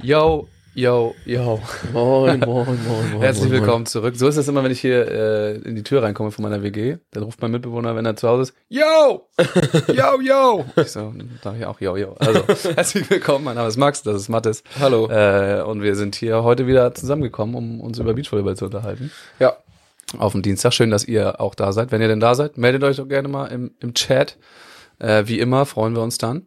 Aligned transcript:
Yo, 0.00 0.46
yo, 0.74 1.16
yo. 1.26 1.60
Moin, 1.92 2.38
moin, 2.38 2.66
moin, 2.66 2.78
moin. 3.12 3.20
Herzlich 3.20 3.50
moin, 3.50 3.60
willkommen 3.60 3.86
zurück. 3.86 4.14
So 4.14 4.28
ist 4.28 4.36
es 4.36 4.46
immer, 4.46 4.62
wenn 4.62 4.70
ich 4.70 4.80
hier 4.80 5.10
äh, 5.10 5.56
in 5.56 5.74
die 5.74 5.82
Tür 5.82 6.04
reinkomme 6.04 6.30
von 6.30 6.44
meiner 6.44 6.62
WG. 6.62 6.98
Dann 7.10 7.24
ruft 7.24 7.42
mein 7.42 7.50
Mitbewohner, 7.50 7.96
wenn 7.96 8.06
er 8.06 8.14
zu 8.14 8.28
Hause 8.28 8.42
ist, 8.42 8.54
Yo! 8.68 9.28
Yo, 9.88 10.20
yo! 10.20 10.64
Ich 10.76 10.92
so, 10.92 11.00
dann 11.00 11.38
sage 11.42 11.58
ich 11.58 11.66
auch 11.66 11.80
Yo, 11.80 11.96
yo. 11.96 12.14
Also, 12.20 12.44
herzlich 12.76 13.10
willkommen. 13.10 13.44
Mein 13.44 13.56
Name 13.56 13.66
ist 13.66 13.76
Max, 13.76 14.04
das 14.04 14.14
ist 14.14 14.28
Mathis. 14.28 14.62
Hallo. 14.78 15.08
Äh, 15.10 15.62
und 15.62 15.82
wir 15.82 15.96
sind 15.96 16.14
hier 16.14 16.44
heute 16.44 16.68
wieder 16.68 16.94
zusammengekommen, 16.94 17.56
um 17.56 17.80
uns 17.80 17.98
über 17.98 18.14
Beachvolleyball 18.14 18.56
zu 18.56 18.66
unterhalten. 18.66 19.10
Ja. 19.40 19.56
Auf 20.16 20.30
dem 20.30 20.42
Dienstag. 20.42 20.74
Schön, 20.74 20.90
dass 20.90 21.04
ihr 21.04 21.40
auch 21.40 21.56
da 21.56 21.72
seid. 21.72 21.90
Wenn 21.90 22.00
ihr 22.00 22.08
denn 22.08 22.20
da 22.20 22.36
seid, 22.36 22.56
meldet 22.56 22.84
euch 22.84 22.98
doch 22.98 23.08
gerne 23.08 23.26
mal 23.26 23.46
im, 23.46 23.72
im 23.80 23.94
Chat. 23.94 24.38
Äh, 25.00 25.24
wie 25.26 25.40
immer 25.40 25.66
freuen 25.66 25.94
wir 25.94 26.02
uns 26.02 26.18
dann. 26.18 26.46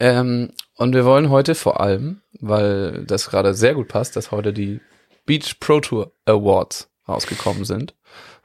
Ähm, 0.00 0.50
und 0.80 0.94
wir 0.94 1.04
wollen 1.04 1.28
heute 1.28 1.54
vor 1.54 1.78
allem, 1.78 2.22
weil 2.40 3.04
das 3.04 3.28
gerade 3.28 3.52
sehr 3.52 3.74
gut 3.74 3.88
passt, 3.88 4.16
dass 4.16 4.30
heute 4.30 4.54
die 4.54 4.80
Beach 5.26 5.60
Pro 5.60 5.80
Tour 5.80 6.12
Awards 6.24 6.88
rausgekommen 7.06 7.66
sind, 7.66 7.94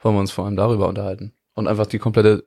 wollen 0.02 0.16
wir 0.16 0.20
uns 0.20 0.32
vor 0.32 0.44
allem 0.44 0.54
darüber 0.54 0.86
unterhalten 0.86 1.32
und 1.54 1.66
einfach 1.66 1.86
die 1.86 1.98
komplette 1.98 2.44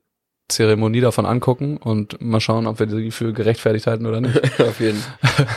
Zeremonie 0.48 1.02
davon 1.02 1.26
angucken 1.26 1.78
und 1.78 2.22
mal 2.22 2.40
schauen, 2.40 2.68
ob 2.68 2.78
wir 2.78 2.86
die 2.86 3.10
für 3.10 3.34
gerechtfertigt 3.34 3.88
halten 3.88 4.06
oder 4.06 4.22
nicht. 4.22 4.40
Auf 4.62 4.80
jeden 4.80 5.04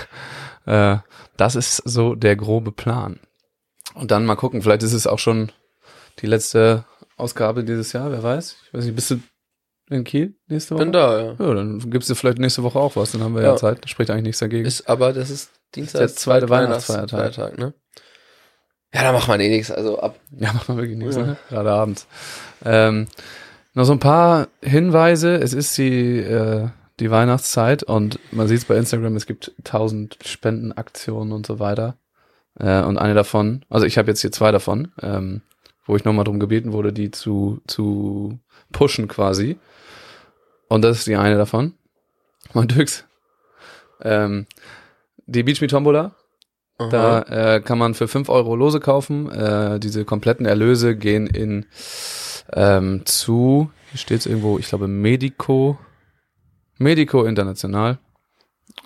äh, 0.65 0.97
das 1.37 1.55
ist 1.55 1.77
so 1.85 2.15
der 2.15 2.35
grobe 2.35 2.73
Plan. 2.73 3.21
Und 3.93 4.13
dann 4.13 4.25
mal 4.25 4.37
gucken, 4.37 4.63
vielleicht 4.63 4.83
ist 4.83 4.95
es 4.95 5.07
auch 5.07 5.19
schon 5.19 5.53
die 6.21 6.27
letzte 6.27 6.87
Ausgabe 7.19 7.65
dieses 7.65 7.93
Jahr, 7.93 8.11
wer 8.11 8.23
weiß. 8.23 8.57
Ich 8.65 8.73
weiß 8.73 8.87
nicht, 8.87 8.95
bist 8.95 9.11
du 9.11 9.21
in 9.95 10.05
Kiel 10.05 10.35
nächste 10.49 10.75
Woche? 10.75 10.85
Bin 10.85 10.93
da, 10.93 11.21
ja. 11.21 11.37
Ja, 11.39 11.55
dann 11.55 11.79
gibst 11.91 12.09
du 12.11 12.15
vielleicht 12.15 12.39
nächste 12.39 12.63
Woche 12.63 12.79
auch 12.79 12.97
was, 12.97 13.13
dann 13.13 13.23
haben 13.23 13.35
wir 13.35 13.43
ja, 13.43 13.51
Ja. 13.51 13.57
Zeit. 13.57 13.79
Da 13.85 13.89
spricht 13.89 14.11
eigentlich 14.11 14.25
nichts 14.25 14.39
dagegen. 14.41 14.67
Ist 14.67 14.89
aber, 14.89 15.13
das 15.13 15.31
ist 15.31 15.51
Dienstag, 15.75 15.99
Der 16.01 16.09
zweite 16.09 16.49
Weihnachts- 16.49 16.89
Weihnachtsfeiertag. 16.89 17.35
Feiertag, 17.35 17.59
ne? 17.59 17.75
Ja, 18.95 19.03
da 19.05 19.13
macht 19.13 19.29
man 19.29 19.41
eh 19.41 19.49
nichts. 19.49 19.71
Also 19.71 19.99
ab. 20.01 20.19
Ja, 20.39 20.53
macht 20.53 20.69
man 20.69 20.77
wirklich 20.79 20.99
nichts, 20.99 21.17
Ja. 21.17 21.23
ne? 21.23 21.37
Gerade 21.49 21.71
abends. 21.73 22.07
Ähm, 22.65 23.07
noch 23.75 23.85
so 23.85 23.93
ein 23.93 23.99
paar 24.01 24.49
Hinweise. 24.63 25.35
Es 25.37 25.55
ist 25.55 25.79
die, 25.79 26.19
äh, 26.19 26.69
die 27.01 27.11
Weihnachtszeit 27.11 27.83
und 27.85 28.19
man 28.33 28.49
sieht 28.49 28.59
es 28.59 28.65
bei 28.67 28.77
Instagram, 28.77 29.17
es 29.17 29.25
gibt 29.27 29.53
tausend 29.65 30.19
Spendenaktionen 30.25 31.33
und 31.33 31.47
so 31.47 31.59
weiter. 31.59 31.97
Äh, 32.61 32.83
und 32.83 32.99
eine 32.99 33.15
davon, 33.15 33.65
also 33.71 33.87
ich 33.87 33.97
habe 33.97 34.09
jetzt 34.11 34.21
hier 34.21 34.31
zwei 34.31 34.53
davon, 34.53 34.93
ähm, 35.01 35.41
wo 35.87 35.97
ich 35.97 36.05
nochmal 36.05 36.25
drum 36.25 36.39
gebeten 36.39 36.73
wurde, 36.75 36.93
die 36.93 37.11
zu, 37.11 37.63
zu 37.67 38.39
pushen 38.73 39.09
quasi. 39.09 39.59
Und 40.73 40.81
das 40.81 41.01
ist 41.01 41.07
die 41.07 41.17
eine 41.17 41.37
davon. 41.37 41.75
Mein 42.55 42.67
Dux. 42.67 43.05
Ähm, 44.01 44.47
die 45.27 45.43
Beach 45.43 45.61
Me 45.61 45.67
Tombola, 45.67 46.13
da 46.79 47.57
äh, 47.57 47.61
kann 47.61 47.77
man 47.77 47.93
für 47.93 48.09
5 48.09 48.31
Euro 48.31 48.57
Lose 48.57 48.81
kaufen. 48.81 49.31
Äh, 49.31 49.79
diese 49.81 50.07
kompletten 50.07 50.47
Erlöse 50.47 50.97
gehen 50.97 51.27
in 51.27 51.67
ähm, 52.55 53.03
zu, 53.05 53.71
hier 53.91 53.99
steht 53.99 54.21
es 54.21 54.27
irgendwo, 54.27 54.59
ich 54.59 54.67
glaube 54.67 54.89
Medico, 54.89 55.79
Medico 56.79 57.25
International, 57.25 57.99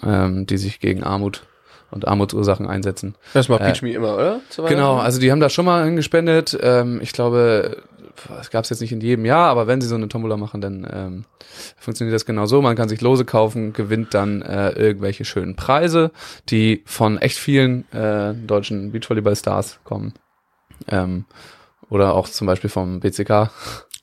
ähm, 0.03 0.45
die 0.45 0.59
sich 0.59 0.81
gegen 0.81 1.05
Armut 1.05 1.47
und 1.93 2.09
Armutsursachen 2.09 2.67
einsetzen. 2.67 3.15
Das 3.33 3.49
macht 3.49 3.61
Äh, 3.61 3.67
Peach 3.67 3.83
Me 3.83 3.93
immer, 3.93 4.15
oder? 4.17 4.41
Genau, 4.69 4.97
also 4.97 5.21
die 5.21 5.31
haben 5.31 5.41
da 5.41 5.49
schon 5.49 5.65
mal 5.65 5.85
hingespendet. 5.85 6.59
Ähm, 6.61 7.01
ich 7.01 7.13
glaube, 7.13 7.85
es 8.41 8.51
gab 8.51 8.65
es 8.65 8.71
jetzt 8.71 8.81
nicht 8.81 8.93
in 8.93 9.01
jedem 9.01 9.25
Jahr, 9.25 9.49
aber 9.49 9.67
wenn 9.67 9.81
sie 9.81 9.89
so 9.89 9.95
eine 9.95 10.09
Tombola 10.09 10.37
machen, 10.37 10.61
dann 10.61 10.87
ähm, 10.91 11.25
funktioniert 11.77 12.15
das 12.15 12.27
genau 12.27 12.47
so. 12.47 12.63
Man 12.63 12.77
kann 12.77 12.89
sich 12.89 13.01
Lose 13.01 13.25
kaufen, 13.25 13.73
gewinnt 13.73 14.15
dann 14.15 14.43
äh, 14.43 14.71
irgendwelche 14.71 15.25
schönen 15.25 15.57
Preise, 15.57 16.11
die 16.49 16.83
von 16.87 17.19
echt 17.19 17.39
vielen 17.39 17.91
äh, 17.93 18.35
deutschen 18.35 18.93
Beachvolleyball-Stars 18.93 19.81
kommen. 19.85 20.15
Ähm, 20.89 21.25
oder 21.89 22.15
auch 22.15 22.29
zum 22.29 22.47
Beispiel 22.47 22.71
vom 22.71 23.01
BCK. 23.01 23.51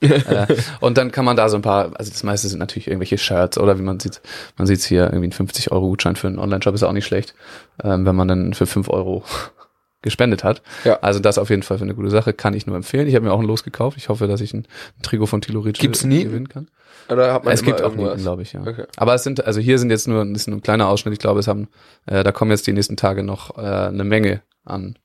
äh, 0.00 0.46
und 0.80 0.98
dann 0.98 1.12
kann 1.12 1.24
man 1.24 1.36
da 1.36 1.48
so 1.48 1.56
ein 1.56 1.62
paar, 1.62 1.92
also 1.96 2.10
das 2.10 2.22
meiste 2.22 2.48
sind 2.48 2.58
natürlich 2.58 2.88
irgendwelche 2.88 3.18
Shirts 3.18 3.58
oder 3.58 3.78
wie 3.78 3.82
man 3.82 4.00
sieht, 4.00 4.20
man 4.56 4.66
sieht 4.66 4.82
hier 4.82 5.04
irgendwie 5.04 5.28
ein 5.28 5.32
50 5.32 5.72
Euro 5.72 5.88
Gutschein 5.88 6.16
für 6.16 6.26
einen 6.26 6.38
Online-Shop 6.38 6.74
ist 6.74 6.82
auch 6.82 6.92
nicht 6.92 7.06
schlecht, 7.06 7.34
ähm, 7.82 8.04
wenn 8.04 8.16
man 8.16 8.28
dann 8.28 8.54
für 8.54 8.66
5 8.66 8.88
Euro 8.88 9.22
gespendet 10.04 10.44
hat. 10.44 10.62
Ja. 10.84 11.00
Also 11.00 11.18
das 11.18 11.38
auf 11.38 11.50
jeden 11.50 11.62
Fall 11.62 11.78
für 11.78 11.84
eine 11.84 11.94
gute 11.94 12.10
Sache, 12.10 12.32
kann 12.32 12.54
ich 12.54 12.66
nur 12.66 12.76
empfehlen. 12.76 13.08
Ich 13.08 13.16
habe 13.16 13.24
mir 13.24 13.32
auch 13.32 13.40
ein 13.40 13.46
Los 13.46 13.64
gekauft. 13.64 13.96
Ich 13.96 14.08
hoffe, 14.08 14.28
dass 14.28 14.40
ich 14.40 14.54
ein, 14.54 14.66
ein 14.98 15.02
Trigo 15.02 15.26
von 15.26 15.40
Tilo 15.40 15.62
Nieten? 15.62 16.02
gewinnen 16.02 16.48
kann. 16.48 16.68
Oder 17.08 17.32
hat 17.32 17.44
man 17.44 17.52
Es 17.52 17.62
gibt 17.62 17.82
auch? 17.82 17.94
Nieten, 17.94 18.18
glaube 18.18 18.42
ich, 18.42 18.52
ja. 18.52 18.60
Okay. 18.60 18.84
Aber 18.96 19.14
es 19.14 19.24
sind, 19.24 19.44
also 19.44 19.60
hier 19.60 19.78
sind 19.78 19.90
jetzt 19.90 20.06
nur, 20.06 20.24
das 20.24 20.42
ist 20.42 20.46
ein 20.48 20.62
kleiner 20.62 20.88
Ausschnitt. 20.88 21.12
Ich 21.12 21.18
glaube, 21.18 21.40
es 21.40 21.48
haben, 21.48 21.68
äh, 22.06 22.22
da 22.22 22.30
kommen 22.30 22.50
jetzt 22.52 22.66
die 22.66 22.72
nächsten 22.72 22.96
Tage 22.96 23.24
noch 23.24 23.58
äh, 23.58 23.60
eine 23.60 24.04
Menge 24.04 24.42
an 24.64 24.96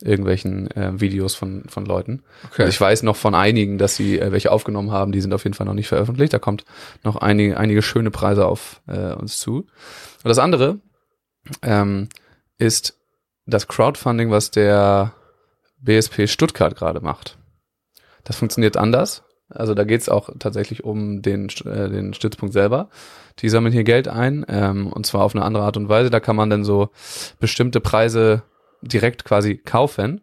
irgendwelchen 0.00 0.70
äh, 0.72 1.00
Videos 1.00 1.34
von, 1.36 1.64
von 1.68 1.86
Leuten. 1.86 2.24
Okay. 2.50 2.62
Also 2.62 2.70
ich 2.70 2.80
weiß 2.80 3.04
noch 3.04 3.16
von 3.16 3.34
einigen, 3.34 3.78
dass 3.78 3.94
sie 3.94 4.18
äh, 4.18 4.32
welche 4.32 4.50
aufgenommen 4.50 4.90
haben, 4.90 5.12
die 5.12 5.20
sind 5.20 5.32
auf 5.32 5.44
jeden 5.44 5.54
Fall 5.54 5.66
noch 5.66 5.74
nicht 5.74 5.88
veröffentlicht. 5.88 6.32
Da 6.32 6.40
kommt 6.40 6.64
noch 7.04 7.16
einige, 7.16 7.56
einige 7.56 7.82
schöne 7.82 8.10
Preise 8.10 8.46
auf 8.46 8.82
äh, 8.88 9.12
uns 9.12 9.38
zu. 9.38 9.58
Und 9.58 10.28
das 10.28 10.38
andere 10.38 10.80
ähm, 11.62 12.08
ist 12.58 12.98
das 13.46 13.68
Crowdfunding, 13.68 14.30
was 14.30 14.50
der 14.50 15.14
BSP 15.80 16.28
Stuttgart 16.28 16.76
gerade 16.76 17.00
macht. 17.00 17.38
Das 18.24 18.36
funktioniert 18.36 18.76
anders. 18.76 19.24
Also 19.48 19.74
da 19.74 19.84
geht's 19.84 20.08
auch 20.08 20.30
tatsächlich 20.38 20.84
um 20.84 21.22
den, 21.22 21.48
äh, 21.64 21.90
den 21.90 22.14
Stützpunkt 22.14 22.52
selber. 22.52 22.88
Die 23.40 23.48
sammeln 23.48 23.72
hier 23.72 23.84
Geld 23.84 24.08
ein, 24.08 24.46
ähm, 24.48 24.86
und 24.86 25.06
zwar 25.06 25.22
auf 25.22 25.34
eine 25.34 25.44
andere 25.44 25.64
Art 25.64 25.76
und 25.76 25.88
Weise. 25.88 26.10
Da 26.10 26.20
kann 26.20 26.36
man 26.36 26.48
dann 26.50 26.64
so 26.64 26.90
bestimmte 27.38 27.80
Preise 27.80 28.44
direkt 28.80 29.24
quasi 29.24 29.56
kaufen. 29.56 30.22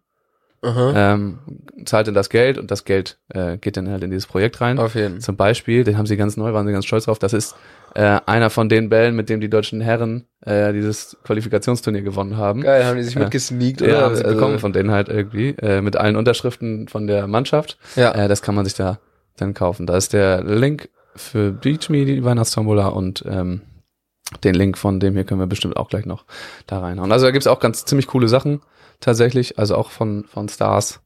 Ähm, 0.64 1.40
zahlt 1.86 2.08
dann 2.08 2.14
das 2.14 2.30
Geld 2.30 2.58
und 2.58 2.70
das 2.72 2.84
Geld 2.86 3.18
äh, 3.30 3.58
geht 3.58 3.78
dann 3.78 3.90
halt 3.90 4.04
in 4.04 4.12
dieses 4.12 4.28
Projekt 4.28 4.60
rein. 4.62 4.78
Auf 4.80 4.96
jeden. 4.96 5.22
Zum 5.22 5.36
Beispiel, 5.38 5.84
den 5.84 5.98
haben 5.98 6.06
sie 6.06 6.18
ganz 6.18 6.36
neu, 6.38 6.54
waren 6.54 6.66
sie 6.68 6.74
ganz 6.74 6.86
stolz 6.86 7.06
drauf, 7.06 7.20
das 7.20 7.34
ist 7.34 7.56
äh, 7.96 8.20
einer 8.26 8.50
von 8.50 8.70
den 8.70 8.90
Bällen, 8.90 9.16
mit 9.16 9.30
dem 9.30 9.40
die 9.42 9.50
deutschen 9.50 9.82
Herren 9.82 10.26
äh, 10.46 10.74
dieses 10.74 11.18
Qualifikationsturnier 11.24 12.02
gewonnen 12.04 12.38
haben. 12.38 12.62
Geil, 12.62 12.86
haben 12.86 12.98
die 12.98 13.04
sich 13.04 13.16
Ja. 13.16 13.22
mitgesneakt, 13.22 13.82
Ja, 13.82 13.88
oder? 13.88 14.02
haben 14.02 14.16
sie 14.16 14.24
Also- 14.26 14.36
bekommen 14.36 14.60
von 14.60 14.74
denen 14.74 14.92
halt 14.92 15.10
irgendwie, 15.10 15.50
äh, 15.62 15.82
mit 15.82 15.96
allen 15.96 16.16
Unterschriften 16.16 16.88
von 16.88 17.08
der 17.08 17.28
Mannschaft. 17.28 17.78
Ja. 17.96 18.12
Äh, 18.12 18.28
das 18.28 18.42
kann 18.42 18.54
man 18.56 18.66
sich 18.66 18.74
da 18.76 19.00
dann 19.38 19.54
kaufen. 19.54 19.86
Da 19.88 19.96
ist 19.98 20.14
der 20.14 20.44
Link 20.44 20.90
für 21.16 21.52
Beach 21.52 21.90
Me, 21.90 22.06
die 22.06 22.24
Weihnachtstombola 22.24 22.88
und 22.90 23.24
ähm, 23.28 23.62
den 24.44 24.56
Link 24.56 24.78
von 24.78 25.00
dem 25.00 25.14
hier 25.14 25.24
können 25.24 25.40
wir 25.40 25.48
bestimmt 25.48 25.78
auch 25.78 25.90
gleich 25.90 26.06
noch 26.06 26.26
da 26.68 26.80
reinhauen. 26.80 27.12
Also 27.12 27.26
da 27.26 27.32
gibt's 27.32 27.48
auch 27.48 27.60
ganz 27.60 27.86
ziemlich 27.86 28.08
coole 28.08 28.28
Sachen 28.28 28.62
tatsächlich, 29.00 29.58
also 29.58 29.76
auch 29.76 29.92
von, 29.92 30.26
von 30.26 30.50
Stars. 30.50 31.02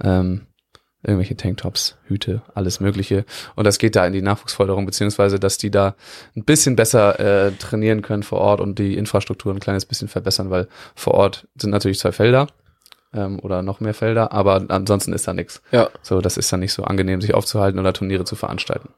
Ähm, 0.00 0.46
irgendwelche 1.04 1.36
Tanktops, 1.36 1.96
Hüte, 2.06 2.42
alles 2.54 2.80
Mögliche. 2.80 3.24
Und 3.54 3.64
das 3.64 3.78
geht 3.78 3.94
da 3.94 4.06
in 4.06 4.12
die 4.12 4.22
Nachwuchsförderung, 4.22 4.86
beziehungsweise, 4.86 5.38
dass 5.38 5.58
die 5.58 5.70
da 5.70 5.94
ein 6.34 6.44
bisschen 6.44 6.76
besser 6.76 7.20
äh, 7.20 7.52
trainieren 7.52 8.02
können 8.02 8.22
vor 8.22 8.38
Ort 8.38 8.60
und 8.60 8.78
die 8.78 8.96
Infrastruktur 8.96 9.52
ein 9.52 9.60
kleines 9.60 9.84
bisschen 9.84 10.08
verbessern, 10.08 10.50
weil 10.50 10.66
vor 10.94 11.14
Ort 11.14 11.46
sind 11.56 11.70
natürlich 11.70 11.98
zwei 11.98 12.12
Felder 12.12 12.46
ähm, 13.12 13.38
oder 13.38 13.62
noch 13.62 13.80
mehr 13.80 13.94
Felder, 13.94 14.32
aber 14.32 14.64
ansonsten 14.68 15.12
ist 15.12 15.28
da 15.28 15.34
nichts. 15.34 15.62
Ja. 15.72 15.90
So, 16.02 16.20
das 16.20 16.38
ist 16.38 16.50
dann 16.52 16.60
nicht 16.60 16.72
so 16.72 16.84
angenehm, 16.84 17.20
sich 17.20 17.34
aufzuhalten 17.34 17.78
oder 17.78 17.92
Turniere 17.92 18.24
zu 18.24 18.34
veranstalten. 18.34 18.88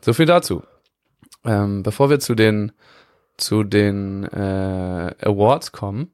So 0.00 0.12
viel 0.12 0.26
dazu. 0.26 0.64
Ähm, 1.44 1.82
bevor 1.82 2.10
wir 2.10 2.20
zu 2.20 2.34
den 2.34 2.72
zu 3.36 3.64
den 3.64 4.22
äh, 4.24 5.14
Awards 5.22 5.72
kommen, 5.72 6.12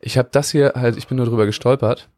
ich 0.00 0.16
habe 0.18 0.28
das 0.32 0.50
hier 0.50 0.72
halt, 0.76 0.96
ich 0.96 1.06
bin 1.08 1.16
nur 1.18 1.26
drüber 1.26 1.44
gestolpert. 1.46 2.08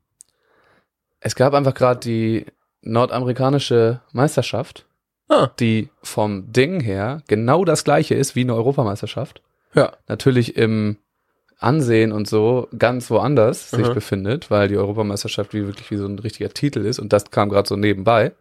Es 1.21 1.35
gab 1.35 1.53
einfach 1.55 1.75
gerade 1.75 1.99
die 2.01 2.47
nordamerikanische 2.83 4.01
Meisterschaft, 4.13 4.87
Ah. 5.29 5.51
die 5.59 5.89
vom 6.05 6.53
Ding 6.53 6.79
her 6.81 7.23
genau 7.27 7.65
das 7.65 7.83
gleiche 7.83 8.15
ist 8.15 8.37
wie 8.37 8.43
eine 8.43 8.55
Europameisterschaft. 8.55 9.43
Ja. 9.75 9.93
Natürlich 10.07 10.57
im 10.57 10.99
Ansehen 11.59 12.13
und 12.13 12.29
so 12.29 12.69
ganz 12.79 13.11
woanders 13.11 13.71
sich 13.71 13.89
Mhm. 13.89 13.95
befindet, 13.95 14.51
weil 14.53 14.69
die 14.69 14.77
Europameisterschaft 14.77 15.53
wie 15.55 15.67
wirklich 15.67 15.91
wie 15.91 15.97
so 15.97 16.07
ein 16.07 16.21
richtiger 16.21 16.51
Titel 16.51 16.87
ist 16.87 17.01
und 17.01 17.13
das 17.13 17.31
kam 17.33 17.49
gerade 17.49 17.69
so 17.69 17.75
nebenbei. 17.75 18.33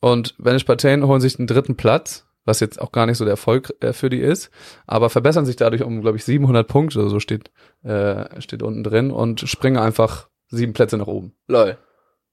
Und 0.00 0.34
Vanish 0.38 0.64
Partain 0.64 1.06
holen 1.06 1.20
sich 1.20 1.36
den 1.36 1.46
dritten 1.46 1.76
Platz, 1.76 2.26
was 2.44 2.60
jetzt 2.60 2.80
auch 2.80 2.92
gar 2.92 3.06
nicht 3.06 3.18
so 3.18 3.24
der 3.24 3.32
Erfolg 3.32 3.74
äh, 3.80 3.92
für 3.92 4.10
die 4.10 4.20
ist, 4.20 4.50
aber 4.86 5.10
verbessern 5.10 5.46
sich 5.46 5.56
dadurch 5.56 5.82
um, 5.82 6.00
glaube 6.00 6.16
ich, 6.16 6.24
700 6.24 6.66
Punkte 6.66 7.00
oder 7.00 7.10
so 7.10 7.20
steht, 7.20 7.50
äh, 7.82 8.40
steht 8.40 8.62
unten 8.62 8.82
drin 8.82 9.10
und 9.10 9.40
springen 9.40 9.78
einfach 9.78 10.28
sieben 10.48 10.72
Plätze 10.72 10.96
nach 10.96 11.06
oben. 11.06 11.32
Lol. 11.46 11.76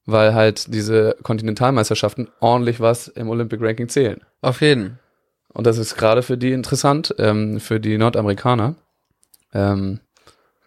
Weil 0.05 0.33
halt 0.33 0.73
diese 0.73 1.17
Kontinentalmeisterschaften 1.21 2.29
ordentlich 2.39 2.79
was 2.79 3.07
im 3.09 3.29
Olympic 3.29 3.63
Ranking 3.63 3.89
zählen. 3.89 4.21
Auf 4.41 4.61
jeden. 4.61 4.99
Und 5.53 5.67
das 5.67 5.77
ist 5.77 5.95
gerade 5.95 6.23
für 6.23 6.37
die 6.37 6.51
interessant, 6.51 7.13
ähm, 7.17 7.59
für 7.59 7.79
die 7.79 7.97
Nordamerikaner. 7.97 8.75
Ähm, 9.53 9.99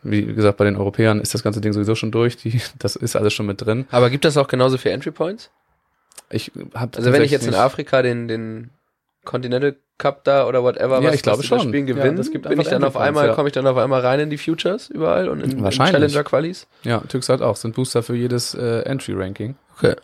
wie 0.02 0.25
gesagt, 0.25 0.56
bei 0.56 0.64
den 0.64 0.76
Europäern 0.76 1.20
ist 1.20 1.34
das 1.34 1.43
ganze 1.43 1.60
Ding 1.60 1.72
sowieso 1.72 1.94
schon 1.94 2.10
durch. 2.10 2.36
Die, 2.36 2.60
das 2.78 2.96
ist 2.96 3.16
alles 3.16 3.32
schon 3.32 3.46
mit 3.46 3.60
drin. 3.60 3.86
Aber 3.90 4.10
gibt 4.10 4.25
das 4.25 4.36
auch 4.36 4.48
genauso 4.48 4.78
für 4.78 4.90
Entry 4.90 5.10
Points? 5.10 5.50
Ich 6.31 6.52
hab 6.75 6.96
Also 6.96 7.12
wenn 7.12 7.22
ich 7.22 7.31
jetzt 7.31 7.46
in 7.46 7.54
Afrika 7.54 8.02
den, 8.02 8.28
den 8.28 8.70
Continental 9.31 9.77
Cup 9.97 10.25
da 10.25 10.47
oder 10.49 10.62
whatever, 10.65 11.00
Ja, 11.00 11.09
was 11.09 11.15
ich 11.15 11.23
glaube 11.23 11.43
schon. 11.44 11.61
spielen, 11.61 11.87
Ja, 11.87 11.94
gewinnen, 11.94 12.17
das 12.17 12.32
gibt 12.32 12.49
bin 12.49 12.61
ich 12.61 12.67
dann 12.69 12.82
auf 12.82 12.97
einmal, 12.97 13.29
ja. 13.29 13.35
komme 13.35 13.49
ich 13.49 13.53
dann 13.55 13.67
auf 13.67 13.77
einmal 13.77 14.00
rein 14.00 14.19
in 14.19 14.29
die 14.31 14.38
Futures 14.38 14.91
überall 14.91 15.29
und 15.29 15.41
in, 15.41 15.65
in. 15.65 15.71
Challenger 15.71 16.25
Qualis? 16.25 16.67
Ja, 16.82 16.99
Tux 17.09 17.29
hat 17.29 17.41
auch, 17.41 17.55
sind 17.55 17.75
Booster 17.77 18.03
für 18.03 18.17
jedes 18.17 18.55
äh, 18.55 18.81
Entry-Ranking. 18.81 19.55
Okay. 19.79 19.94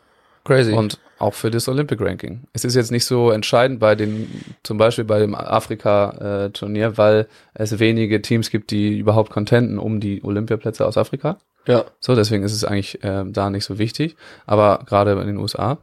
Crazy. 0.44 0.72
Und 0.72 0.98
auch 1.18 1.34
für 1.34 1.50
das 1.50 1.66
Olympic 1.68 2.00
Ranking. 2.00 2.42
Es 2.52 2.64
ist 2.64 2.76
jetzt 2.76 2.92
nicht 2.92 3.04
so 3.04 3.30
entscheidend 3.32 3.80
bei 3.80 3.94
den, 3.96 4.30
zum 4.62 4.78
Beispiel 4.78 5.04
bei 5.04 5.18
dem 5.18 5.34
Afrika-Turnier, 5.34 6.98
weil 6.98 7.26
es 7.54 7.78
wenige 7.78 8.22
Teams 8.22 8.50
gibt, 8.50 8.70
die 8.70 8.98
überhaupt 8.98 9.30
contenten 9.32 9.78
um 9.78 9.98
die 10.00 10.22
Olympiaplätze 10.22 10.86
aus 10.86 10.96
Afrika. 10.96 11.38
ja. 11.66 11.84
So, 12.00 12.14
deswegen 12.14 12.44
ist 12.44 12.52
es 12.52 12.64
eigentlich 12.64 13.02
äh, 13.02 13.24
da 13.26 13.50
nicht 13.50 13.64
so 13.64 13.78
wichtig. 13.78 14.16
Aber 14.46 14.80
gerade 14.86 15.12
in 15.12 15.26
den 15.26 15.36
USA 15.38 15.78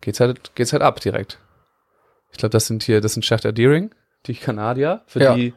geht's 0.00 0.20
halt, 0.20 0.54
geht's 0.54 0.72
halt 0.72 0.82
ab 0.82 1.00
direkt. 1.00 1.38
Ich 2.32 2.38
glaube, 2.38 2.50
das 2.50 2.66
sind 2.66 2.82
hier, 2.82 3.00
das 3.00 3.14
sind 3.14 3.24
Shakhtar 3.24 3.52
Deering, 3.52 3.90
die 4.26 4.34
Kanadier, 4.34 5.02
für 5.06 5.20
Ja. 5.22 5.34
die 5.34 5.54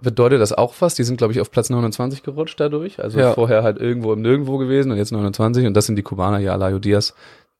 bedeutet 0.00 0.40
das 0.40 0.52
auch 0.52 0.74
was. 0.80 0.94
Die 0.94 1.04
sind, 1.04 1.16
glaube 1.16 1.32
ich, 1.32 1.40
auf 1.40 1.50
Platz 1.50 1.70
29 1.70 2.22
gerutscht 2.22 2.60
dadurch. 2.60 3.02
Also 3.02 3.18
Ja. 3.18 3.32
vorher 3.32 3.62
halt 3.62 3.78
irgendwo 3.78 4.12
im 4.12 4.20
Nirgendwo 4.22 4.58
gewesen 4.58 4.90
und 4.92 4.98
jetzt 4.98 5.12
29. 5.12 5.66
Und 5.66 5.74
das 5.74 5.86
sind 5.86 5.96
die 5.96 6.02
Kubaner 6.02 6.38
hier, 6.38 6.52
Alayo 6.52 6.78
Diaz, 6.78 7.14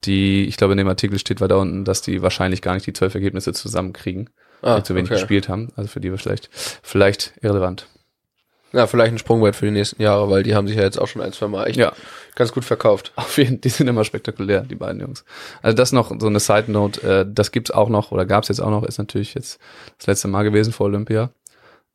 die, 0.05 0.45
ich 0.47 0.57
glaube, 0.57 0.73
in 0.75 0.79
dem 0.79 0.89
Artikel 0.89 1.19
steht 1.19 1.41
weiter 1.41 1.59
unten, 1.59 1.85
dass 1.85 2.03
die 2.03 2.21
wahrscheinlich 2.23 2.61
gar 2.61 2.75
nicht 2.75 2.87
die 2.87 2.93
zwölf 2.93 3.15
Ergebnisse 3.15 3.53
zusammenkriegen, 3.55 4.29
Ah, 4.61 4.77
die 4.77 4.83
zu 4.83 4.95
wenig 4.95 5.11
okay. 5.11 5.21
gespielt 5.21 5.49
haben. 5.49 5.71
Also 5.77 5.89
für 5.89 6.01
die 6.01 6.11
war 6.11 6.19
vielleicht, 6.19 6.51
vielleicht 6.83 7.35
irrelevant. 7.41 7.87
Ja, 8.75 8.87
vielleicht 8.87 9.13
ein 9.13 9.19
Sprungbrett 9.19 9.55
für 9.57 9.67
die 9.67 9.71
nächsten 9.73 10.03
Jahre, 10.03 10.29
weil 10.29 10.43
die 10.43 10.55
haben 10.55 10.67
sich 10.67 10.77
ja 10.77 10.83
jetzt 10.83 10.99
auch 11.01 11.07
schon 11.07 11.23
ein, 11.23 11.33
zwei 11.33 11.47
Mal 11.49 11.67
echt 11.69 11.77
Ja. 11.79 11.93
ganz 12.35 12.53
gut 12.53 12.65
verkauft. 12.65 13.13
Auf 13.17 13.39
jeden 13.39 13.61
die 13.61 13.69
sind 13.69 13.87
immer 13.89 14.05
spektakulär, 14.05 14.63
die 14.63 14.75
beiden 14.75 15.01
Jungs. 15.01 15.25
Also 15.63 15.77
das 15.77 15.93
noch 15.93 16.13
so 16.19 16.27
eine 16.27 16.41
Side 16.41 16.71
Note, 16.73 17.01
äh, 17.09 17.27
das 17.29 17.53
gibt's 17.53 17.71
auch 17.71 17.89
noch 17.89 18.11
oder 18.11 18.27
gab's 18.27 18.49
jetzt 18.49 18.61
auch 18.61 18.71
noch, 18.71 18.83
ist 18.85 18.99
natürlich 18.99 19.35
jetzt 19.35 19.61
das 19.99 20.07
letzte 20.09 20.29
Mal 20.29 20.43
gewesen 20.43 20.73
vor 20.73 20.87
Olympia. 20.87 21.31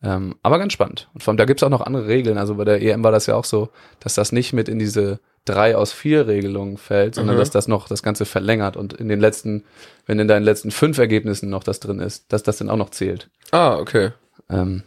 Ähm, 0.02 0.36
aber 0.44 0.60
ganz 0.60 0.72
spannend. 0.72 1.10
Und 1.14 1.24
vor 1.24 1.32
allem, 1.32 1.38
da 1.38 1.44
gibt's 1.44 1.62
auch 1.64 1.70
noch 1.70 1.82
andere 1.82 2.08
Regeln. 2.08 2.38
Also 2.38 2.56
bei 2.56 2.64
der 2.64 2.82
EM 2.82 3.04
war 3.04 3.12
das 3.12 3.26
ja 3.26 3.36
auch 3.36 3.44
so, 3.44 3.68
dass 4.00 4.14
das 4.16 4.32
nicht 4.32 4.54
mit 4.54 4.70
in 4.70 4.80
diese 4.80 5.20
drei 5.44 5.76
aus 5.76 5.92
vier 5.92 6.28
Regelungen 6.28 6.78
fällt, 6.78 7.16
sondern 7.16 7.36
Mhm. 7.36 7.40
dass 7.40 7.50
das 7.52 7.68
noch 7.68 7.90
das 7.90 8.02
Ganze 8.04 8.24
verlängert 8.26 8.78
und 8.78 8.94
in 8.94 9.10
den 9.10 9.20
letzten, 9.20 9.66
wenn 10.06 10.20
in 10.20 10.30
deinen 10.30 10.44
letzten 10.44 10.72
fünf 10.72 10.98
Ergebnissen 11.00 11.50
noch 11.50 11.64
das 11.64 11.82
drin 11.82 12.00
ist, 12.00 12.32
dass 12.32 12.44
das 12.44 12.58
dann 12.58 12.70
auch 12.70 12.78
noch 12.78 12.92
zählt. 12.92 13.30
Ah, 13.52 13.76
okay. 13.78 14.12
Ähm, 14.50 14.84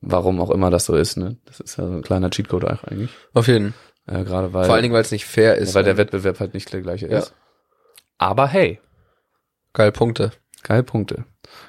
warum 0.00 0.40
auch 0.40 0.50
immer 0.50 0.70
das 0.70 0.86
so 0.86 0.94
ist, 0.94 1.16
ne? 1.16 1.36
Das 1.44 1.60
ist 1.60 1.76
ja 1.78 1.86
so 1.86 1.92
ein 1.92 2.02
kleiner 2.02 2.30
Cheatcode 2.30 2.64
eigentlich. 2.64 3.10
Auf 3.34 3.48
jeden. 3.48 3.74
Äh, 4.06 4.24
Gerade 4.24 4.52
weil, 4.52 4.64
Vor 4.64 4.74
allen 4.74 4.82
Dingen, 4.82 4.94
weil 4.94 5.02
es 5.02 5.10
nicht 5.12 5.26
fair 5.26 5.56
ist. 5.56 5.74
weil 5.74 5.84
der 5.84 5.96
Wettbewerb 5.96 6.40
halt 6.40 6.54
nicht 6.54 6.72
der 6.72 6.80
gleiche 6.80 7.08
Ja. 7.08 7.18
ist. 7.18 7.34
Aber 8.18 8.46
hey, 8.48 8.80
Geil, 9.74 9.92
Punkte. 9.92 10.32
Geil 10.64 10.82
Punkte. 10.82 11.24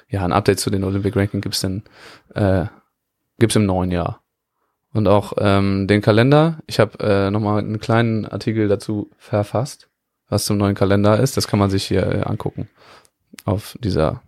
Ja, 0.08 0.24
ein 0.24 0.32
Update 0.32 0.58
zu 0.58 0.70
den 0.70 0.82
Olympic 0.84 1.14
Ranking 1.16 1.40
gibt's 1.40 1.60
denn, 1.60 1.84
äh, 2.34 2.64
gibt's 3.38 3.54
im 3.56 3.66
neuen 3.66 3.90
Jahr. 3.92 4.22
Und 4.92 5.06
auch 5.06 5.34
ähm, 5.38 5.86
den 5.86 6.00
Kalender. 6.02 6.58
Ich 6.66 6.80
habe 6.80 6.98
äh, 6.98 7.30
nochmal 7.30 7.58
einen 7.60 7.78
kleinen 7.78 8.26
Artikel 8.26 8.66
dazu 8.66 9.10
verfasst, 9.16 9.88
was 10.28 10.44
zum 10.46 10.56
neuen 10.56 10.74
Kalender 10.74 11.20
ist. 11.20 11.36
Das 11.36 11.46
kann 11.46 11.60
man 11.60 11.70
sich 11.70 11.84
hier 11.84 12.04
äh, 12.04 12.22
angucken 12.22 12.68
auf 13.44 13.76
dieser 13.80 14.22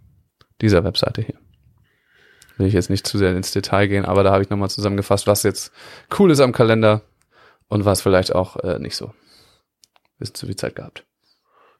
dieser 0.60 0.84
Webseite 0.84 1.22
hier. 1.22 1.34
Will 2.58 2.66
ich 2.66 2.74
jetzt 2.74 2.90
nicht 2.90 3.06
zu 3.06 3.18
sehr 3.18 3.34
ins 3.34 3.52
Detail 3.52 3.86
gehen, 3.86 4.04
aber 4.04 4.22
da 4.22 4.32
habe 4.32 4.42
ich 4.42 4.50
nochmal 4.50 4.70
zusammengefasst, 4.70 5.26
was 5.26 5.42
jetzt 5.42 5.72
cool 6.18 6.30
ist 6.30 6.40
am 6.40 6.52
Kalender 6.52 7.02
und 7.68 7.84
was 7.84 8.02
vielleicht 8.02 8.34
auch 8.34 8.56
äh, 8.56 8.78
nicht 8.78 8.96
so. 8.96 9.12
Ist 10.18 10.36
zu 10.36 10.46
viel 10.46 10.56
Zeit 10.56 10.76
gehabt. 10.76 11.04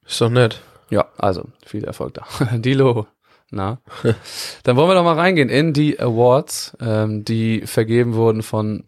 Ist 0.06 0.20
doch 0.20 0.30
nett. 0.30 0.60
Ja, 0.90 1.06
also 1.19 1.44
viel 1.64 1.84
Erfolg 1.84 2.14
da. 2.14 2.26
Dilo, 2.58 3.06
na. 3.50 3.80
Dann 4.64 4.76
wollen 4.76 4.88
wir 4.88 4.94
doch 4.94 5.04
mal 5.04 5.19
reingehen 5.19 5.48
in 5.48 5.72
die 5.72 6.00
Awards, 6.00 6.76
ähm, 6.80 7.24
die 7.24 7.62
vergeben 7.66 8.14
wurden 8.14 8.42
von 8.42 8.84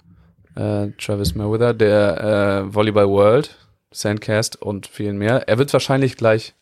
äh, 0.57 0.89
Travis 0.99 1.35
Merwither, 1.35 1.75
der 1.75 2.65
äh, 2.67 2.75
Volleyball 2.75 3.09
World, 3.09 3.57
Sandcast 3.93 4.61
und 4.61 4.87
vielen 4.87 5.19
mehr. 5.19 5.49
Er 5.49 5.59
wird 5.59 5.73
wahrscheinlich 5.73 6.17
gleich, 6.17 6.55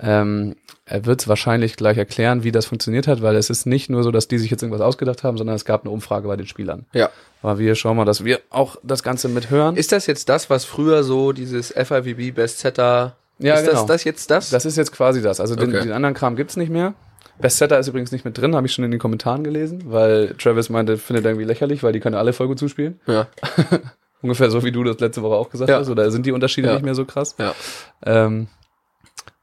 ähm, 0.00 0.54
er 0.84 1.04
wird 1.04 1.28
wahrscheinlich 1.28 1.76
gleich 1.76 1.98
erklären, 1.98 2.44
wie 2.44 2.52
das 2.52 2.66
funktioniert 2.66 3.06
hat, 3.06 3.20
weil 3.20 3.36
es 3.36 3.50
ist 3.50 3.66
nicht 3.66 3.90
nur 3.90 4.02
so, 4.02 4.10
dass 4.10 4.26
die 4.28 4.38
sich 4.38 4.50
jetzt 4.50 4.62
irgendwas 4.62 4.80
ausgedacht 4.80 5.22
haben, 5.22 5.36
sondern 5.36 5.54
es 5.56 5.64
gab 5.64 5.82
eine 5.82 5.90
Umfrage 5.90 6.26
bei 6.28 6.36
den 6.36 6.46
Spielern. 6.46 6.86
Ja. 6.94 7.10
Aber 7.42 7.58
wir 7.58 7.74
schauen 7.74 7.96
mal, 7.96 8.04
dass 8.06 8.24
wir 8.24 8.40
auch 8.50 8.76
das 8.82 9.02
Ganze 9.02 9.28
mithören. 9.28 9.76
Ist 9.76 9.92
das 9.92 10.06
jetzt 10.06 10.28
das, 10.28 10.48
was 10.50 10.64
früher 10.64 11.04
so 11.04 11.32
dieses 11.32 11.72
FIVB 11.72 12.34
Bestsetter 12.34 13.16
Ja, 13.38 13.54
ist 13.54 13.66
genau. 13.66 13.72
das, 13.80 13.86
das 13.86 14.04
jetzt 14.04 14.30
das? 14.30 14.50
Das 14.50 14.64
ist 14.64 14.76
jetzt 14.76 14.92
quasi 14.92 15.20
das. 15.20 15.40
Also 15.40 15.56
den, 15.56 15.68
Okay. 15.68 15.82
den 15.84 15.92
anderen 15.92 16.14
Kram 16.14 16.36
gibt's 16.36 16.56
nicht 16.56 16.70
mehr. 16.70 16.94
Bestsetter 17.40 17.78
ist 17.78 17.86
übrigens 17.86 18.10
nicht 18.10 18.24
mit 18.24 18.36
drin, 18.38 18.56
habe 18.56 18.66
ich 18.66 18.72
schon 18.72 18.84
in 18.84 18.90
den 18.90 18.98
Kommentaren 18.98 19.44
gelesen, 19.44 19.84
weil 19.86 20.34
Travis 20.38 20.70
meinte, 20.70 20.96
findet 20.96 21.24
irgendwie 21.24 21.44
lächerlich, 21.44 21.82
weil 21.84 21.92
die 21.92 22.00
können 22.00 22.16
alle 22.16 22.32
voll 22.32 22.48
gut 22.48 22.58
zuspielen. 22.58 22.98
ja. 23.06 23.26
Ungefähr 24.20 24.50
so, 24.50 24.64
wie 24.64 24.72
du 24.72 24.82
das 24.82 24.98
letzte 24.98 25.22
Woche 25.22 25.36
auch 25.36 25.48
gesagt 25.48 25.70
Ja. 25.70 25.78
hast. 25.78 25.88
Oder 25.90 26.10
sind 26.10 26.26
die 26.26 26.32
Unterschiede 26.32 26.66
Ja. 26.66 26.74
nicht 26.74 26.82
mehr 26.84 26.96
so 26.96 27.04
krass? 27.04 27.36
Ja. 27.38 27.54
Ähm, 28.04 28.48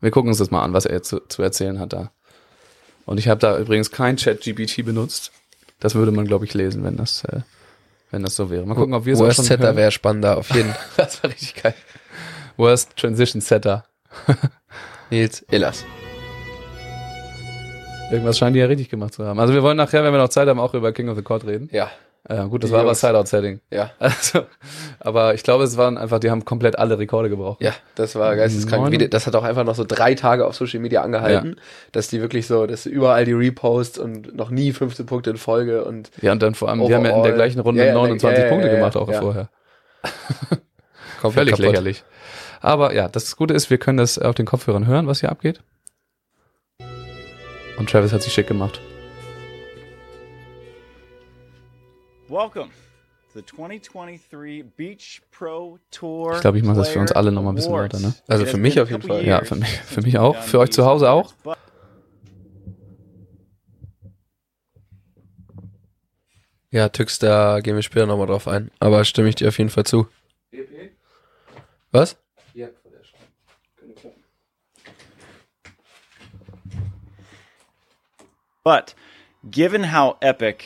wir 0.06 0.12
gucken 0.12 0.30
uns 0.30 0.38
das 0.38 0.52
mal 0.52 0.62
an, 0.62 0.72
was 0.72 0.86
er 0.86 0.94
jetzt 0.94 1.10
zu, 1.10 1.20
zu 1.20 1.42
erzählen 1.42 1.80
hat 1.80 1.92
da. 1.92 2.12
Und 3.06 3.18
ich 3.18 3.28
habe 3.28 3.40
da 3.40 3.58
übrigens 3.58 3.90
kein 3.90 4.18
Chat-GPT 4.18 4.86
benutzt. 4.86 5.32
Das 5.80 5.96
würde 5.96 6.12
man, 6.12 6.26
glaube 6.26 6.46
ich, 6.46 6.54
lesen, 6.54 6.84
wenn 6.84 6.96
das, 6.96 7.24
äh, 7.24 7.42
wenn 8.12 8.22
das 8.22 8.36
so 8.36 8.52
wäre. 8.52 8.66
Mal 8.68 8.76
gucken, 8.76 8.94
ob 8.94 9.06
wir 9.06 9.16
auch 9.16 9.22
Worst 9.22 9.38
schon 9.38 9.46
Setter 9.46 9.76
wäre 9.76 9.92
spannender, 9.92 10.38
auf 10.38 10.52
jeden. 10.52 10.74
Das 10.98 11.24
war 11.24 11.32
richtig 11.32 11.62
geil. 11.62 11.74
Worst 12.56 12.96
Transition 12.96 13.42
Setter. 13.42 13.86
Nils 15.10 15.42
Elas. 15.50 15.84
Irgendwas 18.12 18.38
scheinen 18.38 18.54
die 18.54 18.60
ja 18.60 18.68
richtig 18.68 18.90
gemacht 18.90 19.16
zu 19.16 19.26
haben. 19.26 19.40
Also 19.40 19.56
wir 19.56 19.64
wollen 19.64 19.78
nachher, 19.78 20.04
wenn 20.04 20.14
wir 20.14 20.20
noch 20.20 20.30
Zeit 20.30 20.48
haben, 20.48 20.60
auch 20.60 20.76
über 20.76 20.94
King 20.94 21.10
of 21.10 21.18
the 21.18 21.24
Court 21.24 21.46
reden. 21.46 21.68
Ja. 21.72 21.90
Äh, 22.28 22.48
gut, 22.48 22.64
das 22.64 22.70
Die 22.70 22.74
war 22.74 22.82
aber. 22.82 22.96
Sideout-Setting. 22.96 23.60
Ja. 23.70 23.92
Also, 24.00 24.46
aber 25.00 25.36
ich 25.36 25.44
glaube, 25.44 25.64
es 25.64 25.78
waren 25.78 25.98
einfach, 25.98 26.20
die 26.20 26.32
haben 26.32 26.44
komplett 26.44 26.78
alle 26.80 26.98
Rekorde 26.98 27.30
gebrochen. 27.30 27.64
Ja, 27.64 27.74
das 27.96 28.16
war 28.16 28.36
geisteskrank. 28.36 28.92
Wie 28.92 29.08
Das 29.10 29.28
hat 29.28 29.36
auch 29.36 29.44
einfach 29.44 29.64
noch 29.64 29.76
so 29.76 29.84
drei 29.84 30.16
Tage 30.16 30.46
auf 30.48 30.56
Social 30.56 30.80
Media 30.80 31.02
angehalten, 31.02 31.58
dass 31.92 32.08
die 32.08 32.22
wirklich 32.22 32.48
so, 32.48 32.66
dass 32.66 32.86
überall 32.88 33.26
die 33.26 33.34
Reposts 33.34 34.00
und 34.00 34.36
noch 34.36 34.50
nie 34.50 34.72
15 34.72 35.06
Punkte 35.06 35.30
in 35.30 35.38
Folge 35.38 35.86
und 35.86 36.10
Ja, 36.22 36.32
und 36.32 36.42
dann 36.42 36.56
vor 36.56 36.70
allem, 36.70 36.86
die 36.86 36.96
haben 36.96 37.06
ja 37.06 37.12
in 37.12 37.16
der 37.16 37.16
Overall. 37.16 37.34
gleichen 37.34 37.60
Runde 37.60 37.82
Ja, 37.82 37.88
ja, 37.90 37.94
29 37.94 38.38
ja, 38.38 38.44
ja, 38.46 38.50
Punkte 38.50 38.68
ja, 38.70 38.76
gemacht, 38.76 38.98
auch 38.98 39.10
ja. 39.10 39.22
vorher. 39.22 39.50
komplett 41.22 41.50
Völlig 41.50 41.58
lächerlich. 41.58 42.04
Aber 42.62 42.94
ja, 42.96 43.08
das 43.08 43.36
Gute 43.36 43.54
ist, 43.54 43.70
wir 43.70 43.78
können 43.78 43.98
das 43.98 44.18
auf 44.18 44.34
den 44.34 44.46
Kopfhörern 44.48 44.88
hören, 44.88 45.06
was 45.08 45.20
hier 45.20 45.30
abgeht. 45.30 45.60
Und 47.78 47.90
Travis 47.90 48.14
hat 48.14 48.22
sich 48.24 48.34
schick 48.34 48.48
gemacht. 48.48 48.80
Welcome 52.28 52.72
to 53.34 53.40
the 53.40 53.44
2023 53.44 54.64
Beach 54.76 55.22
Pro 55.30 55.78
Tour. 55.92 56.34
Ich 56.34 56.42
glaube, 56.42 56.58
ich 56.58 56.64
mache 56.64 56.78
das 56.78 56.90
für 56.90 57.00
uns 57.00 57.12
alle 57.12 57.32
noch 57.32 57.44
mal 57.44 57.50
ein 57.50 57.56
bisschen 57.56 57.74
lauter, 57.74 58.00
ne? 58.00 58.16
Also 58.28 58.48
für 58.48 58.58
mich 58.58 58.80
auf 58.80 58.90
jeden 58.90 59.04
Fall. 59.04 59.24
Ja, 59.24 59.44
für 59.44 59.54
mich, 59.56 59.70
für 59.70 60.02
mich 60.02 60.18
auch. 60.18 60.36
Für 60.42 60.58
euch 60.58 60.72
zu 60.72 60.86
Hause 60.86 61.12
auch. 61.12 61.36
Ja, 66.72 66.90
Tüx, 66.90 67.20
da 67.20 67.60
gehen 67.60 67.76
wir 67.76 67.84
später 67.84 68.08
nochmal 68.08 68.26
drauf 68.26 68.48
ein. 68.48 68.72
Aber 68.80 69.06
stimme 69.06 69.30
ich 69.30 69.36
dir 69.36 69.48
auf 69.48 69.60
jeden 69.60 69.70
Fall 69.70 69.86
zu. 69.86 70.08
Was? 71.92 72.18
But 78.64 78.96
given 79.52 79.94
how 79.94 80.18
epic 80.22 80.66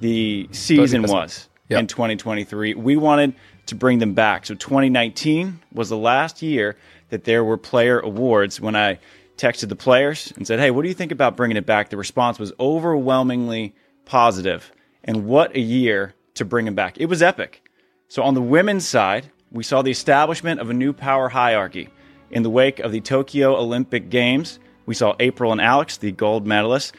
the 0.00 0.48
season 0.52 1.02
was 1.02 1.48
Yeah. 1.68 1.78
in 1.78 1.86
2023, 1.86 2.74
we 2.74 2.96
wanted 2.96 3.34
to 3.66 3.74
bring 3.74 3.98
them 3.98 4.12
back. 4.14 4.46
So 4.46 4.54
2019 4.54 5.60
was 5.72 5.88
the 5.88 5.96
last 5.96 6.42
year 6.42 6.76
that 7.10 7.24
there 7.24 7.42
were 7.42 7.56
player 7.56 8.00
awards. 8.00 8.60
When 8.60 8.76
I 8.76 8.98
texted 9.38 9.68
the 9.68 9.76
players 9.76 10.32
and 10.36 10.46
said, 10.46 10.60
"Hey, 10.60 10.70
what 10.70 10.82
do 10.82 10.88
you 10.88 10.94
think 10.94 11.10
about 11.12 11.36
bringing 11.36 11.56
it 11.56 11.66
back?" 11.66 11.88
The 11.90 11.96
response 11.96 12.38
was 12.38 12.52
overwhelmingly 12.60 13.74
positive. 14.04 14.70
And 15.02 15.26
what 15.26 15.54
a 15.54 15.60
year 15.60 16.14
to 16.34 16.44
bring 16.44 16.66
them 16.66 16.74
back. 16.74 16.98
It 16.98 17.06
was 17.06 17.22
epic. 17.22 17.62
So 18.08 18.22
on 18.22 18.34
the 18.34 18.42
women's 18.42 18.86
side, 18.86 19.30
we 19.50 19.62
saw 19.64 19.82
the 19.82 19.90
establishment 19.90 20.60
of 20.60 20.70
a 20.70 20.74
new 20.74 20.92
power 20.92 21.30
hierarchy. 21.30 21.88
In 22.30 22.42
the 22.42 22.50
wake 22.50 22.80
of 22.80 22.92
the 22.92 23.00
Tokyo 23.00 23.56
Olympic 23.56 24.10
Games, 24.10 24.58
we 24.86 24.94
saw 24.94 25.14
April 25.20 25.52
and 25.52 25.60
Alex, 25.60 25.96
the 25.96 26.12
gold 26.12 26.46
medalists, 26.46 26.92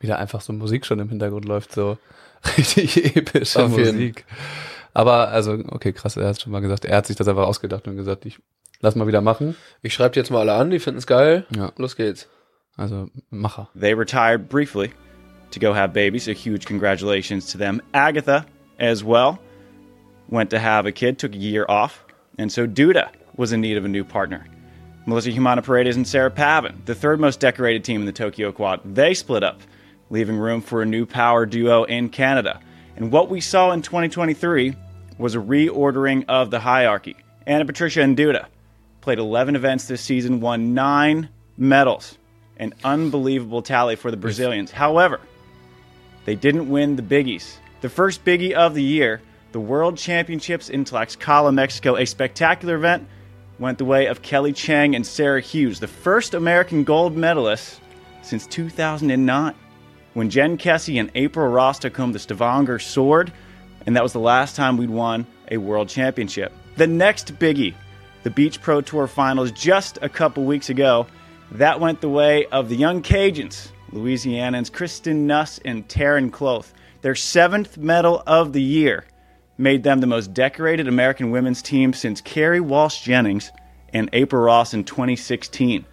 Wieder 0.00 0.18
einfach 0.18 0.40
so 0.40 0.54
Musik 0.54 0.86
schon 0.86 0.98
im 0.98 1.10
Hintergrund 1.10 1.44
läuft, 1.44 1.72
so 1.72 1.98
richtig 2.58 3.16
epische 3.16 3.64
Auf. 3.64 3.70
Musik. 3.70 4.24
Aber, 4.92 5.28
also, 5.28 5.52
okay, 5.68 5.92
krass, 5.92 6.16
er 6.16 6.28
hat 6.28 6.40
schon 6.40 6.52
mal 6.52 6.60
gesagt, 6.60 6.84
er 6.84 6.96
hat 6.96 7.06
sich 7.06 7.16
das 7.16 7.28
einfach 7.28 7.46
ausgedacht 7.46 7.86
und 7.86 7.96
gesagt, 7.96 8.26
ich 8.26 8.38
lass 8.80 8.96
mal 8.96 9.06
wieder 9.06 9.20
machen. 9.20 9.56
Ich 9.82 9.94
schreibe 9.94 10.16
jetzt 10.16 10.30
mal 10.30 10.40
alle 10.40 10.54
an, 10.54 10.70
die 10.70 10.78
finden's 10.78 11.06
geil. 11.06 11.46
Ja. 11.54 11.72
Los 11.76 11.96
geht's. 11.96 12.28
Also, 12.76 13.08
Macher. 13.30 13.68
They 13.78 13.94
retired 13.94 14.48
briefly 14.48 14.90
to 15.50 15.60
go 15.60 15.74
have 15.74 15.92
babies. 15.92 16.28
A 16.28 16.32
huge 16.32 16.66
congratulations 16.66 17.46
to 17.52 17.58
them. 17.58 17.82
Agatha, 17.92 18.46
as 18.78 19.04
well, 19.04 19.38
went 20.28 20.50
to 20.50 20.58
have 20.58 20.86
a 20.86 20.92
kid, 20.92 21.18
took 21.18 21.34
a 21.34 21.38
year 21.38 21.66
off. 21.68 22.04
And 22.38 22.50
so 22.50 22.66
Duda 22.66 23.10
was 23.36 23.52
in 23.52 23.60
need 23.60 23.76
of 23.76 23.84
a 23.84 23.88
new 23.88 24.04
partner. 24.04 24.46
Melissa 25.06 25.30
Humana 25.30 25.62
Paredes 25.62 25.96
and 25.96 26.06
Sarah 26.06 26.30
Pavin, 26.30 26.82
the 26.84 26.94
third 26.94 27.20
most 27.20 27.40
decorated 27.40 27.84
team 27.84 28.00
in 28.00 28.06
the 28.06 28.12
Tokyo 28.12 28.52
Quad, 28.52 28.80
they 28.84 29.14
split 29.14 29.42
up, 29.42 29.60
leaving 30.10 30.36
room 30.36 30.60
for 30.60 30.82
a 30.82 30.86
new 30.86 31.06
power 31.06 31.46
duo 31.46 31.84
in 31.84 32.08
Canada. 32.08 32.60
And 32.96 33.10
what 33.10 33.30
we 33.30 33.40
saw 33.40 33.70
in 33.72 33.82
2023 33.82 34.74
was 35.18 35.34
a 35.34 35.38
reordering 35.38 36.24
of 36.28 36.50
the 36.50 36.60
hierarchy. 36.60 37.16
Anna 37.46 37.64
Patricia 37.64 38.00
Nduda 38.00 38.46
played 39.00 39.18
11 39.18 39.56
events 39.56 39.86
this 39.86 40.02
season, 40.02 40.40
won 40.40 40.74
nine 40.74 41.28
medals, 41.56 42.18
an 42.56 42.74
unbelievable 42.84 43.62
tally 43.62 43.96
for 43.96 44.10
the 44.10 44.16
Brazilians. 44.16 44.70
However, 44.70 45.20
they 46.24 46.34
didn't 46.34 46.68
win 46.68 46.96
the 46.96 47.02
biggies. 47.02 47.56
The 47.80 47.88
first 47.88 48.24
biggie 48.24 48.52
of 48.52 48.74
the 48.74 48.82
year, 48.82 49.22
the 49.52 49.60
World 49.60 49.96
Championships 49.96 50.68
in 50.68 50.84
Tlaxcala, 50.84 51.54
Mexico, 51.54 51.96
a 51.96 52.04
spectacular 52.04 52.74
event, 52.74 53.08
went 53.58 53.78
the 53.78 53.84
way 53.84 54.06
of 54.06 54.22
Kelly 54.22 54.52
Chang 54.52 54.94
and 54.94 55.06
Sarah 55.06 55.40
Hughes, 55.40 55.80
the 55.80 55.88
first 55.88 56.34
American 56.34 56.84
gold 56.84 57.16
medalists 57.16 57.78
since 58.22 58.46
2009. 58.46 59.54
When 60.20 60.28
Jen 60.28 60.58
Kessie 60.58 61.00
and 61.00 61.10
April 61.14 61.48
Ross 61.48 61.78
took 61.78 61.96
home 61.96 62.12
the 62.12 62.18
Stavanger 62.18 62.78
sword, 62.78 63.32
and 63.86 63.96
that 63.96 64.02
was 64.02 64.12
the 64.12 64.20
last 64.20 64.54
time 64.54 64.76
we'd 64.76 64.90
won 64.90 65.26
a 65.50 65.56
world 65.56 65.88
championship. 65.88 66.52
The 66.76 66.86
next 66.86 67.38
biggie, 67.38 67.72
the 68.22 68.28
Beach 68.28 68.60
Pro 68.60 68.82
Tour 68.82 69.06
finals 69.06 69.50
just 69.50 69.98
a 70.02 70.10
couple 70.10 70.44
weeks 70.44 70.68
ago, 70.68 71.06
that 71.52 71.80
went 71.80 72.02
the 72.02 72.10
way 72.10 72.44
of 72.52 72.68
the 72.68 72.76
young 72.76 73.02
Cajuns, 73.02 73.70
Louisianans 73.92 74.70
Kristen 74.70 75.26
Nuss 75.26 75.58
and 75.64 75.88
Taryn 75.88 76.30
Cloth. 76.30 76.74
Their 77.00 77.14
seventh 77.14 77.78
medal 77.78 78.22
of 78.26 78.52
the 78.52 78.60
year 78.60 79.06
made 79.56 79.84
them 79.84 80.00
the 80.00 80.06
most 80.06 80.34
decorated 80.34 80.86
American 80.86 81.30
women's 81.30 81.62
team 81.62 81.94
since 81.94 82.20
Carrie 82.20 82.60
Walsh 82.60 83.00
Jennings 83.00 83.50
and 83.94 84.10
April 84.12 84.42
Ross 84.42 84.74
in 84.74 84.84
2016. 84.84 85.86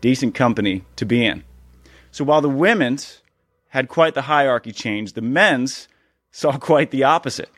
Decent 0.00 0.36
company 0.36 0.84
to 0.94 1.04
be 1.04 1.26
in. 1.26 1.42
So 2.12 2.22
while 2.22 2.40
the 2.40 2.48
women's 2.48 3.20
had 3.74 3.88
quite 3.88 4.14
the 4.14 4.26
hierarchy 4.26 4.72
change, 4.72 5.12
the 5.14 5.20
men's 5.20 5.88
saw 6.30 6.56
quite 6.58 6.90
the 6.96 7.04
opposite. 7.04 7.48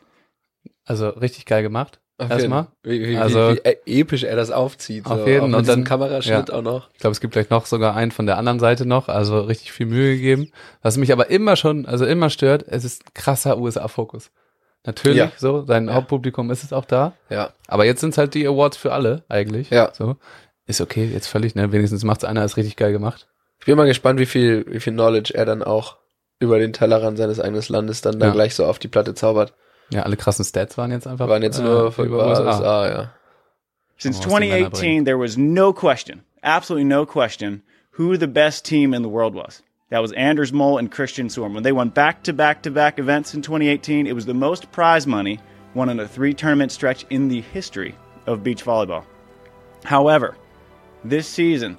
Also 0.85 1.09
richtig 1.09 1.45
geil 1.45 1.63
gemacht. 1.63 1.99
Auf 2.19 2.31
Erstmal. 2.31 2.67
Wie, 2.81 2.99
wie, 3.09 3.17
Also- 3.17 3.51
wie, 3.51 3.61
wie 3.85 3.99
episch 3.99 4.23
er 4.23 4.35
das 4.35 4.49
aufzieht. 4.49 5.05
Auf 5.05 5.19
so. 5.19 5.27
jeden. 5.27 5.41
Auch 5.43 5.47
mit 5.49 5.55
Und 5.57 5.67
dann- 5.67 5.83
Kameraschnitt 5.83 6.49
ja. 6.49 6.55
auch 6.55 6.63
noch. 6.63 6.89
Ich 6.93 6.99
glaube, 6.99 7.11
es 7.11 7.21
gibt 7.21 7.33
gleich 7.33 7.51
noch 7.51 7.67
sogar 7.67 7.95
einen 7.95 8.09
von 8.11 8.25
der 8.25 8.37
anderen 8.39 8.59
Seite 8.59 8.87
noch, 8.87 9.07
also 9.07 9.39
richtig 9.41 9.71
viel 9.71 9.85
Mühe 9.85 10.15
gegeben. 10.15 10.51
Was 10.81 10.97
mich 10.97 11.11
aber 11.11 11.29
immer 11.29 11.55
schon, 11.55 11.85
also 11.85 12.05
immer 12.07 12.31
stört, 12.31 12.65
es 12.67 12.83
ist 12.85 13.03
ein 13.05 13.13
krasser 13.13 13.59
USA-Fokus. 13.59 14.31
Natürlich, 14.83 15.17
Ja. 15.17 15.31
so, 15.37 15.63
sein 15.65 15.87
Ja. 15.89 15.93
Hauptpublikum 15.93 16.49
ist 16.49 16.63
es 16.63 16.73
auch 16.73 16.85
da. 16.85 17.13
Ja. 17.29 17.51
Aber 17.67 17.85
jetzt 17.85 18.01
sind 18.01 18.11
es 18.11 18.17
halt 18.17 18.33
die 18.33 18.47
Awards 18.47 18.77
für 18.77 18.93
alle, 18.93 19.23
eigentlich. 19.29 19.69
Ja. 19.69 19.91
So. 19.93 20.15
Ist 20.65 20.81
okay, 20.81 21.05
jetzt 21.05 21.27
völlig, 21.27 21.53
ne? 21.55 21.71
Wenigstens 21.71 22.03
macht's 22.03 22.23
einer, 22.23 22.43
ist 22.43 22.57
richtig 22.57 22.77
geil 22.77 22.93
gemacht. 22.93 23.27
Ich 23.59 23.65
bin 23.67 23.77
mal 23.77 23.85
gespannt, 23.85 24.19
wie 24.19 24.25
viel, 24.25 24.65
wie 24.69 24.79
viel 24.79 24.93
Knowledge 24.93 25.33
er 25.35 25.45
dann 25.45 25.61
auch 25.61 25.97
über 26.39 26.59
den 26.59 26.73
Tellerrand 26.73 27.17
seines 27.17 27.39
eigenen 27.39 27.63
Landes 27.67 28.01
dann 28.01 28.19
da 28.19 28.27
Ja. 28.27 28.31
gleich 28.33 28.55
so 28.55 28.65
auf 28.65 28.79
die 28.79 28.87
Platte 28.87 29.13
zaubert. 29.15 29.53
Ja, 29.89 30.03
alle 30.03 30.17
krassen 30.17 30.43
Stats 30.45 30.77
waren 30.77 30.91
jetzt 30.91 31.07
einfach. 31.07 31.27
Waren 31.29 31.43
jetzt 31.43 31.59
äh, 31.59 31.91
für 31.91 32.03
über 32.03 32.27
USA. 32.27 32.87
ja. 32.89 33.11
Since 33.97 34.19
Oh, 34.19 34.31
was 34.31 34.39
die 34.41 34.47
Männer 34.49 34.69
2018, 34.71 35.05
there 35.05 35.17
was 35.19 35.37
no 35.37 35.73
question, 35.73 36.21
absolutely 36.43 36.85
no 36.87 37.05
question, 37.05 37.63
who 37.97 38.15
the 38.17 38.27
best 38.27 38.65
team 38.65 38.93
in 38.93 39.01
the 39.01 39.09
world 39.09 39.33
was. 39.33 39.63
That 39.89 40.01
was 40.01 40.11
Anders 40.13 40.51
Mole 40.51 40.77
and 40.77 40.91
Christian 40.91 41.29
Sorm. 41.29 41.53
When 41.55 41.63
they 41.63 41.71
won 41.71 41.89
back 41.89 42.21
to 42.23 42.33
back 42.33 42.61
to 42.63 42.69
back 42.71 42.99
events 42.99 43.33
in 43.33 43.41
2018, 43.41 44.05
it 44.05 44.13
was 44.13 44.25
the 44.25 44.33
most 44.33 44.69
prize 44.71 45.07
money 45.07 45.39
won 45.73 45.89
in 45.89 45.99
a 45.99 46.07
three 46.07 46.33
tournament 46.33 46.71
stretch 46.71 47.05
in 47.09 47.29
the 47.29 47.41
history 47.53 47.95
of 48.27 48.43
beach 48.43 48.63
volleyball. 48.65 49.03
However, 49.85 50.35
this 51.03 51.27
season, 51.27 51.77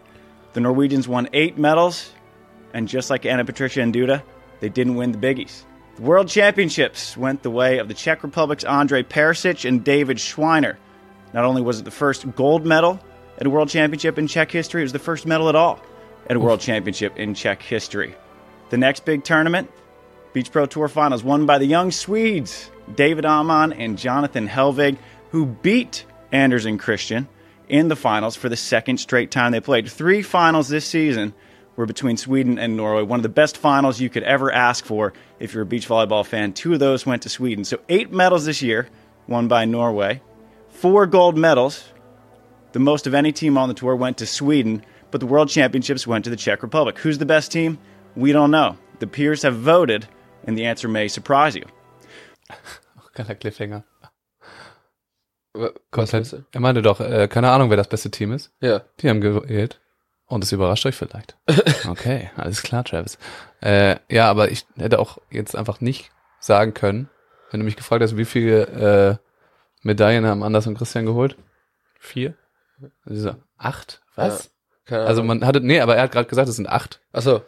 the 0.54 0.60
Norwegians 0.60 1.06
won 1.06 1.28
eight 1.34 1.58
medals, 1.58 2.10
and 2.72 2.88
just 2.88 3.10
like 3.10 3.26
Anna 3.26 3.44
Patricia 3.44 3.82
and 3.82 3.94
Duda, 3.94 4.22
they 4.60 4.68
didn't 4.68 4.96
win 4.96 5.12
the 5.12 5.18
biggies. 5.18 5.64
The 5.96 6.02
World 6.02 6.28
Championships 6.28 7.16
went 7.16 7.42
the 7.42 7.50
way 7.50 7.78
of 7.78 7.88
the 7.88 7.94
Czech 7.94 8.22
Republic's 8.22 8.64
Andrei 8.64 9.02
Perisic 9.02 9.68
and 9.68 9.82
David 9.82 10.18
Schweiner. 10.18 10.76
Not 11.32 11.44
only 11.44 11.60
was 11.60 11.80
it 11.80 11.84
the 11.84 11.90
first 11.90 12.34
gold 12.36 12.64
medal 12.64 13.00
at 13.38 13.46
a 13.46 13.50
World 13.50 13.68
Championship 13.68 14.18
in 14.18 14.28
Czech 14.28 14.50
history, 14.50 14.82
it 14.82 14.84
was 14.84 14.92
the 14.92 14.98
first 14.98 15.26
medal 15.26 15.48
at 15.48 15.56
all 15.56 15.80
at 16.28 16.36
a 16.36 16.40
World 16.40 16.60
Championship 16.60 17.16
in 17.16 17.34
Czech 17.34 17.62
history. 17.62 18.14
The 18.70 18.78
next 18.78 19.04
big 19.04 19.24
tournament, 19.24 19.70
Beach 20.32 20.52
Pro 20.52 20.66
Tour 20.66 20.88
Finals, 20.88 21.24
won 21.24 21.46
by 21.46 21.58
the 21.58 21.66
young 21.66 21.90
Swedes, 21.90 22.70
David 22.94 23.24
Amon 23.24 23.72
and 23.72 23.98
Jonathan 23.98 24.48
Helvig, 24.48 24.98
who 25.30 25.46
beat 25.46 26.04
Anders 26.32 26.66
and 26.66 26.78
Christian 26.78 27.28
in 27.68 27.88
the 27.88 27.96
finals 27.96 28.36
for 28.36 28.48
the 28.48 28.56
second 28.56 28.98
straight 28.98 29.30
time 29.30 29.52
they 29.52 29.60
played. 29.60 29.90
Three 29.90 30.22
finals 30.22 30.68
this 30.68 30.86
season 30.86 31.34
were 31.78 31.86
between 31.86 32.16
Sweden 32.16 32.58
and 32.58 32.76
Norway. 32.76 33.02
One 33.02 33.20
of 33.20 33.22
the 33.22 33.28
best 33.28 33.56
finals 33.56 34.00
you 34.00 34.10
could 34.10 34.24
ever 34.24 34.50
ask 34.50 34.84
for 34.84 35.12
if 35.38 35.54
you're 35.54 35.62
a 35.62 35.66
beach 35.66 35.86
volleyball 35.86 36.26
fan. 36.26 36.52
Two 36.52 36.72
of 36.72 36.80
those 36.80 37.06
went 37.06 37.22
to 37.22 37.28
Sweden. 37.28 37.64
So 37.64 37.78
eight 37.88 38.12
medals 38.12 38.44
this 38.44 38.60
year, 38.60 38.88
won 39.28 39.46
by 39.46 39.64
Norway. 39.64 40.20
Four 40.70 41.06
gold 41.06 41.38
medals, 41.38 41.84
the 42.72 42.80
most 42.80 43.06
of 43.06 43.14
any 43.14 43.30
team 43.30 43.56
on 43.56 43.68
the 43.68 43.74
tour, 43.74 43.94
went 43.94 44.18
to 44.18 44.26
Sweden, 44.26 44.84
but 45.12 45.20
the 45.20 45.26
World 45.26 45.50
Championships 45.50 46.04
went 46.04 46.24
to 46.24 46.30
the 46.30 46.36
Czech 46.36 46.64
Republic. 46.64 46.98
Who's 46.98 47.18
the 47.18 47.26
best 47.26 47.52
team? 47.52 47.78
We 48.16 48.32
don't 48.32 48.50
know. 48.50 48.76
The 48.98 49.06
peers 49.06 49.42
have 49.42 49.54
voted, 49.54 50.08
and 50.44 50.58
the 50.58 50.66
answer 50.66 50.88
may 50.88 51.06
surprise 51.06 51.54
you. 51.54 51.64
Geiler 53.14 53.36
Cliffhanger. 53.36 53.84
Was 55.54 55.70
Komplett. 55.92 56.12
meinst 56.12 56.32
du? 56.32 56.44
Er 56.52 56.60
meinte 56.60 56.82
doch, 56.82 56.98
äh, 57.00 57.28
keine 57.28 57.50
Ahnung, 57.50 57.70
wer 57.70 57.76
das 57.76 57.88
beste 57.88 58.10
Team 58.10 58.32
ist. 58.32 58.50
Ja. 58.60 58.82
Die 59.00 59.08
haben 59.08 59.20
gewählt. 59.20 59.80
Und 60.28 60.44
es 60.44 60.52
überrascht 60.52 60.86
euch 60.86 60.94
vielleicht. 60.94 61.36
Okay, 61.88 62.30
alles 62.36 62.62
klar, 62.62 62.84
Travis. 62.84 63.18
Äh, 63.62 63.96
ja, 64.10 64.28
aber 64.28 64.50
ich 64.50 64.66
hätte 64.76 64.98
auch 64.98 65.18
jetzt 65.30 65.56
einfach 65.56 65.80
nicht 65.80 66.10
sagen 66.38 66.74
können, 66.74 67.08
wenn 67.50 67.60
du 67.60 67.64
mich 67.64 67.76
gefragt 67.76 68.02
hast, 68.02 68.16
wie 68.16 68.26
viele 68.26 68.66
äh, 68.66 69.16
Medaillen 69.82 70.26
haben 70.26 70.42
Anders 70.42 70.66
und 70.66 70.76
Christian 70.76 71.06
geholt? 71.06 71.36
Vier? 71.98 72.34
Also, 73.06 73.36
acht? 73.56 74.02
Was? 74.16 74.50
Keine 74.84 75.04
Also 75.04 75.22
man 75.22 75.46
hatte, 75.46 75.60
nee, 75.60 75.80
aber 75.80 75.96
er 75.96 76.02
hat 76.02 76.12
gerade 76.12 76.28
gesagt, 76.28 76.48
es 76.48 76.56
sind 76.56 76.68
acht. 76.68 77.00
Achso. 77.12 77.42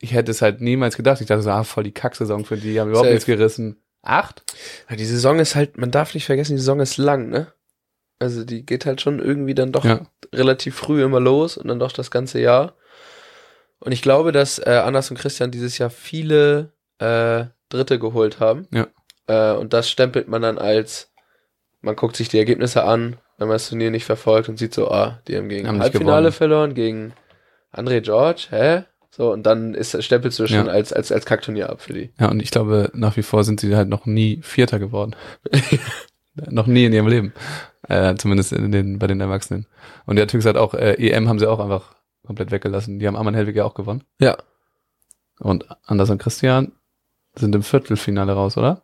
Ich 0.00 0.14
hätte 0.14 0.30
es 0.30 0.42
halt 0.42 0.60
niemals 0.60 0.96
gedacht. 0.96 1.20
Ich 1.20 1.26
dachte 1.26 1.42
so, 1.42 1.50
ah, 1.50 1.62
voll 1.62 1.84
die 1.84 1.92
Kacksaison 1.92 2.44
für 2.44 2.56
die, 2.56 2.80
haben 2.80 2.88
überhaupt 2.88 3.06
Safe. 3.06 3.14
nichts 3.14 3.26
gerissen. 3.26 3.76
Acht? 4.02 4.42
Ja, 4.88 4.96
die 4.96 5.04
Saison 5.04 5.38
ist 5.38 5.54
halt, 5.54 5.76
man 5.76 5.90
darf 5.90 6.14
nicht 6.14 6.24
vergessen, 6.24 6.52
die 6.52 6.58
Saison 6.58 6.80
ist 6.80 6.96
lang, 6.96 7.28
ne? 7.28 7.52
Also 8.20 8.44
die 8.44 8.64
geht 8.64 8.86
halt 8.86 9.00
schon 9.00 9.18
irgendwie 9.18 9.54
dann 9.54 9.72
doch 9.72 9.84
Ja. 9.84 10.02
relativ 10.32 10.76
früh 10.76 11.02
immer 11.02 11.18
los 11.20 11.56
und 11.56 11.66
dann 11.66 11.80
doch 11.80 11.90
das 11.92 12.10
ganze 12.12 12.40
Jahr. 12.40 12.74
Und 13.80 13.90
ich 13.92 14.02
glaube, 14.02 14.30
dass 14.30 14.58
äh, 14.60 14.80
Anders 14.84 15.10
und 15.10 15.18
Christian 15.18 15.50
dieses 15.50 15.78
Jahr 15.78 15.90
viele 15.90 16.72
äh, 16.98 17.46
Dritte 17.70 17.98
geholt 17.98 18.38
haben. 18.38 18.68
Ja. 18.70 18.86
Äh, 19.26 19.56
und 19.56 19.72
das 19.72 19.88
stempelt 19.90 20.28
man 20.28 20.42
dann 20.42 20.58
als, 20.58 21.10
man 21.80 21.96
guckt 21.96 22.14
sich 22.16 22.28
die 22.28 22.38
Ergebnisse 22.38 22.84
an, 22.84 23.16
wenn 23.38 23.48
man 23.48 23.54
das 23.54 23.68
Turnier 23.70 23.90
nicht 23.90 24.04
verfolgt 24.04 24.50
und 24.50 24.58
sieht 24.58 24.74
so, 24.74 24.90
ah, 24.90 25.20
die 25.26 25.36
haben 25.36 25.48
gegen 25.48 25.66
Haben 25.66 25.80
Halbfinale 25.80 26.30
verloren, 26.30 26.74
gegen 26.74 27.14
André 27.72 28.02
George, 28.02 28.48
hä? 28.50 28.82
So, 29.12 29.32
und 29.32 29.44
dann 29.44 29.72
ist, 29.74 30.02
stempelst 30.04 30.38
du 30.38 30.46
schon 30.46 30.66
Ja. 30.66 30.72
als, 30.72 30.92
als, 30.92 31.10
als 31.10 31.24
Kackturnier 31.24 31.70
ab 31.70 31.80
für 31.80 31.94
die. 31.94 32.10
Ja, 32.20 32.28
und 32.28 32.40
ich 32.42 32.50
glaube, 32.50 32.90
nach 32.92 33.16
wie 33.16 33.22
vor 33.22 33.44
sind 33.44 33.60
sie 33.60 33.74
halt 33.74 33.88
noch 33.88 34.04
nie 34.04 34.40
Vierter 34.42 34.78
geworden. 34.78 35.16
noch 36.34 36.66
nie 36.66 36.84
in 36.84 36.92
ihrem 36.92 37.08
Leben. 37.08 37.32
Äh, 37.88 38.14
zumindest 38.16 38.52
in 38.52 38.70
den, 38.72 38.98
bei 38.98 39.06
den 39.06 39.20
Erwachsenen. 39.20 39.66
Und 40.06 40.16
der 40.16 40.28
Typ 40.28 40.44
hat 40.44 40.56
auch, 40.56 40.74
äh, 40.74 40.94
EM 40.94 41.28
haben 41.28 41.38
sie 41.38 41.46
auch 41.48 41.58
einfach 41.60 41.94
komplett 42.26 42.50
weggelassen. 42.50 42.98
Die 42.98 43.06
haben 43.06 43.16
Ammann 43.16 43.34
Helwig 43.34 43.56
ja 43.56 43.64
auch 43.64 43.74
gewonnen. 43.74 44.04
Ja. 44.20 44.36
Und 45.40 45.66
Anders 45.86 46.10
und 46.10 46.18
Christian 46.18 46.72
sind 47.34 47.54
im 47.54 47.62
Viertelfinale 47.62 48.32
raus, 48.32 48.56
oder? 48.56 48.82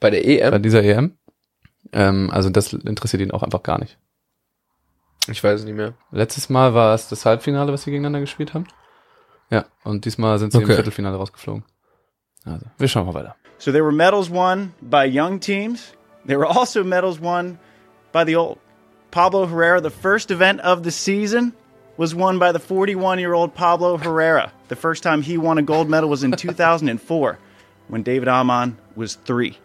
Bei 0.00 0.10
der 0.10 0.26
EM? 0.26 0.50
Bei 0.50 0.58
dieser 0.58 0.82
EM. 0.82 1.16
Ähm, 1.92 2.30
also 2.32 2.50
das 2.50 2.72
interessiert 2.72 3.22
ihn 3.22 3.30
auch 3.30 3.42
einfach 3.42 3.62
gar 3.62 3.78
nicht. 3.78 3.98
Ich 5.28 5.42
weiß 5.44 5.60
es 5.60 5.66
nicht 5.66 5.76
mehr. 5.76 5.94
Letztes 6.10 6.48
Mal 6.48 6.74
war 6.74 6.94
es 6.94 7.08
das 7.08 7.24
Halbfinale, 7.24 7.72
was 7.72 7.82
sie 7.82 7.90
gegeneinander 7.90 8.20
gespielt 8.20 8.54
haben. 8.54 8.66
Ja, 9.50 9.66
und 9.84 10.04
diesmal 10.04 10.38
sind 10.38 10.52
sie 10.52 10.58
Okay. 10.58 10.70
im 10.70 10.74
Viertelfinale 10.74 11.16
rausgeflogen. 11.16 11.64
Also, 12.44 12.66
wir 12.78 12.88
schauen 12.88 13.06
mal 13.06 13.14
weiter. 13.14 13.36
So 13.58 13.70
there 13.70 13.84
were 13.84 13.92
medals 13.94 14.30
won 14.30 14.72
by 14.80 15.06
young 15.06 15.40
teams. 15.40 15.92
There 16.24 16.38
were 16.38 16.46
also 16.46 16.82
medals 16.82 17.18
won 17.18 17.58
by 18.12 18.24
the 18.24 18.36
old. 18.36 18.58
Pablo 19.10 19.46
Herrera, 19.46 19.80
the 19.80 19.90
first 19.90 20.30
event 20.30 20.60
of 20.60 20.82
the 20.82 20.90
season, 20.90 21.52
was 21.96 22.14
won 22.14 22.38
by 22.38 22.50
the 22.52 22.58
41 22.58 23.18
year 23.18 23.32
old 23.32 23.54
Pablo 23.54 23.96
Herrera. 23.96 24.52
The 24.68 24.76
first 24.76 25.02
time 25.02 25.22
he 25.22 25.38
won 25.38 25.58
a 25.58 25.62
gold 25.62 25.88
medal 25.88 26.08
was 26.08 26.24
in 26.24 26.32
2004 26.36 27.38
when 27.88 28.02
David 28.02 28.28
Amon 28.28 28.78
was 28.96 29.14
three. 29.14 29.58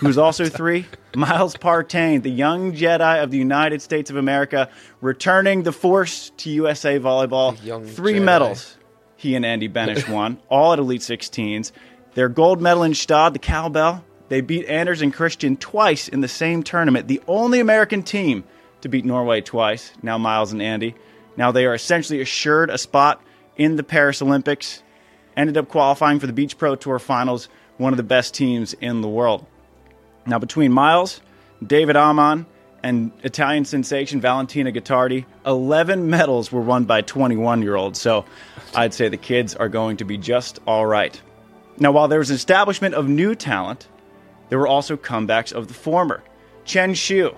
Who's 0.00 0.18
also 0.18 0.46
three? 0.46 0.86
Miles 1.16 1.56
Partain, 1.56 2.22
the 2.22 2.30
young 2.30 2.72
Jedi 2.72 3.22
of 3.22 3.30
the 3.30 3.38
United 3.38 3.80
States 3.80 4.10
of 4.10 4.16
America, 4.16 4.68
returning 5.00 5.62
the 5.62 5.72
force 5.72 6.30
to 6.36 6.50
USA 6.50 6.98
volleyball. 6.98 7.56
Three 7.88 8.14
Jedi. 8.14 8.22
medals 8.22 8.76
he 9.16 9.34
and 9.34 9.46
Andy 9.46 9.68
Benish 9.68 10.08
won, 10.08 10.38
all 10.48 10.74
at 10.74 10.78
Elite 10.78 11.00
16s. 11.00 11.72
Their 12.14 12.28
gold 12.28 12.60
medal 12.60 12.82
in 12.82 12.94
Stade, 12.94 13.32
the 13.32 13.38
cowbell, 13.38 14.04
they 14.28 14.40
beat 14.40 14.66
Anders 14.66 15.02
and 15.02 15.12
Christian 15.12 15.56
twice 15.56 16.08
in 16.08 16.20
the 16.20 16.28
same 16.28 16.62
tournament. 16.62 17.08
The 17.08 17.22
only 17.28 17.60
American 17.60 18.02
team 18.02 18.44
to 18.80 18.88
beat 18.88 19.04
Norway 19.04 19.40
twice, 19.40 19.92
now 20.02 20.18
Miles 20.18 20.52
and 20.52 20.60
Andy. 20.62 20.94
Now 21.36 21.52
they 21.52 21.66
are 21.66 21.74
essentially 21.74 22.20
assured 22.20 22.70
a 22.70 22.78
spot 22.78 23.22
in 23.56 23.76
the 23.76 23.82
Paris 23.82 24.22
Olympics. 24.22 24.82
Ended 25.36 25.56
up 25.56 25.68
qualifying 25.68 26.18
for 26.18 26.26
the 26.26 26.32
Beach 26.32 26.56
Pro 26.56 26.76
Tour 26.76 26.98
finals, 26.98 27.48
one 27.76 27.92
of 27.92 27.98
the 27.98 28.02
best 28.02 28.34
teams 28.34 28.72
in 28.74 29.02
the 29.02 29.08
world. 29.08 29.44
Now, 30.24 30.38
between 30.38 30.72
Miles, 30.72 31.20
David 31.64 31.94
Amon, 31.94 32.46
and 32.82 33.10
Italian 33.22 33.64
sensation 33.64 34.20
Valentina 34.20 34.70
Gottardi, 34.70 35.24
11 35.44 36.08
medals 36.08 36.52
were 36.52 36.60
won 36.60 36.84
by 36.84 37.02
21 37.02 37.62
year 37.62 37.74
olds. 37.74 38.00
So 38.00 38.24
I'd 38.74 38.94
say 38.94 39.08
the 39.08 39.16
kids 39.16 39.54
are 39.54 39.68
going 39.68 39.96
to 39.98 40.04
be 40.04 40.16
just 40.16 40.60
all 40.66 40.86
right. 40.86 41.20
Now, 41.78 41.92
while 41.92 42.08
there 42.08 42.20
was 42.20 42.30
an 42.30 42.36
establishment 42.36 42.94
of 42.94 43.08
new 43.08 43.34
talent, 43.34 43.88
there 44.48 44.58
were 44.58 44.68
also 44.68 44.96
comebacks 44.96 45.52
of 45.52 45.68
the 45.68 45.74
former. 45.74 46.22
Chen 46.64 46.94
Xiu, 46.94 47.34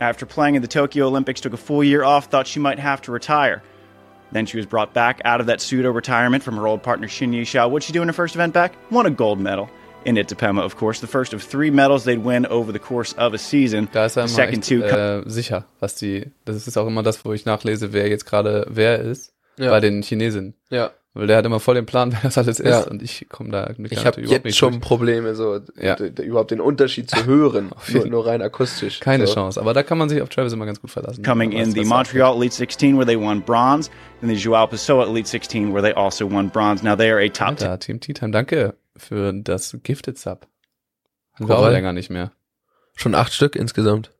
after 0.00 0.26
playing 0.26 0.54
in 0.56 0.62
the 0.62 0.68
Tokyo 0.68 1.06
Olympics, 1.06 1.40
took 1.40 1.52
a 1.52 1.56
full 1.56 1.84
year 1.84 2.02
off, 2.04 2.26
thought 2.26 2.46
she 2.46 2.60
might 2.60 2.78
have 2.78 3.00
to 3.02 3.12
retire. 3.12 3.62
Then 4.32 4.46
she 4.46 4.56
was 4.56 4.64
brought 4.66 4.94
back 4.94 5.20
out 5.24 5.40
of 5.40 5.46
that 5.48 5.60
pseudo 5.60 5.90
retirement 5.90 6.42
from 6.42 6.56
her 6.56 6.66
old 6.66 6.82
partner 6.82 7.06
Shin 7.06 7.32
Yishao. 7.32 7.70
What'd 7.70 7.84
she 7.84 7.92
do 7.92 8.00
in 8.02 8.08
her 8.08 8.14
first 8.14 8.34
event 8.34 8.54
back? 8.54 8.72
Won 8.90 9.04
a 9.06 9.10
gold 9.10 9.38
medal 9.38 9.68
in 10.06 10.16
Itapema, 10.16 10.62
of 10.62 10.76
course. 10.76 11.00
The 11.00 11.06
first 11.06 11.34
of 11.34 11.42
three 11.42 11.70
medals 11.70 12.04
they'd 12.04 12.24
win 12.24 12.46
over 12.46 12.72
the 12.72 12.78
course 12.78 13.12
of 13.18 13.34
a 13.34 13.38
season. 13.38 13.88
Da 13.92 14.06
ist 14.06 14.16
er 14.16 14.22
immer 14.22 14.28
second 14.28 14.60
echt, 14.60 14.68
two 14.68 14.80
co- 14.80 15.20
äh, 15.26 15.28
sicher, 15.30 15.66
was 15.80 15.96
die, 15.96 16.32
das 16.46 16.66
ist 16.66 16.76
auch 16.78 16.86
immer 16.86 17.02
das, 17.02 17.22
wo 17.26 17.32
ich 17.34 17.44
nachlese, 17.44 17.92
wer 17.92 18.08
jetzt 18.08 18.24
gerade 18.24 18.66
wer 18.70 18.98
ist, 19.00 19.34
Ja. 19.58 19.68
bei 19.70 19.80
den 19.80 20.02
Chinesen. 20.02 20.54
Ja. 20.70 20.90
Weil 21.14 21.26
der 21.26 21.36
hat 21.36 21.44
immer 21.44 21.60
voll 21.60 21.74
den 21.74 21.84
Plan, 21.84 22.10
wer 22.12 22.20
das 22.22 22.38
alles 22.38 22.58
ist 22.58 22.66
Ja. 22.68 22.80
und 22.84 23.02
ich 23.02 23.26
komme 23.28 23.50
da 23.50 23.70
nicht 23.76 23.92
Ich 23.92 24.06
habe 24.06 24.22
jetzt 24.22 24.56
schon 24.56 24.80
Probleme, 24.80 25.34
so 25.34 25.60
Ja. 25.78 25.96
überhaupt 25.98 26.50
den 26.52 26.60
Unterschied 26.60 27.10
zu 27.10 27.26
hören, 27.26 27.70
nur, 27.88 27.96
jeden- 28.02 28.10
nur 28.10 28.26
rein 28.26 28.40
akustisch. 28.40 29.00
Keine 29.00 29.26
so. 29.26 29.34
Chance, 29.34 29.60
aber 29.60 29.74
da 29.74 29.82
kann 29.82 29.98
man 29.98 30.08
sich 30.08 30.22
auf 30.22 30.30
Travis 30.30 30.52
immer 30.54 30.64
ganz 30.66 30.80
gut 30.80 30.90
verlassen. 30.90 31.22
coming 31.22 31.52
in 31.52 31.72
the 31.72 31.84
Montreal 31.84 32.34
Elite 32.36 32.54
16, 32.54 32.96
where 32.96 33.04
they 33.06 33.18
won 33.18 33.42
bronze, 33.42 33.90
and 34.22 34.30
the 34.30 34.36
Joao 34.36 34.66
Pessoa 34.66 35.06
Elite 35.06 35.28
16, 35.28 35.74
where 35.74 35.82
they 35.82 35.92
also 35.92 36.30
won 36.30 36.48
bronze. 36.48 36.82
Now 36.84 36.96
they 36.96 37.10
are 37.10 37.20
a 37.20 37.28
top 37.28 37.58
10 37.58 37.68
Alter, 37.68 37.78
Team 37.78 38.00
Tea 38.00 38.14
Time, 38.14 38.30
danke 38.30 38.74
für 38.96 39.32
das 39.34 39.76
Gifted 39.82 40.18
Sub. 40.18 40.46
Haben 41.34 41.48
wir 41.48 41.58
auch 41.58 41.68
länger 41.70 41.92
nicht 41.92 42.08
mehr. 42.10 42.32
Schon 42.94 43.14
acht 43.14 43.32
Stück 43.34 43.56
insgesamt. 43.56 44.10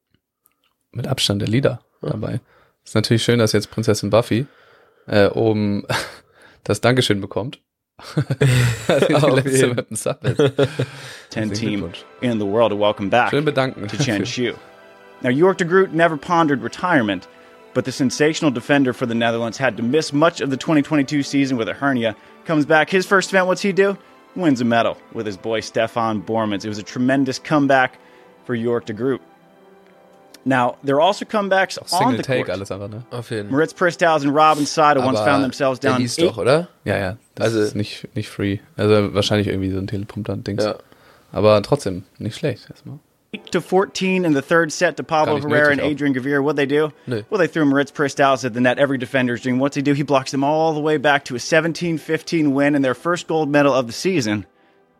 Mit 0.93 1.07
Abstand 1.07 1.41
der 1.41 1.49
Leader 1.49 1.81
dabei. 2.03 2.41
Ist 2.85 2.95
natürlich 2.95 3.23
schön, 3.23 3.39
dass 3.39 3.53
jetzt 3.53 3.71
Prinzessin 3.71 4.11
Buffy 4.11 4.47
äh, 5.07 5.29
oben 5.29 5.85
das 6.65 6.81
Dankeschön 6.81 7.21
bekommt. 7.21 7.61
Dass 8.89 9.01
sie 9.01 9.07
die 9.09 9.15
Auf 9.15 9.37
letzte 9.37 9.69
mit 9.75 9.91
dem 9.91 9.97
Sub 9.97 10.21
10 10.23 10.35
Herzlichen 11.35 11.53
team 11.53 11.93
in 12.21 12.39
the 12.41 12.47
world 12.47 12.73
welcome 12.73 13.11
back 13.11 13.31
Schön 13.31 13.45
bedanken. 13.45 13.87
to 13.87 13.97
Chen 13.97 14.25
Xiu. 14.25 14.55
Now, 15.23 15.31
York 15.31 15.59
de 15.59 15.65
Groot 15.65 15.93
never 15.93 16.17
pondered 16.17 16.63
retirement, 16.63 17.29
but 17.75 17.85
the 17.85 17.93
sensational 17.93 18.51
defender 18.51 18.93
for 18.93 19.07
the 19.07 19.15
Netherlands 19.15 19.57
had 19.57 19.77
to 19.77 19.83
miss 19.83 20.13
much 20.13 20.41
of 20.41 20.51
the 20.51 20.57
2022 20.57 21.23
season 21.23 21.57
with 21.57 21.69
a 21.69 21.75
hernia. 21.75 22.17
Comes 22.45 22.67
back, 22.67 22.91
his 22.91 23.07
first 23.07 23.31
event, 23.31 23.47
what's 23.47 23.63
he 23.63 23.73
do? 23.73 23.97
Wins 24.35 24.61
a 24.61 24.65
medal 24.65 24.97
with 25.13 25.27
his 25.27 25.37
boy 25.37 25.61
Stefan 25.61 26.23
Bormans. 26.23 26.65
It 26.65 26.69
was 26.69 26.79
a 26.79 26.83
tremendous 26.83 27.39
comeback 27.39 27.99
for 28.45 28.57
York 28.57 28.87
de 28.87 28.95
Groot. 28.95 29.21
Now, 30.45 30.77
there 30.83 30.97
are 30.97 31.01
also 31.01 31.25
comebacks 31.25 31.79
on 31.81 31.87
Single 31.87 32.17
the 32.17 32.23
Take 32.25 32.47
court. 32.47 32.51
alles 32.51 32.71
einfach, 32.73 32.89
ne? 32.89 33.05
Auf 33.13 33.31
jeden 33.31 33.45
Fall. 33.45 33.53
Moritz 33.53 33.73
Pristals 33.73 34.25
and 34.25 34.35
Robin 34.35 34.67
Seider 34.67 35.01
once 35.05 35.21
found 35.21 35.43
themselves 35.43 35.79
down. 35.79 35.93
der 35.93 35.99
down 35.99 36.01
hieß 36.03 36.19
eight 36.19 36.31
doch, 36.31 36.39
oder? 36.39 36.69
Ja, 36.85 36.97
ja. 36.99 37.17
Das 37.37 37.47
Also- 37.47 37.61
ist 37.61 37.77
nicht, 37.77 38.09
nicht 38.17 38.29
free. 38.29 38.59
Also 38.77 39.15
wahrscheinlich 39.15 39.47
irgendwie 39.49 39.71
so 39.71 39.79
ein 39.79 39.87
Teleprompter-Dings. 39.87 40.65
Ja. 40.65 40.75
Aber 41.33 41.63
trotzdem, 41.63 42.03
nicht 42.19 42.37
schlecht 42.37 42.69
erstmal. 42.71 42.99
8 43.35 43.51
to 43.53 43.61
14 43.63 44.25
in 44.25 44.35
the 44.35 44.43
third 44.43 44.71
set 44.71 44.97
to 44.99 45.03
Pablo 45.03 45.39
Herrera 45.41 45.71
and. 45.73 45.81
Adrian 45.81 46.13
Gavir. 46.13 46.43
What'd 46.45 46.57
they 46.57 46.67
do? 46.67 46.91
Nee. 47.07 47.25
Well, 47.31 47.39
they 47.39 47.47
threw 47.47 47.65
Moritz 47.65 47.91
Pristals 47.91 48.45
at 48.45 48.53
the 48.53 48.61
net. 48.61 48.79
Every 48.79 48.99
defender's 48.99 49.41
doing. 49.41 49.59
What's 49.59 49.75
he 49.75 49.81
do? 49.81 49.95
He 49.95 50.03
blocks 50.03 50.33
them 50.33 50.45
all 50.45 50.75
the 50.75 50.81
way 50.83 50.99
back 50.99 51.25
to 51.27 51.35
a 51.35 51.39
17-15 51.39 52.53
win 52.53 52.75
and 52.75 52.85
their 52.85 52.95
first 52.95 53.29
gold 53.29 53.49
medal 53.49 53.73
of 53.73 53.87
the 53.87 53.93
season. 53.95 54.45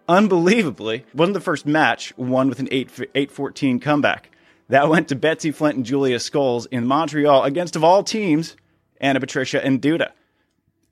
Unbelievably, 0.09 1.05
wasn't 1.15 1.35
the 1.35 1.41
first 1.41 1.67
match 1.67 2.13
won 2.17 2.49
with 2.49 2.59
an 2.59 2.69
8 2.71 2.89
8-14 3.15 3.81
comeback. 3.83 4.31
That 4.73 4.89
went 4.89 5.09
to 5.09 5.17
Betsy 5.17 5.51
Flint 5.51 5.77
and 5.77 5.85
Julia 5.85 6.17
Scholes 6.17 6.67
in 6.71 6.87
Montreal 6.87 7.45
against, 7.45 7.77
of 7.77 7.85
all 7.85 8.03
teams, 8.03 8.57
Anna 9.03 9.21
Patricia 9.21 9.63
and 9.63 9.83
Duda. 9.83 10.13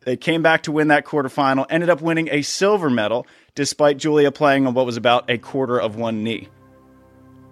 They 0.00 0.18
came 0.18 0.42
back 0.42 0.64
to 0.64 0.72
win 0.72 0.88
that 0.88 1.06
quarterfinal, 1.06 1.64
ended 1.70 1.88
up 1.88 2.02
winning 2.02 2.28
a 2.30 2.42
silver 2.42 2.90
medal 2.90 3.26
despite 3.54 3.96
Julia 3.96 4.32
playing 4.32 4.66
on 4.66 4.74
what 4.74 4.84
was 4.84 4.98
about 4.98 5.30
a 5.30 5.38
quarter 5.38 5.80
of 5.80 5.96
one 5.96 6.22
knee. 6.22 6.48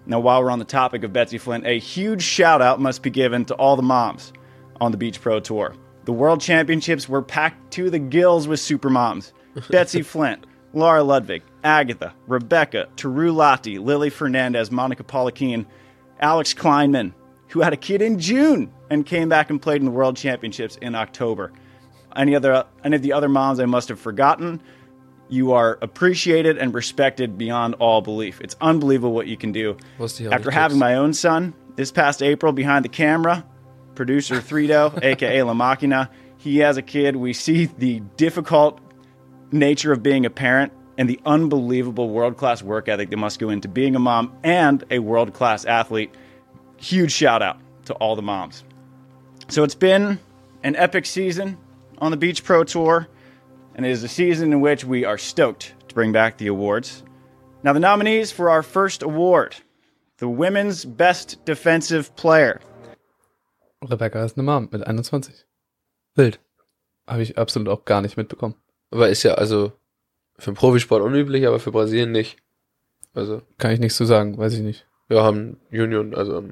Now, 0.04 0.20
while 0.20 0.44
we're 0.44 0.50
on 0.50 0.58
the 0.58 0.66
topic 0.66 1.02
of 1.02 1.14
Betsy 1.14 1.38
Flint, 1.38 1.66
a 1.66 1.78
huge 1.78 2.22
shout 2.22 2.60
out 2.60 2.78
must 2.78 3.02
be 3.02 3.08
given 3.08 3.46
to 3.46 3.54
all 3.54 3.76
the 3.76 3.82
moms 3.82 4.34
on 4.82 4.92
the 4.92 4.98
Beach 4.98 5.22
Pro 5.22 5.40
Tour. 5.40 5.74
The 6.04 6.12
World 6.12 6.42
Championships 6.42 7.08
were 7.08 7.22
packed 7.22 7.70
to 7.72 7.88
the 7.88 7.98
gills 7.98 8.46
with 8.46 8.60
super 8.60 8.90
moms. 8.90 9.32
Betsy 9.70 10.02
Flint, 10.02 10.44
Laura 10.74 11.02
Ludwig, 11.02 11.42
Agatha, 11.64 12.12
Rebecca, 12.26 12.86
Teru 12.96 13.32
Lati, 13.32 13.82
Lily 13.82 14.10
Fernandez, 14.10 14.70
Monica 14.70 15.04
Polakine, 15.04 15.64
Alex 16.20 16.54
Kleinman, 16.54 17.12
who 17.48 17.60
had 17.60 17.72
a 17.72 17.76
kid 17.76 18.02
in 18.02 18.18
June 18.18 18.72
and 18.90 19.04
came 19.04 19.28
back 19.28 19.50
and 19.50 19.60
played 19.60 19.80
in 19.80 19.84
the 19.84 19.90
World 19.90 20.16
Championships 20.16 20.76
in 20.76 20.94
October. 20.94 21.52
Any 22.16 22.34
other 22.34 22.64
any 22.84 22.96
of 22.96 23.02
the 23.02 23.12
other 23.12 23.28
moms 23.28 23.60
I 23.60 23.66
must 23.66 23.88
have 23.88 24.00
forgotten? 24.00 24.62
You 25.28 25.52
are 25.52 25.78
appreciated 25.82 26.56
and 26.56 26.72
respected 26.72 27.36
beyond 27.36 27.74
all 27.74 28.00
belief. 28.00 28.40
It's 28.40 28.56
unbelievable 28.60 29.12
what 29.12 29.26
you 29.26 29.36
can 29.36 29.52
do. 29.52 29.76
After 30.32 30.50
having 30.50 30.78
my 30.78 30.94
own 30.94 31.12
son 31.12 31.54
this 31.76 31.92
past 31.92 32.22
April 32.22 32.52
behind 32.52 32.84
the 32.84 32.88
camera, 32.88 33.44
producer 33.94 34.36
Thredo, 34.36 35.02
aka 35.02 35.42
La 35.44 35.52
Machina, 35.52 36.10
he 36.38 36.58
has 36.58 36.78
a 36.78 36.82
kid. 36.82 37.16
We 37.16 37.34
see 37.34 37.66
the 37.66 38.00
difficult 38.16 38.80
nature 39.52 39.92
of 39.92 40.02
being 40.02 40.24
a 40.24 40.30
parent 40.30 40.72
and 40.98 41.08
the 41.08 41.20
unbelievable 41.24 42.10
world 42.10 42.36
class 42.36 42.62
work 42.62 42.88
ethic 42.88 43.08
that 43.10 43.16
must 43.16 43.38
go 43.38 43.48
into 43.48 43.68
being 43.68 43.94
a 43.94 43.98
mom 44.00 44.36
and 44.42 44.84
a 44.90 44.98
world 44.98 45.32
class 45.32 45.64
athlete. 45.64 46.12
Huge 46.76 47.12
shout 47.12 47.40
out 47.40 47.58
to 47.86 47.94
all 47.94 48.16
the 48.16 48.22
moms. 48.22 48.64
So 49.48 49.62
it's 49.62 49.76
been 49.76 50.18
an 50.64 50.76
epic 50.76 51.06
season 51.06 51.56
on 51.98 52.10
the 52.10 52.16
Beach 52.16 52.44
Pro 52.44 52.64
Tour, 52.64 53.08
and 53.76 53.86
it 53.86 53.90
is 53.90 54.02
a 54.02 54.08
season 54.08 54.52
in 54.52 54.60
which 54.60 54.84
we 54.84 55.04
are 55.04 55.16
stoked 55.16 55.72
to 55.88 55.94
bring 55.94 56.12
back 56.12 56.36
the 56.36 56.48
awards. 56.48 57.04
Now, 57.62 57.72
the 57.72 57.80
nominees 57.80 58.30
for 58.30 58.50
our 58.50 58.62
first 58.62 59.02
award 59.02 59.56
the 60.18 60.28
Women's 60.28 60.84
Best 60.84 61.44
Defensive 61.44 62.14
Player. 62.16 62.60
Rebecca 63.88 64.24
ist 64.24 64.36
eine 64.36 64.42
Mom 64.42 64.68
mit 64.72 64.84
21. 64.84 65.46
Wild. 66.16 66.40
Habe 67.06 67.22
ich 67.22 67.38
absolut 67.38 67.68
auch 67.68 67.84
gar 67.84 68.02
nicht 68.02 68.16
mitbekommen. 68.16 68.56
Aber 68.90 69.08
ist 69.08 69.22
ja 69.22 69.34
also 69.34 69.72
für 70.38 70.50
den 70.52 70.56
Profisport 70.56 71.02
unüblich, 71.02 71.46
aber 71.46 71.58
für 71.60 71.72
Brasilien 71.72 72.12
nicht. 72.12 72.38
Also 73.14 73.42
Kann 73.58 73.72
ich 73.72 73.80
nichts 73.80 73.96
zu 73.96 74.04
sagen, 74.04 74.38
weiß 74.38 74.54
ich 74.54 74.60
nicht. 74.60 74.86
wir 75.08 75.22
haben 75.22 75.58
Union, 75.70 76.14
also 76.14 76.42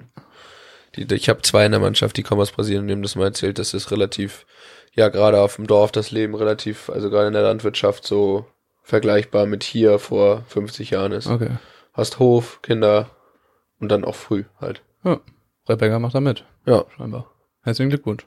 die, 0.96 1.12
ich 1.14 1.28
habe 1.28 1.42
zwei 1.42 1.66
in 1.66 1.72
der 1.72 1.80
Mannschaft, 1.80 2.16
die 2.16 2.22
kommen 2.22 2.40
aus 2.40 2.52
Brasilien, 2.52 2.86
die 2.86 2.94
haben 2.94 3.02
das 3.02 3.16
mal 3.16 3.26
erzählt, 3.26 3.58
das 3.58 3.74
ist 3.74 3.90
relativ, 3.90 4.46
ja 4.94 5.08
gerade 5.08 5.40
auf 5.40 5.56
dem 5.56 5.66
Dorf 5.66 5.92
das 5.92 6.10
Leben 6.10 6.34
relativ, 6.34 6.88
also 6.90 7.10
gerade 7.10 7.28
in 7.28 7.34
der 7.34 7.42
Landwirtschaft 7.42 8.06
so 8.06 8.46
vergleichbar 8.82 9.46
mit 9.46 9.62
hier 9.62 9.98
vor 9.98 10.42
50 10.48 10.90
Jahren 10.90 11.12
ist. 11.12 11.26
Okay. 11.26 11.50
Hast 11.92 12.18
Hof, 12.18 12.60
Kinder 12.62 13.10
und 13.78 13.90
dann 13.90 14.04
auch 14.04 14.14
früh 14.14 14.44
halt. 14.60 14.82
Ja. 15.04 15.20
Rebecca 15.68 15.98
macht 15.98 16.14
da 16.14 16.20
mit, 16.20 16.44
Ja, 16.64 16.84
scheinbar. 16.96 17.30
Herzlichen 17.62 17.90
Glückwunsch. 17.90 18.26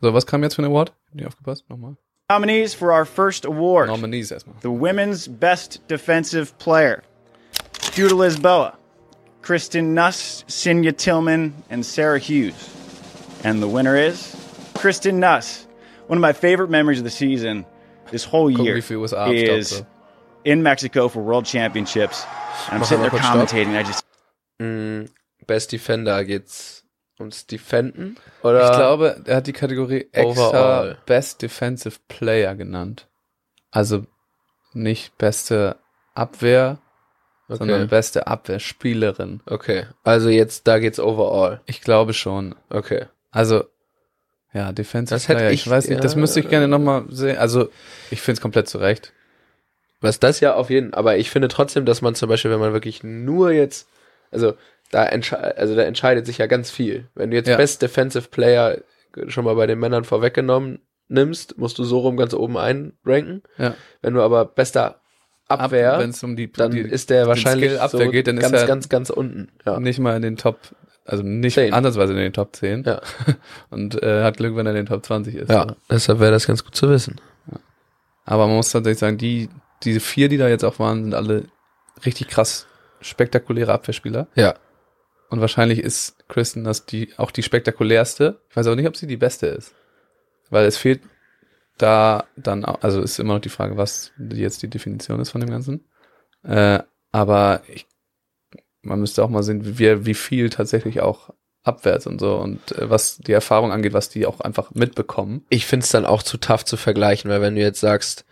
So, 0.00 0.14
was 0.14 0.26
kam 0.26 0.42
jetzt 0.42 0.54
für 0.54 0.62
ein 0.62 0.70
Award? 0.70 0.92
Hab 1.06 1.14
nicht 1.14 1.26
aufgepasst? 1.26 1.68
Nochmal. 1.68 1.96
Nominees 2.30 2.74
for 2.74 2.92
our 2.92 3.06
first 3.06 3.46
award 3.46 3.88
Nominees 3.88 4.30
erstmal. 4.30 4.60
the 4.60 4.70
Women's 4.70 5.26
Best 5.26 5.80
Defensive 5.88 6.56
Player. 6.58 7.02
Judah 7.92 8.14
Lisboa, 8.14 8.76
Kristen 9.40 9.94
Nuss, 9.94 10.44
Sinya 10.46 10.94
Tillman, 10.94 11.54
and 11.70 11.86
Sarah 11.86 12.18
Hughes. 12.18 12.74
And 13.44 13.62
the 13.62 13.66
winner 13.68 13.96
is 13.96 14.36
Kristen 14.74 15.18
Nuss. 15.20 15.66
One 16.08 16.18
of 16.18 16.20
my 16.20 16.34
favorite 16.34 16.68
memories 16.68 16.98
of 16.98 17.04
the 17.04 17.10
season 17.10 17.64
this 18.10 18.24
whole 18.24 18.50
year 18.50 18.74
wie 18.74 18.82
viel 18.82 18.98
USA 18.98 19.30
is 19.34 19.82
in 20.44 20.62
Mexico 20.62 21.08
for 21.08 21.22
World 21.22 21.46
Championships. 21.46 22.26
And 22.68 22.78
I'm 22.80 22.84
sitting 22.84 23.00
there 23.02 23.10
commentating. 23.10 23.74
I 23.74 23.82
just 23.84 24.04
Mm, 24.60 25.08
Best 25.46 25.70
Defender 25.70 26.22
geht's 26.24 26.77
ums 27.20 27.46
Defenden? 27.46 28.16
Oder? 28.42 28.70
Ich 28.70 28.76
glaube, 28.76 29.22
er 29.24 29.36
hat 29.36 29.46
die 29.46 29.52
Kategorie 29.52 30.08
extra. 30.12 30.96
Best 31.06 31.42
Defensive 31.42 31.98
Player 32.08 32.54
genannt. 32.54 33.06
Also 33.70 34.04
nicht 34.72 35.16
beste 35.18 35.76
Abwehr, 36.14 36.78
sondern 37.48 37.82
okay. 37.82 37.90
beste 37.90 38.26
Abwehrspielerin. 38.26 39.40
okay. 39.46 39.86
Also 40.04 40.28
jetzt, 40.28 40.66
da 40.66 40.78
geht's 40.78 41.00
overall. 41.00 41.60
Ich 41.66 41.80
glaube 41.80 42.12
schon. 42.14 42.54
Okay. 42.70 43.06
Also, 43.30 43.64
ja, 44.52 44.72
Defensive 44.72 45.14
Das 45.14 45.28
hätte 45.28 45.38
Player. 45.38 45.50
ich- 45.52 45.62
Ich, 45.66 45.70
weiß 45.70 45.88
nicht, 45.88 46.02
das 46.04 46.16
müsste 46.16 46.40
ich 46.40 46.48
gerne 46.48 46.68
nochmal 46.68 47.04
sehen. 47.10 47.38
Also, 47.38 47.68
ich 48.10 48.20
finde 48.20 48.38
es 48.38 48.40
komplett 48.42 48.68
zurecht. 48.68 49.12
Was 50.00 50.20
das 50.20 50.40
ja 50.40 50.54
auf 50.54 50.70
jeden 50.70 50.94
aber 50.94 51.16
ich 51.16 51.28
finde 51.30 51.48
trotzdem, 51.48 51.84
dass 51.84 52.02
man 52.02 52.14
zum 52.14 52.28
Beispiel, 52.28 52.50
wenn 52.52 52.60
man 52.60 52.72
wirklich 52.72 53.02
nur 53.02 53.50
jetzt, 53.50 53.88
also 54.30 54.54
da, 54.90 55.02
also 55.02 55.74
da 55.76 55.82
entscheidet 55.82 56.26
sich 56.26 56.38
ja 56.38 56.46
ganz 56.46 56.70
viel. 56.70 57.08
Wenn 57.14 57.30
du 57.30 57.36
jetzt 57.36 57.48
Ja. 57.48 57.56
Best 57.56 57.82
Defensive 57.82 58.28
Player 58.28 58.78
schon 59.28 59.44
mal 59.44 59.54
bei 59.54 59.66
den 59.66 59.78
Männern 59.78 60.04
vorweggenommen 60.04 60.80
nimmst, 61.08 61.58
musst 61.58 61.78
du 61.78 61.84
so 61.84 61.98
rum 62.00 62.16
ganz 62.16 62.34
oben 62.34 62.56
einranken. 62.56 63.42
Ja. 63.56 63.74
Wenn 64.02 64.14
du 64.14 64.22
aber 64.22 64.44
bester 64.44 65.00
Abwehr, 65.48 65.98
es 66.00 66.22
um 66.22 66.36
die, 66.36 66.52
dann 66.52 66.70
die 66.70 66.80
ist 66.80 67.08
der 67.10 67.26
wahrscheinlich 67.26 67.80
Abwehr 67.80 68.06
so 68.06 68.10
geht, 68.10 68.26
dann 68.26 68.36
ist 68.36 68.42
ganz, 68.42 68.54
er 68.54 68.66
ganz, 68.66 68.88
ganz 68.90 69.10
unten. 69.10 69.48
Ja. 69.64 69.80
nicht 69.80 69.98
mal 69.98 70.14
in 70.14 70.20
den 70.22 70.36
Top, 70.36 70.58
also 71.06 71.22
nicht 71.22 71.54
Zehn. 71.54 71.72
andersweise 71.72 72.12
in 72.12 72.18
den 72.18 72.34
Top 72.34 72.54
10. 72.54 72.84
Ja. 72.84 73.00
Und 73.70 74.02
äh, 74.02 74.22
hat 74.22 74.36
Glück, 74.36 74.56
wenn 74.56 74.66
er 74.66 74.72
in 74.72 74.76
den 74.76 74.86
Top 74.86 75.04
20 75.06 75.34
ist. 75.34 75.50
ja, 75.50 75.74
deshalb 75.90 76.20
wäre 76.20 76.32
das 76.32 76.46
ganz 76.46 76.64
gut 76.64 76.74
zu 76.76 76.90
wissen. 76.90 77.16
Aber 78.26 78.46
man 78.46 78.56
muss 78.56 78.70
tatsächlich 78.70 78.98
sagen, 78.98 79.16
die, 79.16 79.48
diese 79.84 80.00
vier, 80.00 80.28
die 80.28 80.36
da 80.36 80.48
jetzt 80.48 80.64
auch 80.64 80.78
waren, 80.78 81.04
sind 81.04 81.14
alle 81.14 81.44
richtig 82.04 82.28
krass 82.28 82.66
spektakuläre 83.00 83.72
Abwehrspieler. 83.72 84.26
Ja. 84.34 84.54
Und 85.30 85.40
wahrscheinlich 85.40 85.80
ist 85.80 86.16
Kristen 86.28 86.64
das 86.64 86.86
die, 86.86 87.12
auch 87.16 87.30
die 87.30 87.42
spektakulärste. 87.42 88.40
Ich 88.48 88.56
weiß 88.56 88.66
aber 88.66 88.76
nicht, 88.76 88.88
ob 88.88 88.96
sie 88.96 89.06
die 89.06 89.16
beste 89.16 89.46
ist. 89.46 89.74
Weil 90.50 90.66
es 90.66 90.78
fehlt 90.78 91.00
da 91.76 92.24
dann, 92.36 92.64
auch, 92.64 92.82
also 92.82 93.00
ist 93.02 93.18
immer 93.18 93.34
noch 93.34 93.40
die 93.40 93.50
Frage, 93.50 93.76
was 93.76 94.12
jetzt 94.32 94.62
die 94.62 94.68
Definition 94.68 95.20
ist 95.20 95.30
von 95.30 95.40
dem 95.40 95.50
Ganzen. 95.50 95.84
Äh, 96.42 96.80
aber 97.12 97.62
ich, 97.68 97.86
man 98.82 99.00
müsste 99.00 99.22
auch 99.22 99.28
mal 99.28 99.42
sehen, 99.42 99.78
wie, 99.78 100.06
wie 100.06 100.14
viel 100.14 100.50
tatsächlich 100.50 101.00
auch 101.00 101.30
abwärts 101.62 102.06
und 102.06 102.18
so 102.20 102.36
und 102.36 102.72
äh, 102.72 102.88
was 102.88 103.18
die 103.18 103.32
Erfahrung 103.32 103.72
angeht, 103.72 103.92
was 103.92 104.08
die 104.08 104.26
auch 104.26 104.40
einfach 104.40 104.70
mitbekommen. 104.74 105.44
Ich 105.50 105.66
finde 105.66 105.84
es 105.84 105.90
dann 105.90 106.06
auch 106.06 106.22
zu 106.22 106.38
tough 106.38 106.64
zu 106.64 106.76
vergleichen, 106.76 107.30
weil 107.30 107.42
wenn 107.42 107.54
du 107.54 107.60
jetzt 107.60 107.80
sagst, 107.80 108.24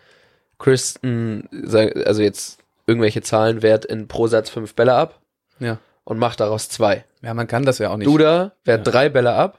Kristen, 0.58 1.48
also 1.52 2.22
jetzt 2.22 2.58
irgendwelche 2.86 3.20
Zahlen 3.20 3.62
wehrt 3.62 3.84
in 3.84 4.08
pro 4.08 4.26
Satz 4.26 4.48
fünf 4.48 4.74
Bälle 4.74 4.94
ab 4.94 5.20
Ja. 5.58 5.78
Und 6.06 6.18
macht 6.18 6.40
daraus 6.40 6.70
zwei. 6.70 7.04
Ja, 7.20 7.34
man 7.34 7.46
kann 7.48 7.64
das 7.66 7.76
ja 7.78 7.90
auch 7.90 7.96
nicht. 7.98 8.06
Duda 8.06 8.52
wehrt 8.64 8.86
Ja. 8.86 8.92
drei 8.92 9.08
Bälle 9.10 9.34
ab 9.34 9.58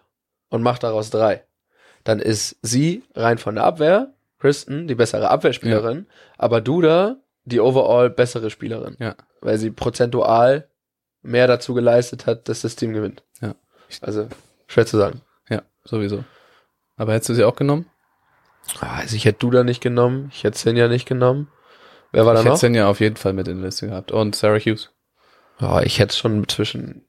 und 0.50 0.64
macht 0.64 0.82
daraus 0.82 1.10
drei. 1.12 1.44
Dann 2.04 2.20
ist 2.20 2.56
sie 2.64 3.04
rein 3.16 3.38
von 3.38 3.56
der 3.56 3.66
Abwehr, 3.66 4.14
Kristen, 4.40 4.88
die 4.88 4.96
bessere 4.96 5.30
Abwehrspielerin, 5.30 6.08
aber 6.38 6.62
Duda 6.62 7.18
die 7.46 7.60
overall 7.60 8.10
bessere 8.10 8.50
Spielerin. 8.50 8.96
Ja. 9.00 9.16
Weil 9.42 9.58
sie 9.58 9.72
prozentual 9.72 10.68
mehr 11.22 11.48
dazu 11.48 11.74
geleistet 11.74 12.26
hat, 12.26 12.48
dass 12.50 12.62
das 12.62 12.76
Team 12.76 12.94
gewinnt. 12.94 13.24
Ja. 13.42 13.56
Also, 14.02 14.28
schwer 14.68 14.86
zu 14.86 14.98
sagen. 14.98 15.22
Ja, 15.50 15.62
sowieso. 15.84 16.24
Aber 16.98 17.14
hättest 17.14 17.30
du 17.30 17.34
sie 17.36 17.44
auch 17.44 17.56
genommen? 17.56 17.86
Ah, 18.82 18.98
Also 19.00 19.16
ich 19.16 19.26
hätte 19.26 19.40
Duda 19.40 19.64
nicht 19.64 19.82
genommen, 19.82 20.30
ich 20.34 20.44
hätte 20.44 20.58
Sinja 20.58 20.88
nicht 20.88 21.08
genommen. 21.08 21.50
Wer 22.12 22.26
war 22.26 22.34
da 22.34 22.40
ich 22.40 22.46
hätte 22.46 22.50
noch? 22.50 22.56
es 22.56 22.62
dann 22.62 22.74
ja 22.76 22.88
auf 22.90 23.00
jeden 23.02 23.18
Fall 23.18 23.34
mit 23.34 23.48
in 23.48 23.58
der 23.58 23.66
Liste 23.66 23.88
gehabt. 23.88 24.12
Und 24.12 24.36
Sarah 24.36 24.60
Hughes. 24.60 24.92
Ja, 25.60 25.82
ich 25.82 26.00
hätte 26.00 26.16
schon 26.16 26.48
zwischen 26.48 27.04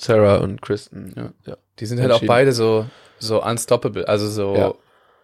Sarah 0.00 0.36
und 0.38 0.62
Kristen. 0.62 1.12
Ja. 1.16 1.32
ja. 1.46 1.56
Die 1.78 1.86
sind 1.86 2.00
halt 2.00 2.12
auch 2.12 2.22
beide 2.26 2.52
so, 2.52 2.86
so 3.18 3.42
unstoppable, 3.44 4.08
also 4.08 4.28
so 4.28 4.54
Ja. 4.56 4.74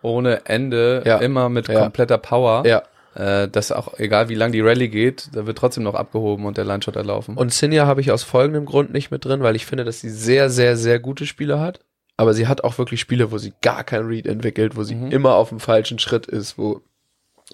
ohne 0.02 0.44
Ende, 0.46 1.02
Ja. 1.04 1.18
immer 1.18 1.48
mit 1.48 1.66
kompletter 1.68 2.18
Power. 2.18 2.66
ja. 2.66 2.82
Äh, 3.14 3.48
dass 3.48 3.72
auch, 3.72 3.98
egal 3.98 4.28
wie 4.28 4.34
lang 4.34 4.52
die 4.52 4.60
Rallye 4.60 4.88
geht, 4.88 5.30
da 5.32 5.46
wird 5.46 5.56
trotzdem 5.56 5.84
noch 5.84 5.94
abgehoben 5.94 6.44
und 6.44 6.58
der 6.58 6.66
Lineshot 6.66 6.96
erlaufen. 6.96 7.34
Und 7.38 7.50
Sinja 7.50 7.86
habe 7.86 8.02
ich 8.02 8.12
aus 8.12 8.22
folgendem 8.22 8.66
Grund 8.66 8.92
nicht 8.92 9.10
mit 9.10 9.24
drin, 9.24 9.40
weil 9.42 9.56
ich 9.56 9.64
finde, 9.64 9.84
dass 9.86 10.00
sie 10.02 10.10
sehr, 10.10 10.50
sehr, 10.50 10.76
sehr 10.76 10.98
gute 11.00 11.24
Spiele 11.24 11.58
hat. 11.58 11.80
Aber 12.18 12.34
sie 12.34 12.46
hat 12.46 12.62
auch 12.62 12.76
wirklich 12.76 13.00
Spiele, 13.00 13.32
wo 13.32 13.38
sie 13.38 13.54
gar 13.62 13.84
kein 13.84 14.04
Read 14.06 14.26
entwickelt, 14.26 14.76
wo 14.76 14.82
sie 14.82 14.96
Mhm. 14.96 15.12
immer 15.12 15.34
auf 15.36 15.48
dem 15.48 15.60
falschen 15.60 15.98
Schritt 15.98 16.26
ist, 16.26 16.58
wo 16.58 16.82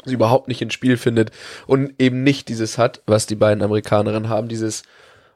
sie 0.04 0.14
überhaupt 0.14 0.48
nicht 0.48 0.62
ins 0.62 0.74
Spiel 0.74 0.96
findet 0.96 1.30
und 1.66 1.94
eben 1.98 2.22
nicht 2.22 2.48
dieses 2.48 2.78
hat, 2.78 3.02
was 3.06 3.26
die 3.26 3.34
beiden 3.34 3.62
Amerikanerinnen 3.62 4.28
haben, 4.28 4.48
dieses, 4.48 4.82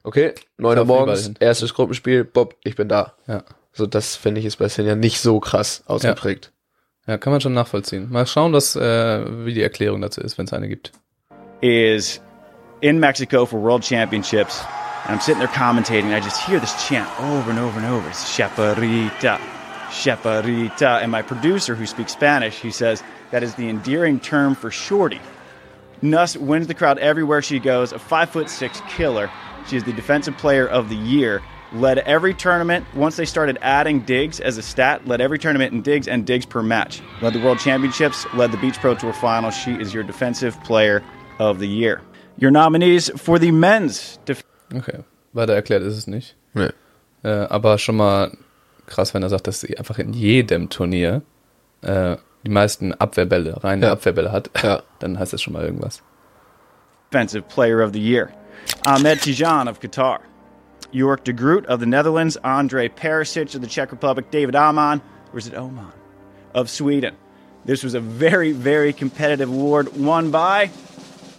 okay, 0.03 0.35
neun 0.57 0.71
Uhr 0.71 0.77
Lauf 0.77 0.85
überall 0.85 1.07
morgens, 1.07 1.31
erstes 1.41 1.75
Gruppenspiel, 1.75 2.25
Bob, 2.25 2.57
ich 2.65 2.77
bin 2.77 2.89
da. 2.89 3.15
ja. 3.27 3.45
So, 3.73 3.87
das 3.87 4.17
finde 4.17 4.41
ich 4.41 4.47
ist 4.47 4.57
bei 4.57 4.69
Sinja 4.69 4.95
nicht 4.95 5.21
so 5.21 5.39
krass 5.39 5.83
ausgeprägt. 5.87 6.51
ja, 7.07 7.19
kann 7.19 7.31
man 7.31 7.43
schon 7.43 7.53
nachvollziehen. 7.53 8.11
Mal 8.11 8.27
schauen, 8.27 8.55
was, 8.55 8.75
äh, 8.75 9.45
wie 9.45 9.53
die 9.53 9.63
Erklärung 9.63 10.01
dazu 10.01 10.23
ist, 10.23 10.39
wenn 10.39 10.47
es 10.47 10.53
eine 10.55 10.67
gibt. 10.67 10.93
is 11.61 12.21
in 12.81 12.99
Mexico 13.01 13.47
for 13.47 13.61
World 13.61 13.85
Championships. 13.85 14.63
And 15.07 15.15
I'm 15.15 15.21
sitting 15.21 15.39
there 15.39 15.49
commentating, 15.49 16.07
and 16.07 16.15
I 16.15 16.21
just 16.21 16.41
hear 16.43 16.59
this 16.59 16.75
chant 16.89 17.09
over 17.21 17.51
and 17.51 17.59
over 17.59 17.79
and 17.79 17.87
over. 17.87 18.09
It's 18.09 18.25
Chaparrita, 18.37 19.39
Chaparrita. 19.91 21.01
And 21.03 21.13
my 21.13 21.23
producer, 21.23 21.75
who 21.77 21.87
speaks 21.87 22.13
Spanish, 22.13 22.59
he 22.59 22.71
says 22.71 23.03
that 23.31 23.43
is 23.43 23.55
the 23.55 23.69
endearing 23.69 24.21
term 24.21 24.55
for 24.55 24.71
shorty. 24.71 25.21
Nuss 26.03 26.37
wins 26.37 26.67
the 26.67 26.75
crowd 26.75 26.99
everywhere 26.99 27.43
she 27.43 27.59
goes, 27.59 27.93
a 27.93 27.99
five 27.99 28.31
foot 28.31 28.51
six 28.51 28.81
killer. 28.89 29.31
She 29.69 29.77
is 29.77 29.85
the 29.85 29.93
defensive 29.93 30.37
player 30.37 30.67
of 30.69 30.89
the 30.89 30.97
year. 30.97 31.43
Led 31.73 31.99
every 31.99 32.33
tournament 32.33 32.87
once 32.95 33.17
they 33.17 33.25
started 33.25 33.59
adding 33.61 34.01
digs 34.01 34.39
as 34.39 34.57
a 34.57 34.63
stat. 34.63 35.07
Led 35.09 35.21
every 35.21 35.39
tournament 35.39 35.73
in 35.73 35.83
digs 35.83 36.07
and 36.07 36.25
digs 36.25 36.47
per 36.47 36.63
match. 36.63 37.03
Led 37.21 37.33
the 37.33 37.41
World 37.41 37.59
Championships. 37.59 38.25
Led 38.35 38.53
the 38.53 38.57
Beach 38.59 38.77
Pro 38.79 38.95
Tour 38.95 39.13
final. 39.13 39.51
She 39.51 39.73
is 39.73 39.93
your 39.93 40.05
defensive 40.05 40.63
player 40.63 41.03
of 41.41 41.59
the 41.59 41.67
year. 41.67 42.03
Your 42.39 42.53
nominees 42.53 43.11
for 43.21 43.39
the 43.41 43.51
men's 43.51 44.19
def- 44.27 44.45
Okay. 44.73 45.01
Weiter 45.33 45.55
erklärt 45.55 45.83
ist 45.83 45.97
es 45.97 46.07
nicht. 46.07 46.37
Nee. 46.55 46.71
Äh, 47.25 47.29
aber 47.51 47.79
schon 47.79 47.97
mal 47.97 48.31
krass, 48.87 49.13
wenn 49.13 49.23
er 49.25 49.29
sagt, 49.29 49.47
dass 49.49 49.61
sie 49.61 49.77
einfach 49.77 49.99
in 49.99 50.13
jedem 50.13 50.69
Turnier 50.69 51.23
äh, 51.83 52.17
die 52.47 52.53
meisten 52.53 52.95
Abwehrbälle, 52.95 53.63
reine 53.65 53.87
Ja. 53.87 53.93
Abwehrbälle 53.93 54.31
hat, 54.33 54.51
Ja. 54.63 54.83
dann 55.01 55.19
heißt 55.19 55.33
das 55.33 55.43
schon 55.43 55.53
mal 55.53 55.65
irgendwas. 55.65 56.03
defensive 57.13 57.43
player 57.49 57.81
of 57.85 57.93
the 57.93 58.01
year. 58.01 58.31
Ahmed 58.87 59.21
Tijan 59.21 59.69
of 59.69 59.81
Qatar. 59.81 60.19
York 60.93 61.25
de 61.25 61.33
Groot 61.33 61.67
of 61.67 61.81
the 61.81 61.87
Netherlands. 61.87 62.37
Andre 62.43 62.89
Perisic 62.89 63.55
of 63.55 63.61
the 63.63 63.67
Czech 63.69 63.93
Republic. 63.93 64.31
David 64.31 64.57
Aman, 64.57 65.01
or 65.33 65.39
is 65.39 65.47
it 65.47 65.55
Oman, 65.55 65.93
of 66.55 66.69
Sweden. 66.69 67.15
This 67.65 67.83
was 67.85 67.95
a 67.95 68.01
very, 68.01 68.53
very 68.53 68.93
competitive 68.93 69.49
award 69.49 69.97
won 69.97 70.31
by 70.31 70.71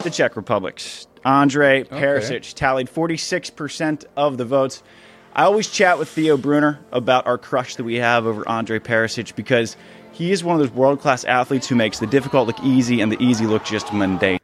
the 0.03 0.09
Czech 0.09 0.35
Republic. 0.35 0.81
Andre 1.25 1.83
Perisic 1.83 2.53
tallied 2.53 2.87
46% 2.89 4.05
of 4.15 4.37
the 4.37 4.45
votes. 4.45 4.83
I 5.35 5.43
always 5.43 5.67
chat 5.69 5.99
with 5.99 6.09
Theo 6.09 6.37
Brunner 6.37 6.79
about 6.91 7.27
our 7.27 7.37
crush 7.37 7.75
that 7.75 7.83
we 7.83 7.95
have 7.95 8.25
over 8.25 8.47
Andre 8.47 8.79
Perisic 8.79 9.35
because 9.35 9.75
he 10.17 10.32
is 10.32 10.43
one 10.43 10.56
of 10.56 10.67
those 10.67 10.75
world 10.75 10.99
class 10.99 11.25
athletes 11.25 11.69
who 11.69 11.75
makes 11.75 11.99
the 11.99 12.08
difficult 12.08 12.47
look 12.47 12.60
easy 12.63 13.01
and 13.01 13.12
the 13.12 13.23
easy 13.23 13.45
look 13.45 13.63
just 13.63 13.93
mundane. 13.93 14.39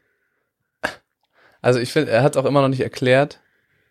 Also 1.62 1.80
ich 1.80 1.92
finde, 1.94 2.12
er 2.12 2.24
hat 2.24 2.38
auch 2.38 2.46
immer 2.46 2.62
noch 2.62 2.68
nicht 2.68 2.82
erklärt. 2.82 3.40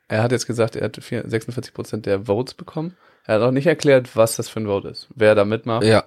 Er 0.07 0.23
hat 0.23 0.31
jetzt 0.31 0.47
gesagt, 0.47 0.77
er 0.77 0.85
hat 0.85 1.03
4 1.03 1.29
46 1.29 1.73
Prozent 1.73 2.07
der 2.07 2.27
Votes 2.27 2.55
bekommen. 2.55 2.97
Er 3.25 3.37
hat 3.37 3.42
auch 3.42 3.51
nicht 3.51 3.66
erklärt, 3.66 4.14
was 4.14 4.37
das 4.37 4.49
für 4.49 4.61
ein 4.61 4.66
Vote 4.66 4.88
ist. 4.88 5.09
Wer 5.14 5.35
da 5.35 5.45
mitmacht. 5.45 5.85
Ja. 5.85 6.05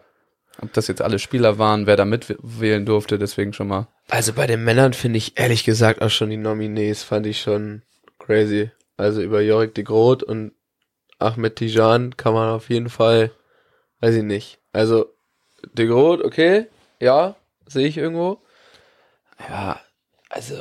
Ob 0.62 0.72
das 0.74 0.88
jetzt 0.88 1.02
alle 1.02 1.20
Spieler 1.20 1.58
waren, 1.58 1.86
wer 1.88 1.98
da 1.98 2.06
mitwählen 2.06 2.86
durfte, 2.86 3.18
deswegen 3.18 3.52
schon 3.52 3.68
mal. 3.68 3.88
Also 4.10 4.32
bei 4.32 4.48
den 4.48 4.64
Männern 4.64 4.94
finde 4.94 5.18
ich 5.18 5.38
ehrlich 5.38 5.64
gesagt 5.64 6.02
auch 6.02 6.10
schon 6.10 6.30
die 6.30 6.38
Nominees 6.38 7.04
fand 7.04 7.26
ich 7.26 7.42
schon 7.42 7.82
crazy. 8.20 8.70
Also 8.96 9.22
über 9.22 9.42
Jorik 9.42 9.74
de 9.74 9.84
Groot 9.84 10.24
und 10.24 10.54
Ahmed 11.20 11.58
Tijan 11.58 12.16
kann 12.16 12.34
man 12.34 12.50
auf 12.50 12.70
jeden 12.70 12.90
Fall, 12.90 13.32
weiß 14.00 14.16
ich 14.16 14.24
nicht. 14.24 14.60
Also 14.72 15.15
de 15.74 15.88
Groot, 15.88 16.24
okay, 16.24 16.68
ja, 17.00 17.36
sehe 17.68 17.88
ich 17.88 17.98
irgendwo. 17.98 18.40
Ja, 19.50 19.80
also 20.30 20.56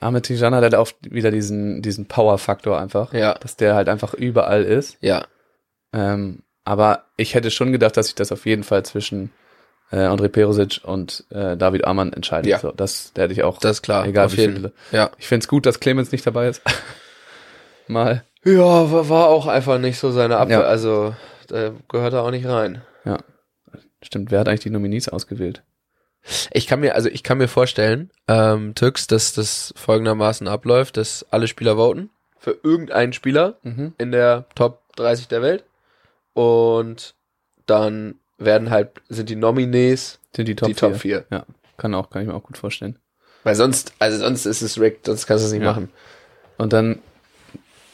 Ahmed 0.00 0.24
Tijan 0.24 0.54
hat 0.54 0.62
halt 0.62 0.74
auch 0.74 0.90
wieder 1.02 1.30
diesen, 1.30 1.82
diesen 1.82 2.06
Power-Faktor 2.06 2.78
einfach. 2.80 3.12
Ja. 3.12 3.34
Dass 3.34 3.56
der 3.56 3.74
halt 3.74 3.88
einfach 3.88 4.14
überall 4.14 4.64
ist. 4.64 4.96
ja, 5.00 5.24
Ähm, 5.92 6.42
aber 6.64 7.04
ich 7.16 7.34
hätte 7.34 7.50
schon 7.50 7.72
gedacht, 7.72 7.96
dass 7.96 8.06
sich 8.06 8.14
das 8.14 8.32
auf 8.32 8.46
jeden 8.46 8.62
Fall 8.64 8.84
zwischen 8.84 9.32
äh, 9.90 9.96
André 9.96 10.28
Perosic 10.28 10.80
und 10.84 11.24
äh, 11.30 11.56
David 11.56 11.84
Amann 11.84 12.12
entscheidet. 12.12 12.50
Ja. 12.50 12.58
So, 12.58 12.72
das, 12.72 13.12
da 13.14 13.22
hätte 13.22 13.32
ich 13.34 13.42
auch. 13.42 13.58
das 13.58 13.78
ist 13.78 13.82
klar. 13.82 14.06
Egal 14.06 14.26
auf 14.26 14.36
wie 14.36 14.40
jeden 14.40 14.56
viele. 14.56 14.72
Ja. 14.90 15.10
Ich 15.18 15.28
finde 15.28 15.44
es 15.44 15.48
gut, 15.48 15.66
dass 15.66 15.80
Clemens 15.80 16.12
nicht 16.12 16.26
dabei 16.26 16.48
ist. 16.48 16.62
Mal. 17.88 18.24
Ja, 18.44 18.90
war, 18.90 19.08
war 19.08 19.28
auch 19.28 19.46
einfach 19.46 19.78
nicht 19.78 19.98
so 19.98 20.10
seine 20.10 20.38
Abwehr. 20.38 20.60
Ja. 20.60 20.64
Also 20.64 21.14
da 21.48 21.72
gehört 21.88 22.14
er 22.14 22.22
auch 22.22 22.30
nicht 22.30 22.46
rein. 22.46 22.82
Ja. 23.04 23.18
Stimmt, 24.02 24.30
wer 24.30 24.40
hat 24.40 24.48
eigentlich 24.48 24.60
die 24.60 24.70
Nominees 24.70 25.08
ausgewählt? 25.08 25.62
Ich 26.52 26.66
kann 26.66 26.80
mir, 26.80 26.94
also 26.94 27.08
ich 27.08 27.22
kann 27.24 27.38
mir 27.38 27.48
vorstellen, 27.48 28.10
ähm, 28.28 28.74
Tux, 28.74 29.06
dass 29.08 29.32
das 29.32 29.72
folgendermaßen 29.76 30.46
abläuft, 30.46 30.96
dass 30.96 31.26
alle 31.30 31.48
Spieler 31.48 31.76
voten 31.76 32.10
für 32.38 32.58
irgendeinen 32.62 33.12
Spieler 33.12 33.58
Mhm. 33.62 33.94
in 33.98 34.12
der 34.12 34.46
Top 34.54 34.82
30 34.96 35.28
der 35.28 35.42
Welt 35.42 35.64
und 36.34 37.14
dann 37.66 38.16
werden 38.38 38.70
halt, 38.70 38.90
sind 39.08 39.28
die 39.30 39.36
Nominees 39.36 40.18
Sind 40.34 40.46
die 40.48 40.56
Top 40.56 40.68
die 40.68 40.74
Top 40.74 40.92
4. 40.96 41.24
4. 41.30 41.38
Ja, 41.38 41.46
kann 41.76 41.94
auch, 41.94 42.10
kann 42.10 42.22
ich 42.22 42.28
mir 42.28 42.34
auch 42.34 42.42
gut 42.42 42.58
vorstellen. 42.58 42.98
Weil 43.44 43.54
sonst, 43.56 43.92
also 43.98 44.18
sonst 44.18 44.46
ist 44.46 44.62
es 44.62 44.78
rigged, 44.80 45.06
sonst 45.06 45.26
kannst 45.26 45.42
du 45.44 45.46
es 45.46 45.52
nicht 45.52 45.62
Ja. 45.62 45.70
machen. 45.72 45.90
Und 46.58 46.72
dann, 46.72 47.00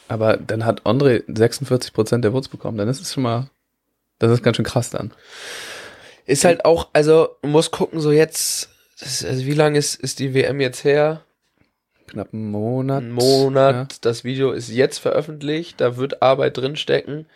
aber 0.07 0.37
dann 0.37 0.65
hat 0.65 0.83
André 0.85 1.23
46% 1.27 2.19
der 2.21 2.31
Votes 2.31 2.49
bekommen. 2.49 2.77
Dann 2.77 2.87
ist 2.87 3.01
es 3.01 3.13
schon 3.13 3.23
mal, 3.23 3.49
das 4.19 4.31
ist 4.31 4.43
ganz 4.43 4.57
schön 4.57 4.65
krass 4.65 4.89
dann. 4.91 5.11
Ist 6.29 6.45
halt 6.45 6.65
auch, 6.65 6.89
also 6.93 7.29
man 7.41 7.51
muss 7.51 7.71
gucken, 7.71 7.99
so 7.99 8.11
jetzt, 8.11 8.69
das, 8.99 9.25
also 9.25 9.45
wie 9.45 9.53
lange 9.53 9.77
ist, 9.79 9.95
ist 9.95 10.19
die 10.19 10.33
WM 10.33 10.59
jetzt 10.61 10.83
her? 10.83 11.21
knapp 12.07 12.33
einen 12.33 12.49
Monat. 12.49 13.03
Einen 13.03 13.11
Monat. 13.11 14.03
Das 14.03 14.23
Video 14.23 14.51
ist 14.51 14.69
jetzt 14.69 14.97
veröffentlicht. 14.97 15.79
Da 15.79 15.95
wird 15.97 16.23
Arbeit 16.23 16.57
drinstecken. 16.57 17.27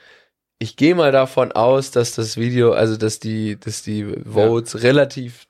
Ich 0.58 0.77
gehe 0.77 0.95
mal 0.95 1.12
davon 1.12 1.51
aus, 1.51 1.91
dass 1.91 2.13
das 2.15 2.38
Video, 2.38 2.71
also 2.73 2.97
dass 2.97 3.19
die, 3.19 3.60
dass 3.60 3.84
die 3.84 4.06
Votes 4.25 4.82
relativ 4.82 5.45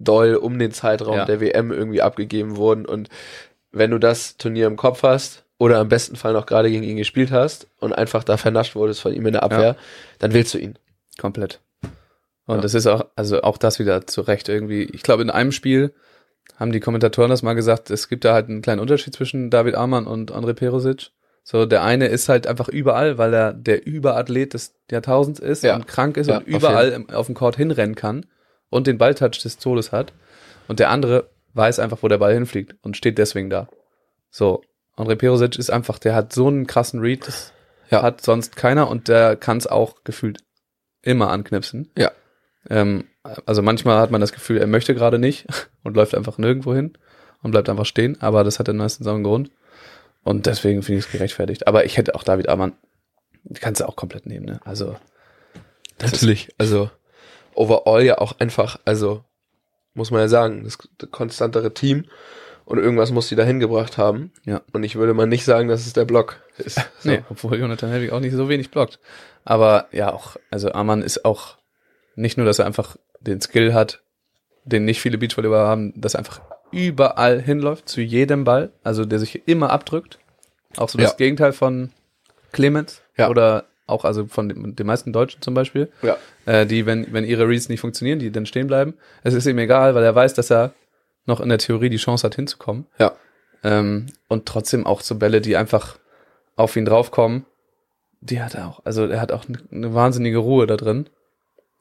doll 0.00 0.34
um 0.34 0.58
den 0.58 0.72
Zeitraum 0.72 1.16
Ja. 1.16 1.24
der 1.26 1.40
WM 1.40 1.70
irgendwie 1.70 2.02
abgegeben 2.02 2.56
wurden. 2.56 2.86
Und 2.86 3.08
wenn 3.70 3.92
du 3.92 3.98
das 3.98 4.36
Turnier 4.36 4.66
im 4.66 4.76
Kopf 4.76 5.02
hast 5.04 5.44
oder 5.58 5.80
im 5.80 5.88
besten 5.88 6.16
Fall 6.16 6.32
noch 6.32 6.46
gerade 6.46 6.68
gegen 6.70 6.82
ihn 6.82 6.96
gespielt 6.96 7.30
hast 7.30 7.68
und 7.78 7.92
einfach 7.92 8.24
da 8.24 8.36
vernascht 8.36 8.74
wurdest 8.74 9.00
von 9.00 9.12
ihm 9.14 9.26
in 9.26 9.32
der 9.34 9.42
Abwehr, 9.44 9.60
Ja. 9.60 9.76
dann 10.18 10.32
willst 10.32 10.54
du 10.54 10.58
ihn. 10.58 10.76
Komplett. 11.18 11.60
Und 12.46 12.56
Ja. 12.56 12.60
das 12.62 12.74
ist 12.74 12.86
auch, 12.86 13.06
also 13.16 13.42
auch 13.42 13.58
das 13.58 13.78
wieder 13.78 14.06
zu 14.06 14.20
Recht 14.22 14.48
irgendwie. 14.48 14.84
Ich 14.84 15.02
glaube, 15.02 15.22
in 15.22 15.30
einem 15.30 15.52
Spiel 15.52 15.92
haben 16.56 16.72
die 16.72 16.80
Kommentatoren 16.80 17.28
das 17.30 17.42
mal 17.42 17.54
gesagt, 17.54 17.90
es 17.90 18.08
gibt 18.08 18.24
da 18.24 18.32
halt 18.34 18.48
einen 18.48 18.62
kleinen 18.62 18.80
Unterschied 18.80 19.14
zwischen 19.14 19.50
David 19.50 19.74
Amann 19.74 20.06
und 20.06 20.32
André 20.32 20.54
Perosic. 20.54 21.10
So, 21.42 21.66
der 21.66 21.82
eine 21.82 22.06
ist 22.06 22.28
halt 22.28 22.46
einfach 22.46 22.68
überall, 22.68 23.18
weil 23.18 23.32
er 23.34 23.52
der 23.52 23.86
Überathlet 23.86 24.54
des 24.54 24.74
Jahrtausends 24.90 25.38
ist 25.40 25.62
Ja. 25.64 25.76
und 25.76 25.86
krank 25.86 26.16
ist 26.16 26.28
Ja, 26.28 26.38
und 26.38 26.42
auf 26.42 26.48
überall 26.48 26.90
im, 26.92 27.10
auf 27.10 27.26
dem 27.26 27.34
Court 27.34 27.56
hinrennen 27.56 27.94
kann 27.94 28.26
und 28.70 28.86
den 28.86 28.98
Balltouch 28.98 29.42
des 29.42 29.58
Todes 29.58 29.92
hat. 29.92 30.12
Und 30.68 30.80
der 30.80 30.90
andere 30.90 31.30
weiß 31.54 31.78
einfach, 31.78 31.98
wo 32.02 32.08
der 32.08 32.18
Ball 32.18 32.34
hinfliegt 32.34 32.74
und 32.82 32.96
steht 32.96 33.18
deswegen 33.18 33.48
da. 33.50 33.68
So, 34.30 34.62
André 34.96 35.14
Perosic 35.16 35.58
ist 35.58 35.70
einfach, 35.70 35.98
der 35.98 36.14
hat 36.14 36.32
so 36.32 36.46
einen 36.48 36.66
krassen 36.66 37.00
Read, 37.00 37.26
das 37.26 37.52
Ja. 37.90 38.02
hat 38.02 38.20
sonst 38.22 38.56
keiner 38.56 38.88
und 38.90 39.08
der 39.08 39.36
kann 39.36 39.56
es 39.58 39.66
auch 39.66 40.02
gefühlt 40.04 40.38
immer 41.02 41.30
anknipsen. 41.30 41.90
Ja. 41.96 42.10
Ähm, 42.68 43.04
also 43.44 43.62
manchmal 43.62 43.98
hat 43.98 44.10
man 44.10 44.20
das 44.20 44.32
Gefühl, 44.32 44.58
er 44.58 44.66
möchte 44.66 44.94
gerade 44.94 45.18
nicht 45.18 45.46
und 45.82 45.96
läuft 45.96 46.14
einfach 46.14 46.38
nirgendwo 46.38 46.74
hin 46.74 46.96
und 47.42 47.50
bleibt 47.50 47.68
einfach 47.68 47.86
stehen, 47.86 48.20
aber 48.20 48.44
das 48.44 48.58
hat 48.58 48.68
dann 48.68 48.76
meistens 48.76 49.06
auch 49.06 49.14
einen 49.14 49.24
Grund. 49.24 49.50
Und 50.24 50.46
deswegen 50.46 50.82
finde 50.82 50.98
ich 50.98 51.06
es 51.06 51.12
gerechtfertigt. 51.12 51.68
Aber 51.68 51.84
ich 51.84 51.96
hätte 51.96 52.16
auch 52.16 52.24
David 52.24 52.48
Amann, 52.48 52.72
die 53.44 53.60
kannst 53.60 53.80
du 53.80 53.88
auch 53.88 53.94
komplett 53.94 54.26
nehmen, 54.26 54.46
ne? 54.46 54.60
Also, 54.64 54.96
Natürlich. 56.00 56.48
Also 56.58 56.90
overall 57.54 58.02
ja 58.02 58.18
auch 58.18 58.38
einfach, 58.38 58.78
also 58.84 59.24
muss 59.94 60.10
man 60.10 60.20
ja 60.20 60.28
sagen, 60.28 60.64
das 60.64 60.78
konstantere 61.10 61.72
Team 61.72 62.04
und 62.64 62.78
irgendwas 62.78 63.12
muss 63.12 63.28
die 63.28 63.36
da 63.36 63.44
hingebracht 63.44 63.96
haben. 63.96 64.32
Ja. 64.44 64.62
Und 64.72 64.82
ich 64.82 64.96
würde 64.96 65.14
mal 65.14 65.26
nicht 65.26 65.44
sagen, 65.44 65.68
dass 65.68 65.86
es 65.86 65.92
der 65.92 66.04
Block 66.04 66.42
ist. 66.58 66.80
So. 67.00 67.10
Nee, 67.10 67.22
obwohl 67.30 67.58
Jonathan 67.58 67.90
Helwig 67.90 68.12
auch 68.12 68.20
nicht 68.20 68.34
so 68.34 68.48
wenig 68.48 68.70
blockt. 68.70 68.98
Aber 69.44 69.86
ja, 69.92 70.12
auch, 70.12 70.36
also 70.50 70.72
Amann 70.72 71.02
ist 71.02 71.24
auch 71.24 71.56
nicht 72.16 72.36
nur, 72.36 72.44
dass 72.46 72.58
er 72.58 72.66
einfach 72.66 72.96
den 73.20 73.40
Skill 73.40 73.72
hat, 73.72 74.02
den 74.64 74.84
nicht 74.84 75.00
viele 75.00 75.16
Beachvolleyballer 75.18 75.68
haben, 75.68 75.92
dass 76.00 76.14
er 76.14 76.18
einfach 76.18 76.40
überall 76.72 77.40
hinläuft, 77.40 77.88
zu 77.88 78.00
jedem 78.00 78.42
Ball, 78.44 78.70
also 78.82 79.04
der 79.04 79.18
sich 79.20 79.46
immer 79.46 79.70
abdrückt. 79.70 80.18
Auch 80.76 80.88
so 80.88 80.98
das 80.98 81.12
Ja. 81.12 81.16
Gegenteil 81.16 81.52
von 81.52 81.90
Clemens 82.52 83.00
Ja. 83.16 83.28
oder 83.28 83.64
auch 83.86 84.04
also 84.04 84.26
von 84.26 84.48
den, 84.48 84.74
den 84.74 84.86
meisten 84.86 85.12
Deutschen 85.12 85.40
zum 85.42 85.54
Beispiel, 85.54 85.88
Ja. 86.02 86.16
äh, 86.44 86.66
die, 86.66 86.86
wenn, 86.86 87.12
wenn 87.12 87.24
ihre 87.24 87.48
Reads 87.48 87.68
nicht 87.68 87.80
funktionieren, 87.80 88.18
die 88.18 88.32
dann 88.32 88.44
stehen 88.46 88.66
bleiben. 88.66 88.94
Es 89.22 89.32
ist 89.34 89.46
ihm 89.46 89.58
egal, 89.58 89.94
weil 89.94 90.02
er 90.02 90.14
weiß, 90.14 90.34
dass 90.34 90.50
er 90.50 90.72
noch 91.24 91.40
in 91.40 91.48
der 91.48 91.58
Theorie 91.58 91.88
die 91.88 91.96
Chance 91.96 92.26
hat 92.26 92.34
hinzukommen. 92.34 92.86
Ja. 92.98 93.12
Ähm, 93.62 94.06
und 94.28 94.46
trotzdem 94.46 94.86
auch 94.86 95.00
so 95.02 95.14
Bälle, 95.14 95.40
die 95.40 95.56
einfach 95.56 95.98
auf 96.56 96.74
ihn 96.76 96.84
draufkommen, 96.84 97.46
die 98.20 98.42
hat 98.42 98.54
er 98.54 98.66
auch. 98.68 98.80
Also 98.84 99.06
er 99.06 99.20
hat 99.20 99.30
auch 99.30 99.44
eine, 99.48 99.58
eine 99.70 99.94
wahnsinnige 99.94 100.38
Ruhe 100.38 100.66
da 100.66 100.76
drin. 100.76 101.08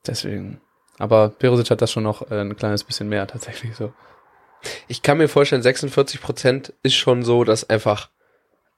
Deswegen. 0.07 0.61
Aber 0.97 1.29
Perosic 1.29 1.69
hat 1.71 1.81
das 1.81 1.91
schon 1.91 2.03
noch 2.03 2.29
äh, 2.31 2.39
ein 2.39 2.55
kleines 2.55 2.83
bisschen 2.83 3.09
mehr 3.09 3.27
tatsächlich 3.27 3.75
so. 3.75 3.93
Ich 4.87 5.01
kann 5.01 5.17
mir 5.17 5.27
vorstellen, 5.27 5.61
46 5.61 6.21
Prozent 6.21 6.73
ist 6.83 6.95
schon 6.95 7.23
so, 7.23 7.43
dass 7.43 7.69
einfach, 7.69 8.09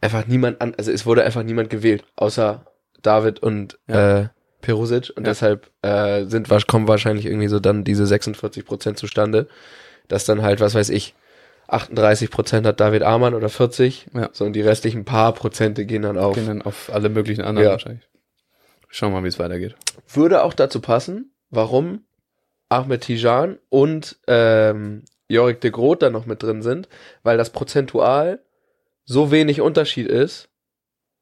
einfach 0.02 0.26
niemand 0.28 0.60
an, 0.62 0.74
also 0.78 0.92
es 0.92 1.06
wurde 1.06 1.24
einfach 1.24 1.44
niemand 1.44 1.70
gewählt, 1.70 2.04
außer 2.16 2.66
David 3.02 3.40
und 3.42 3.78
Ja. 3.88 4.20
äh, 4.22 4.28
Perusic 4.62 5.12
und 5.16 5.24
Ja. 5.26 5.32
deshalb 5.32 5.70
äh, 5.84 6.26
sind 6.26 6.50
kommen 6.68 6.88
wahrscheinlich 6.88 7.26
irgendwie 7.28 7.48
so 7.48 7.60
dann 7.60 7.84
diese 7.84 8.06
46 8.08 8.66
Prozent 8.66 8.98
zustande, 8.98 9.48
dass 10.08 10.26
dann 10.26 10.42
halt, 10.42 10.60
was 10.60 10.74
weiß 10.74 10.90
ich, 10.90 11.14
38 11.68 12.32
Prozent 12.32 12.66
hat 12.66 12.80
David 12.80 13.04
Amann 13.04 13.34
oder 13.36 13.50
40, 13.50 14.08
Ja. 14.14 14.30
so 14.34 14.46
und 14.46 14.54
die 14.54 14.62
restlichen 14.62 15.06
paar 15.06 15.34
Prozente 15.34 15.86
gehen 15.86 16.02
dann 16.02 16.18
auf. 16.18 16.34
Gehen 16.36 16.48
dann 16.48 16.62
auf 16.64 16.90
alle 16.92 17.10
möglichen 17.10 17.44
anderen 17.44 17.66
Ja. 17.66 17.72
wahrscheinlich. 17.74 18.08
Schauen 18.90 19.12
wir 19.12 19.20
mal, 19.20 19.24
wie 19.24 19.30
es 19.30 19.40
weitergeht. 19.40 19.76
Würde 20.14 20.44
auch 20.44 20.54
dazu 20.54 20.80
passen, 20.82 21.32
warum 21.50 22.04
Ahmed 22.70 23.02
Tijan 23.02 23.58
und 23.70 24.18
ähm, 24.28 25.04
Jorik 25.30 25.62
de 25.62 25.72
Groot 25.72 26.02
da 26.02 26.10
noch 26.10 26.26
mit 26.26 26.42
drin 26.44 26.62
sind, 26.62 26.88
weil 27.24 27.38
das 27.38 27.50
prozentual 27.52 28.40
so 29.06 29.32
wenig 29.32 29.62
Unterschied 29.62 30.08
ist, 30.08 30.50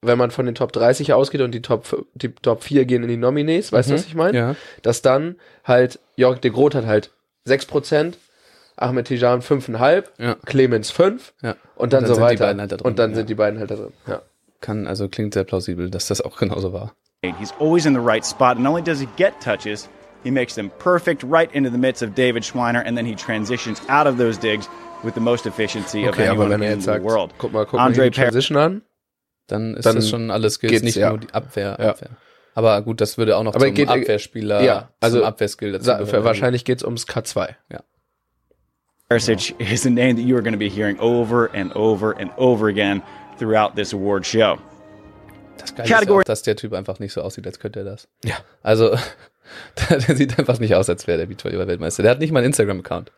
wenn 0.02 0.18
man 0.18 0.30
von 0.32 0.46
den 0.46 0.54
Top 0.56 0.72
30 0.72 1.14
ausgeht 1.14 1.42
und 1.42 1.52
die 1.52 1.62
Top, 1.62 2.06
die 2.14 2.30
Top 2.34 2.64
4 2.64 2.86
gehen 2.86 3.02
in 3.04 3.10
die 3.10 3.18
Nominees, 3.18 3.72
weißt 3.72 3.90
du, 3.90 3.94
Mhm. 3.94 3.98
was 3.98 4.06
ich 4.06 4.16
meine? 4.16 4.38
Ja. 4.38 4.56
Dass 4.84 5.02
dann 5.02 5.38
halt 5.64 6.00
Jorik 6.16 6.42
de 6.42 6.52
Groot 6.52 6.76
hat 6.76 6.86
halt 6.86 7.12
6%, 7.48 8.18
Ahmed 8.76 9.08
Tijan 9.08 9.42
5,5, 9.42 10.06
Ja. 10.20 10.36
Clemens 10.46 10.92
5 10.92 11.34
Ja. 11.42 11.56
und 11.76 11.94
dann, 11.94 12.04
Und 12.04 12.10
dann 12.10 12.16
so 12.16 12.22
weiter. 12.22 12.48
halt 12.48 12.60
da 12.60 12.68
drin, 12.68 12.82
und 12.82 13.00
dann 13.00 13.12
ja. 13.12 13.16
sind 13.18 13.30
die 13.30 13.36
beiden 13.36 13.60
halt 13.60 13.72
da 13.72 13.76
drin. 13.76 13.94
Ja. 14.08 14.22
Kann, 14.62 14.86
also 14.88 15.08
klingt 15.10 15.34
sehr 15.34 15.44
plausibel, 15.44 15.90
dass 15.90 16.08
das 16.08 16.22
auch 16.22 16.38
genauso 16.38 16.74
war. 16.74 16.96
He's 17.34 17.52
always 17.60 17.86
in 17.86 17.94
the 17.94 18.00
right 18.00 18.26
spot. 18.26 18.58
Not 18.60 18.70
only 18.70 18.82
does 18.82 19.00
he 19.00 19.08
get 19.18 19.40
touches, 19.42 19.88
he 20.24 20.32
makes 20.32 20.56
them 20.56 20.70
perfect 20.80 21.24
right 21.24 21.50
into 21.54 21.70
the 21.70 21.78
midst 21.78 22.02
of 22.04 22.14
David 22.16 22.44
Schweiner, 22.44 22.82
and 22.86 22.98
then 22.98 23.06
he 23.06 23.16
transitions 23.16 23.82
out 23.90 24.08
of 24.08 24.18
those 24.18 24.38
digs 24.40 24.68
with 25.04 25.14
the 25.14 25.22
most 25.22 25.46
efficiency 25.46 26.06
of 26.06 26.14
Okay, 26.16 26.28
aber 26.28 26.44
anyone 26.46 26.50
wenn 26.50 26.62
er 26.62 26.72
in 26.74 26.80
jetzt 26.80 26.86
the 26.86 26.92
sagt, 26.94 27.04
world. 27.04 27.32
guck 27.38 27.52
mal, 27.54 27.66
guck 27.66 27.74
mal 27.74 27.86
Andre 27.86 28.04
hier 28.04 28.12
die 28.12 28.20
Transition 28.22 28.58
an, 28.58 28.82
Dann 29.48 29.76
ist 29.76 29.86
Dann 29.86 29.96
das 29.98 30.10
schon 30.10 30.32
alles 30.32 30.56
Skills, 30.56 30.82
nicht 30.82 30.96
ja. 30.98 31.10
nur 31.10 31.20
die 31.20 31.32
Abwehr, 31.34 31.78
Ja. 31.80 31.90
Abwehr. 31.92 32.10
Aber 32.56 32.82
gut, 32.82 33.00
das 33.02 33.18
würde 33.20 33.36
auch 33.38 33.44
noch 33.44 33.54
Aber 33.54 33.66
zum 33.66 33.74
geht- 33.76 33.90
Abwehrspieler, 33.90 34.64
ja, 34.64 34.90
also 35.02 35.20
zum 35.20 35.28
Abwehrskill 35.28 35.74
dazu 35.74 35.86
Sa- 35.86 35.98
gehören. 36.00 36.24
wahrscheinlich 36.24 36.66
geht's 36.66 36.84
ums 36.84 37.06
K2. 37.08 37.50
Perisic 39.10 39.54
is 39.60 39.86
a 39.86 39.90
name 39.90 40.16
that 40.16 40.24
you 40.26 40.36
are 40.36 40.42
going 40.42 40.54
to 40.54 40.58
be 40.60 40.70
hearing 40.70 40.98
over 41.00 41.48
and 41.54 41.72
over 41.76 42.14
and 42.20 42.32
over 42.38 42.68
again 42.70 43.04
throughout 43.38 43.76
this 43.76 43.94
award 43.94 44.26
show. 44.26 44.58
Das 45.58 45.76
Geile 45.76 46.04
ist 46.06 46.10
auch, 46.12 46.24
dass 46.24 46.42
der 46.44 46.56
Typ 46.56 46.74
einfach 46.74 47.00
nicht 47.00 47.14
so 47.14 47.22
aussieht, 47.22 47.46
als 47.48 47.60
könnte 47.60 47.80
er 47.80 47.86
das. 47.86 48.08
Ja. 48.24 48.36
Also, 48.64 48.96
der, 49.90 49.98
der 50.00 50.16
sieht 50.16 50.38
einfach 50.40 50.60
nicht 50.60 50.76
aus, 50.76 50.90
als 50.90 51.08
wäre 51.08 51.18
der 51.20 51.26
Beachvolleyball-Weltmeister. 51.28 52.04
Der 52.04 52.12
hat 52.12 52.20
nicht 52.20 52.32
mal 52.32 52.40
einen 52.40 52.48
Instagram-Account. 52.48 53.12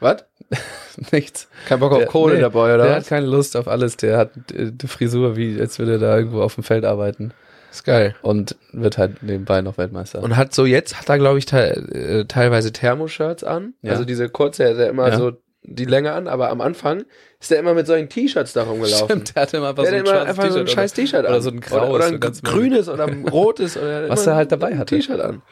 Was? 0.00 0.24
Nichts. 1.12 1.48
Kein 1.68 1.78
Bock 1.80 1.92
auf 1.92 1.98
Der- 1.98 2.06
Kohle 2.06 2.34
nee, 2.36 2.40
dabei, 2.40 2.74
oder 2.74 2.84
Der 2.84 2.92
was? 2.96 3.04
hat 3.04 3.08
keine 3.08 3.26
Lust 3.26 3.56
auf 3.56 3.68
alles. 3.68 3.96
Der 3.96 4.16
hat 4.16 4.30
äh, 4.52 4.72
die 4.72 4.86
Frisur, 4.88 5.36
wie 5.36 5.60
als 5.60 5.78
würde 5.78 5.92
er 5.92 5.98
da 5.98 6.16
irgendwo 6.16 6.40
auf 6.42 6.54
dem 6.54 6.64
Feld 6.64 6.84
arbeiten. 6.84 7.32
Ist 7.70 7.84
geil. 7.84 8.16
Und 8.22 8.56
wird 8.72 8.98
halt 8.98 9.22
nebenbei 9.22 9.60
noch 9.62 9.78
Weltmeister. 9.78 10.22
Und 10.22 10.36
hat 10.36 10.54
so 10.54 10.64
jetzt, 10.66 10.98
hat 10.98 11.08
er 11.08 11.18
glaube 11.18 11.38
ich 11.38 11.46
te 11.46 11.58
äh, 11.76 12.24
teilweise 12.24 12.72
Thermoshirts 12.72 13.44
an. 13.44 13.74
Ja. 13.82 13.92
Also 13.92 14.04
diese 14.04 14.28
kurze, 14.28 14.64
er 14.64 14.72
ja 14.74 14.86
immer 14.88 15.08
Ja. 15.08 15.16
so 15.18 15.32
die 15.62 15.84
Länge 15.84 16.12
an, 16.12 16.26
aber 16.26 16.50
am 16.50 16.60
Anfang 16.60 17.04
ist 17.38 17.52
er 17.52 17.58
immer 17.58 17.74
mit 17.74 17.86
solchen 17.86 18.08
T-Shirts 18.08 18.52
da 18.52 18.62
rumgelaufen. 18.62 19.06
Stimmt, 19.06 19.34
der 19.36 19.42
hatte 19.42 19.56
immer 19.58 19.68
einfach 19.70 19.84
Der 19.84 19.92
so 19.92 19.98
hat 19.98 20.06
ein 20.06 20.16
immer 20.18 20.28
einfach 20.28 20.50
so 20.50 20.58
ein 20.60 20.66
scheiß 20.68 20.92
T-Shirt 20.94 21.26
an. 21.26 21.32
Oder 21.32 21.40
so 21.42 21.50
ein 21.50 21.60
graues. 21.60 21.82
Oder, 21.82 21.94
oder 21.94 22.06
ein 22.06 22.20
ganz 22.20 22.42
grünes 22.42 22.88
oder 22.88 23.06
ein 23.06 23.28
rotes. 23.32 23.76
Oder 23.76 24.08
Was 24.08 24.26
er 24.26 24.36
halt 24.36 24.52
dabei 24.52 24.76
hatte. 24.76 24.96
T-Shirt 24.96 25.20
an. 25.20 25.42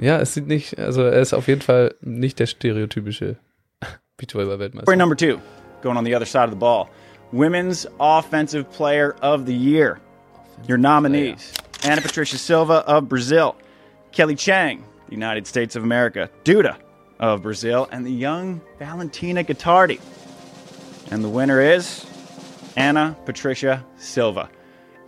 Ja, 0.00 0.20
es 0.20 0.32
sieht 0.32 0.46
nicht, 0.46 0.78
also 0.78 1.02
er 1.02 1.20
ist 1.20 1.34
auf 1.34 1.48
jeden 1.48 1.60
Fall 1.60 1.96
nicht 2.00 2.38
der 2.38 2.46
stereotypische 2.46 3.36
Beachvolleyball-Weltmeister. 4.16 4.86
Category 4.86 4.96
number 4.96 5.16
two, 5.16 5.40
going 5.82 5.96
on 5.96 6.04
the 6.04 6.14
other 6.14 6.24
side 6.24 6.44
of 6.44 6.50
the 6.50 6.56
ball. 6.56 6.88
Women's 7.32 7.84
Offensive 7.98 8.70
Player 8.70 9.16
of 9.22 9.44
the 9.46 9.52
Year. 9.52 9.98
Your 10.68 10.78
nominees 10.78 11.52
Ana 11.82 12.00
Patricia 12.00 12.38
Silva 12.38 12.84
of 12.86 13.08
Brazil, 13.08 13.56
Kelly 14.12 14.36
Chang, 14.36 14.84
the 15.08 15.14
United 15.14 15.48
States 15.48 15.74
of 15.74 15.82
America, 15.82 16.30
Duda 16.44 16.76
of 17.18 17.42
Brazil, 17.42 17.88
and 17.90 18.06
the 18.06 18.12
young 18.12 18.60
Valentina 18.78 19.44
Guittardi. 19.44 20.00
And 21.10 21.24
the 21.24 21.28
winner 21.28 21.60
is 21.60 22.06
Anna 22.76 23.16
Patricia 23.24 23.84
Silva. 23.96 24.50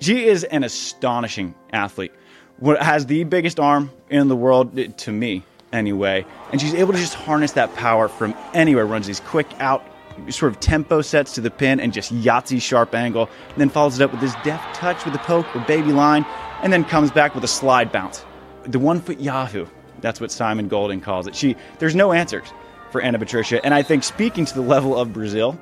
She 0.01 0.27
is 0.27 0.45
an 0.45 0.65
astonishing 0.65 1.55
athlete. 1.73 2.13
What 2.59 2.83
has 2.83 3.07
the 3.07 3.25
biggest 3.25 3.61
arm 3.61 3.91
in 4.09 4.29
the 4.29 4.37
world 4.37 4.79
eh, 4.79 4.89
to 4.99 5.13
me, 5.13 5.45
anyway, 5.73 6.27
and 6.53 6.61
she's 6.61 6.75
able 6.75 6.93
to 6.93 6.99
just 6.99 7.15
harness 7.15 7.53
that 7.53 7.75
power 7.75 8.09
from 8.09 8.35
anywhere. 8.55 8.87
Runs 8.87 9.07
these 9.07 9.21
quick 9.21 9.47
out, 9.61 9.85
sort 10.29 10.53
of 10.53 10.61
tempo 10.61 11.03
sets 11.03 11.35
to 11.35 11.41
the 11.41 11.51
pin, 11.51 11.81
and 11.81 11.93
just 11.93 12.13
Yahtzee 12.15 12.61
sharp 12.61 12.95
angle. 12.95 13.29
And 13.51 13.59
then 13.59 13.69
follows 13.69 14.01
it 14.01 14.03
up 14.05 14.11
with 14.11 14.21
this 14.21 14.35
deft 14.43 14.75
touch 14.75 15.05
with 15.05 15.15
the 15.15 15.21
poke 15.21 15.55
or 15.55 15.61
baby 15.61 15.93
line, 15.93 16.25
and 16.63 16.73
then 16.73 16.85
comes 16.85 17.11
back 17.11 17.35
with 17.35 17.45
a 17.45 17.49
slide 17.49 17.93
bounce. 17.93 18.25
The 18.65 18.79
one 18.79 19.01
foot 19.01 19.21
Yahoo. 19.21 19.67
That's 20.01 20.21
what 20.21 20.31
Simon 20.31 20.69
Golden 20.69 21.01
calls 21.01 21.27
it. 21.27 21.35
She 21.35 21.57
there's 21.79 21.95
no 21.95 22.13
answers 22.13 22.47
for 22.91 23.01
Anna 23.01 23.19
Patricia, 23.19 23.65
and 23.65 23.73
I 23.73 23.83
think 23.83 24.03
speaking 24.05 24.45
to 24.47 24.55
the 24.55 24.63
level 24.63 24.99
of 24.99 25.13
Brazil, 25.13 25.57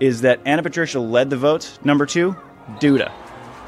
is 0.00 0.20
that 0.22 0.40
Anna 0.44 0.62
Patricia 0.62 1.00
led 1.00 1.30
the 1.30 1.36
votes. 1.36 1.78
Number 1.84 2.04
two, 2.06 2.36
Duda. 2.80 3.10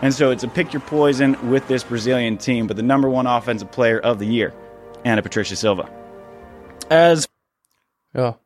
And 0.02 0.12
so 0.14 0.30
it's 0.30 0.44
a 0.44 0.48
pick 0.48 0.72
your 0.72 0.80
poison 0.82 1.36
with 1.50 1.66
this 1.68 1.82
Brazilian 1.82 2.36
team, 2.38 2.66
but 2.66 2.76
the 2.76 2.82
number 2.82 3.08
one 3.08 3.26
offensive 3.26 3.70
player 3.72 3.98
of 3.98 4.18
the 4.18 4.26
year, 4.26 4.52
Anna 5.04 5.22
Patricia 5.22 5.56
Silva. 5.56 5.88
As 6.90 7.26
Ja. 8.14 8.36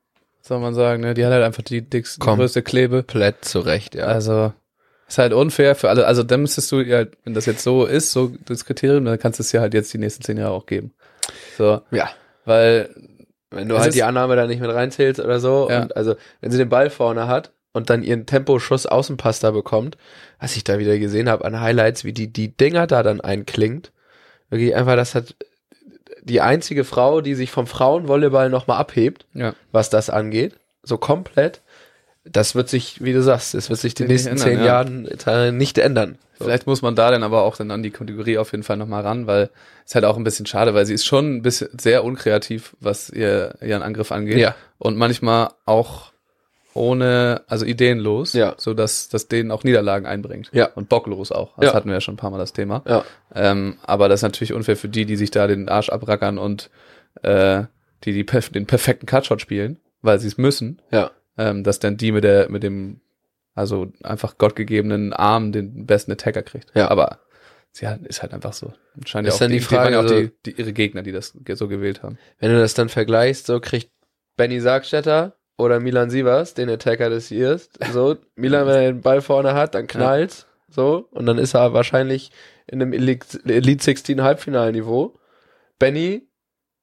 soll 0.42 0.60
man 0.60 0.74
sagen. 0.74 1.02
Ne? 1.02 1.14
Die 1.14 1.24
hat 1.24 1.32
halt 1.32 1.44
einfach 1.44 1.62
die 1.62 1.82
dickste, 1.82 2.18
Komm. 2.20 2.38
größte 2.38 2.62
Klebe. 2.62 3.02
Komplett 3.02 3.44
zurecht, 3.44 3.94
ja. 3.94 4.04
Also 4.06 4.52
ist 5.08 5.18
halt 5.18 5.32
unfair 5.32 5.74
für 5.74 5.88
alle. 5.90 6.06
Also 6.06 6.22
dann 6.22 6.40
müsstest 6.42 6.72
du 6.72 6.80
ja, 6.80 7.04
wenn 7.24 7.34
das 7.34 7.46
jetzt 7.46 7.62
so 7.62 7.84
ist, 7.84 8.12
so 8.12 8.32
das 8.46 8.64
Kriterium, 8.64 9.04
dann 9.04 9.18
kannst 9.18 9.38
du 9.38 9.42
es 9.42 9.52
ja 9.52 9.60
halt 9.60 9.74
jetzt 9.74 9.92
die 9.92 9.98
nächsten 9.98 10.22
zehn 10.22 10.38
Jahre 10.38 10.52
auch 10.52 10.66
geben. 10.66 10.92
So, 11.56 11.82
ja. 11.90 12.10
weil 12.44 12.90
Wenn 13.50 13.68
du 13.68 13.76
Es 13.76 13.82
halt 13.82 13.94
die 13.94 14.02
Annahme 14.02 14.36
da 14.36 14.46
nicht 14.46 14.60
mit 14.60 14.70
reinzählst 14.70 15.20
oder 15.20 15.40
so. 15.40 15.68
Ja. 15.70 15.82
Und 15.82 15.96
also, 15.96 16.16
wenn 16.40 16.50
sie 16.50 16.58
den 16.58 16.68
Ball 16.68 16.90
vorne 16.90 17.26
hat 17.28 17.52
und 17.72 17.90
dann 17.90 18.02
ihren 18.02 18.26
Temposchuss 18.26 18.86
Außenpass 18.86 19.40
da 19.40 19.50
bekommt, 19.50 19.96
was 20.40 20.56
ich 20.56 20.64
da 20.64 20.78
wieder 20.78 20.98
gesehen 20.98 21.28
habe 21.28 21.44
an 21.44 21.60
Highlights, 21.60 22.04
wie 22.04 22.12
die, 22.12 22.32
die 22.32 22.56
Dinger 22.56 22.86
da 22.86 23.02
dann 23.02 23.20
einklingt. 23.20 23.92
Wirklich 24.50 24.74
einfach, 24.74 24.96
das 24.96 25.14
hat 25.14 25.34
die 26.22 26.40
einzige 26.40 26.84
Frau, 26.84 27.20
die 27.20 27.34
sich 27.34 27.50
vom 27.50 27.66
Frauenvolleyball 27.66 28.48
nochmal 28.48 28.78
abhebt, 28.78 29.26
ja, 29.34 29.54
was 29.72 29.90
das 29.90 30.10
angeht. 30.10 30.54
So 30.82 30.98
komplett. 30.98 31.60
Das 32.24 32.54
wird 32.54 32.68
sich, 32.68 33.02
wie 33.02 33.12
du 33.12 33.22
sagst, 33.22 33.54
es 33.54 33.68
wird 33.68 33.80
sich 33.80 33.94
die 33.94 34.04
nächsten 34.04 34.30
ändern, 34.30 34.46
zehn 34.46 34.58
ja. 34.58 34.64
Jahren 34.64 35.06
äh, 35.26 35.50
nicht 35.50 35.78
ändern. 35.78 36.18
So. 36.42 36.46
vielleicht 36.46 36.66
muss 36.66 36.82
man 36.82 36.94
da 36.94 37.10
dann 37.10 37.22
aber 37.22 37.42
auch 37.42 37.56
dann 37.56 37.70
an 37.70 37.82
die 37.82 37.90
Kategorie 37.90 38.38
auf 38.38 38.52
jeden 38.52 38.64
Fall 38.64 38.76
nochmal 38.76 39.02
ran, 39.02 39.26
weil 39.26 39.50
es 39.86 39.94
halt 39.94 40.04
auch 40.04 40.16
ein 40.16 40.24
bisschen 40.24 40.46
schade, 40.46 40.74
weil 40.74 40.84
sie 40.86 40.94
ist 40.94 41.04
schon 41.06 41.36
ein 41.36 41.42
bisschen 41.42 41.68
sehr 41.78 42.04
unkreativ, 42.04 42.76
was 42.80 43.10
ihr 43.10 43.54
ihren 43.60 43.82
Angriff 43.82 44.12
angeht. 44.12 44.38
Ja. 44.38 44.54
Und 44.78 44.96
manchmal 44.96 45.50
auch 45.66 46.12
ohne, 46.74 47.42
also 47.48 47.66
ideenlos, 47.66 48.32
Ja. 48.32 48.54
so 48.56 48.72
dass 48.72 49.08
das 49.10 49.28
denen 49.28 49.50
auch 49.50 49.62
Niederlagen 49.62 50.06
einbringt. 50.06 50.48
Ja. 50.52 50.66
Und 50.74 50.88
bocklos 50.88 51.30
auch. 51.30 51.54
Das 51.58 51.66
Ja. 51.70 51.74
hatten 51.74 51.88
wir 51.88 51.94
ja 51.94 52.00
schon 52.00 52.14
ein 52.14 52.18
paar 52.18 52.30
Mal 52.30 52.38
das 52.38 52.52
Thema. 52.54 52.82
Ja. 52.86 53.04
Ähm, 53.34 53.76
aber 53.82 54.08
das 54.08 54.20
ist 54.20 54.22
natürlich 54.22 54.52
unfair 54.54 54.76
für 54.76 54.88
die, 54.88 55.04
die 55.04 55.16
sich 55.16 55.30
da 55.30 55.46
den 55.46 55.68
Arsch 55.68 55.90
abrackern 55.90 56.38
und 56.38 56.70
äh, 57.22 57.64
die, 58.04 58.12
die 58.14 58.24
perf 58.24 58.48
den 58.48 58.66
perfekten 58.66 59.06
Cutshot 59.06 59.40
spielen, 59.42 59.78
weil 60.00 60.18
sie 60.18 60.28
es 60.28 60.38
müssen, 60.38 60.80
Ja. 60.90 61.10
ähm, 61.36 61.62
dass 61.62 61.78
dann 61.78 61.98
die 61.98 62.10
mit 62.10 62.24
der, 62.24 62.48
mit 62.50 62.62
dem, 62.62 63.00
also 63.54 63.92
einfach 64.02 64.38
gottgegebenen 64.38 65.12
Arm 65.12 65.52
den 65.52 65.86
besten 65.86 66.12
Attacker 66.12 66.42
kriegt. 66.42 66.70
Ja. 66.74 66.90
Aber 66.90 67.20
sie 67.72 67.86
hat, 67.86 68.00
ist 68.06 68.22
halt 68.22 68.32
einfach 68.32 68.52
so. 68.52 68.72
Scheint 69.04 69.26
Ist 69.26 69.34
ja 69.34 69.36
auch 69.36 69.40
dann 69.40 69.50
die 69.50 69.60
Frage, 69.60 69.84
waren 69.84 69.92
ja 69.92 69.98
auch 69.98 70.02
also- 70.04 70.20
die, 70.20 70.32
die, 70.46 70.60
ihre 70.60 70.72
Gegner, 70.72 71.02
die 71.02 71.12
das 71.12 71.36
so 71.54 71.68
gewählt 71.68 72.02
haben. 72.02 72.18
Wenn 72.38 72.52
du 72.52 72.58
das 72.58 72.74
dann 72.74 72.88
vergleichst, 72.88 73.46
so 73.46 73.60
kriegt 73.60 73.90
Benny 74.36 74.60
Sargstetter 74.60 75.36
oder 75.58 75.80
Milan 75.80 76.10
Sievers 76.10 76.54
den 76.54 76.70
Attacker 76.70 77.10
des 77.10 77.30
Years. 77.30 77.68
So, 77.92 78.16
Milan, 78.36 78.66
wenn 78.66 78.74
er 78.74 78.92
den 78.92 79.00
Ball 79.02 79.20
vorne 79.20 79.54
hat, 79.54 79.74
dann 79.74 79.86
knallt's. 79.86 80.46
So, 80.68 81.08
und 81.10 81.26
dann 81.26 81.36
ist 81.38 81.54
er 81.54 81.74
wahrscheinlich 81.74 82.30
in 82.66 82.80
einem 82.80 82.94
Elite 82.94 83.40
Elite 83.44 83.84
16 83.84 84.22
Halbfinalniveau. 84.22 85.18
Benny 85.78 86.28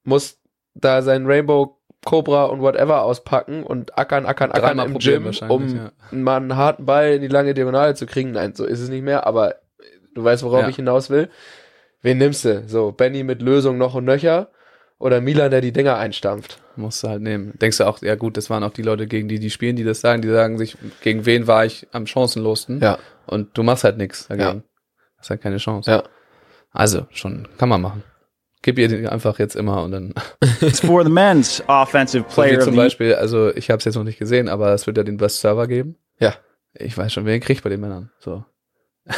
muss 0.03 0.39
da 0.75 1.01
sein 1.01 1.25
Rainbow 1.25 1.79
Cobra 2.06 2.46
und 2.46 2.62
whatever 2.62 3.04
auspacken 3.04 3.64
und 3.64 3.98
ackern, 3.98 4.26
ackern, 4.26 4.52
ackern 4.52 4.78
Dreimal 4.78 4.86
im 4.88 5.00
Gym, 5.00 5.32
um 5.50 5.76
ja. 5.76 5.92
mal 6.12 6.38
einen 6.38 6.56
harten 6.56 6.86
Ball 6.86 7.14
in 7.14 7.22
die 7.22 7.28
lange 7.28 7.54
Diagonale 7.54 7.94
zu 7.96 8.06
kriegen. 8.06 8.32
Nein, 8.32 8.54
so 8.56 8.66
ist 8.66 8.80
es 8.80 8.90
nicht 8.90 9.04
mehr, 9.04 9.28
aber 9.28 9.56
du 10.16 10.24
weißt, 10.24 10.44
worauf 10.44 10.62
Ja. 10.62 10.70
ich 10.70 10.78
hinaus 10.78 11.10
will. 11.10 11.30
Wen 12.02 12.18
nimmst 12.18 12.46
du? 12.46 12.64
So, 12.68 12.94
Benny 12.94 13.24
mit 13.24 13.42
Lösung 13.42 13.78
noch 13.78 13.96
und 13.96 14.06
nöcher 14.06 14.50
oder 14.98 15.20
Milan, 15.20 15.52
der 15.52 15.62
die 15.62 15.74
Dinger 15.74 15.98
einstampft? 15.98 16.62
Musst 16.78 17.04
du 17.04 17.10
halt 17.10 17.22
nehmen. 17.22 17.54
Denkst 17.60 17.78
du 17.78 17.86
auch, 17.86 18.02
ja 18.02 18.16
gut, 18.16 18.38
das 18.38 18.50
waren 18.50 18.64
auch 18.64 18.72
die 18.72 18.82
Leute, 18.82 19.06
gegen 19.08 19.28
die 19.28 19.40
die 19.40 19.50
spielen, 19.50 19.76
die 19.76 19.84
das 19.84 20.00
sagen, 20.00 20.22
die 20.22 20.30
sagen 20.30 20.58
sich, 20.58 20.78
gegen 21.02 21.26
wen 21.26 21.48
war 21.48 21.66
ich 21.66 21.88
am 21.92 22.06
chancenlosten? 22.08 22.80
Ja. 22.80 22.98
Und 23.26 23.58
du 23.58 23.64
machst 23.64 23.84
halt 23.84 23.98
nichts 23.98 24.28
dagegen. 24.28 24.64
Hast 25.18 25.30
halt 25.30 25.42
keine 25.42 25.58
Chance. 25.58 25.92
Ja. 25.92 26.04
Also, 26.72 27.08
schon, 27.12 27.48
kann 27.58 27.68
man 27.68 27.82
machen. 27.82 28.04
Gib 28.62 28.78
ihr 28.78 28.88
die 28.89 29.08
einfach 29.08 29.39
jetzt 29.39 29.56
immer 29.56 29.84
und 29.84 29.91
dann. 29.91 30.13
It's 30.62 30.82
for 30.82 31.04
the 31.04 31.10
men's 31.10 31.63
offensive 31.67 32.26
So 32.28 32.36
player 32.41 32.58
of 32.58 32.65
zum 32.65 32.76
Beispiel, 32.76 33.15
also 33.15 33.56
ich 33.56 33.69
habe 33.69 33.80
es 33.80 33.86
jetzt 33.86 33.95
noch 33.95 34.04
nicht 34.04 34.19
gesehen, 34.19 34.50
aber 34.50 34.74
es 34.74 34.86
wird 34.86 34.98
ja 34.98 35.04
den 35.04 35.17
Best 35.17 35.39
Server 35.39 35.67
geben. 35.67 35.95
Ja. 36.19 36.34
Ich 36.74 36.98
weiß 36.98 37.12
schon, 37.13 37.26
wer 37.26 37.36
ihn 37.36 37.41
kriegt 37.41 37.63
bei 37.63 37.69
den 37.69 37.80
Männern. 37.82 38.12
So. 38.19 38.43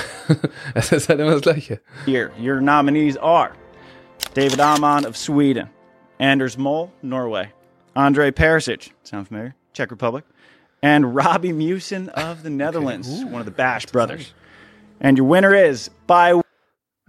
Es 0.73 0.91
ist 0.91 1.10
halt 1.10 1.19
immer 1.19 1.32
das 1.32 1.41
Gleiche. 1.41 1.82
year. 2.06 2.32
Your 2.39 2.62
nominees 2.62 3.17
are 3.17 3.51
David 4.34 4.62
Amon 4.62 5.06
of 5.06 5.17
Sweden, 5.17 5.69
Anders 6.19 6.58
Mole, 6.58 6.89
Norway, 7.01 7.51
Andre 7.95 8.32
Perisic, 8.32 8.91
sound 9.04 9.27
familiar? 9.27 9.54
Czech 9.73 9.91
Republic, 9.91 10.23
and 10.82 11.13
Robbie 11.15 11.51
Musin 11.51 12.10
of 12.10 12.43
the 12.43 12.49
Netherlands, 12.49 13.10
one 13.25 13.39
of 13.41 13.45
the 13.45 13.51
Bash 13.51 13.86
brothers. 13.88 14.34
And 15.01 15.17
your 15.17 15.27
winner 15.27 15.54
is 15.54 15.89
by 16.08 16.40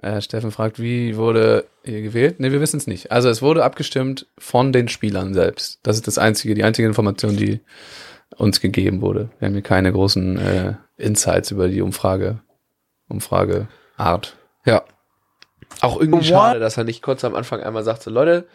Äh, 0.02 0.20
Steffen 0.20 0.50
fragt, 0.50 0.80
wie 0.80 1.16
wurde 1.16 1.66
ihr 1.84 2.02
gewählt? 2.02 2.40
Ne, 2.40 2.50
wir 2.50 2.60
wissen 2.60 2.76
es 2.76 2.88
nicht. 2.88 3.12
Also 3.12 3.28
es 3.28 3.40
wurde 3.40 3.62
abgestimmt 3.62 4.26
von 4.36 4.72
den 4.72 4.88
Spielern 4.88 5.32
selbst. 5.32 5.78
Das 5.84 5.94
ist 5.94 6.08
das 6.08 6.18
einzige, 6.18 6.54
die 6.54 6.64
einzige 6.64 6.88
Information, 6.88 7.36
die 7.36 7.60
uns 8.36 8.60
gegeben 8.60 9.00
wurde. 9.00 9.30
Wir 9.38 9.46
haben 9.46 9.54
hier 9.54 9.62
keine 9.62 9.92
großen 9.92 10.38
äh, 10.38 10.74
Insights 10.96 11.52
über 11.52 11.68
die 11.68 11.82
Umfrage, 11.82 12.40
Umfrageart. 13.08 14.36
Ja. 14.64 14.82
Auch 15.80 16.00
irgendwie 16.00 16.18
What? 16.18 16.26
schade, 16.26 16.60
dass 16.60 16.76
er 16.76 16.84
nicht 16.84 17.02
kurz 17.02 17.24
am 17.24 17.36
Anfang 17.36 17.60
einmal 17.60 17.84
sagt, 17.84 18.02
so 18.02 18.10
Leute, 18.10 18.46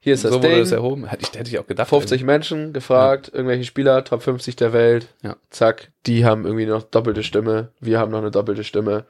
hier 0.00 0.14
ist 0.14 0.24
das 0.24 0.32
so 0.32 0.42
wurde 0.42 0.58
das 0.58 0.72
erhoben. 0.72 1.06
Hätte 1.06 1.22
ich, 1.22 1.38
hätte 1.38 1.50
ich 1.50 1.58
auch 1.60 1.66
gedacht. 1.66 1.88
50 1.88 2.24
Menschen 2.24 2.72
gefragt, 2.72 3.30
irgendwelche 3.32 3.64
Spieler, 3.64 4.04
Top 4.04 4.22
50 4.22 4.56
der 4.56 4.72
Welt. 4.72 5.06
Ja. 5.22 5.36
Zack, 5.50 5.92
die 6.06 6.24
haben 6.24 6.44
irgendwie 6.44 6.66
noch 6.66 6.82
doppelte 6.82 7.22
Stimme. 7.22 7.68
Wir 7.80 8.00
haben 8.00 8.10
noch 8.10 8.18
eine 8.18 8.30
doppelte 8.32 8.64
Stimme. 8.64 9.04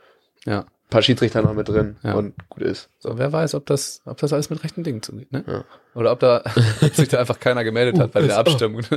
Ja. 0.46 0.60
Ein 0.60 0.90
paar 0.90 1.02
Schiedsrichter 1.02 1.42
noch 1.42 1.54
mit 1.54 1.68
drin 1.68 1.96
Ja. 2.04 2.14
und 2.14 2.34
gut 2.48 2.62
ist. 2.62 2.88
So, 3.00 3.18
wer 3.18 3.32
weiß, 3.32 3.54
ob 3.56 3.66
das, 3.66 4.00
ob 4.06 4.18
das 4.18 4.32
alles 4.32 4.48
mit 4.50 4.62
rechten 4.62 4.84
Dingen 4.84 5.02
zugeht, 5.02 5.32
ne? 5.32 5.44
Ja. 5.46 5.64
Oder 5.94 6.12
ob 6.12 6.20
da 6.20 6.42
ob 6.82 6.94
sich 6.94 7.08
da 7.08 7.18
einfach 7.18 7.40
keiner 7.40 7.64
gemeldet 7.64 7.98
hat 8.00 8.12
bei 8.12 8.22
der 8.22 8.38
Abstimmung. 8.38 8.82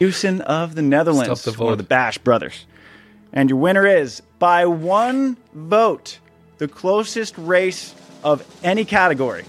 Musin 0.00 0.42
of 0.46 0.74
the 0.74 0.82
Netherlands, 0.82 1.40
Stop 1.40 1.54
the 1.54 1.62
one 1.62 1.72
of 1.72 1.78
the 1.78 1.84
Bash 1.84 2.18
brothers. 2.18 2.66
And 3.32 3.50
your 3.50 3.58
winner 3.60 3.86
is 3.86 4.22
by 4.38 4.66
one 4.66 5.36
vote, 5.54 6.18
the 6.58 6.68
closest 6.68 7.34
race 7.38 7.94
of 8.22 8.44
any 8.62 8.84
category 8.84 9.44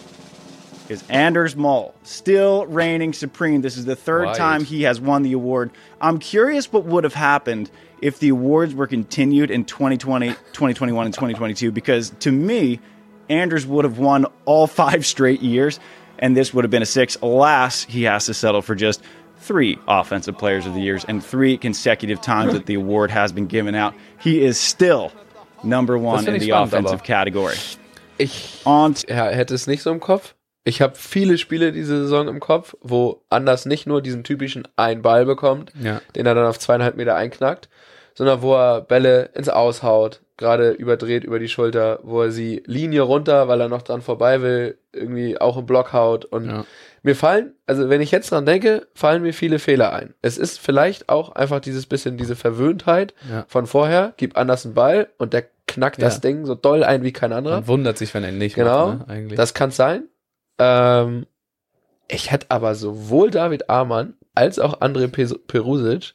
is 0.90 1.04
Anders 1.10 1.56
Mole, 1.56 1.94
still 2.04 2.66
reigning 2.68 3.12
supreme. 3.14 3.62
This 3.62 3.76
is 3.78 3.86
the 3.86 3.96
third 3.96 4.24
Right. 4.24 4.36
time 4.38 4.64
he 4.64 4.84
has 4.84 5.02
won 5.02 5.24
the 5.24 5.34
award. 5.34 5.70
I'm 6.00 6.18
curious 6.18 6.72
what 6.72 6.86
would 6.86 7.04
have 7.04 7.14
happened 7.14 7.70
if 8.02 8.20
the 8.20 8.30
awards 8.30 8.74
were 8.76 8.88
continued 8.88 9.50
in 9.52 9.66
2020, 9.66 10.30
2021, 10.30 11.06
and 11.06 11.14
2022, 11.14 11.72
because 11.72 12.12
to 12.20 12.32
me, 12.32 12.80
Anders 13.30 13.66
would 13.66 13.86
have 13.86 13.98
won 14.00 14.26
all 14.46 14.68
five 14.68 15.06
straight 15.06 15.42
years, 15.42 15.80
and 16.20 16.36
this 16.36 16.54
would 16.54 16.64
have 16.64 16.72
been 16.72 16.82
a 16.84 16.86
six. 16.86 17.18
Alas, 17.22 17.84
he 17.84 18.04
has 18.04 18.26
to 18.28 18.34
settle 18.34 18.62
for 18.62 18.76
just 18.76 19.02
three 19.40 19.78
Offensive 19.88 20.38
Players 20.38 20.66
of 20.66 20.74
the 20.74 20.82
Years 20.82 21.06
and 21.06 21.24
three 21.24 21.58
consecutive 21.58 22.22
times 22.22 22.54
that 22.54 22.66
the 22.66 22.76
award 22.76 23.12
has 23.12 23.32
been 23.32 23.48
given 23.48 23.76
out. 23.76 23.94
He 24.20 24.42
is 24.44 24.58
still 24.60 25.12
number 25.64 25.98
one 25.98 26.28
in 26.28 26.34
the 26.40 26.48
spannend, 26.48 26.74
offensive 26.74 27.00
aber. 27.00 27.04
category. 27.04 27.56
Ich 28.18 28.62
Und 28.66 29.06
ja, 29.10 29.26
hätte 29.30 29.54
es 29.54 29.68
nicht 29.68 29.84
so 29.84 29.92
im 29.92 30.00
Kopf. 30.00 30.34
Ich 30.64 30.82
habe 30.82 30.96
viele 30.96 31.38
Spiele 31.38 31.72
diese 31.72 32.02
Saison 32.04 32.28
im 32.28 32.40
Kopf, 32.40 32.76
wo 32.82 33.22
Anders 33.30 33.66
nicht 33.66 33.88
nur 33.88 34.02
diesen 34.02 34.24
typischen 34.24 34.68
einen 34.76 35.02
Ball 35.02 35.26
bekommt, 35.26 35.72
Ja. 35.80 36.02
den 36.16 36.26
er 36.26 36.34
dann 36.36 36.46
auf 36.46 36.60
zweieinhalb 36.60 36.98
Meter 36.98 37.16
einknackt, 37.16 37.70
sondern 38.18 38.42
wo 38.42 38.56
er 38.56 38.82
Bälle 38.82 39.30
ins 39.36 39.48
Aushaut, 39.48 40.22
gerade 40.38 40.72
überdreht 40.72 41.24
über 41.24 41.38
die 41.38 41.50
Schulter, 41.50 42.00
wo 42.02 42.24
er 42.24 42.32
sie 42.32 42.64
Linie 42.66 43.02
runter, 43.04 43.48
weil 43.48 43.62
er 43.62 43.70
noch 43.70 43.84
dran 43.84 44.02
vorbei 44.02 44.42
will, 44.42 44.78
irgendwie 44.92 45.40
auch 45.40 45.56
im 45.58 45.68
Block 45.68 45.94
haut. 45.94 46.26
Und 46.26 46.48
Ja. 46.48 46.66
mir 47.04 47.16
fallen, 47.16 47.54
also 47.68 47.90
wenn 47.90 48.02
ich 48.02 48.10
jetzt 48.10 48.32
dran 48.32 48.48
denke, 48.48 48.88
fallen 48.96 49.22
mir 49.22 49.34
viele 49.34 49.60
Fehler 49.60 49.94
ein. 49.94 50.16
Es 50.24 50.40
ist 50.40 50.60
vielleicht 50.60 51.10
auch 51.10 51.30
einfach 51.34 51.60
dieses 51.60 51.86
bisschen 51.86 52.18
diese 52.18 52.36
Verwöhntheit 52.36 53.14
Ja. 53.32 53.46
von 53.48 53.68
vorher, 53.68 54.14
gib 54.18 54.36
Anders 54.36 54.66
einen 54.66 54.74
Ball 54.74 55.10
und 55.20 55.34
der 55.34 55.44
knackt 55.68 56.02
das 56.02 56.16
Ja. 56.16 56.22
Ding 56.22 56.46
so 56.48 56.56
doll 56.56 56.84
ein 56.84 57.04
wie 57.04 57.14
kein 57.14 57.34
anderer. 57.34 57.58
Man 57.58 57.68
wundert 57.68 58.00
sich, 58.00 58.12
wenn 58.16 58.24
er 58.24 58.32
nicht 58.32 58.56
Genau, 58.56 58.88
macht, 58.96 59.08
ne, 59.10 59.14
eigentlich. 59.14 59.38
Das 59.38 59.54
kann 59.54 59.70
sein. 59.70 60.06
Ähm, 60.58 61.28
ich 62.08 62.32
hätte 62.32 62.48
aber 62.50 62.74
sowohl 62.74 63.30
David 63.30 63.70
Amann 63.70 64.16
als 64.34 64.58
auch 64.58 64.82
André 64.82 65.08
Perusic 65.08 66.14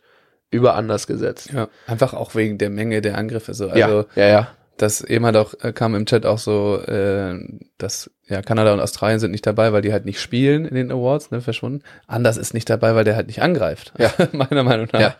über 0.52 0.74
anders 0.76 1.06
gesetzt. 1.08 1.50
ja, 1.52 1.68
einfach 1.88 2.14
auch 2.14 2.34
wegen 2.36 2.58
der 2.58 2.70
Menge 2.70 3.00
der 3.00 3.18
Angriffe. 3.18 3.54
So. 3.54 3.68
Also, 3.68 4.04
ja, 4.14 4.22
ja, 4.22 4.28
ja. 4.28 4.48
das 4.76 5.00
eben 5.00 5.24
halt 5.26 5.36
auch, 5.36 5.54
äh, 5.62 5.72
kam 5.72 5.94
im 5.96 6.06
Chat 6.06 6.24
auch 6.26 6.38
so, 6.38 6.78
äh, 6.86 7.38
dass 7.78 8.10
ja 8.28 8.42
Kanada 8.42 8.72
und 8.72 8.80
Australien 8.80 9.18
sind 9.18 9.30
nicht 9.32 9.46
dabei, 9.46 9.72
weil 9.72 9.83
die 9.83 9.92
halt 9.92 10.04
nicht 10.04 10.20
spielen 10.20 10.64
in 10.66 10.74
den 10.77 10.92
Awards, 10.92 11.31
ne, 11.33 11.40
verschwunden. 11.40 11.83
Anders 12.06 12.37
ist 12.37 12.54
nicht 12.54 12.70
dabei, 12.70 12.94
weil 12.94 13.04
der 13.04 13.16
halt 13.16 13.27
nicht 13.27 13.42
angreift. 13.42 13.92
Ja. 13.98 14.12
meiner 14.33 14.62
Meinung 14.62 14.88
nach. 14.92 15.00
Ja. 15.00 15.16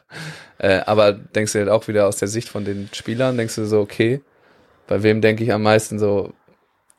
Äh, 0.59 0.81
aber 0.87 1.13
denkst 1.13 1.53
du 1.55 1.59
halt 1.59 1.69
auch 1.71 1.89
wieder 1.89 2.07
aus 2.07 2.19
der 2.19 2.29
Sicht 2.29 2.49
von 2.49 2.65
den 2.65 2.89
Spielern, 2.93 3.37
denkst 3.37 3.57
du 3.57 3.65
so, 3.67 3.81
okay, 3.81 4.21
bei 4.87 5.03
wem 5.03 5.21
denke 5.21 5.43
ich 5.45 5.53
am 5.53 5.63
meisten 5.63 5.99
so, 5.99 6.35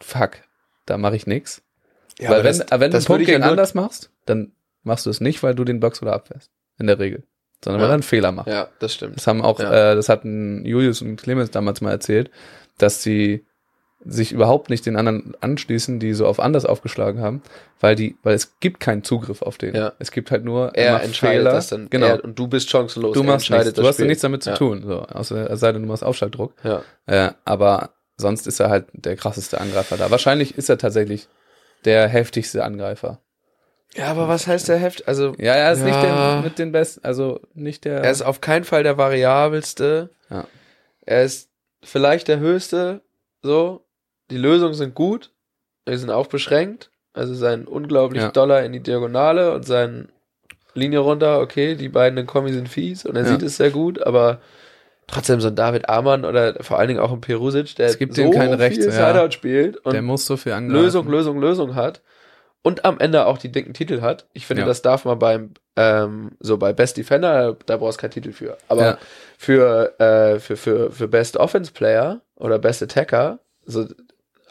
fuck, 0.02 0.32
da 0.86 0.98
mache 0.98 1.16
ich 1.16 1.28
nix. 1.28 1.62
ja 2.20 2.30
weil 2.30 2.40
aber 2.40 2.44
wenn, 2.50 2.58
das- 2.60 2.72
wenn 2.72 2.80
du 2.80 2.90
das 2.90 3.04
einen 3.06 3.18
Punkt 3.18 3.26
gegen 3.26 3.44
anders 3.44 3.74
machst, 3.74 4.10
dann 4.26 4.52
machst 4.84 5.06
du 5.06 5.10
es 5.12 5.22
nicht, 5.22 5.44
weil 5.44 5.56
du 5.56 5.64
den 5.64 5.80
blockst 5.80 6.02
oder 6.02 6.14
abwehrst. 6.14 6.50
In 6.80 6.88
der 6.88 6.98
Regel. 7.00 7.24
Sondern 7.64 7.82
weil 7.82 7.88
Ja. 7.88 7.92
er 7.92 7.96
einen 7.96 8.04
Fehler 8.04 8.32
macht. 8.32 8.48
Ja, 8.48 8.68
das 8.80 8.94
stimmt. 8.94 9.16
Das 9.16 9.26
haben 9.28 9.42
auch, 9.42 9.60
Ja. 9.60 9.92
äh, 9.92 9.96
das 9.96 10.10
hatten 10.10 10.66
Julius 10.66 11.02
und 11.02 11.16
Clemens 11.22 11.52
damals 11.52 11.82
mal 11.82 11.92
erzählt, 11.92 12.30
dass 12.78 13.04
sie 13.04 13.46
sich 14.06 14.34
überhaupt 14.34 14.70
nicht 14.70 14.86
den 14.86 14.98
anderen 14.98 15.34
anschließen, 15.40 15.98
die 16.00 16.14
so 16.14 16.28
auf 16.28 16.42
anders 16.42 16.66
aufgeschlagen 16.66 17.22
haben, 17.22 17.42
weil 17.80 17.96
die, 17.96 18.18
weil 18.22 18.36
es 18.36 18.60
gibt 18.60 18.82
keinen 18.82 19.04
Zugriff 19.06 19.42
auf 19.42 19.58
den. 19.58 19.74
Ja. 19.76 19.94
Es 19.98 20.12
gibt 20.12 20.30
halt 20.30 20.44
nur 20.44 20.76
Er 20.76 20.90
immer 20.96 21.04
entscheidet 21.04 21.38
Fehler. 21.44 21.52
das 21.54 21.68
dann. 21.70 21.90
Genau. 21.90 22.08
Er, 22.08 22.24
und 22.24 22.38
du 22.38 22.48
bist 22.48 22.70
chancenlos. 22.70 23.14
du 23.14 23.24
machst 23.24 23.50
nichts. 23.50 23.72
Du 23.74 23.88
hast 23.88 23.96
Spiel. 23.96 24.08
nichts 24.08 24.22
damit 24.22 24.44
zu 24.44 24.50
ja. 24.50 24.56
tun, 24.58 24.84
so, 24.86 25.00
außer 25.04 25.56
sei 25.56 25.72
denn, 25.72 25.84
du 25.84 25.88
machst 25.88 26.04
Aufschalldruck. 26.04 26.54
Ja. 26.66 26.82
Äh, 27.06 27.32
aber 27.46 27.92
sonst 28.18 28.46
ist 28.46 28.60
er 28.60 28.70
halt 28.70 28.88
der 28.92 29.16
krasseste 29.16 29.62
Angreifer 29.62 29.96
da. 29.96 30.12
Wahrscheinlich 30.12 30.58
ist 30.58 30.70
er 30.70 30.78
tatsächlich 30.78 31.30
der 31.86 32.10
heftigste 32.10 32.66
Angreifer. 32.66 33.20
Ja, 33.96 34.08
aber 34.08 34.28
was 34.28 34.48
heißt 34.48 34.68
der 34.70 34.78
Heft? 34.78 35.08
Also, 35.08 35.34
Ja, 35.38 35.54
er 35.54 35.72
ist 35.74 35.84
nicht 35.84 35.94
Ja. 35.96 36.36
der 36.36 36.42
mit 36.44 36.58
den 36.60 36.72
besten, 36.72 37.04
also 37.06 37.40
nicht 37.54 37.86
der. 37.86 38.04
er 38.04 38.12
ist 38.12 38.22
auf 38.22 38.42
keinen 38.42 38.64
Fall 38.64 38.84
der 38.84 38.98
variabelste. 38.98 40.10
Ja. 40.30 40.46
Er 41.06 41.24
ist 41.24 41.50
vielleicht 41.84 42.28
der 42.28 42.40
höchste. 42.40 43.02
So, 43.42 43.84
die 44.32 44.38
Lösungen 44.38 44.74
sind 44.74 44.96
gut. 44.96 45.32
Die 45.88 45.98
sind 45.98 46.10
auch 46.10 46.28
beschränkt. 46.28 46.90
Also 47.14 47.34
sein 47.36 47.68
unglaublich 47.68 48.22
Ja. 48.24 48.32
Dollar 48.32 48.64
in 48.64 48.72
die 48.72 48.80
Diagonale 48.80 49.54
und 49.54 49.66
sein 49.66 50.10
Linie 50.74 51.00
runter, 51.00 51.40
okay, 51.42 51.76
die 51.76 51.90
beiden 51.90 52.18
in 52.18 52.26
Kombi 52.26 52.52
sind 52.52 52.68
fies 52.70 53.06
und 53.06 53.16
er 53.16 53.24
Ja. 53.24 53.30
sieht 53.30 53.44
es 53.44 53.58
sehr 53.58 53.70
gut, 53.70 54.02
aber 54.02 54.40
trotzdem 55.06 55.40
so 55.40 55.50
ein 55.50 55.56
David 55.56 55.88
Amann 55.90 56.26
oder 56.26 56.56
vor 56.64 56.80
allen 56.80 56.88
Dingen 56.88 57.00
auch 57.00 57.12
ein 57.12 57.22
Perusic, 57.22 57.76
der 57.76 57.88
Es 57.88 58.00
gibt 58.00 58.16
so 58.16 58.24
dem 58.24 58.32
kein 58.32 58.54
Recht, 58.54 58.78
ja. 58.82 58.90
Sideout 58.90 59.32
spielt 59.32 59.78
und 59.78 59.94
der 59.94 60.02
muss 60.02 60.26
so 60.26 60.36
viel 60.38 60.54
angreifen. 60.54 60.82
Lösung, 60.84 61.08
Lösung, 61.10 61.40
Lösung 61.40 61.76
hat 61.76 62.02
und 62.64 62.86
am 62.86 63.00
Ende 63.00 63.26
auch 63.28 63.38
die 63.38 63.52
dicken 63.52 63.74
Titel 63.74 64.02
hat. 64.02 64.26
Ich 64.34 64.46
finde, 64.48 64.62
Ja. 64.62 64.68
das 64.68 64.82
darf 64.82 65.06
man 65.06 65.20
beim 65.20 65.52
ähm, 65.76 66.32
so 66.40 66.58
bei 66.58 66.72
Best 66.74 66.98
Defender, 66.98 67.58
da 67.66 67.78
brauchst 67.78 67.98
du 67.98 68.02
keinen 68.02 68.12
Titel 68.12 68.32
für. 68.32 68.58
Aber 68.68 68.82
Ja. 68.84 68.98
für, 69.38 70.00
äh, 70.00 70.40
für, 70.40 70.56
für, 70.58 70.92
für 70.92 71.08
Best 71.08 71.38
Offense 71.38 71.72
Player 71.72 72.22
oder 72.36 72.60
Best 72.60 72.82
Attacker, 72.84 73.40
so 73.66 73.88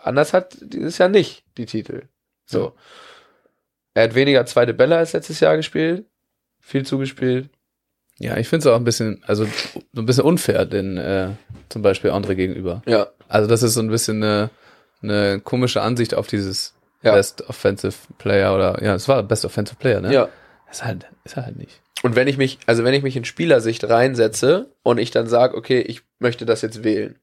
anders 0.02 0.32
hat 0.32 0.56
dieses 0.60 0.98
Jahr 0.98 1.08
nicht 1.08 1.44
die 1.56 1.66
Titel. 1.66 2.02
So. 2.46 2.64
Ja. 2.64 2.72
Er 3.94 4.04
hat 4.04 4.14
weniger 4.14 4.44
zweite 4.46 4.74
Bälle 4.74 4.96
als 4.96 5.12
letztes 5.12 5.38
Jahr 5.40 5.56
gespielt, 5.56 6.06
viel 6.60 6.84
zugespielt. 6.84 7.48
Ja, 8.18 8.36
ich 8.36 8.48
finde 8.48 8.66
es 8.68 8.72
auch 8.72 8.76
ein 8.76 8.84
bisschen, 8.84 9.22
also 9.26 9.44
so 9.92 10.00
ein 10.02 10.06
bisschen 10.06 10.24
unfair, 10.24 10.64
den 10.66 10.96
äh, 10.96 11.30
zum 11.68 11.82
Beispiel 11.82 12.10
andere 12.10 12.36
gegenüber. 12.36 12.82
Ja. 12.86 13.08
Also 13.28 13.48
das 13.48 13.62
ist 13.62 13.74
so 13.74 13.80
ein 13.80 13.88
bisschen 13.88 14.22
eine, 14.22 14.50
eine 15.02 15.40
komische 15.40 15.82
Ansicht 15.82 16.14
auf 16.14 16.26
dieses 16.26 16.74
Ja. 17.02 17.14
Best 17.14 17.48
Offensive 17.48 17.94
Player 18.18 18.54
oder 18.54 18.82
ja, 18.82 18.94
es 18.94 19.08
war 19.08 19.22
Best 19.22 19.44
Offensive 19.44 19.76
Player, 19.76 20.00
ne? 20.00 20.12
Ja. 20.12 20.28
Ist 20.70 20.84
halt, 20.84 21.06
ist 21.24 21.36
halt 21.36 21.56
nicht. 21.56 21.80
Und 22.02 22.16
wenn 22.16 22.28
ich 22.28 22.36
mich, 22.38 22.58
also 22.66 22.82
wenn 22.84 22.94
ich 22.94 23.02
mich 23.02 23.16
in 23.16 23.24
Spielersicht 23.24 23.88
reinsetze 23.88 24.70
und 24.82 24.98
ich 24.98 25.10
dann 25.10 25.26
sage, 25.26 25.56
okay, 25.56 25.80
ich 25.80 26.02
möchte 26.18 26.46
das 26.46 26.62
jetzt 26.62 26.82
wählen 26.84 27.18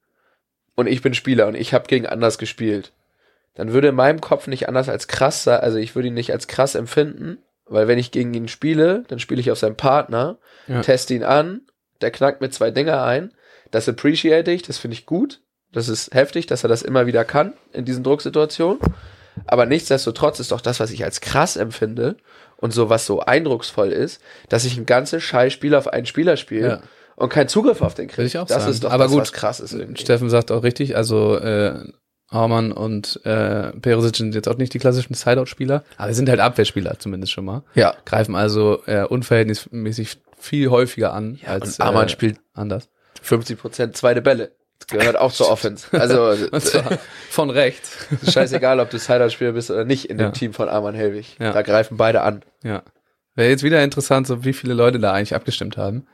und 0.75 0.87
ich 0.87 1.01
bin 1.01 1.13
Spieler 1.13 1.47
und 1.47 1.55
ich 1.55 1.73
habe 1.73 1.87
gegen 1.87 2.05
anders 2.05 2.37
gespielt, 2.37 2.91
dann 3.55 3.73
würde 3.73 3.89
in 3.89 3.95
meinem 3.95 4.21
Kopf 4.21 4.47
nicht 4.47 4.67
anders 4.69 4.87
als 4.87 5.07
krass 5.07 5.43
sein, 5.43 5.59
also 5.61 5.77
ich 5.77 5.95
würde 5.95 6.07
ihn 6.09 6.13
nicht 6.13 6.31
als 6.31 6.47
krass 6.47 6.75
empfinden, 6.75 7.39
weil 7.65 7.87
wenn 7.87 7.99
ich 7.99 8.11
gegen 8.11 8.33
ihn 8.33 8.47
spiele, 8.47 9.03
dann 9.07 9.19
spiele 9.19 9.41
ich 9.41 9.51
auf 9.51 9.57
seinen 9.59 9.75
Partner, 9.75 10.37
Ja. 10.67 10.81
teste 10.81 11.13
ihn 11.13 11.23
an, 11.23 11.61
der 12.01 12.11
knackt 12.11 12.39
mir 12.41 12.49
zwei 12.51 12.71
Dinger 12.71 13.03
ein, 13.03 13.33
das 13.71 13.89
appreciate 13.89 14.51
ich, 14.51 14.61
das 14.61 14.77
finde 14.77 14.93
ich 14.95 15.05
gut, 15.05 15.41
das 15.73 15.89
ist 15.89 16.13
heftig, 16.13 16.45
dass 16.47 16.63
er 16.63 16.69
das 16.69 16.81
immer 16.83 17.05
wieder 17.05 17.25
kann 17.25 17.53
in 17.73 17.83
diesen 17.85 18.03
Drucksituationen, 18.03 18.79
aber 19.47 19.65
nichtsdestotrotz 19.65 20.39
ist 20.39 20.51
doch 20.51 20.61
das, 20.61 20.79
was 20.79 20.91
ich 20.91 21.03
als 21.03 21.21
krass 21.21 21.55
empfinde 21.57 22.15
und 22.57 22.73
so 22.73 22.89
was 22.89 23.05
so 23.05 23.21
eindrucksvoll 23.21 23.91
ist, 23.91 24.21
dass 24.49 24.65
ich 24.65 24.77
ein 24.77 24.85
ganzes 24.85 25.23
Scheißspiel 25.23 25.75
auf 25.75 25.87
einen 25.87 26.05
Spieler 26.05 26.37
spiele 26.37 26.67
Ja. 26.67 26.79
und 27.15 27.29
keinen 27.29 27.47
Zugriff 27.47 27.81
auf 27.81 27.93
den 27.95 28.07
kriege. 28.07 28.17
Würde 28.19 28.27
ich 28.27 28.37
auch 28.37 28.47
das 28.47 28.63
sagen. 28.63 28.71
ist 28.71 28.83
doch 28.83 28.91
Aber 28.91 29.05
das, 29.05 29.11
gut, 29.13 29.21
was 29.21 29.33
krass 29.33 29.59
ist. 29.59 29.73
irgendwie. 29.73 30.01
Steffen 30.01 30.29
sagt 30.29 30.51
auch 30.51 30.63
richtig, 30.63 30.95
also 30.95 31.37
äh, 31.37 31.73
Haumann 32.31 32.71
und 32.71 33.19
äh, 33.25 33.71
Perisic 33.79 34.15
sind 34.17 34.35
jetzt 34.35 34.47
auch 34.47 34.57
nicht 34.57 34.73
die 34.73 34.79
klassischen 34.79 35.15
Sideout-Spieler, 35.15 35.83
aber 35.97 36.13
sind 36.13 36.29
halt 36.29 36.39
Abwehrspieler 36.39 36.99
zumindest 36.99 37.31
schon 37.33 37.45
mal. 37.45 37.63
Ja. 37.73 37.95
Greifen 38.05 38.35
also 38.35 38.83
äh, 38.85 39.03
unverhältnismäßig 39.03 40.17
viel 40.37 40.69
häufiger 40.69 41.13
an 41.13 41.39
als 41.45 41.79
und 41.79 41.85
Arman 41.85 42.05
äh, 42.05 42.09
spielt 42.09 42.37
anders. 42.53 42.89
50 43.21 43.59
Prozent 43.59 43.97
zweite 43.97 44.21
Bälle. 44.21 44.51
Das 44.79 44.87
gehört 44.99 45.17
auch 45.17 45.31
zur 45.31 45.49
Offense. 45.51 45.87
Also 45.91 46.35
von 47.29 47.49
rechts. 47.49 48.07
scheißegal, 48.31 48.79
ob 48.79 48.89
du 48.89 48.97
Sideout-Spieler 48.97 49.51
bist 49.51 49.69
oder 49.71 49.85
nicht 49.85 50.09
in 50.09 50.17
dem 50.17 50.27
Ja. 50.27 50.31
Team 50.31 50.53
von 50.53 50.69
Arman 50.69 50.95
Helwig. 50.95 51.35
Ja. 51.39 51.51
Da 51.51 51.61
greifen 51.61 51.97
beide 51.97 52.21
an. 52.21 52.43
Ja. 52.63 52.83
Wäre 53.35 53.49
jetzt 53.49 53.63
wieder 53.63 53.83
interessant, 53.83 54.25
so 54.27 54.43
wie 54.45 54.53
viele 54.53 54.73
Leute 54.73 54.99
da 54.99 55.13
eigentlich 55.13 55.35
abgestimmt 55.35 55.77
haben. 55.77 56.07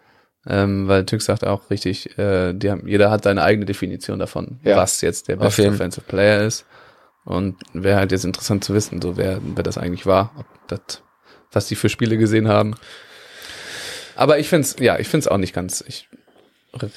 Ähm, 0.47 0.87
weil 0.87 1.05
Tüx 1.05 1.25
sagt 1.25 1.43
auch 1.45 1.69
richtig, 1.71 2.19
äh, 2.19 2.53
die 2.53 2.69
haben, 2.69 2.87
jeder 2.87 3.09
hat 3.09 3.23
seine 3.23 3.41
eigene 3.41 3.65
Definition 3.65 4.19
davon, 4.19 4.59
Ja. 4.63 4.77
was 4.77 5.01
jetzt 5.01 5.27
der 5.27 5.37
beste. 5.37 5.67
Offensive 5.69 6.01
Player 6.05 6.43
ist. 6.43 6.65
Und 7.23 7.55
wäre 7.73 7.97
halt 7.97 8.11
jetzt 8.11 8.25
interessant 8.25 8.63
zu 8.63 8.75
wissen, 8.75 9.01
so 9.01 9.17
wer, 9.17 9.39
wer 9.41 9.63
das 9.63 9.79
eigentlich 9.79 10.05
war, 10.05 10.31
ob 10.37 10.45
das, 10.67 11.01
was 11.51 11.67
die 11.67 11.75
für 11.75 11.89
Spiele 11.89 12.17
gesehen 12.17 12.47
haben. 12.47 12.75
Aber 14.15 14.37
ich 14.37 14.47
find's, 14.47 14.75
ja, 14.79 14.99
ich 14.99 15.07
find's 15.07 15.27
auch 15.27 15.37
nicht 15.37 15.53
ganz 15.55 15.83
ich, 15.87 16.07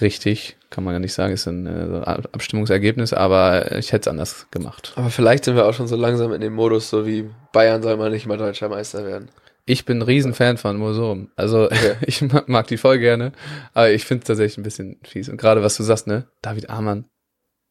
richtig, 0.03 0.58
kann 0.71 0.85
man 0.85 0.93
ja 0.95 0.99
nicht 0.99 1.14
sagen, 1.14 1.33
ist 1.33 1.47
ein 1.47 1.66
äh, 1.66 2.03
Abstimmungsergebnis, 2.05 3.12
aber 3.12 3.73
ich 3.79 3.93
hätte 3.93 4.03
es 4.03 4.09
anders 4.09 4.47
gemacht. 4.51 4.93
Aber 4.97 5.11
vielleicht 5.11 5.45
sind 5.45 5.57
wir 5.57 5.66
auch 5.66 5.73
schon 5.75 5.89
so 5.89 5.97
langsam 5.97 6.33
in 6.33 6.41
dem 6.41 6.53
Modus, 6.55 6.91
so 6.91 7.07
wie 7.07 7.29
Bayern 7.53 7.83
soll 7.83 7.97
mal 7.97 8.11
nicht 8.11 8.27
mal 8.27 8.37
deutscher 8.39 8.69
Meister 8.69 9.05
werden. 9.05 9.31
Ich 9.64 9.85
bin 9.85 9.99
ein 9.99 10.03
Riesenfan 10.03 10.57
von 10.57 10.77
Mosum. 10.79 11.31
Also 11.37 11.64
Okay. 11.66 11.95
ich 12.07 12.23
mag, 12.23 12.49
mag 12.49 12.66
die 12.66 12.77
voll 12.79 12.99
gerne, 12.99 13.33
aber 13.75 13.91
ich 13.91 14.05
finde 14.05 14.23
es 14.23 14.27
tatsächlich 14.29 14.59
ein 14.59 14.62
bisschen 14.62 14.99
fies. 15.05 15.29
Und 15.29 15.37
gerade 15.39 15.62
was 15.62 15.77
du 15.77 15.83
sagst, 15.83 16.07
ne? 16.07 16.25
David 16.43 16.71
Amann, 16.71 17.05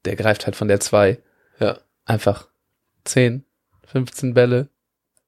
der 0.06 0.16
greift 0.16 0.46
halt 0.46 0.56
von 0.56 0.68
der 0.68 0.80
2 0.80 1.18
Ja. 1.60 1.78
einfach 2.06 2.48
10, 3.06 3.46
15 3.86 4.34
Bälle 4.34 4.70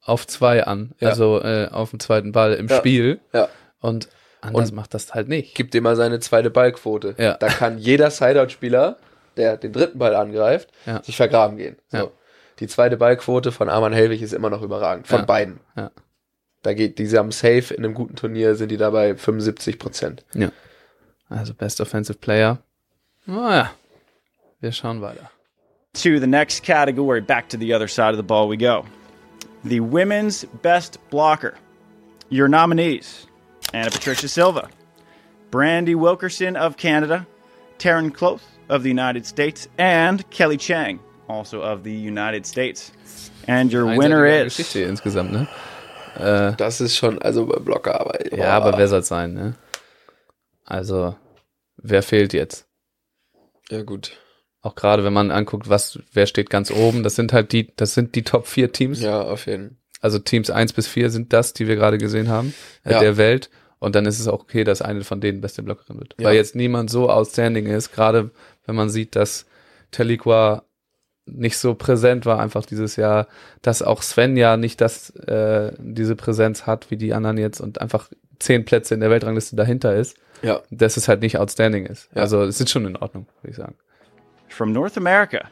auf 0.01 0.25
zwei 0.27 0.63
an. 0.65 0.93
Ja. 0.99 1.09
Also 1.09 1.41
äh, 1.41 1.67
auf 1.71 1.91
dem 1.91 1.99
zweiten 1.99 2.31
Ball 2.31 2.53
im 2.53 2.67
Ja. 2.67 2.77
Spiel. 2.77 3.19
Ja. 3.33 3.47
Und 3.79 4.09
anders 4.41 4.69
Und- 4.69 4.75
macht 4.75 4.93
das 4.93 5.13
halt 5.13 5.27
nicht. 5.27 5.55
Gib 5.55 5.71
dir 5.71 5.81
mal 5.81 5.95
seine 5.95 6.19
zweite 6.19 6.49
Ballquote. 6.49 7.15
Ja. 7.17 7.35
Da 7.37 7.47
kann 7.47 7.77
jeder 7.77 8.09
Sideout-Spieler, 8.11 8.97
der 9.37 9.57
den 9.57 9.73
dritten 9.73 9.99
Ball 9.99 10.15
angreift, 10.15 10.69
Ja. 10.85 11.03
sich 11.03 11.15
vergraben 11.17 11.57
gehen. 11.57 11.77
So. 11.89 11.97
Ja. 11.97 12.07
Die 12.59 12.67
zweite 12.67 12.97
Ballquote 12.97 13.51
von 13.51 13.69
Arman 13.69 13.93
Helwig 13.93 14.21
ist 14.21 14.33
immer 14.33 14.49
noch 14.49 14.61
überragend. 14.61 15.07
Von 15.07 15.19
Ja. 15.19 15.25
beiden. 15.25 15.59
Ja. 15.75 15.91
Da 16.61 16.73
geht, 16.73 16.99
die 16.99 17.07
haben 17.17 17.31
safe 17.31 17.73
in 17.73 17.85
einem 17.85 17.93
guten 17.93 18.15
Turnier 18.17 18.55
sind 18.55 18.69
die 18.69 18.75
dabei 18.77 19.15
75 19.15 19.79
Prozent. 19.79 20.25
Also 21.29 21.53
Best 21.53 21.79
Offensive 21.79 22.17
Player. 22.17 22.57
Naja, 23.25 23.71
wir 24.59 24.71
schauen 24.73 25.01
weiter. 25.01 25.29
To 25.93 26.19
the 26.19 26.27
next 26.27 26.63
category, 26.65 27.21
back 27.21 27.47
to 27.49 27.57
the 27.57 27.73
other 27.73 27.87
side 27.87 28.09
of 28.11 28.17
the 28.17 28.23
ball 28.23 28.49
we 28.49 28.57
go. 28.57 28.83
The 29.63 29.79
women's 29.79 30.45
best 30.61 30.99
blocker. 31.09 31.53
Your 32.29 32.47
nominees 32.49 33.27
Anna 33.73 33.89
Patricia 33.89 34.27
Silva, 34.27 34.69
Brandy 35.51 35.95
Wilkerson 35.95 36.55
of 36.55 36.77
Canada, 36.77 37.25
Taryn 37.77 38.11
Cloth 38.13 38.41
of 38.69 38.83
the 38.83 38.89
United 38.89 39.25
States, 39.25 39.67
and 39.77 40.27
Kelly 40.31 40.57
Chang, 40.57 40.99
also 41.27 41.61
of 41.61 41.83
the 41.83 41.91
United 41.93 42.45
States. 42.45 42.91
And 43.47 43.71
your 43.73 43.85
winner 43.85 44.25
is. 44.25 44.55
Geschichte 44.57 44.81
insgesamt, 44.81 45.31
ne? 45.31 45.47
Äh, 46.15 46.55
Das 46.57 46.81
ist 46.81 46.95
schon, 46.97 47.19
also 47.21 47.45
bei 47.45 47.59
Blocker, 47.59 47.99
aber. 47.99 48.35
ja, 48.35 48.49
aber 48.57 48.77
wer 48.77 48.87
soll's 48.87 49.07
sein, 49.07 49.33
ne? 49.33 49.55
Also, 50.65 51.15
wer 51.77 52.03
fehlt 52.03 52.33
jetzt? 52.33 52.67
Ja, 53.69 53.81
gut. 53.83 54.11
Auch 54.61 54.75
gerade 54.75 55.03
wenn 55.03 55.13
man 55.13 55.31
anguckt, 55.31 55.69
was, 55.69 55.99
wer 56.13 56.25
steht 56.27 56.49
ganz 56.49 56.69
oben, 56.69 57.01
das 57.01 57.15
sind 57.15 57.33
halt 57.33 57.53
die, 57.53 57.73
das 57.75 57.93
sind 57.93 58.13
die 58.15 58.23
Top 58.23 58.45
4 58.45 58.71
Teams. 58.71 59.01
Ja, 59.01 59.21
auf 59.21 59.45
jeden 59.45 59.69
Fall. 59.69 59.75
Also 60.01 60.17
Teams 60.19 60.49
1 60.49 60.73
bis 60.73 60.87
4 60.87 61.09
sind 61.09 61.33
das, 61.33 61.51
die 61.53 61.67
wir 61.67 61.75
gerade 61.75 61.97
gesehen 61.97 62.29
haben, 62.29 62.53
äh, 62.85 62.93
Ja. 62.93 62.99
der 62.99 63.17
Welt. 63.17 63.49
Und 63.79 63.95
dann 63.95 64.05
ist 64.05 64.19
es 64.19 64.27
auch 64.27 64.41
okay, 64.41 64.63
dass 64.63 64.81
eine 64.81 65.03
von 65.03 65.21
denen 65.21 65.41
beste 65.41 65.63
Blockerin 65.63 65.99
wird. 65.99 66.15
Ja. 66.19 66.27
Weil 66.27 66.35
jetzt 66.35 66.55
niemand 66.55 66.89
so 66.89 67.09
outstanding 67.09 67.65
ist, 67.67 67.93
gerade 67.93 68.31
wenn 68.65 68.75
man 68.75 68.89
sieht, 68.89 69.15
dass 69.15 69.45
Teliqua 69.91 70.63
nicht 71.25 71.57
so 71.57 71.75
präsent 71.75 72.25
war 72.25 72.39
einfach 72.39 72.65
dieses 72.65 72.95
Jahr, 72.95 73.27
dass 73.61 73.81
auch 73.81 74.01
Sven 74.01 74.35
ja 74.35 74.57
nicht 74.57 74.81
das, 74.81 75.11
äh, 75.11 75.71
diese 75.77 76.15
Präsenz 76.15 76.65
hat 76.65 76.89
wie 76.91 76.97
die 76.97 77.13
anderen 77.13 77.37
jetzt 77.37 77.61
und 77.61 77.79
einfach 77.81 78.09
zehn 78.39 78.65
Plätze 78.65 78.93
in 78.95 78.99
der 78.99 79.09
Weltrangliste 79.11 79.55
dahinter 79.55 79.95
ist, 79.95 80.17
Ja. 80.41 80.61
dass 80.71 80.97
es 80.97 81.07
halt 81.07 81.21
nicht 81.21 81.37
outstanding 81.37 81.85
ist. 81.85 82.09
Ja. 82.15 82.21
Also 82.21 82.41
es 82.43 82.59
ist 82.59 82.69
schon 82.69 82.85
in 82.85 82.95
Ordnung, 82.95 83.27
würde 83.41 83.51
ich 83.51 83.57
sagen. 83.57 83.75
From 84.47 84.71
North 84.71 84.97
America, 84.97 85.45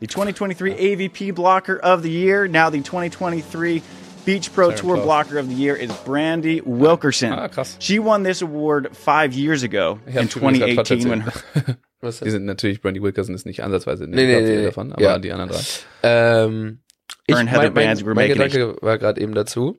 the 0.00 0.06
2023 0.06 0.74
AVP 0.74 1.32
Blocker 1.32 1.80
of 1.82 2.02
the 2.02 2.10
Year, 2.10 2.46
now 2.46 2.70
the 2.70 2.82
2023 2.82 3.82
Beach 4.24 4.52
Pro 4.54 4.70
Tour 4.72 4.94
Clough. 4.96 5.04
Blocker 5.04 5.38
of 5.40 5.46
the 5.48 5.54
Year 5.54 5.74
is 5.76 5.90
Brandy 6.04 6.62
Wilkerson. 6.64 7.32
Ah, 7.32 7.48
krass. 7.48 7.76
She 7.80 7.98
won 7.98 8.24
this 8.24 8.42
award 8.42 8.88
five 8.94 9.32
years 9.34 9.62
ago 9.62 9.98
in 10.06 10.28
übrigens 10.28 10.34
gerade 10.34 10.84
2018 10.84 11.10
when 11.10 11.20
her 11.22 11.32
Was 12.02 12.20
Die 12.20 12.30
sind 12.30 12.46
natürlich, 12.46 12.80
Brandy 12.80 13.02
Wilkerson 13.02 13.34
ist 13.34 13.44
nicht 13.44 13.62
ansatzweise 13.62 14.04
in 14.04 14.10
Nee, 14.10 14.26
nee, 14.26 14.40
nee, 14.40 14.56
nee. 14.56 14.64
davon, 14.64 14.92
aber 14.92 15.02
Ja. 15.02 15.18
die 15.18 15.30
anderen 15.32 15.50
drei. 15.50 15.60
Ähm, 16.02 16.80
ich, 17.26 17.34
mein, 17.34 17.46
mein, 17.74 17.74
mein. 18.14 18.28
Gedanke 18.28 18.76
war 18.80 18.96
gerade 18.96 19.20
eben 19.20 19.34
dazu. 19.34 19.78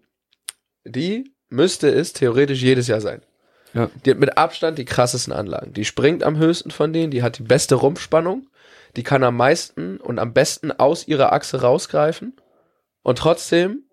Die 0.86 1.32
müsste 1.50 1.90
es 1.90 2.14
theoretisch 2.14 2.62
jedes 2.62 2.88
Jahr 2.88 3.02
sein. 3.02 3.22
Ja. 3.74 3.90
Die 4.06 4.12
hat 4.12 4.20
mit 4.20 4.38
Abstand 4.38 4.78
die 4.78 4.86
krassesten 4.86 5.34
Anlagen. 5.34 5.74
Die 5.74 5.84
springt 5.86 6.24
am 6.24 6.38
höchsten 6.38 6.70
von 6.72 6.94
denen, 6.94 7.10
die 7.10 7.24
hat 7.24 7.40
die 7.40 7.44
beste 7.44 7.76
Rumpfspannung, 7.76 8.48
die 8.98 9.04
kann 9.04 9.24
am 9.24 9.38
meisten 9.38 9.98
und 9.98 10.20
am 10.20 10.34
besten 10.34 10.72
aus 10.72 11.08
ihrer 11.08 11.32
Achse 11.34 11.62
rausgreifen. 11.62 12.36
Und 13.02 13.18
trotzdem, 13.18 13.86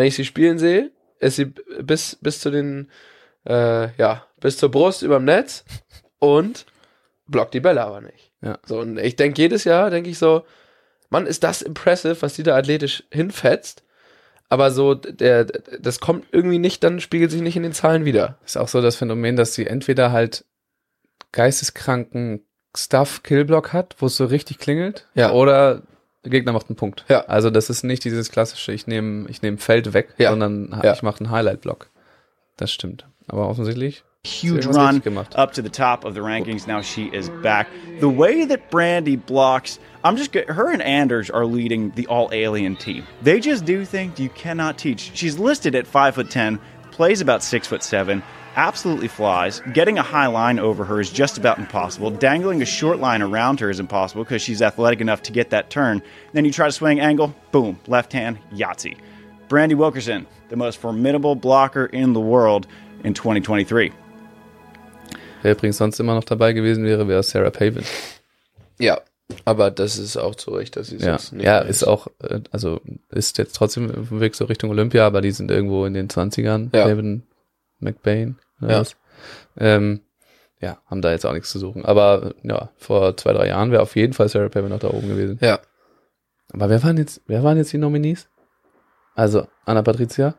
wenn 0.00 0.06
ich 0.06 0.14
sie 0.16 0.24
spielen 0.24 0.58
sehe, 0.58 0.90
ist 1.18 1.36
sie 1.36 1.44
bis, 1.82 2.16
bis 2.20 2.40
zu 2.40 2.50
den, 2.50 2.90
äh, 3.46 3.94
ja, 3.96 4.24
bis 4.40 4.56
zur 4.56 4.70
Brust 4.70 5.02
überm 5.02 5.24
Netz 5.24 5.64
und 6.18 6.64
blockt 7.26 7.52
die 7.54 7.60
Bälle 7.60 7.82
aber 7.82 8.00
nicht. 8.00 8.32
Ja. 8.42 8.58
So, 8.66 8.80
und 8.80 8.98
ich 8.98 9.16
denke 9.16 9.40
jedes 9.42 9.64
Jahr, 9.64 9.90
denke 9.90 10.08
ich 10.10 10.18
so, 10.18 10.44
Mann, 11.10 11.26
ist 11.26 11.44
das 11.44 11.60
impressive, 11.62 12.16
was 12.22 12.34
die 12.34 12.42
da 12.42 12.56
athletisch 12.56 13.04
hinfetzt. 13.10 13.84
Aber 14.48 14.70
so, 14.70 14.94
der, 14.94 15.44
das 15.44 16.00
kommt 16.00 16.26
irgendwie 16.32 16.58
nicht, 16.58 16.82
dann 16.82 17.00
spiegelt 17.00 17.30
sich 17.30 17.42
nicht 17.42 17.56
in 17.56 17.62
den 17.62 17.72
Zahlen 17.72 18.04
wieder. 18.04 18.38
Ist 18.44 18.56
auch 18.56 18.68
so 18.68 18.80
das 18.80 18.96
Phänomen, 18.96 19.36
dass 19.36 19.54
sie 19.54 19.66
entweder 19.66 20.10
halt 20.12 20.44
geisteskranken 21.32 22.46
Stuff-Killblock 22.76 23.72
hat, 23.72 23.96
wo 23.98 24.06
es 24.06 24.16
so 24.16 24.24
richtig 24.24 24.58
klingelt, 24.58 25.08
Ja. 25.14 25.32
oder 25.32 25.82
der 26.24 26.30
Gegner 26.30 26.52
macht 26.52 26.68
einen 26.68 26.76
Punkt. 26.76 27.04
Ja. 27.08 27.20
Also 27.26 27.50
das 27.50 27.70
ist 27.70 27.82
nicht 27.82 28.04
dieses 28.04 28.30
klassische, 28.30 28.72
ich 28.72 28.86
nehme 28.86 29.28
ich 29.30 29.42
nehm 29.42 29.58
Feld 29.58 29.92
weg, 29.94 30.14
Ja. 30.18 30.30
sondern 30.30 30.70
ha- 30.76 30.80
Ja. 30.84 30.92
ich 30.92 31.02
mache 31.02 31.20
einen 31.24 31.30
Highlight-Block. 31.30 31.88
Das 32.56 32.70
stimmt. 32.72 33.06
Aber 33.28 33.48
offensichtlich 33.48 34.04
huge 34.26 34.66
run 34.66 35.00
up 35.34 35.52
to 35.54 35.62
the 35.62 35.70
top 35.70 36.04
of 36.04 36.12
the 36.14 36.20
rankings. 36.20 36.66
Now 36.66 36.82
she 36.82 37.06
is 37.06 37.30
back. 37.42 37.68
The 38.00 38.06
way 38.06 38.46
that 38.46 38.68
Brandy 38.70 39.16
blocks, 39.16 39.80
I'm 40.04 40.16
just 40.16 40.30
get, 40.32 40.46
her 40.48 40.68
and 40.70 40.82
Anders 40.82 41.30
are 41.30 41.46
leading 41.46 41.90
the 41.96 42.06
all 42.06 42.28
alien 42.30 42.76
team. 42.76 43.04
They 43.24 43.40
just 43.40 43.64
do 43.64 43.84
things 43.86 44.18
you 44.20 44.28
cannot 44.34 44.76
teach. 44.76 45.12
She's 45.14 45.38
listed 45.38 45.74
at 45.74 45.86
five 45.86 46.16
foot 46.16 46.30
ten, 46.30 46.58
plays 46.90 47.22
about 47.22 47.42
six 47.42 47.66
foot 47.66 47.82
seven, 47.82 48.22
absolutely 48.56 49.08
flies. 49.08 49.60
Getting 49.72 49.98
a 49.98 50.02
high 50.02 50.26
line 50.26 50.58
over 50.58 50.84
her 50.84 51.00
is 51.00 51.10
just 51.10 51.38
about 51.38 51.58
impossible. 51.58 52.10
Dangling 52.10 52.62
a 52.62 52.66
short 52.66 52.98
line 52.98 53.22
around 53.22 53.60
her 53.60 53.70
is 53.70 53.80
impossible 53.80 54.24
because 54.24 54.42
she's 54.42 54.62
athletic 54.62 55.00
enough 55.00 55.22
to 55.22 55.32
get 55.32 55.50
that 55.50 55.70
turn. 55.70 56.02
Then 56.32 56.44
you 56.44 56.52
try 56.52 56.66
to 56.66 56.72
swing 56.72 57.00
angle, 57.00 57.34
boom, 57.52 57.78
left 57.86 58.12
hand, 58.12 58.38
Yahtzee. 58.52 58.96
Brandy 59.48 59.74
Wilkerson, 59.74 60.26
the 60.48 60.56
most 60.56 60.78
formidable 60.78 61.34
blocker 61.34 61.86
in 61.86 62.12
the 62.12 62.20
world 62.20 62.66
in 63.04 63.14
2023. 63.14 63.92
Wer 65.42 65.52
übrigens 65.52 65.78
sonst 65.78 65.98
immer 65.98 66.14
noch 66.14 66.24
dabei 66.24 66.52
gewesen 66.52 66.84
wäre, 66.84 67.08
wäre 67.08 67.22
Sarah 67.22 67.50
Pavin. 67.50 67.84
Ja. 68.78 69.00
Aber 69.44 69.70
das 69.70 69.96
ist 69.96 70.16
auch 70.16 70.34
zu 70.34 70.50
Recht, 70.50 70.76
dass 70.76 70.88
sie 70.88 70.96
es 70.96 71.02
Ja, 71.02 71.12
jetzt 71.12 71.32
nicht 71.32 71.44
ja 71.44 71.60
ist 71.60 71.84
auch, 71.84 72.08
äh, 72.22 72.40
also 72.50 72.80
ist 73.10 73.38
jetzt 73.38 73.54
trotzdem 73.54 73.90
auf 73.90 74.08
dem 74.08 74.20
Weg 74.20 74.34
so 74.34 74.44
Richtung 74.44 74.70
Olympia, 74.70 75.06
aber 75.06 75.20
die 75.20 75.30
sind 75.30 75.50
irgendwo 75.50 75.84
in 75.86 75.94
den 75.94 76.08
20ern. 76.08 76.68
Ja. 76.74 76.86
Pavin, 76.86 77.22
McBain, 77.80 78.38
Ja. 78.60 78.82
Ähm, 79.56 80.00
ja, 80.60 80.78
haben 80.86 81.00
da 81.02 81.10
jetzt 81.10 81.24
auch 81.24 81.32
nichts 81.32 81.50
zu 81.50 81.58
suchen. 81.58 81.84
Aber 81.84 82.34
ja, 82.42 82.70
vor 82.76 83.16
zwei, 83.16 83.32
drei 83.32 83.48
Jahren 83.48 83.70
wäre 83.70 83.82
auf 83.82 83.96
jeden 83.96 84.12
Fall 84.12 84.28
Sarah 84.28 84.48
Pavin 84.50 84.68
noch 84.70 84.78
da 84.78 84.88
oben 84.88 85.08
gewesen. 85.08 85.38
Ja. 85.40 85.58
Aber 86.52 86.68
wer 86.68 86.82
waren 86.82 86.96
jetzt, 86.98 87.22
wer 87.26 87.42
waren 87.42 87.56
jetzt 87.56 87.72
die 87.72 87.78
Nominees? 87.78 88.28
Also 89.14 89.46
Anna 89.64 89.82
Patricia, 89.82 90.34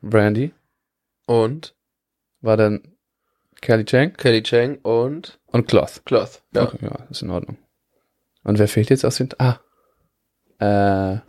Brandy, 0.00 0.52
Und 1.26 1.74
war 2.40 2.56
dann 2.56 2.82
Kelly 3.60 3.84
Chang 3.84 4.12
Kelly 4.14 4.42
Chang 4.42 4.78
und 4.82 5.38
und 5.46 5.68
Cloth. 5.68 6.02
Cloth. 6.04 6.42
Ja. 6.54 6.64
Okay, 6.64 6.78
ja, 6.82 7.06
ist 7.10 7.22
in 7.22 7.30
Ordnung. 7.30 7.58
Und 8.44 8.58
wer 8.58 8.68
fehlt 8.68 8.90
jetzt 8.90 9.04
aus 9.04 9.16
den, 9.16 9.28
ah, 9.38 9.60
äh, 10.58 11.20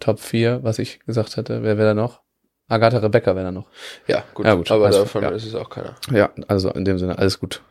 Top 0.00 0.18
4, 0.20 0.62
was 0.62 0.78
ich 0.78 1.00
gesagt 1.00 1.36
hatte, 1.36 1.62
wer 1.62 1.78
wäre 1.78 1.88
da 1.88 1.94
noch? 1.94 2.22
Agatha 2.68 2.98
Rebecca 2.98 3.34
wäre 3.34 3.46
da 3.46 3.52
noch. 3.52 3.66
Ja, 4.06 4.24
gut. 4.32 4.46
Ja, 4.46 4.54
gut, 4.54 4.70
Aber 4.70 4.86
also, 4.86 5.00
davon 5.00 5.22
ja. 5.22 5.30
ist 5.30 5.46
es 5.46 5.54
auch 5.54 5.68
keiner. 5.68 5.96
Ja, 6.10 6.30
also 6.48 6.70
in 6.70 6.84
dem 6.84 6.98
Sinne, 6.98 7.18
alles 7.18 7.38
gut. 7.38 7.62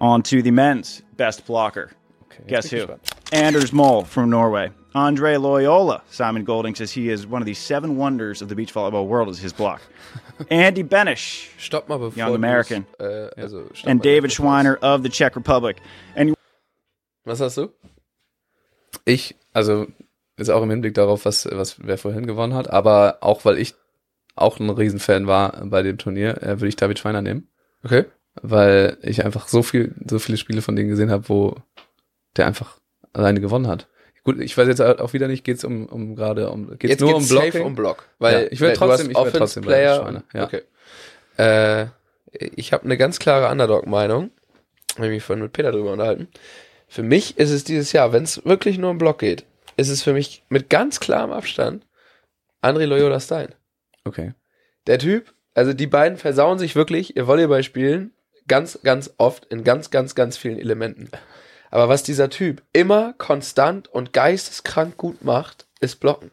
On 0.00 0.22
to 0.22 0.42
the 0.42 0.50
men's 0.50 1.02
best 1.16 1.46
blocker. 1.46 1.90
Okay, 2.26 2.42
Guess 2.46 2.70
who? 2.70 2.98
Anders 3.32 3.72
Mole 3.72 4.04
from 4.04 4.28
Norway. 4.28 4.70
Andre 4.94 5.38
Loyola. 5.38 6.02
Simon 6.10 6.44
Golding 6.44 6.74
says 6.74 6.92
he 6.92 7.08
is 7.08 7.26
one 7.26 7.40
of 7.40 7.46
the 7.46 7.54
seven 7.54 7.96
wonders 7.96 8.42
of 8.42 8.48
the 8.48 8.54
beach 8.54 8.74
volleyball 8.74 9.06
world 9.06 9.28
is 9.28 9.38
his 9.38 9.52
block. 9.52 9.80
Andy 10.50 10.82
Benish 10.82 11.48
Stopp 11.58 11.88
mal, 11.88 11.98
bevor 11.98 12.18
Young 12.18 12.34
American. 12.34 12.86
Äh, 12.98 13.30
also 13.40 13.70
and 13.86 14.00
mal, 14.00 14.02
David 14.02 14.32
Schweiner 14.32 14.76
of 14.82 15.02
the 15.02 15.08
Czech 15.08 15.36
Republic. 15.36 15.78
And 16.14 16.34
Was 17.24 17.40
hast 17.40 17.56
du? 17.56 17.72
Ich, 19.04 19.34
also 19.54 19.86
ist 20.36 20.50
auch 20.50 20.62
im 20.62 20.70
Hinblick 20.70 20.94
darauf, 20.94 21.24
was, 21.24 21.48
was 21.50 21.76
wer 21.78 21.98
vorhin 21.98 22.26
gewonnen 22.26 22.54
hat, 22.54 22.68
aber 22.68 23.18
auch 23.20 23.44
weil 23.44 23.58
ich 23.58 23.74
auch 24.34 24.58
ein 24.60 24.70
Riesenfan 24.70 25.26
war 25.26 25.64
bei 25.66 25.82
dem 25.82 25.98
Turnier, 25.98 26.42
äh, 26.42 26.48
würde 26.60 26.68
ich 26.68 26.76
David 26.76 26.98
Schweiner 26.98 27.22
nehmen, 27.22 27.48
Okay. 27.84 28.04
weil 28.40 28.96
ich 29.02 29.24
einfach 29.24 29.48
so 29.48 29.62
viel, 29.62 29.94
so 30.08 30.18
viele 30.18 30.38
Spiele 30.38 30.62
von 30.62 30.74
denen 30.76 30.88
gesehen 30.88 31.10
habe, 31.10 31.28
wo 31.28 31.56
der 32.36 32.46
einfach 32.46 32.78
alleine 33.12 33.40
gewonnen 33.40 33.66
hat. 33.66 33.88
Gut, 34.24 34.40
ich 34.40 34.56
weiß 34.56 34.68
jetzt 34.68 34.80
auch 34.80 35.12
wieder 35.12 35.26
nicht, 35.28 35.42
geht's 35.44 35.64
um, 35.64 35.86
um 35.86 36.14
gerade 36.14 36.48
um, 36.50 36.78
geht's 36.78 36.92
Jetzt 36.92 37.00
nur 37.00 37.14
geht's 37.18 37.30
um 37.30 37.36
Blocking? 37.38 37.62
um 37.64 37.74
Block. 37.74 38.06
Weil 38.18 38.44
Ja, 38.44 38.48
ich 38.52 38.60
will 38.60 38.72
trotzdem- 38.72 39.10
ich 39.10 39.16
will 39.16 39.32
trotzdem 39.32 39.64
Offense-Player. 39.64 39.96
Schweiner, 40.00 40.24
ja. 40.32 40.44
Okay. 40.44 40.62
Äh, 41.38 41.86
ich 42.56 42.72
habe 42.72 42.84
eine 42.84 42.96
ganz 42.96 43.18
klare 43.18 43.50
Underdog-Meinung. 43.50 44.30
Habe 44.96 45.08
mich 45.08 45.22
vorhin 45.24 45.42
mit 45.42 45.52
Peter 45.52 45.72
drüber 45.72 45.92
unterhalten. 45.92 46.28
Für 46.88 47.02
mich 47.02 47.36
ist 47.38 47.50
es 47.50 47.64
dieses 47.64 47.92
Jahr, 47.92 48.12
wenn 48.12 48.22
es 48.22 48.44
wirklich 48.44 48.78
nur 48.78 48.90
um 48.90 48.98
Block 48.98 49.18
geht, 49.18 49.44
ist 49.76 49.88
es 49.88 50.02
für 50.02 50.12
mich 50.12 50.44
mit 50.50 50.70
ganz 50.70 51.00
klarem 51.00 51.32
Abstand 51.32 51.84
André 52.62 52.84
Loyola 52.84 53.18
Stein. 53.18 53.54
Okay. 54.04 54.34
Der 54.86 54.98
Typ, 54.98 55.32
also 55.54 55.72
die 55.72 55.86
beiden 55.86 56.18
versauen 56.18 56.58
sich 56.58 56.74
wirklich 56.74 57.16
ihr 57.16 57.26
Volleyballspielen 57.26 58.12
ganz, 58.48 58.80
ganz 58.82 59.14
oft 59.18 59.44
in 59.46 59.64
ganz, 59.64 59.90
ganz, 59.90 60.14
ganz 60.14 60.36
vielen 60.36 60.58
Elementen. 60.58 61.10
Aber 61.70 61.88
was 61.88 62.02
dieser 62.02 62.28
Typ 62.28 62.62
immer 62.72 63.14
konstant 63.14 63.88
und 63.88 64.12
geisteskrank 64.12 64.96
gut 64.96 65.24
macht, 65.24 65.66
ist 65.80 66.00
Blocken. 66.00 66.30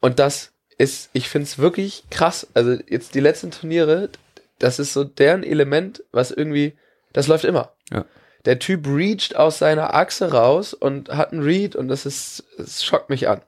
Und 0.00 0.18
das 0.18 0.52
ist, 0.76 1.10
ich 1.12 1.28
finde 1.28 1.44
es 1.44 1.58
wirklich 1.58 2.04
krass. 2.10 2.46
Also 2.54 2.76
jetzt 2.88 3.14
die 3.14 3.20
letzten 3.20 3.50
Turniere, 3.50 4.10
das 4.58 4.78
ist 4.78 4.92
so 4.92 5.04
deren 5.04 5.42
Element, 5.42 6.02
was 6.12 6.30
irgendwie, 6.30 6.76
das 7.12 7.26
läuft 7.26 7.44
immer. 7.44 7.72
Ja. 7.90 8.04
Der 8.44 8.58
Typ 8.58 8.86
reacht 8.86 9.36
aus 9.36 9.58
seiner 9.58 9.94
Achse 9.94 10.32
raus 10.32 10.72
und 10.74 11.10
hat 11.10 11.32
einen 11.32 11.42
Read 11.42 11.76
und 11.76 11.88
das 11.88 12.06
ist, 12.06 12.44
es 12.58 12.82
schockt 12.84 13.10
mich 13.10 13.28
an. 13.28 13.42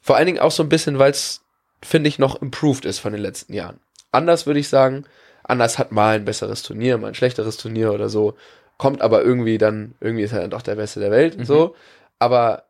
Vor 0.00 0.16
allen 0.16 0.26
Dingen 0.26 0.38
auch 0.40 0.50
so 0.50 0.62
ein 0.62 0.68
bisschen, 0.68 0.98
weil 0.98 1.10
es, 1.10 1.42
finde 1.86 2.08
ich, 2.08 2.18
noch 2.18 2.40
improved 2.42 2.84
ist 2.84 2.98
von 2.98 3.12
den 3.12 3.22
letzten 3.22 3.52
Jahren. 3.54 3.80
Anders 4.12 4.46
würde 4.46 4.60
ich 4.60 4.68
sagen, 4.68 5.04
anders 5.44 5.78
hat 5.78 5.92
mal 5.92 6.16
ein 6.16 6.24
besseres 6.24 6.62
Turnier, 6.62 6.98
mal 6.98 7.08
ein 7.08 7.14
schlechteres 7.14 7.56
Turnier 7.56 7.92
oder 7.92 8.08
so, 8.08 8.34
kommt 8.78 9.00
aber 9.02 9.22
irgendwie 9.22 9.58
dann, 9.58 9.94
irgendwie 10.00 10.24
ist 10.24 10.32
er 10.32 10.40
dann 10.40 10.50
doch 10.50 10.62
der 10.62 10.74
Beste 10.76 11.00
der 11.00 11.10
Welt, 11.10 11.36
so. 11.46 11.74
Aber 12.18 12.64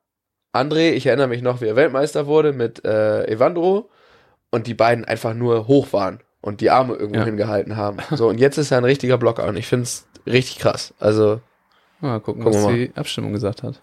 André, 0.53 0.91
ich 0.93 1.07
erinnere 1.07 1.29
mich 1.29 1.43
noch, 1.43 1.61
wie 1.61 1.67
er 1.67 1.77
Weltmeister 1.77 2.27
wurde 2.27 2.53
mit 2.53 2.85
äh, 2.85 3.25
Evandro 3.27 3.89
und 4.51 4.67
die 4.67 4.75
beiden 4.75 5.05
einfach 5.05 5.35
nur 5.35 5.67
hoch 5.69 5.93
waren 5.93 6.21
und 6.41 6.61
die 6.61 6.71
Arme 6.71 6.95
irgendwo 6.95 7.21
Ja. 7.21 7.25
hingehalten 7.27 7.77
haben. 7.77 7.99
So, 8.17 8.29
und 8.29 8.39
jetzt 8.39 8.57
ist 8.57 8.71
er 8.71 8.79
ein 8.79 8.85
richtiger 8.85 9.19
Blocker 9.19 9.45
und 9.47 9.57
ich 9.57 9.67
finde 9.67 9.85
es 9.85 10.07
richtig 10.27 10.59
krass. 10.59 10.95
Also, 10.99 11.41
Mal 12.01 12.21
gucken, 12.21 12.43
Gucken 12.45 12.62
was 12.62 12.69
wir 12.69 12.87
die 12.89 12.93
Abstimmung 12.97 13.33
gesagt 13.33 13.62
hat. 13.62 13.81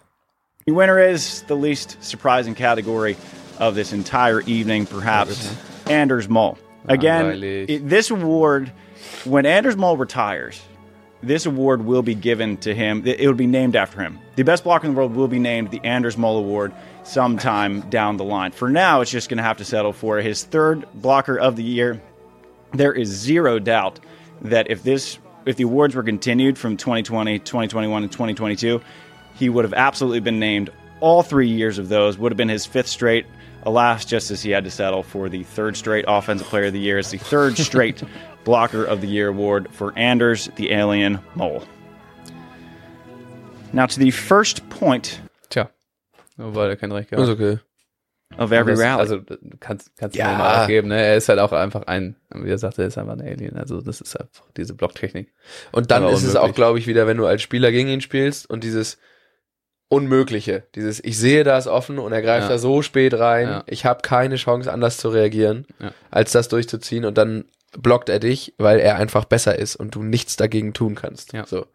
the 0.66 0.72
winner 0.74 0.98
is 0.98 1.44
the 1.48 1.54
least 1.54 1.96
surprising 2.00 2.54
category 2.54 3.16
of 3.58 3.74
this 3.74 3.92
entire 3.92 4.40
evening, 4.42 4.86
perhaps 4.86 5.54
Anders 5.88 6.28
Mole. 6.28 6.58
Again, 6.88 7.26
it- 7.68 7.88
this 7.88 8.10
award, 8.10 8.70
when 9.24 9.46
Anders 9.46 9.76
Mole 9.76 9.96
retires, 9.96 10.60
this 11.22 11.46
award 11.46 11.84
will 11.84 12.02
be 12.02 12.14
given 12.14 12.56
to 12.58 12.74
him. 12.74 13.02
It 13.06 13.26
will 13.26 13.32
be 13.34 13.46
named 13.46 13.76
after 13.76 14.02
him. 14.02 14.18
The 14.36 14.42
best 14.42 14.64
blocker 14.64 14.86
in 14.86 14.92
the 14.92 14.98
world 14.98 15.14
will 15.14 15.28
be 15.28 15.38
named 15.38 15.70
the 15.70 15.80
Anders 15.84 16.18
Mole 16.18 16.36
Award 16.38 16.72
sometime 17.02 17.80
down 17.88 18.16
the 18.16 18.24
line. 18.24 18.50
For 18.50 18.68
now, 18.68 19.00
it's 19.00 19.10
just 19.10 19.28
going 19.28 19.38
to 19.38 19.42
have 19.44 19.56
to 19.58 19.64
settle 19.64 19.92
for 19.92 20.18
his 20.18 20.44
third 20.44 20.84
blocker 20.94 21.38
of 21.38 21.56
the 21.56 21.62
year. 21.62 22.00
There 22.72 22.92
is 22.92 23.08
zero 23.08 23.58
doubt 23.58 24.00
that 24.42 24.70
if 24.70 24.82
this 24.82 25.18
if 25.46 25.56
the 25.56 25.64
awards 25.64 25.94
were 25.94 26.02
continued 26.02 26.56
from 26.56 26.76
2020, 26.78 27.38
2021, 27.38 28.02
and 28.02 28.10
2022, 28.10 28.80
he 29.34 29.48
would 29.50 29.64
have 29.66 29.74
absolutely 29.74 30.20
been 30.20 30.38
named 30.38 30.70
all 31.00 31.22
three 31.22 31.48
years 31.48 31.78
of 31.78 31.90
those. 31.90 32.16
Would 32.16 32.32
have 32.32 32.36
been 32.38 32.48
his 32.48 32.64
fifth 32.64 32.88
straight. 32.88 33.26
Alas, 33.66 34.04
just 34.04 34.30
as 34.30 34.42
he 34.42 34.50
had 34.50 34.64
to 34.64 34.70
settle 34.70 35.02
for 35.02 35.28
the 35.28 35.42
third 35.42 35.76
straight 35.76 36.04
Offensive 36.06 36.46
Player 36.48 36.66
of 36.66 36.72
the 36.72 36.80
Year, 36.80 36.98
it's 36.98 37.10
the 37.10 37.18
third 37.18 37.56
straight 37.58 38.02
Blocker 38.44 38.84
of 38.84 39.00
the 39.00 39.06
Year 39.08 39.28
award 39.28 39.68
for 39.72 39.92
Anders 39.96 40.50
the 40.56 40.70
Alien 40.72 41.18
Mole. 41.34 41.62
Now 43.72 43.86
to 43.86 43.98
the 43.98 44.10
first 44.10 44.68
point 44.70 45.20
Tja, 45.50 45.68
nur 46.36 46.54
weil 46.54 46.70
er 46.70 46.76
kein 46.76 46.92
Recht 46.92 47.10
ist 47.10 47.16
gehabt 47.18 47.40
okay. 47.40 47.58
of 48.38 48.52
every 48.52 48.72
das, 48.74 48.80
rally. 48.80 49.00
Also 49.00 49.18
du 49.18 49.36
kannst 49.58 49.96
kannst 49.96 50.16
Ja. 50.16 50.30
ja. 50.30 50.38
mal 50.38 50.60
aufgeben, 50.62 50.88
ne? 50.88 51.00
Er 51.02 51.16
ist 51.16 51.28
halt 51.28 51.38
auch 51.40 51.52
einfach 51.52 51.82
ein, 51.86 52.16
wie 52.34 52.50
er 52.50 52.58
sagte, 52.58 52.82
er 52.82 52.88
ist 52.88 52.98
einfach 52.98 53.14
ein 53.14 53.22
Alien. 53.22 53.56
Also 53.56 53.80
das 53.80 54.00
ist 54.00 54.14
einfach 54.20 54.44
diese 54.56 54.74
Blocktechnik. 54.74 55.32
Und 55.72 55.90
dann 55.90 56.04
Aber 56.04 56.12
ist 56.12 56.22
es 56.22 56.34
unmöglich. 56.34 56.50
auch, 56.50 56.54
glaube 56.54 56.78
ich, 56.78 56.86
wieder, 56.86 57.06
wenn 57.06 57.16
du 57.16 57.26
als 57.26 57.42
Spieler 57.42 57.72
gegen 57.72 57.88
ihn 57.88 58.00
spielst 58.00 58.48
und 58.48 58.62
dieses 58.62 58.98
Unmögliche, 59.94 60.64
dieses 60.74 61.02
ich 61.02 61.16
sehe 61.18 61.44
das 61.44 61.66
offen 61.66 61.98
und 61.98 62.12
er 62.12 62.22
greift 62.22 62.44
Ja. 62.44 62.54
da 62.54 62.58
so 62.58 62.82
spät 62.82 63.14
rein, 63.14 63.48
Ja. 63.48 63.64
ich 63.66 63.84
habe 63.86 64.02
keine 64.02 64.36
Chance 64.36 64.72
anders 64.72 64.96
zu 64.98 65.08
reagieren, 65.08 65.66
Ja. 65.80 65.92
als 66.10 66.32
das 66.32 66.48
durchzuziehen 66.48 67.04
und 67.04 67.16
dann 67.18 67.44
blockt 67.78 68.08
er 68.08 68.18
dich, 68.20 68.54
weil 68.58 68.78
er 68.80 68.96
einfach 68.96 69.24
besser 69.24 69.58
ist 69.58 69.76
und 69.76 69.94
du 69.94 70.02
nichts 70.02 70.36
dagegen 70.36 70.72
tun 70.74 70.94
kannst. 70.94 71.32
Ja. 71.32 71.46
So. 71.46 71.66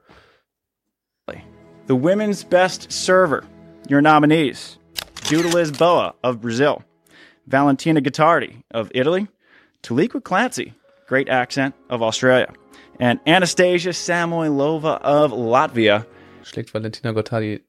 The 1.88 1.96
women's 1.96 2.44
best 2.44 2.92
server. 2.92 3.42
Your 3.90 4.02
nominees 4.02 4.78
Judah 5.30 5.50
Lisboa 5.50 6.14
of 6.24 6.40
Brazil, 6.40 6.84
Valentina 7.48 8.00
Guittardi 8.00 8.64
of 8.72 8.90
Italy, 8.94 9.28
Taliqua 9.82 10.22
Clancy, 10.24 10.74
great 11.08 11.30
accent, 11.30 11.74
of 11.90 12.02
Australia, 12.02 12.54
and 13.00 13.20
Anastasia 13.26 13.92
Samoilova 13.92 15.02
of 15.04 15.32
Latvia. 15.32 16.06
Schlägt 16.44 16.74
Valentina 16.74 17.12
Gottardi 17.12 17.62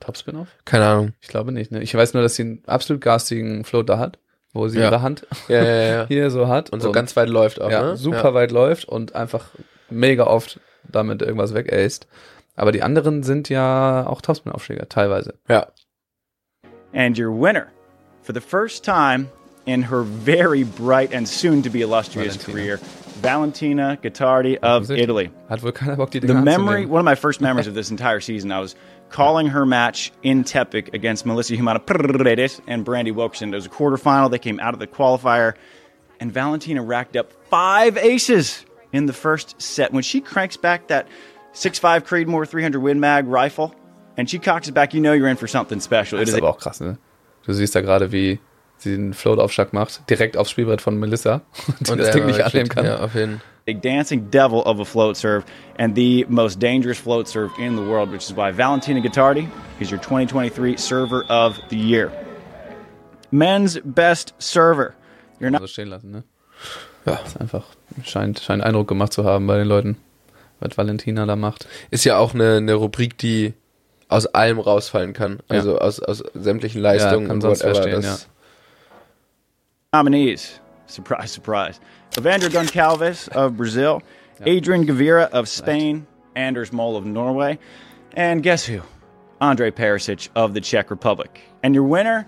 Topspin 0.00 0.36
auf? 0.36 0.48
Keine 0.64 0.86
Ahnung. 0.86 1.12
Ich 1.20 1.28
glaube 1.28 1.52
nicht. 1.52 1.70
Ne? 1.72 1.82
Ich 1.82 1.94
weiß 1.94 2.14
nur, 2.14 2.22
dass 2.22 2.34
sie 2.34 2.42
einen 2.42 2.62
absolut 2.66 3.00
garstigen 3.02 3.64
Float 3.64 3.88
da 3.88 3.98
hat, 3.98 4.18
wo 4.52 4.68
sie 4.68 4.78
Ja. 4.78 4.86
ihre 4.86 5.02
Hand 5.02 5.26
Ja, 5.48 5.62
ja, 5.64 5.82
ja. 5.82 6.06
hier 6.08 6.30
so 6.30 6.48
hat 6.48 6.70
Und 6.70 6.80
so 6.82 6.92
ganz 6.92 7.16
weit 7.16 7.28
läuft 7.28 7.60
auch, 7.60 7.70
ja, 7.70 7.82
ne? 7.82 7.96
super 7.96 8.34
weit 8.34 8.50
läuft 8.50 8.84
und 8.86 9.14
einfach 9.14 9.46
mega 9.90 10.24
oft 10.26 10.60
damit 10.84 11.22
irgendwas 11.22 11.54
wegaced. 11.54 12.06
Aber 12.56 12.70
die 12.72 12.82
anderen 12.82 13.22
sind 13.22 13.48
ja 13.48 14.06
auch 14.06 14.20
Topspin-Aufschläger, 14.20 14.88
teilweise. 14.88 15.34
Ja. 15.48 15.68
And 16.92 17.18
your 17.18 17.32
winner, 17.32 17.66
for 18.22 18.32
the 18.34 18.40
first 18.40 18.84
time 18.84 19.28
in 19.66 19.82
her 19.90 20.04
very 20.04 20.62
bright 20.64 21.12
and 21.14 21.26
soon 21.26 21.62
to 21.62 21.70
be 21.70 21.80
illustrious 21.80 22.36
Valentina. 22.36 22.52
career, 22.52 22.78
Valentina 23.22 23.96
Guittardi 23.96 24.58
of. 24.62 24.90
Italy. 24.90 25.30
Hat 25.48 25.62
wohl 25.62 25.72
keiner 25.72 25.96
Bock, 25.96 26.10
die 26.12 26.20
The 26.20 26.28
Dinger 26.28 26.42
memory, 26.42 26.82
anzunehmen. 26.84 26.90
one 26.90 27.00
of 27.00 27.04
my 27.04 27.16
first 27.16 27.40
memories 27.40 27.66
of 27.70 27.74
this 27.74 27.90
entire 27.90 28.20
season, 28.20 28.52
I 28.52 28.60
was 28.60 28.76
calling 29.14 29.46
her 29.46 29.64
match 29.64 30.10
in 30.24 30.42
Tepic 30.42 30.92
against 30.92 31.24
Melissa 31.24 31.54
Humana 31.54 31.78
Paredes 31.78 32.60
and 32.66 32.84
Brandy 32.84 33.12
Wilkerson. 33.12 33.52
It 33.52 33.56
was 33.56 33.66
a 33.66 33.68
quarterfinal. 33.68 34.28
They 34.28 34.40
came 34.40 34.58
out 34.58 34.74
of 34.74 34.80
the 34.80 34.88
qualifier, 34.88 35.54
and 36.18 36.32
Valentina 36.32 36.82
racked 36.82 37.16
up 37.16 37.32
five 37.48 37.96
aces 37.96 38.66
in 38.92 39.06
the 39.06 39.12
first 39.12 39.62
set. 39.62 39.92
When 39.92 40.02
she 40.02 40.20
cranks 40.20 40.56
back 40.56 40.88
that 40.88 41.06
6.5 41.52 42.00
Creedmoor 42.00 42.48
300 42.48 42.80
Win 42.80 42.98
Mag 42.98 43.28
rifle, 43.28 43.72
and 44.16 44.28
she 44.28 44.40
cocks 44.40 44.66
it 44.66 44.74
back, 44.74 44.94
you 44.94 45.00
know 45.00 45.12
you're 45.12 45.28
in 45.28 45.36
for 45.36 45.46
something 45.46 45.78
special. 45.78 46.18
Aber 46.18 46.48
auch 46.48 46.58
krass, 46.58 46.80
ne? 46.80 46.98
Du 47.46 47.52
siehst 47.52 47.74
gerade, 47.74 48.10
wie 48.10 48.40
sie 48.78 48.96
den 48.96 49.14
Float-Aufschlag 49.14 49.72
macht, 49.72 50.10
direkt 50.10 50.36
aufs 50.36 50.50
Spielbrett 50.50 50.80
von 50.80 50.98
Melissa, 50.98 51.42
die 51.78 51.96
das 51.96 52.10
Ding 52.10 52.26
nicht 52.26 52.40
annehmen 52.40 52.68
kann. 52.68 52.84
Ja, 52.84 52.98
auf 52.98 53.14
jeden 53.14 53.40
a 53.66 53.72
dancing 53.72 54.28
devil 54.30 54.62
of 54.64 54.80
a 54.80 54.84
float 54.84 55.16
serve 55.16 55.44
and 55.76 55.94
the 55.94 56.24
most 56.28 56.58
dangerous 56.58 56.98
float 56.98 57.28
serve 57.28 57.50
in 57.58 57.76
the 57.76 57.82
world, 57.82 58.10
which 58.10 58.24
is 58.24 58.34
why 58.34 58.52
Valentina 58.52 59.00
Guittardi 59.00 59.48
is 59.80 59.90
your 59.90 60.00
2023 60.00 60.76
Server 60.76 61.24
of 61.28 61.58
the 61.70 61.76
Year. 61.76 62.12
Men's 63.30 63.78
Best 63.84 64.34
Server. 64.38 64.94
You're 65.40 65.50
not 65.50 65.62
so 65.62 65.66
stehen 65.66 65.88
lassen, 65.88 66.12
ne? 66.12 66.24
Ja. 67.06 67.16
Das 67.16 67.28
ist 67.28 67.40
einfach, 67.40 67.64
scheint, 68.04 68.40
scheint 68.40 68.62
Eindruck 68.62 68.88
gemacht 68.88 69.12
zu 69.12 69.24
haben 69.24 69.46
bei 69.46 69.58
den 69.58 69.66
Leuten, 69.66 69.96
was 70.60 70.78
Valentina 70.78 71.26
da 71.26 71.36
macht. 71.36 71.66
Ist 71.90 72.04
ja 72.04 72.16
auch 72.16 72.34
eine, 72.34 72.56
eine 72.56 72.74
Rubrik, 72.74 73.18
die 73.18 73.54
aus 74.08 74.26
allem 74.26 74.58
rausfallen 74.58 75.12
kann. 75.12 75.40
Also 75.48 75.78
aus, 75.78 76.00
aus 76.00 76.22
sämtlichen 76.34 76.80
Leistungen 76.80 77.26
kann 77.26 77.36
und 77.36 77.40
sonst 77.40 77.64
whatever. 77.64 77.82
verstehen, 77.82 78.02
das, 78.02 78.28
nominees. 79.92 80.60
Surprise, 80.86 81.30
surprise. 81.30 81.80
Evander 82.16 82.48
Goncalves 82.48 83.28
of 83.28 83.56
Brazil, 83.56 84.02
Adrian 84.46 84.86
Gavira 84.86 85.28
of 85.30 85.48
Spain, 85.48 86.06
Anders 86.36 86.72
Mole 86.72 86.96
of 86.96 87.04
Norway, 87.04 87.58
and 88.14 88.42
guess 88.42 88.64
who? 88.64 88.82
Andre 89.40 89.70
Perisic 89.70 90.28
of 90.34 90.54
the 90.54 90.60
Czech 90.60 90.90
Republic. 90.90 91.40
And 91.62 91.74
your 91.74 91.84
winner 91.84 92.26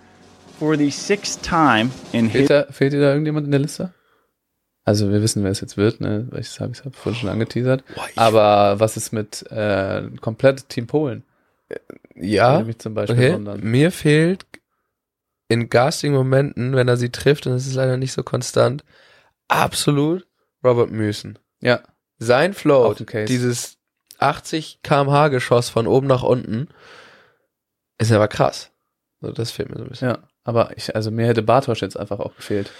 for 0.59 0.77
the 0.77 0.91
sixth 0.91 1.43
time 1.43 1.91
in 2.13 2.31
Fehlt, 2.31 2.49
da, 2.49 2.65
fehlt 2.71 2.93
dir 2.93 3.01
da 3.01 3.13
irgendjemand 3.13 3.47
in 3.47 3.53
der 3.53 3.61
Liste? 3.61 3.93
Also 4.85 5.11
wir 5.11 5.21
wissen, 5.21 5.43
wer 5.43 5.51
es 5.51 5.61
jetzt 5.61 5.77
wird, 5.77 6.01
ne? 6.01 6.29
Weil 6.31 6.41
ich 6.41 6.61
habe 6.61 6.73
ich 6.73 6.85
hab 6.85 6.95
vorhin 6.95 7.21
schon 7.21 7.29
angeteasert. 7.29 7.85
Boah, 7.95 8.09
Aber 8.15 8.79
was 8.79 8.97
ist 8.97 9.13
mit 9.13 9.45
äh, 9.51 10.03
komplett 10.21 10.69
Team 10.69 10.87
Polen? 10.87 11.25
ja, 12.15 12.61
mich 12.61 12.79
zum 12.79 12.95
Beispiel 12.95 13.17
okay. 13.17 13.35
wundern. 13.35 13.61
Mir 13.63 13.91
fehlt 13.91 14.47
in 15.49 15.69
garstigen 15.69 16.15
Momenten, 16.15 16.75
wenn 16.75 16.89
er 16.89 16.97
sie 16.97 17.11
trifft, 17.11 17.47
und 17.47 17.53
es 17.53 17.67
ist 17.67 17.75
leider 17.75 17.97
nicht 17.97 18.13
so 18.13 18.23
konstant, 18.23 18.85
absolut 19.49 20.27
Robert 20.65 20.91
Müssen. 20.91 21.39
Ja, 21.61 21.81
Sein 22.19 22.55
case. 22.55 23.25
dieses 23.27 23.79
80 24.19 24.81
kmh 24.83 25.29
Geschoss 25.29 25.69
von 25.69 25.87
oben 25.87 26.07
nach 26.07 26.23
unten, 26.23 26.69
ist 27.99 28.13
aber 28.13 28.29
krass. 28.29 28.71
So, 29.21 29.31
das 29.33 29.51
fehlt 29.51 29.71
mir 29.71 29.77
so 29.79 29.85
ein 29.85 29.91
bisschen. 29.91 30.09
ja. 30.09 30.19
Aber 30.45 30.77
ich, 30.77 30.95
also 30.95 31.11
mir 31.11 31.27
hätte 31.27 31.43
Bartosch 31.43 31.83
jetzt 31.83 31.99
einfach 31.99 32.21
auch 32.21 32.37
gefehlt. 32.37 32.71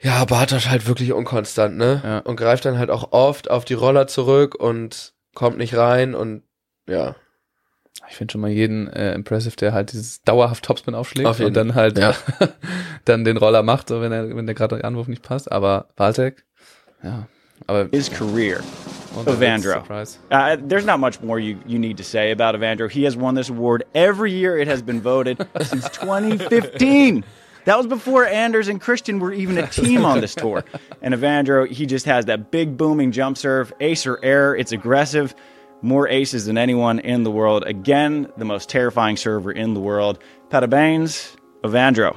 Ja, 0.00 0.24
Bartosch 0.24 0.66
halt 0.68 0.86
wirklich 0.88 1.12
unkonstant, 1.12 1.76
ne? 1.76 2.00
Ja. 2.04 2.18
Und 2.20 2.36
greift 2.36 2.64
dann 2.64 2.78
halt 2.78 2.90
auch 2.90 3.12
oft 3.12 3.48
auf 3.50 3.64
die 3.64 3.74
Roller 3.74 4.08
zurück 4.08 4.56
und 4.56 5.12
kommt 5.34 5.58
nicht 5.58 5.76
rein 5.76 6.14
und 6.16 6.42
ja. 6.88 7.14
Ich 8.08 8.16
finde 8.16 8.32
schon 8.32 8.40
mal 8.40 8.50
jeden 8.50 8.88
äh, 8.88 9.12
impressive, 9.12 9.56
der 9.56 9.72
halt 9.72 9.92
dieses 9.92 10.22
dauerhaft 10.22 10.64
Topspin 10.64 10.94
aufschlägt 10.94 11.28
Auf 11.28 11.38
jeden 11.38 11.48
und 11.48 11.54
dann 11.56 11.74
halt 11.74 11.98
Ja. 11.98 12.14
dann 13.04 13.24
den 13.24 13.36
Roller 13.36 13.62
macht, 13.62 13.88
so 13.88 14.00
wenn 14.00 14.12
er 14.12 14.34
wenn 14.34 14.46
der 14.46 14.54
gerade 14.54 14.76
der 14.76 14.84
Anwurf 14.84 15.08
nicht 15.08 15.22
passt. 15.22 15.50
Aber 15.52 15.88
Bartek, 15.96 16.44
ja, 17.02 17.26
aber 17.66 17.88
his 17.92 18.10
career. 18.10 18.60
Evandro. 19.26 19.82
Uh, 20.30 20.56
there's 20.68 20.84
not 20.84 21.00
much 21.00 21.20
more 21.22 21.40
you, 21.40 21.58
you 21.66 21.78
need 21.78 21.96
to 21.96 22.04
say 22.04 22.30
about 22.30 22.54
Evandro. 22.54 22.88
He 22.90 23.04
has 23.04 23.16
won 23.16 23.34
this 23.34 23.48
award 23.48 23.84
every 23.94 24.30
year 24.30 24.56
it 24.56 24.68
has 24.68 24.82
been 24.82 25.00
voted 25.00 25.38
since 25.62 25.88
2015. 25.88 27.24
That 27.64 27.76
was 27.76 27.86
before 27.86 28.24
Anders 28.26 28.68
and 28.68 28.80
Christian 28.80 29.18
were 29.18 29.32
even 29.32 29.58
a 29.58 29.66
team 29.66 30.04
on 30.04 30.20
this 30.20 30.34
tour. 30.34 30.64
And 31.02 31.14
Evandro, 31.14 31.66
he 31.68 31.84
just 31.86 32.06
has 32.06 32.26
that 32.26 32.50
big 32.50 32.76
booming 32.76 33.12
jump 33.12 33.36
serve, 33.36 33.72
ace 33.80 34.06
or 34.06 34.18
error. 34.22 34.56
It's 34.56 34.72
aggressive, 34.72 35.34
more 35.82 36.08
aces 36.08 36.46
than 36.46 36.56
anyone 36.58 36.98
in 37.00 37.24
the 37.24 37.30
world. 37.30 37.64
Again, 37.66 38.28
the 38.36 38.44
most 38.44 38.68
terrifying 38.68 39.16
server 39.16 39.52
in 39.52 39.74
the 39.74 39.80
world. 39.80 40.18
Parabéns, 40.50 41.36
Evandro. 41.62 42.16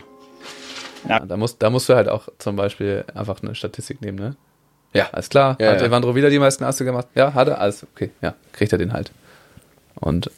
Ja, 1.07 1.19
da 1.19 1.35
musst 1.37 1.61
da 1.61 1.69
musst 1.69 1.89
du 1.89 1.95
halt 1.95 2.07
auch 2.07 2.27
zum 2.37 2.55
Beispiel 2.55 3.03
einfach 3.15 3.41
eine 3.41 3.55
Statistik 3.55 4.01
nehmen, 4.01 4.19
ne? 4.19 4.35
Ja. 4.93 5.09
Alles 5.11 5.29
klar, 5.29 5.55
Ja, 5.59 5.71
hat 5.71 5.81
ja. 5.81 5.87
Evandro 5.87 6.15
wieder 6.15 6.29
die 6.29 6.39
meisten 6.39 6.63
Asse 6.63 6.83
gemacht? 6.85 7.07
Ja, 7.15 7.33
hat 7.33 7.47
er, 7.47 7.59
alles 7.59 7.83
okay, 7.83 8.11
ja, 8.21 8.35
kriegt 8.51 8.71
er 8.71 8.77
den 8.77 8.93
halt. 8.93 9.11
Und 9.95 10.29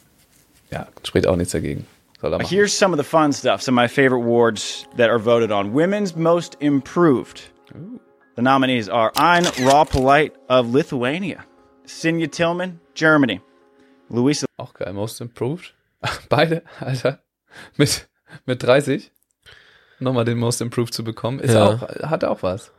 ja, 0.70 0.86
spricht 1.02 1.26
auch 1.26 1.36
nichts 1.36 1.52
dagegen. 1.52 1.86
Soll 2.20 2.32
er 2.32 2.38
machen. 2.38 2.48
Here's 2.48 2.72
some 2.76 2.94
of 2.94 2.98
the 2.98 3.04
fun 3.04 3.32
stuff, 3.32 3.60
some 3.62 3.78
of 3.78 3.84
my 3.84 3.88
favorite 3.88 4.22
awards 4.24 4.86
that 4.96 5.10
are 5.10 5.18
voted 5.18 5.50
on. 5.50 5.74
Women's 5.74 6.16
Most 6.16 6.56
Improved. 6.60 7.42
The 8.36 8.42
nominees 8.42 8.88
are 8.88 9.12
Ein 9.16 9.44
Raw 9.64 9.84
Polite 9.84 10.32
of 10.48 10.72
Lithuania, 10.72 11.44
Sinja 11.86 12.26
Tillman, 12.30 12.80
Germany, 12.94 13.40
Luisa 14.08 14.46
Auch 14.56 14.74
geil, 14.74 14.92
Most 14.92 15.20
Improved. 15.20 15.74
Beide, 16.28 16.62
Alter, 16.80 17.20
mit, 17.76 18.08
mit 18.46 18.62
30 18.62 19.10
nochmal 20.00 20.24
den 20.24 20.38
Most 20.38 20.60
Improved 20.60 20.92
zu 20.94 21.04
bekommen, 21.04 21.40
ist 21.40 21.54
Ja. 21.54 21.66
auch, 21.74 21.82
hat 22.10 22.24
auch 22.24 22.42
was. 22.42 22.72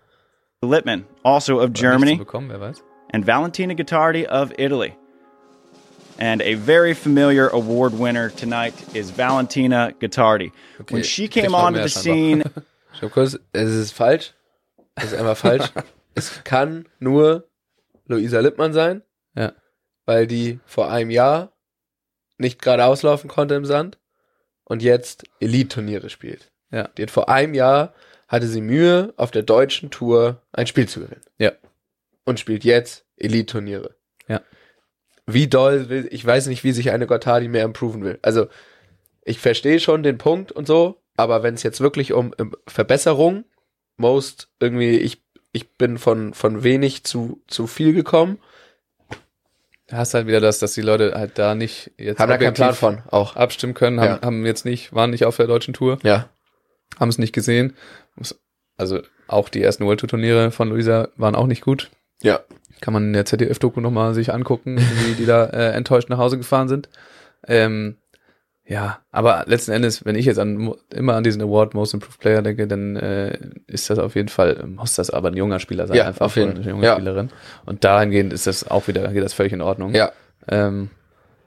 Littman, 0.62 1.06
also 1.24 1.60
of 1.62 1.74
Germany, 1.74 2.16
bekommen, 2.18 2.50
wer 2.50 2.60
weiß. 2.60 2.84
and 3.12 3.26
Valentina 3.28 3.74
Guittardi 3.76 4.26
of 4.28 4.52
Italy. 4.58 4.96
And 6.18 6.42
a 6.42 6.56
very 6.56 6.94
familiar 6.94 7.50
award 7.50 7.94
winner 8.00 8.30
tonight 8.30 8.74
is 8.96 9.12
Valentina 9.12 9.92
Guittardi. 10.00 10.52
When 10.90 11.04
she 11.04 11.28
came 11.28 11.54
onto 11.54 11.82
the 11.82 11.90
scene. 11.90 12.44
Stopp 12.94 13.12
kurz, 13.12 13.38
es 13.52 13.70
ist 13.74 13.92
falsch. 13.94 14.32
Es 14.96 15.12
ist 15.12 15.16
einfach 15.20 15.36
falsch. 15.38 15.70
es 16.16 16.42
kann 16.46 16.88
nur 17.00 17.44
Luisa 18.08 18.40
Lippmann 18.40 18.74
sein, 18.74 19.02
Ja. 19.36 19.54
weil 20.06 20.28
die 20.28 20.60
vor 20.66 20.90
einem 20.92 21.10
Jahr 21.10 21.54
nicht 22.38 22.62
gerade 22.62 22.86
auslaufen 22.86 23.30
konnte 23.30 23.56
im 23.56 23.66
Sand 23.66 23.98
und 24.64 24.84
jetzt 24.84 25.24
Elite-Turniere 25.40 26.10
spielt. 26.10 26.52
Ja. 26.72 26.88
Die 26.98 27.04
hat 27.04 27.12
vor 27.12 27.30
einem 27.30 27.54
Jahr 27.54 27.94
hatte 28.28 28.48
sie 28.48 28.62
Mühe, 28.62 29.14
auf 29.18 29.32
der 29.32 29.44
deutschen 29.44 29.92
Tour 29.92 30.42
ein 30.52 30.68
Spiel 30.68 30.88
zu 30.90 31.00
gewinnen. 31.00 31.22
Ja. 31.38 31.52
Und 32.26 32.40
spielt 32.40 32.64
jetzt 32.64 33.06
Elite-Turniere. 33.18 33.96
Ja. 34.28 34.42
Wie 35.28 35.48
doll 35.48 35.90
will, 35.90 36.08
ich 36.12 36.26
weiß 36.26 36.48
nicht, 36.48 36.64
wie 36.64 36.72
sich 36.72 36.92
eine 36.92 37.08
Gottardi 37.08 37.48
mehr 37.48 37.64
improven 37.64 38.04
will. 38.04 38.20
Also, 38.22 38.48
ich 39.24 39.40
verstehe 39.40 39.80
schon 39.80 40.04
den 40.04 40.18
Punkt 40.18 40.52
und 40.52 40.68
so, 40.68 41.02
aber 41.18 41.44
wenn 41.44 41.54
es 41.56 41.64
jetzt 41.64 41.82
wirklich 41.82 42.14
um 42.14 42.34
ähm, 42.38 42.56
Verbesserung, 42.68 43.46
most 43.98 44.50
irgendwie, 44.60 44.98
ich, 44.98 45.24
ich 45.56 45.78
bin 45.78 45.98
von, 45.98 46.34
von 46.34 46.64
wenig 46.64 47.04
zu, 47.06 47.42
zu 47.48 47.66
viel 47.66 47.94
gekommen, 47.94 48.40
hast 49.92 50.14
halt 50.14 50.28
wieder 50.28 50.40
das, 50.42 50.60
dass 50.60 50.74
die 50.74 50.82
Leute 50.82 51.14
halt 51.16 51.38
da 51.38 51.56
nicht 51.56 51.92
jetzt 51.98 52.20
haben 52.20 52.30
da 52.30 52.38
keinen 52.38 52.54
Plan 52.54 52.74
von, 52.74 53.00
auch. 53.10 53.36
abstimmen 53.36 53.74
können, 53.74 54.00
haben, 54.00 54.20
Ja. 54.22 54.22
haben 54.22 54.46
jetzt 54.46 54.66
nicht, 54.66 54.94
waren 54.94 55.12
nicht 55.12 55.26
auf 55.26 55.38
der 55.38 55.48
deutschen 55.48 55.74
Tour, 55.74 56.00
Ja. 56.04 56.30
haben 57.00 57.10
es 57.10 57.18
nicht 57.18 57.34
gesehen. 57.34 57.76
Also 58.78 59.02
auch 59.28 59.48
die 59.50 59.62
ersten 59.64 59.86
World 59.86 60.02
Tour 60.02 60.10
Turniere 60.10 60.52
von 60.52 60.70
Luisa 60.70 61.08
waren 61.16 61.36
auch 61.36 61.48
nicht 61.48 61.62
gut. 61.62 61.90
Ja. 62.22 62.42
Kann 62.82 62.94
man 62.94 63.04
in 63.04 63.14
der 63.14 63.26
ZDF-Doku 63.26 63.80
nochmal 63.80 64.14
sich 64.14 64.34
angucken, 64.34 64.78
wie 65.06 65.14
die 65.14 65.26
da 65.26 65.46
äh, 65.46 65.72
enttäuscht 65.72 66.10
nach 66.10 66.18
Hause 66.18 66.38
gefahren 66.38 66.68
sind. 66.68 66.90
Ähm, 67.48 67.98
ja, 68.68 69.00
aber 69.12 69.44
letzten 69.48 69.72
Endes, 69.72 70.06
wenn 70.06 70.16
ich 70.16 70.26
jetzt 70.26 70.40
an, 70.40 70.74
immer 70.94 71.14
an 71.16 71.24
diesen 71.24 71.42
Award 71.42 71.74
Most 71.76 71.94
Improved 71.94 72.20
Player 72.20 72.42
denke, 72.42 72.68
dann 72.68 72.96
äh, 72.96 73.38
ist 73.68 73.90
das 73.90 74.00
auf 74.00 74.16
jeden 74.16 74.30
Fall, 74.30 74.66
muss 74.66 74.96
das 74.96 75.10
aber 75.12 75.30
ein 75.30 75.38
junger 75.38 75.60
Spieler 75.60 75.88
sein, 75.88 75.98
Ja, 75.98 76.08
einfach 76.08 76.26
auf 76.28 76.36
jeden 76.36 76.58
eine 76.58 76.70
junge 76.70 76.86
Ja. 76.86 76.94
Spielerin. 76.96 77.30
Und 77.66 77.84
dahingehend 77.84 78.34
ist 78.34 78.48
das 78.48 78.68
auch 78.70 78.88
wieder, 78.88 79.08
geht 79.14 79.24
das 79.24 79.34
völlig 79.34 79.54
in 79.54 79.62
Ordnung. 79.62 79.94
Ja. 79.94 80.12
Ähm, 80.48 80.90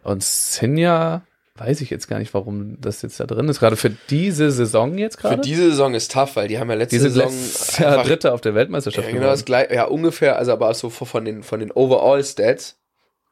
Und 0.04 0.22
Sinja, 0.22 1.22
weiß 1.56 1.80
ich 1.80 1.90
jetzt 1.90 2.06
gar 2.06 2.20
nicht, 2.20 2.32
warum 2.34 2.80
das 2.80 3.02
jetzt 3.02 3.18
da 3.18 3.26
drin 3.26 3.48
ist. 3.48 3.58
Gerade 3.58 3.74
für 3.76 3.90
diese 4.10 4.52
Saison 4.52 4.96
jetzt 4.96 5.16
Für 5.20 5.22
gerade. 5.30 5.40
diese 5.42 5.70
Saison 5.70 5.94
ist 5.94 6.12
tough, 6.12 6.36
weil 6.36 6.46
die 6.46 6.58
haben 6.60 6.70
ja 6.70 6.76
letzte 6.76 6.96
die 6.96 7.00
sind 7.00 7.10
Saison 7.14 7.30
letztes 7.32 7.78
Jahr 7.78 7.90
einfach- 7.94 8.06
Dritter 8.06 8.32
auf 8.32 8.40
der 8.40 8.54
Weltmeisterschaft 8.54 9.08
ja, 9.08 9.12
genau 9.12 9.26
das 9.26 9.44
gleiche, 9.44 9.74
ja 9.74 9.84
ungefähr, 9.86 10.36
also 10.38 10.52
aber 10.52 10.72
so 10.74 10.88
von 10.88 11.24
den 11.24 11.42
von 11.42 11.58
den 11.58 11.72
Overall 11.72 12.22
Stats 12.22 12.78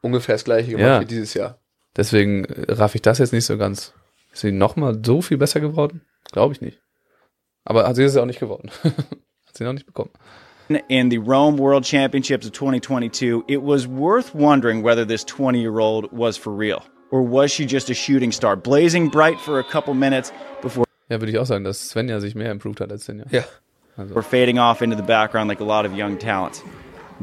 ungefähr 0.01 0.35
das 0.35 0.43
gleiche 0.43 0.71
gemacht 0.71 0.85
Ja. 0.85 0.99
wie 1.01 1.05
dieses 1.05 1.33
Jahr. 1.35 1.57
Deswegen 1.97 2.45
äh, 2.45 2.71
raff 2.71 2.95
ich 2.95 3.01
das 3.01 3.17
jetzt 3.17 3.33
nicht 3.33 3.45
so 3.45 3.57
ganz. 3.57 3.93
Ist 4.31 4.41
sie 4.41 4.51
nochmal 4.51 4.99
so 5.03 5.21
viel 5.21 5.37
besser 5.37 5.59
geworden? 5.59 6.01
Glaube 6.31 6.53
ich 6.53 6.61
nicht. 6.61 6.79
Aber 7.65 7.93
sie 7.95 8.03
ist 8.03 8.15
ja 8.15 8.21
auch 8.21 8.27
nicht 8.27 8.39
geworden. 8.39 8.69
Hat 8.83 9.57
sie 9.57 9.63
noch 9.63 9.73
nicht 9.73 9.85
bekommen. 9.87 10.11
in 10.89 11.09
the 11.09 11.17
Rome 11.17 11.57
World 11.57 11.85
Championships 11.85 12.45
of 12.45 12.51
2022, 12.51 13.43
it 13.47 13.61
was 13.61 13.87
worth 13.87 14.35
wondering 14.35 14.83
whether 14.83 15.05
this 15.05 15.23
20 15.23 15.59
year 15.59 15.79
old 15.79 16.09
was 16.11 16.37
for 16.37 16.53
real. 16.53 16.83
Or 17.09 17.21
was 17.23 17.51
she 17.51 17.65
just 17.65 17.89
a 17.89 17.93
shooting 17.93 18.31
star, 18.33 18.55
blazing 18.57 19.09
bright 19.09 19.39
for 19.39 19.59
a 19.59 19.63
couple 19.63 19.93
minutes 19.93 20.31
before 20.61 20.85
Ja, 21.09 21.21
würde 21.21 21.31
ich 21.31 21.39
auch 21.39 21.45
sagen, 21.45 21.63
dass 21.63 21.89
Svenja 21.89 22.19
sich 22.19 22.35
mehr 22.35 22.51
improved 22.51 22.81
hat 22.81 22.91
als 22.91 23.05
Sinja. 23.05 23.25
Ja. 23.31 23.43
fading 24.21 24.59
off 24.59 24.81
into 24.81 24.97
the 24.97 25.03
background 25.03 25.47
like 25.47 25.61
a 25.61 25.63
lot 25.63 25.85
of 25.85 25.93
young 25.95 26.17
talents? 26.17 26.61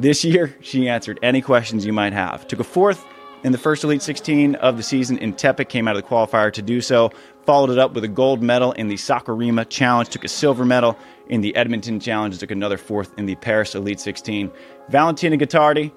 This 0.01 0.25
year, 0.25 0.55
she 0.61 0.89
answered 0.89 1.19
any 1.23 1.43
questions 1.43 1.85
you 1.85 1.93
might 1.93 2.15
have. 2.15 2.49
Took 2.49 2.61
a 2.61 2.65
fourth 2.65 3.05
in 3.45 3.53
the 3.53 3.59
first 3.59 3.85
Elite 3.85 4.03
16 4.03 4.55
of 4.57 4.77
the 4.77 4.83
season 4.83 5.19
in 5.19 5.35
Tepic, 5.35 5.69
came 5.69 5.87
out 5.87 5.97
of 5.97 6.03
the 6.03 6.09
qualifier 6.09 6.53
to 6.53 6.63
do 6.63 6.81
so. 6.81 7.11
Followed 7.45 7.71
it 7.71 7.79
up 7.79 7.93
with 7.93 8.03
a 8.03 8.09
gold 8.09 8.43
medal 8.43 8.73
in 8.73 8.89
the 8.89 8.95
Sakurima 8.95 9.69
Challenge, 9.69 10.09
took 10.09 10.25
a 10.25 10.29
silver 10.29 10.65
medal 10.65 10.99
in 11.29 11.43
the 11.43 11.55
Edmonton 11.55 12.01
Challenge, 12.01 12.37
took 12.39 12.51
another 12.51 12.79
fourth 12.79 13.13
in 13.19 13.27
the 13.27 13.35
Paris 13.37 13.75
Elite 13.75 14.01
16. 14.01 14.51
Valentina 14.89 15.37
Guittardi, 15.37 15.93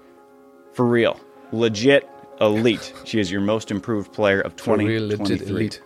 for 0.73 0.85
real, 0.85 1.19
legit 1.53 2.07
elite. 2.41 2.93
She 3.05 3.19
is 3.19 3.31
your 3.31 3.41
most 3.41 3.71
improved 3.71 4.11
player 4.11 4.41
of 4.41 4.53
For 4.59 4.75
real, 4.77 5.09
2023. 5.09 5.35
legit 5.35 5.49
elite. 5.49 5.81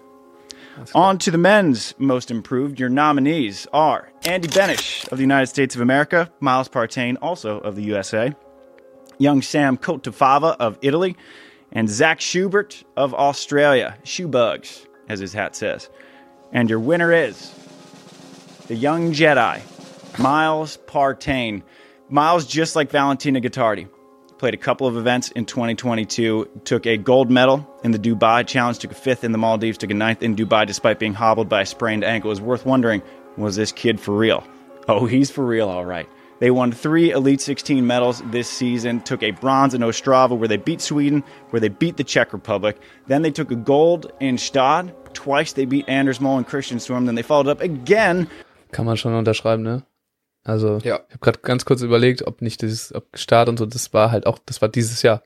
On 0.95 1.17
to 1.19 1.29
the 1.29 1.37
men's 1.37 1.93
most 1.99 2.31
improved. 2.31 2.79
Your 2.79 2.89
nominees 2.89 3.67
are 3.71 4.11
Andy 4.25 4.47
Benish 4.47 5.09
of 5.11 5.17
the 5.17 5.23
United 5.23 5.47
States 5.47 5.75
of 5.75 5.81
America, 5.81 6.31
Miles 6.39 6.69
Partain, 6.69 7.17
also 7.21 7.59
of 7.59 7.75
the 7.75 7.83
USA, 7.83 8.33
young 9.19 9.41
Sam 9.41 9.77
Cotefava 9.77 10.55
of 10.59 10.79
Italy, 10.81 11.15
and 11.71 11.89
Zach 11.89 12.21
Schubert 12.21 12.83
of 12.97 13.13
Australia. 13.13 13.97
Shoebugs, 14.03 14.85
as 15.09 15.19
his 15.19 15.33
hat 15.33 15.55
says. 15.55 15.89
And 16.51 16.69
your 16.69 16.79
winner 16.79 17.11
is 17.11 17.53
the 18.67 18.75
young 18.75 19.13
Jedi, 19.13 19.61
Miles 20.19 20.77
Partain. 20.87 21.63
Miles, 22.09 22.45
just 22.45 22.75
like 22.75 22.91
Valentina 22.91 23.39
Guittardi, 23.39 23.87
played 24.37 24.53
a 24.53 24.57
couple 24.57 24.87
of 24.87 24.97
events 24.97 25.31
in 25.31 25.45
2022, 25.45 26.61
took 26.65 26.85
a 26.85 26.97
gold 26.97 27.31
medal 27.31 27.65
in 27.83 27.91
the 27.91 27.99
Dubai 27.99 28.45
Challenge, 28.45 28.77
took 28.77 28.91
a 28.91 28.95
fifth 28.95 29.23
in 29.23 29.31
the 29.31 29.37
Maldives, 29.37 29.77
took 29.77 29.91
a 29.91 29.93
ninth 29.93 30.21
in 30.21 30.35
Dubai 30.35 30.67
despite 30.67 30.99
being 30.99 31.13
hobbled 31.13 31.47
by 31.47 31.61
a 31.61 31.65
sprained 31.65 32.03
ankle. 32.03 32.29
It 32.29 32.33
was 32.33 32.41
worth 32.41 32.65
wondering 32.65 33.01
was 33.37 33.55
this 33.55 33.71
kid 33.71 33.99
for 33.99 34.15
real? 34.15 34.43
Oh, 34.89 35.05
he's 35.05 35.31
for 35.31 35.45
real, 35.45 35.69
all 35.69 35.85
right. 35.85 36.09
They 36.41 36.49
won 36.49 36.71
three 36.71 37.11
Elite 37.11 37.39
16 37.39 37.85
medals 37.85 38.23
this 38.31 38.49
season, 38.49 39.01
took 39.01 39.21
a 39.21 39.29
bronze 39.29 39.75
in 39.75 39.81
Ostrava 39.83 40.35
where 40.35 40.47
they 40.47 40.57
beat 40.57 40.81
Sweden, 40.81 41.23
where 41.51 41.61
they 41.61 41.69
beat 41.69 41.97
the 41.97 42.03
Czech 42.03 42.33
Republic. 42.33 42.77
Then 43.07 43.21
they 43.21 43.31
took 43.31 43.51
a 43.51 43.55
gold 43.55 44.11
in 44.19 44.37
Stad. 44.39 44.91
Twice 45.13 45.53
they 45.53 45.65
beat 45.65 45.87
Anders 45.87 46.19
Moll 46.19 46.37
and 46.37 46.47
Christian 46.47 46.79
Storm. 46.79 47.05
Then 47.05 47.13
they 47.15 47.21
followed 47.23 47.47
up 47.47 47.61
again 47.61 48.27
Kann 48.71 48.85
man 48.85 48.97
schon 48.97 49.13
unterschreiben, 49.13 49.63
ne? 49.63 49.83
Also, 50.43 50.79
Ja. 50.83 51.01
ich 51.07 51.13
habe 51.13 51.19
gerade 51.19 51.39
ganz 51.43 51.63
kurz 51.65 51.81
überlegt, 51.83 52.25
ob 52.25 52.41
nicht 52.41 52.61
dieses, 52.63 52.93
ob 52.95 53.05
Start 53.15 53.47
und 53.47 53.57
so, 53.59 53.65
das 53.67 53.93
war 53.93 54.11
halt 54.11 54.25
auch, 54.25 54.39
das 54.43 54.61
war 54.61 54.69
dieses 54.69 55.03
Jahr. 55.03 55.21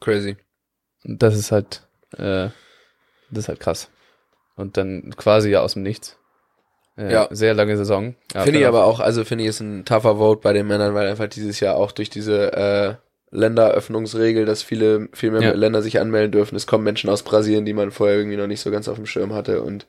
Crazy. 0.00 0.36
Und 1.04 1.22
das 1.22 1.36
ist 1.36 1.52
halt, 1.52 1.86
äh, 2.16 2.48
das 3.30 3.44
ist 3.44 3.48
halt 3.48 3.60
krass. 3.60 3.90
Und 4.56 4.76
dann 4.78 5.12
quasi 5.16 5.50
ja 5.50 5.60
aus 5.60 5.74
dem 5.74 5.82
Nichts. 5.82 6.17
Äh, 6.98 7.12
Ja. 7.12 7.28
Sehr 7.30 7.54
lange 7.54 7.76
Saison. 7.76 8.14
Ja, 8.34 8.42
finde 8.42 8.58
ich 8.58 8.64
fair 8.64 8.68
aber 8.68 8.84
auch, 8.84 9.00
also 9.00 9.24
finde 9.24 9.44
ich 9.44 9.50
ist 9.50 9.60
ein 9.60 9.84
tougher 9.84 10.16
Vote 10.16 10.40
bei 10.42 10.52
den 10.52 10.66
Männern, 10.66 10.94
weil 10.94 11.08
einfach 11.08 11.28
dieses 11.28 11.60
Jahr 11.60 11.76
auch 11.76 11.92
durch 11.92 12.10
diese 12.10 12.52
äh, 12.52 12.94
Länderöffnungsregel, 13.30 14.44
dass 14.44 14.62
viele, 14.62 15.08
viel 15.12 15.30
mehr 15.30 15.42
Ja. 15.42 15.52
Länder 15.52 15.82
sich 15.82 16.00
anmelden 16.00 16.32
dürfen. 16.32 16.56
Es 16.56 16.66
kommen 16.66 16.84
Menschen 16.84 17.10
aus 17.10 17.22
Brasilien, 17.22 17.64
die 17.64 17.72
man 17.74 17.90
vorher 17.90 18.16
irgendwie 18.16 18.36
noch 18.36 18.46
nicht 18.46 18.60
so 18.60 18.70
ganz 18.70 18.88
auf 18.88 18.96
dem 18.96 19.06
Schirm 19.06 19.34
hatte 19.34 19.62
und 19.62 19.86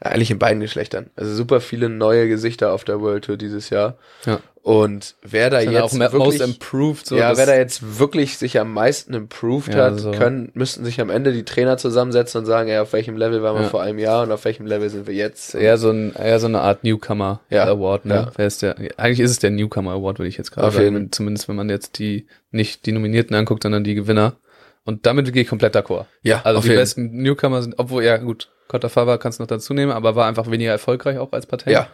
äh, 0.00 0.08
eigentlich 0.10 0.30
in 0.30 0.38
beiden 0.38 0.60
Geschlechtern. 0.60 1.10
Also 1.16 1.34
super 1.34 1.60
viele 1.60 1.88
neue 1.88 2.28
Gesichter 2.28 2.72
auf 2.72 2.84
der 2.84 3.00
World 3.00 3.24
Tour 3.24 3.36
dieses 3.36 3.70
Jahr. 3.70 3.96
Ja. 4.26 4.40
Und 4.64 5.16
wer 5.22 5.50
da 5.50 5.58
jetzt 5.60 5.92
auch 5.94 5.98
wirklich, 5.98 6.12
most 6.22 6.40
improved, 6.40 7.04
so 7.06 7.16
ja, 7.16 7.36
wer 7.36 7.46
da 7.46 7.56
jetzt 7.56 7.98
wirklich 7.98 8.38
sich 8.38 8.60
am 8.60 8.72
meisten 8.72 9.12
improved 9.12 9.74
Ja, 9.74 9.86
hat, 9.86 9.98
so. 9.98 10.12
können, 10.12 10.52
müssten 10.54 10.84
sich 10.84 11.00
am 11.00 11.10
Ende 11.10 11.32
die 11.32 11.44
Trainer 11.44 11.78
zusammensetzen 11.78 12.38
und 12.38 12.44
sagen, 12.46 12.68
ey, 12.68 12.78
auf 12.78 12.92
welchem 12.92 13.16
Level 13.16 13.42
waren 13.42 13.56
wir 13.56 13.62
Ja. 13.64 13.68
vor 13.68 13.82
einem 13.82 13.98
Jahr 13.98 14.22
und 14.22 14.30
auf 14.30 14.44
welchem 14.44 14.66
Level 14.66 14.88
sind 14.88 15.08
wir 15.08 15.14
jetzt. 15.14 15.56
eher 15.56 15.78
so 15.78 15.90
ein, 15.90 16.14
eher 16.14 16.38
so 16.38 16.46
eine 16.46 16.60
Art 16.60 16.84
Newcomer 16.84 17.40
Ja. 17.50 17.64
Award, 17.64 18.04
ne? 18.06 18.30
Wer 18.36 18.46
ist 18.46 18.62
der? 18.62 18.76
Eigentlich 18.98 19.18
ist 19.18 19.32
es 19.32 19.40
der 19.40 19.50
Newcomer 19.50 19.94
Award, 19.94 20.20
würde 20.20 20.28
ich 20.28 20.36
jetzt 20.38 20.52
gerade 20.52 20.70
sagen. 20.70 20.84
jeden. 20.84 21.12
Zumindest 21.12 21.48
wenn 21.48 21.56
man 21.56 21.68
jetzt 21.68 21.98
die, 21.98 22.28
nicht 22.52 22.86
die 22.86 22.92
Nominierten 22.92 23.34
anguckt, 23.34 23.64
sondern 23.64 23.82
die 23.82 23.96
Gewinner. 23.96 24.36
Und 24.84 25.06
damit 25.06 25.32
gehe 25.32 25.42
ich 25.42 25.48
komplett 25.48 25.74
d'accord. 25.74 26.06
Ja, 26.22 26.40
Also 26.44 26.60
die 26.60 26.68
jeden. 26.68 26.78
besten 26.78 27.22
Newcomer 27.22 27.62
sind, 27.62 27.74
obwohl, 27.78 28.04
ja 28.04 28.16
gut, 28.16 28.48
Cotta 28.68 29.16
kannst 29.16 29.40
du 29.40 29.42
noch 29.42 29.48
dazu 29.48 29.74
nehmen, 29.74 29.90
aber 29.90 30.14
war 30.14 30.26
einfach 30.28 30.48
weniger 30.48 30.70
erfolgreich 30.70 31.18
auch 31.18 31.32
als 31.32 31.46
Partei. 31.46 31.72
Ja, 31.72 31.88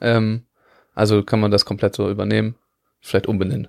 Ähm, 0.00 0.42
also 0.96 1.22
kann 1.22 1.38
man 1.40 1.52
das 1.52 1.64
komplett 1.64 1.94
so 1.94 2.10
übernehmen. 2.10 2.56
Vielleicht 3.00 3.28
umbenennen. 3.28 3.68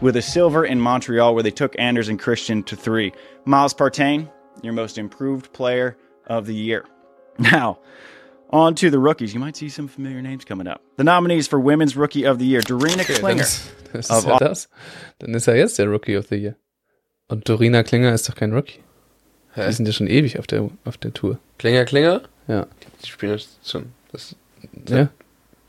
with 0.00 0.16
a 0.16 0.22
silver 0.22 0.64
in 0.64 0.80
Montreal, 0.80 1.34
where 1.34 1.42
they 1.42 1.50
took 1.52 1.78
Anders 1.78 2.08
and 2.08 2.18
Christian 2.18 2.62
to 2.64 2.74
three. 2.76 3.12
Miles 3.44 3.72
Partain, 3.74 4.28
your 4.64 4.72
most 4.72 4.96
improved 4.98 5.52
player 5.52 5.96
of 6.26 6.46
the 6.46 6.54
year. 6.54 6.84
Now, 7.38 7.78
on 8.50 8.74
to 8.76 8.90
the 8.90 8.98
rookies. 8.98 9.32
You 9.32 9.38
might 9.40 9.56
see 9.56 9.68
some 9.68 9.86
familiar 9.88 10.22
names 10.22 10.44
coming 10.44 10.66
up. 10.66 10.80
The 10.96 11.04
nominees 11.04 11.46
for 11.46 11.60
Women's 11.60 11.96
Rookie 11.96 12.24
of 12.26 12.38
the 12.38 12.46
Year 12.46 12.62
Dorina 12.62 13.04
Klinger. 13.04 13.42
ist, 13.42 13.70
das 13.92 14.10
ist 14.10 14.26
ja 14.26 14.38
das. 14.38 14.68
Dann 15.20 15.34
ist 15.34 15.46
er 15.46 15.56
jetzt 15.56 15.78
der 15.78 15.86
Rookie 15.88 16.16
of 16.16 16.26
the 16.28 16.36
Year. 16.36 16.56
Und 17.28 17.48
Dorina 17.48 17.82
Klinger 17.84 18.12
ist 18.12 18.28
doch 18.28 18.34
kein 18.34 18.52
Rookie. 18.52 18.80
Hä? 19.54 19.66
Die 19.68 19.72
sind 19.72 19.86
ja 19.86 19.92
schon 19.92 20.08
ewig 20.08 20.38
auf 20.38 20.46
der, 20.46 20.68
auf 20.84 20.96
der 20.98 21.12
Tour. 21.14 21.38
Klinger, 21.58 21.84
Klinger, 21.84 22.22
Ja. 22.48 22.66
die 23.02 23.08
spielen 23.08 23.32
jetzt 23.32 23.68
schon, 23.68 23.92
das, 24.10 24.34
Ja. 24.88 25.08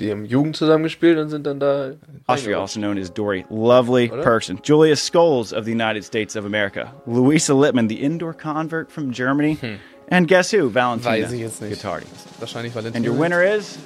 Die 0.01 0.11
haben 0.11 0.25
Jugend 0.25 0.55
zusammengespielt 0.55 1.17
und 1.17 1.29
sind 1.29 1.45
dann 1.45 1.59
da. 1.59 1.91
Austria, 2.27 2.59
also 2.59 2.79
known 2.79 2.97
as 2.97 3.09
Dory. 3.09 3.45
Lovely 3.49 4.09
Oder? 4.11 4.23
person. 4.23 4.59
Julia 4.63 4.95
Scholes 4.95 5.53
of 5.53 5.65
the 5.65 5.71
United 5.71 6.03
States 6.03 6.35
of 6.35 6.45
America. 6.45 6.91
Louisa 7.05 7.53
Littman, 7.53 7.87
the 7.87 8.01
indoor 8.01 8.33
convert 8.33 8.91
from 8.91 9.11
Germany. 9.11 9.55
Hm. 9.55 9.79
And 10.09 10.27
guess 10.27 10.51
who? 10.51 10.69
Valentina 10.69 11.11
Weiß 11.11 11.31
ich 11.31 11.39
jetzt 11.39 11.61
nicht. 11.61 11.81
Guittardi. 11.81 12.05
Wahrscheinlich 12.39 12.73
Valentina. 12.73 12.97
And 12.97 13.05
your 13.05 13.13
winner 13.13 13.41
is 13.41 13.77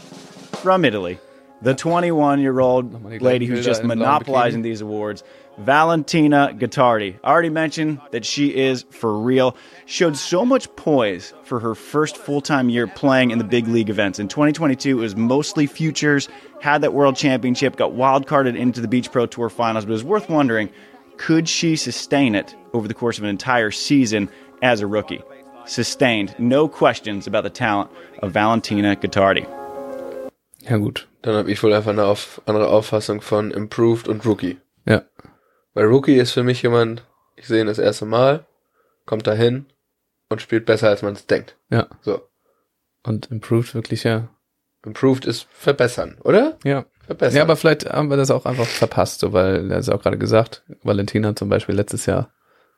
from 0.63 0.83
Italy, 0.85 1.19
the 1.61 1.75
21 1.75 2.39
year 2.39 2.59
old 2.59 3.21
lady 3.21 3.45
who's 3.45 3.63
just 3.65 3.83
monopolizing 3.83 4.63
these 4.63 4.81
awards, 4.81 5.23
Valentina 5.57 6.51
Guittardi. 6.53 7.17
I 7.23 7.31
already 7.31 7.49
mentioned 7.49 8.01
that 8.11 8.25
she 8.25 8.55
is 8.55 8.85
for 8.89 9.17
real. 9.17 9.55
Showed 9.85 10.17
so 10.17 10.45
much 10.45 10.73
poise 10.75 11.33
for 11.43 11.59
her 11.59 11.75
first 11.75 12.17
full 12.17 12.41
time 12.41 12.69
year 12.69 12.87
playing 12.87 13.31
in 13.31 13.37
the 13.37 13.43
big 13.43 13.67
league 13.67 13.89
events. 13.89 14.19
In 14.19 14.27
2022, 14.27 14.97
it 14.97 15.01
was 15.01 15.15
mostly 15.15 15.67
futures, 15.67 16.27
had 16.59 16.81
that 16.81 16.93
world 16.93 17.15
championship, 17.15 17.77
got 17.77 17.93
wild 17.93 18.27
carded 18.27 18.55
into 18.55 18.81
the 18.81 18.87
Beach 18.87 19.11
Pro 19.11 19.25
Tour 19.25 19.49
finals, 19.49 19.85
but 19.85 19.91
it 19.91 19.93
was 19.93 20.03
worth 20.03 20.29
wondering 20.29 20.69
could 21.17 21.47
she 21.47 21.75
sustain 21.77 22.35
it 22.35 22.55
over 22.73 22.87
the 22.87 22.93
course 22.93 23.17
of 23.17 23.23
an 23.23 23.29
entire 23.29 23.71
season 23.71 24.29
as 24.61 24.81
a 24.81 24.87
rookie? 24.87 25.21
Sustained, 25.65 26.35
no 26.37 26.67
questions 26.67 27.25
about 27.25 27.43
the 27.43 27.49
talent 27.49 27.89
of 28.21 28.33
Valentina 28.33 28.95
Guittardi. 28.95 29.47
Ja, 30.69 30.77
gut. 30.77 31.07
Dann 31.21 31.35
habe 31.35 31.51
ich 31.51 31.63
wohl 31.63 31.73
einfach 31.73 31.91
eine 31.91 32.05
auf, 32.05 32.41
andere 32.45 32.67
Auffassung 32.67 33.21
von 33.21 33.51
Improved 33.51 34.07
und 34.07 34.25
Rookie. 34.25 34.57
Weil 35.75 35.85
Rookie 35.85 36.15
ist 36.15 36.31
für 36.31 36.41
mich 36.43 36.63
jemand, 36.63 37.03
ich 37.35 37.45
sehe 37.47 37.61
ihn 37.61 37.67
das 37.67 37.77
erste 37.79 38.05
Mal, 38.05 38.45
kommt 39.05 39.27
dahin 39.27 39.67
und 40.29 40.41
spielt 40.41 40.65
besser, 40.65 40.89
als 40.89 41.03
man 41.03 41.13
es 41.13 41.27
denkt. 41.27 41.55
Ja. 41.69 41.87
So. 42.01 42.21
Und 43.03 43.29
improved 43.29 43.75
wirklich, 43.75 44.03
ja. 44.03 44.29
Improved 44.83 45.25
ist 45.25 45.47
verbessern, 45.51 46.17
oder? 46.23 46.57
Ja. 46.63 46.85
Verbessern. 47.05 47.37
Ja, 47.37 47.43
aber 47.43 47.55
vielleicht 47.55 47.87
haben 47.87 48.09
wir 48.09 48.17
das 48.17 48.31
auch 48.31 48.45
einfach 48.45 48.65
verpasst, 48.65 49.19
so, 49.19 49.31
weil 49.33 49.69
er 49.71 49.77
es 49.77 49.89
auch 49.89 50.01
gerade 50.01 50.17
gesagt, 50.17 50.63
Valentina 50.81 51.27
hat 51.27 51.37
zum 51.39 51.49
Beispiel 51.49 51.75
letztes 51.75 52.07
Jahr 52.07 52.31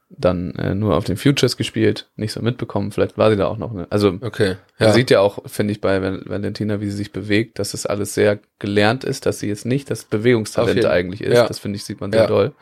dann 0.09 0.51
äh, 0.55 0.73
nur 0.73 0.95
auf 0.95 1.03
den 1.03 1.17
Futures 1.17 1.57
gespielt, 1.57 2.09
nicht 2.15 2.31
so 2.31 2.41
mitbekommen, 2.41 2.91
vielleicht 2.93 3.17
war 3.17 3.29
sie 3.29 3.35
da 3.35 3.47
auch 3.47 3.57
noch, 3.57 3.73
ne? 3.73 3.87
Also 3.89 4.17
okay. 4.21 4.55
man 4.79 4.87
Ja. 4.89 4.93
sieht 4.93 5.11
ja 5.11 5.19
auch, 5.19 5.39
finde 5.49 5.73
ich, 5.73 5.81
bei 5.81 6.01
Val- 6.01 6.23
Valentina, 6.25 6.79
wie 6.79 6.89
sie 6.89 6.95
sich 6.95 7.11
bewegt, 7.11 7.59
dass 7.59 7.73
es 7.73 7.85
alles 7.85 8.13
sehr 8.13 8.39
gelernt 8.59 9.03
ist, 9.03 9.25
dass 9.25 9.39
sie 9.39 9.49
jetzt 9.49 9.65
nicht 9.65 9.91
das 9.91 10.05
Bewegungstalent 10.05 10.85
eigentlich 10.85 11.21
ist. 11.21 11.35
ja. 11.35 11.45
Das 11.45 11.59
finde 11.59 11.75
ich, 11.75 11.83
sieht 11.83 11.99
man 11.99 12.11
sehr 12.13 12.21
Ja. 12.21 12.27
doll. 12.27 12.53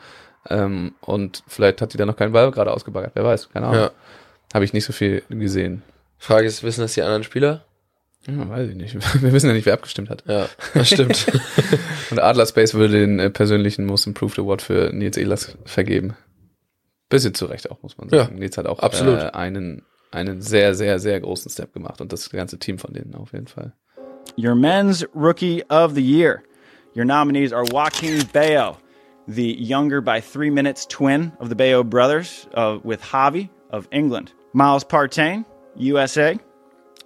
Ähm, 0.50 0.94
und 1.00 1.42
vielleicht 1.46 1.80
hat 1.80 1.92
sie 1.92 1.98
da 1.98 2.06
noch 2.06 2.16
keinen 2.16 2.32
Ball 2.32 2.50
gerade 2.50 2.72
ausgebaggert, 2.72 3.12
wer 3.14 3.24
weiß, 3.24 3.50
keine 3.50 3.66
Ahnung. 3.66 3.80
ja. 3.82 3.90
Habe 4.54 4.64
ich 4.64 4.72
nicht 4.72 4.84
so 4.84 4.92
viel 4.92 5.22
gesehen. 5.28 5.82
Frage 6.18 6.46
ist, 6.46 6.62
wissen 6.62 6.80
das 6.80 6.94
die 6.94 7.02
anderen 7.02 7.24
Spieler? 7.24 7.64
Ja, 8.26 8.48
weiß 8.48 8.70
ich 8.70 8.76
nicht. 8.76 8.94
Wir 9.22 9.32
wissen 9.32 9.48
ja 9.48 9.52
nicht, 9.52 9.66
wer 9.66 9.74
abgestimmt 9.74 10.08
hat. 10.10 10.24
Ja, 10.26 10.48
das 10.74 10.88
stimmt. 10.88 11.26
Und 12.10 12.20
Adler 12.20 12.46
Space 12.46 12.74
würde 12.74 13.00
den 13.00 13.18
äh, 13.18 13.30
persönlichen 13.30 13.84
Most 13.86 14.06
Improved 14.06 14.38
Award 14.38 14.62
für 14.62 14.90
Nils 14.92 15.16
Ehlers 15.16 15.56
vergeben. 15.64 16.16
Bisschen 17.08 17.34
zu 17.34 17.46
Recht 17.46 17.70
auch, 17.70 17.82
muss 17.82 17.98
man 17.98 18.08
Ja, 18.08 18.24
sagen. 18.24 18.40
Jetzt 18.42 18.56
hat 18.58 18.66
auch 18.66 18.78
absolut. 18.80 19.18
Äh, 19.20 19.30
einen, 19.32 19.82
einen 20.10 20.42
sehr, 20.42 20.74
sehr, 20.74 20.98
sehr 20.98 21.20
großen 21.20 21.50
Step 21.50 21.72
gemacht 21.72 22.00
und 22.00 22.12
das 22.12 22.30
ganze 22.30 22.58
Team 22.58 22.78
von 22.78 22.92
denen 22.92 23.14
auf 23.14 23.32
jeden 23.32 23.46
Fall. 23.46 23.72
Your 24.38 24.54
men's 24.54 25.06
rookie 25.14 25.64
of 25.68 25.92
the 25.94 26.02
year. 26.02 26.42
Your 26.96 27.04
nominees 27.04 27.52
are 27.52 27.64
Joaquin 27.64 28.22
Bayo, 28.32 28.76
the 29.28 29.54
younger 29.58 30.00
by 30.00 30.20
three 30.20 30.50
minutes 30.50 30.86
twin 30.86 31.32
of 31.40 31.48
the 31.48 31.54
Bayo 31.56 31.82
brothers, 31.82 32.46
uh, 32.54 32.78
with 32.82 33.02
Javi 33.02 33.50
of 33.70 33.88
England. 33.90 34.32
Miles 34.52 34.84
Partain, 34.84 35.44
USA. 35.76 36.38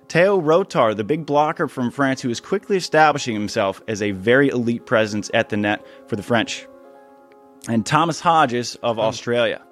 Theo 0.09 0.41
Rotar, 0.41 0.97
the 0.97 1.05
big 1.05 1.25
blocker 1.25 1.69
from 1.69 1.91
France, 1.91 2.21
who 2.21 2.31
is 2.31 2.41
quickly 2.41 2.77
establishing 2.77 3.35
himself 3.35 3.81
as 3.87 4.03
a 4.03 4.11
very 4.11 4.49
elite 4.49 4.85
presence 4.85 5.31
at 5.35 5.49
the 5.51 5.57
net 5.57 5.87
for 6.09 6.17
the 6.17 6.23
French. 6.23 6.67
And 7.69 7.87
Thomas 7.87 8.21
Hodges 8.21 8.77
of 8.83 8.99
Australia. 8.99 9.63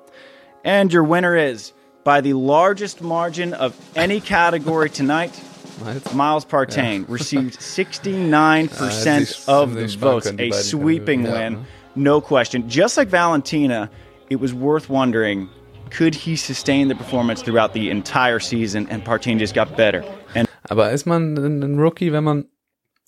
And 0.65 0.93
your 0.93 1.03
winner 1.05 1.37
is, 1.37 1.73
by 2.05 2.21
the 2.21 2.35
largest 2.35 3.01
margin 3.03 3.53
of 3.55 3.77
any 3.97 4.21
category 4.21 4.91
tonight, 4.91 5.33
Miles? 6.15 6.45
Partain 6.45 7.05
received 7.09 7.59
69% 7.59 8.69
Ah, 8.81 8.89
sich- 8.91 9.49
of 9.49 9.75
the 9.75 9.87
votes. 9.97 10.27
A 10.39 10.51
sweeping 10.51 11.23
win? 11.25 11.65
No 11.99 12.21
question. 12.21 12.69
Just 12.69 12.97
like 12.97 13.11
Valentina, 13.11 13.91
it 14.31 14.41
was 14.41 14.53
worth 14.55 14.89
wondering 14.89 15.49
could 15.91 16.15
he 16.15 16.37
sustain 16.37 16.89
the 16.89 16.95
performance 16.95 17.43
throughout 17.43 17.73
the 17.73 17.89
entire 17.91 18.39
season? 18.41 18.87
And 18.91 19.03
Partain 19.05 19.39
just 19.39 19.55
got 19.55 19.75
better. 19.77 20.05
And 20.35 20.47
Aber 20.69 20.91
ist 20.93 21.07
man 21.07 21.37
ein 21.37 21.79
Rookie, 21.79 22.13
wenn 22.13 22.25
man 22.25 22.45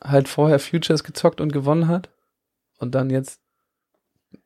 halt 0.03 0.29
vorher 0.29 0.59
Futures 0.59 1.05
gezockt 1.05 1.41
und 1.43 1.53
gewonnen 1.53 1.89
hat 1.89 2.09
und 2.79 2.95
dann 2.95 3.11
jetzt 3.11 3.41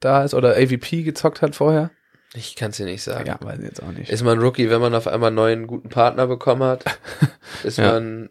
da 0.01 0.25
ist 0.25 0.35
oder 0.35 0.57
AVP 0.57 1.05
gezockt 1.05 1.43
hat 1.43 1.55
vorher? 1.55 1.91
Ich 2.35 2.57
kann 2.57 2.71
es 2.73 2.79
dir 2.79 2.87
nicht 2.87 3.05
sagen. 3.05 3.27
Ja, 3.29 3.39
weiß 3.41 3.61
ich 3.61 3.65
jetzt 3.67 3.81
auch 3.85 3.93
nicht. 3.93 4.11
Ist 4.11 4.25
man 4.25 4.41
Rookie, 4.41 4.69
wenn 4.69 4.81
man 4.81 4.93
auf 4.97 5.07
einmal 5.07 5.29
einen 5.29 5.37
neuen 5.37 5.67
guten 5.69 5.89
Partner 5.89 6.27
bekommen 6.27 6.65
hat? 6.65 6.85
Ist 7.63 7.79
Ja. 7.79 7.93
man 7.93 8.31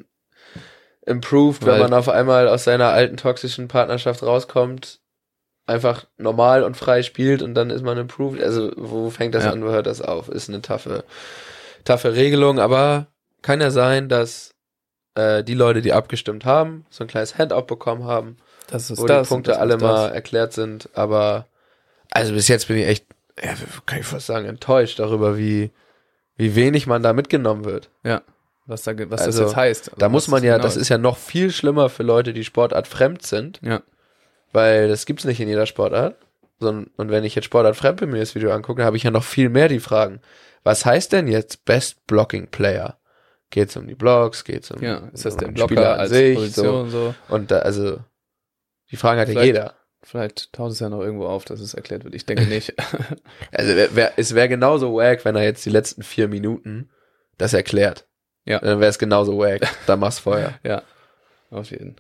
improved, 1.06 1.66
Weil- 1.66 1.76
wenn 1.76 1.80
man 1.84 1.94
auf 1.94 2.10
einmal 2.10 2.50
aus 2.50 2.66
seiner 2.66 2.90
alten 2.90 3.16
toxischen 3.16 3.70
Partnerschaft 3.70 4.22
rauskommt, 4.22 5.00
einfach 5.66 6.06
normal 6.18 6.64
und 6.64 6.76
frei 6.76 7.04
spielt 7.04 7.42
und 7.42 7.54
dann 7.56 7.70
ist 7.70 7.84
man 7.84 7.98
improved? 7.98 8.42
Also, 8.42 8.72
wo 8.76 9.10
fängt 9.10 9.36
das 9.36 9.46
Ja. 9.46 9.52
an, 9.52 9.64
wo 9.64 9.70
hört 9.70 9.86
das 9.88 10.02
auf? 10.02 10.30
Ist 10.30 10.50
eine 10.50 10.62
taffe, 10.62 11.04
taffe 11.86 12.14
Regelung, 12.16 12.60
aber 12.60 13.08
kann 13.42 13.62
ja 13.62 13.72
sein, 13.72 14.10
dass 14.10 14.54
äh, 15.16 15.44
die 15.44 15.54
Leute, 15.54 15.82
die 15.82 15.94
abgestimmt 15.94 16.46
haben, 16.46 16.86
so 16.90 17.04
ein 17.04 17.08
kleines 17.08 17.38
Handout 17.38 17.64
bekommen 17.64 18.04
haben, 18.06 18.38
das 18.68 18.90
ist 18.90 19.00
wo 19.00 19.06
das, 19.08 19.28
die 19.28 19.34
Punkte 19.34 19.60
alle 19.60 19.78
mal 19.78 20.10
erklärt 20.10 20.54
sind, 20.54 20.90
aber 20.94 21.48
also 22.12 22.34
bis 22.34 22.48
jetzt 22.48 22.68
bin 22.68 22.78
ich 22.78 22.88
echt, 22.88 23.06
ja, 23.42 23.54
kann 23.86 24.00
ich 24.00 24.06
fast 24.06 24.28
sagen, 24.28 24.46
enttäuscht 24.46 25.00
darüber, 25.00 25.38
wie, 25.38 25.72
wie 26.36 26.56
wenig 26.56 26.88
man 26.88 27.04
da 27.04 27.14
mitgenommen 27.14 27.66
wird. 27.66 27.90
Ja, 28.04 28.22
was, 28.66 28.84
da, 28.84 28.94
was 29.10 29.22
Also, 29.22 29.42
das 29.42 29.50
jetzt 29.52 29.56
heißt. 29.58 29.92
Da 29.98 30.06
Also, 30.06 30.10
muss 30.14 30.28
man 30.28 30.44
ja, 30.44 30.54
genau 30.54 30.64
das 30.64 30.78
ist 30.78 30.90
ja 30.90 30.98
noch 30.98 31.18
viel 31.18 31.52
schlimmer 31.52 31.90
für 31.90 32.04
Leute, 32.04 32.34
die 32.34 32.44
Sportart 32.44 32.88
fremd 32.88 33.24
sind, 33.26 33.60
Ja, 33.64 33.82
weil 34.54 34.88
das 34.88 35.06
gibt's 35.06 35.26
nicht 35.26 35.40
in 35.40 35.50
jeder 35.50 35.66
Sportart. 35.66 36.16
Und 36.60 36.92
wenn 36.98 37.26
ich 37.26 37.36
jetzt 37.36 37.46
Sportart 37.46 37.76
fremd 37.76 38.00
bin, 38.00 38.12
mir 38.12 38.20
das 38.20 38.36
Video 38.36 38.52
angucke, 38.52 38.86
habe 38.86 38.96
ich 38.96 39.04
ja 39.04 39.12
noch 39.12 39.24
viel 39.24 39.50
mehr 39.50 39.68
die 39.68 39.82
Fragen. 39.82 40.22
Was 40.64 40.86
heißt 40.86 41.12
denn 41.12 41.28
jetzt 41.28 41.66
Best 41.66 42.08
Blocking 42.08 42.48
Player? 42.48 42.98
Geht's 43.50 43.76
um 43.76 43.86
die 43.86 43.96
Blocks? 43.96 44.46
Geht's 44.46 44.72
um, 44.72 44.82
ja, 44.82 45.10
ist 45.14 45.26
das 45.26 45.34
um 45.34 45.42
den 45.42 45.54
Blocker 45.54 45.74
Spieler 45.74 45.94
an 45.94 46.00
als 46.00 46.10
sich? 46.12 46.36
Position 46.36 46.90
so? 46.90 47.08
So. 47.08 47.16
Und 47.28 47.52
da, 47.52 47.60
also, 47.60 48.00
die 48.92 48.96
Fragen 48.96 49.20
hat 49.20 49.30
ja 49.30 49.42
jeder. 49.44 49.74
Vielleicht 50.02 50.52
taucht 50.54 50.72
es 50.72 50.80
ja 50.80 50.90
noch 50.90 51.02
irgendwo 51.02 51.28
auf, 51.28 51.46
dass 51.46 51.60
es 51.60 51.74
erklärt 51.74 52.04
wird. 52.04 52.16
Ich 52.16 52.26
denke 52.26 52.46
nicht. 52.46 52.74
Also 53.52 53.76
wär, 53.76 53.96
wär, 53.96 54.14
es 54.18 54.34
wäre 54.34 54.50
genauso 54.50 54.96
wack, 54.96 55.24
wenn 55.26 55.36
er 55.36 55.44
jetzt 55.44 55.66
die 55.66 55.70
letzten 55.70 56.04
vier 56.04 56.28
Minuten 56.28 56.90
das 57.38 57.54
erklärt. 57.54 58.08
Ja. 58.46 58.60
Dann 58.60 58.80
wäre 58.80 58.90
es 58.90 59.00
genauso 59.00 59.38
wack. 59.38 59.62
Da 59.88 59.96
mach's 59.96 60.20
vorher. 60.20 60.60
ja, 60.64 60.82
auf 61.52 61.72
jeden. 61.72 61.96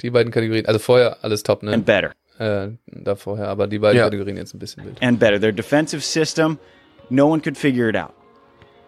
Die 0.00 0.10
beiden 0.10 0.32
Kategorien, 0.32 0.66
also 0.66 0.78
vorher 0.78 1.18
alles 1.22 1.42
top, 1.42 1.62
ne? 1.62 1.72
and 1.72 1.84
better. 1.84 2.12
Äh, 2.38 2.76
da 2.86 3.16
vorher, 3.16 3.48
aber 3.48 3.66
die 3.66 3.78
beiden 3.80 3.98
Ja. 3.98 4.04
Kategorien 4.04 4.36
jetzt 4.36 4.54
ein 4.54 4.58
bisschen 4.60 4.84
wild. 4.84 5.02
And 5.02 5.18
better. 5.18 5.40
Their 5.40 5.52
defensive 5.52 6.02
system, 6.02 6.58
no 7.10 7.26
one 7.28 7.40
could 7.42 7.56
figure 7.58 7.88
it 7.88 7.96
out. 7.96 8.12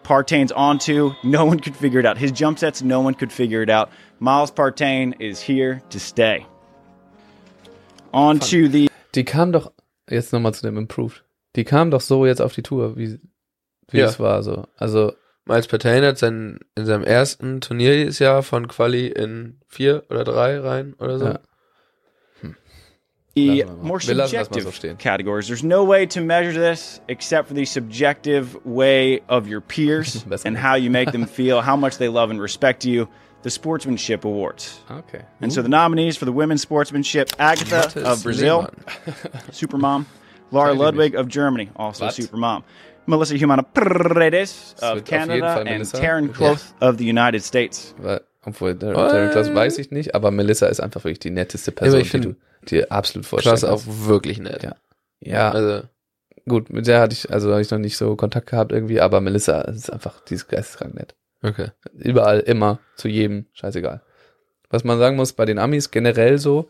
Partain's 0.03 0.51
on 0.53 0.79
two, 0.79 1.13
no 1.21 1.45
one 1.45 1.59
could 1.59 1.75
figure 1.75 1.99
it 1.99 2.05
out. 2.07 2.17
His 2.17 2.31
jump 2.31 2.57
sets, 2.59 2.81
no 2.81 3.01
one 3.01 3.13
could 3.13 3.31
figure 3.31 3.61
it 3.61 3.69
out. 3.69 3.89
Miles 4.19 4.51
Partain 4.51 5.13
is 5.19 5.41
here 5.41 5.81
to 5.89 5.99
stay. 5.99 6.45
On 8.13 8.39
to 8.39 8.67
the 8.69 8.89
Die 9.13 9.23
kam 9.23 9.51
doch, 9.51 9.71
jetzt 10.09 10.31
nochmal 10.33 10.53
zu 10.53 10.63
dem 10.65 10.77
Improved. 10.77 11.23
Die 11.55 11.63
kam 11.65 11.91
doch 11.91 12.01
so 12.01 12.25
jetzt 12.25 12.41
auf 12.41 12.53
die 12.53 12.63
Tour, 12.63 12.95
wie, 12.97 13.19
wie 13.89 13.97
Ja. 13.99 14.05
es 14.05 14.19
war, 14.19 14.41
so. 14.43 14.65
Also, 14.77 15.13
Miles 15.45 15.67
Patain 15.67 16.03
hat 16.03 16.17
sein, 16.17 16.59
in 16.75 16.85
seinem 16.85 17.03
ersten 17.03 17.61
Turnier 17.61 17.93
dieses 17.95 18.19
Jahr 18.19 18.43
von 18.43 18.67
Quali 18.67 19.07
in 19.07 19.57
vier 19.67 20.03
oder 20.09 20.23
drei 20.23 20.59
rein 20.59 20.93
oder 20.99 21.17
so. 21.19 21.25
Ja. 21.25 21.39
Hm. 22.41 22.55
the 23.35 23.47
Lassen 23.47 23.57
wir 23.57 23.75
mal. 23.75 23.83
more 23.83 23.99
Wir 23.99 24.15
lassen 24.15 24.35
das 24.35 24.49
mal 24.49 24.61
subjective 24.61 24.95
categories. 24.97 25.47
There's 25.47 25.63
no 25.63 25.83
way 25.83 26.05
to 26.07 26.21
measure 26.21 26.53
this 26.53 27.01
except 27.07 27.47
for 27.47 27.55
the 27.55 27.65
subjective 27.65 28.57
way 28.65 29.21
of 29.27 29.47
your 29.47 29.61
peers 29.61 30.25
and 30.45 30.57
how 30.57 30.75
you 30.75 30.91
make 30.91 31.11
them 31.11 31.25
feel, 31.37 31.61
how 31.61 31.75
much 31.75 31.97
they 31.97 32.07
love 32.09 32.29
and 32.29 32.41
respect 32.41 32.85
you. 32.85 33.07
The 33.43 33.49
Sportsmanship 33.49 34.23
Awards. 34.23 34.79
okay. 34.91 35.23
And 35.41 35.51
so 35.51 35.63
the 35.63 35.69
nominees 35.69 36.15
for 36.15 36.25
the 36.25 36.31
women's 36.31 36.61
sportsmanship: 36.61 37.31
Agatha 37.39 37.99
of 38.07 38.21
Brazil, 38.21 38.69
Supermom; 39.49 40.05
Laura 40.51 40.73
Ludwig 40.75 41.15
of 41.15 41.27
Germany, 41.27 41.71
also 41.75 42.05
Supermom; 42.09 42.61
Melissa 43.11 43.35
Humana 43.35 43.61
Paredes 43.61 44.75
Es 44.77 44.83
of 44.83 45.03
Canada; 45.03 45.57
and. 45.61 45.91
Taryn 45.93 46.31
Cloth 46.33 46.73
of 46.79 46.97
the 46.97 47.09
United 47.09 47.43
States. 47.43 47.93
Weil, 47.97 48.21
obwohl? 48.43 48.75
Darren 48.75 49.29
Klaus 49.31 49.53
weiß 49.53 49.77
ich 49.77 49.91
nicht, 49.91 50.15
aber 50.15 50.31
Melissa 50.31 50.67
ist 50.67 50.79
einfach 50.79 51.03
wirklich 51.03 51.19
die 51.19 51.29
netteste 51.31 51.71
Person, 51.71 51.99
ich 51.99 52.11
die 52.11 52.21
du 52.21 52.35
dir 52.67 52.91
absolut 52.91 53.25
vorstellen 53.25 53.57
Klasse 53.57 53.71
auch 53.71 53.81
wirklich 53.85 54.39
nett. 54.39 54.63
Ja. 54.63 54.75
Ja, 55.19 55.51
Also, 55.51 55.83
gut, 56.47 56.71
mit 56.71 56.87
der 56.87 56.99
hatte 56.99 57.13
ich, 57.13 57.31
also 57.31 57.51
habe 57.51 57.61
ich 57.61 57.69
noch 57.69 57.77
nicht 57.77 57.97
so 57.97 58.15
Kontakt 58.15 58.49
gehabt 58.49 58.71
irgendwie, 58.71 58.99
aber 58.99 59.21
Melissa 59.21 59.61
ist 59.61 59.91
einfach, 59.91 60.19
die 60.21 60.35
ist 60.35 60.47
geisteskrank 60.47 60.95
nett. 60.95 61.15
okay. 61.43 61.67
Überall, 61.93 62.39
immer, 62.39 62.79
zu 62.95 63.07
jedem, 63.07 63.45
scheißegal. 63.53 64.01
Was 64.69 64.83
man 64.83 64.97
sagen 64.97 65.17
muss, 65.17 65.33
bei 65.33 65.45
den 65.45 65.59
Amis 65.59 65.91
generell 65.91 66.39
so, 66.39 66.69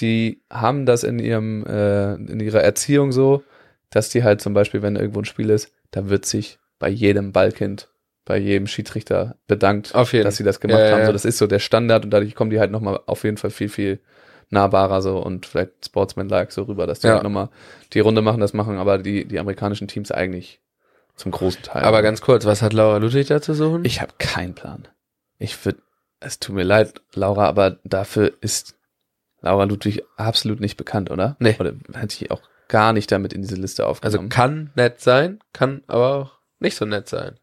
die 0.00 0.42
haben 0.50 0.86
das 0.86 1.04
in 1.04 1.18
ihrem, 1.18 1.64
äh, 1.66 2.14
in 2.14 2.40
ihrer 2.40 2.62
Erziehung 2.62 3.12
so, 3.12 3.42
dass 3.90 4.08
die 4.08 4.24
halt 4.24 4.40
zum 4.40 4.54
Beispiel, 4.54 4.82
wenn 4.82 4.96
irgendwo 4.96 5.20
ein 5.20 5.24
Spiel 5.24 5.50
ist, 5.50 5.72
da 5.90 6.08
wird 6.08 6.26
sich 6.26 6.58
bei 6.78 6.88
jedem 6.88 7.32
Ballkind, 7.32 7.88
bei 8.24 8.38
jedem 8.38 8.66
Schiedsrichter 8.66 9.36
bedankt, 9.46 9.94
dass 9.94 10.36
sie 10.36 10.44
das 10.44 10.60
gemacht 10.60 10.80
ja, 10.80 10.90
haben. 10.90 11.00
ja. 11.00 11.06
So, 11.06 11.12
das 11.12 11.24
ist 11.24 11.38
so 11.38 11.46
der 11.46 11.60
Standard 11.60 12.04
und 12.04 12.10
dadurch 12.10 12.34
kommen 12.34 12.50
die 12.50 12.58
halt 12.58 12.70
nochmal 12.70 13.00
auf 13.06 13.24
jeden 13.24 13.36
Fall 13.36 13.50
viel, 13.50 13.68
viel 13.68 14.00
nahbarer 14.50 15.02
so 15.02 15.18
und 15.18 15.46
vielleicht 15.46 15.86
Sportsman-like 15.86 16.52
so 16.52 16.62
rüber, 16.64 16.86
dass 16.86 17.00
die 17.00 17.08
Ja. 17.08 17.14
halt 17.14 17.22
nochmal 17.22 17.48
die 17.92 18.00
Runde 18.00 18.22
machen, 18.22 18.40
das 18.40 18.52
machen, 18.52 18.78
aber 18.78 18.98
die, 18.98 19.26
die 19.26 19.38
amerikanischen 19.38 19.88
Teams 19.88 20.10
eigentlich 20.10 20.60
zum 21.14 21.32
großen 21.32 21.62
Teil. 21.62 21.82
Aber 21.82 22.02
ganz 22.02 22.20
kurz, 22.20 22.44
was 22.44 22.62
hat 22.62 22.72
Laura 22.72 22.98
Ludwig 22.98 23.28
da 23.28 23.40
zu 23.40 23.54
suchen? 23.54 23.84
Ich 23.84 24.00
habe 24.00 24.12
keinen 24.18 24.54
Plan. 24.54 24.86
Ich 25.38 25.64
würde, 25.64 25.78
es 26.20 26.38
tut 26.38 26.54
mir 26.54 26.62
leid, 26.62 27.00
Laura, 27.14 27.46
aber 27.46 27.78
dafür 27.84 28.32
ist 28.40 28.76
Laura 29.40 29.64
Ludwig 29.64 30.02
absolut 30.16 30.60
nicht 30.60 30.76
bekannt, 30.76 31.10
oder? 31.10 31.36
Nee. 31.38 31.56
Oder 31.58 31.74
hätte 31.94 32.16
ich 32.22 32.30
auch 32.30 32.42
gar 32.68 32.92
nicht 32.92 33.10
damit 33.12 33.32
in 33.32 33.42
diese 33.42 33.56
Liste 33.56 33.82
also 33.84 33.90
aufgenommen. 33.90 34.28
kann 34.28 34.70
nett 34.74 35.00
sein, 35.00 35.40
kann 35.52 35.82
aber 35.86 36.14
auch 36.16 36.32
nicht 36.58 36.76
so 36.76 36.84
nett 36.84 37.08
sein. 37.08 37.38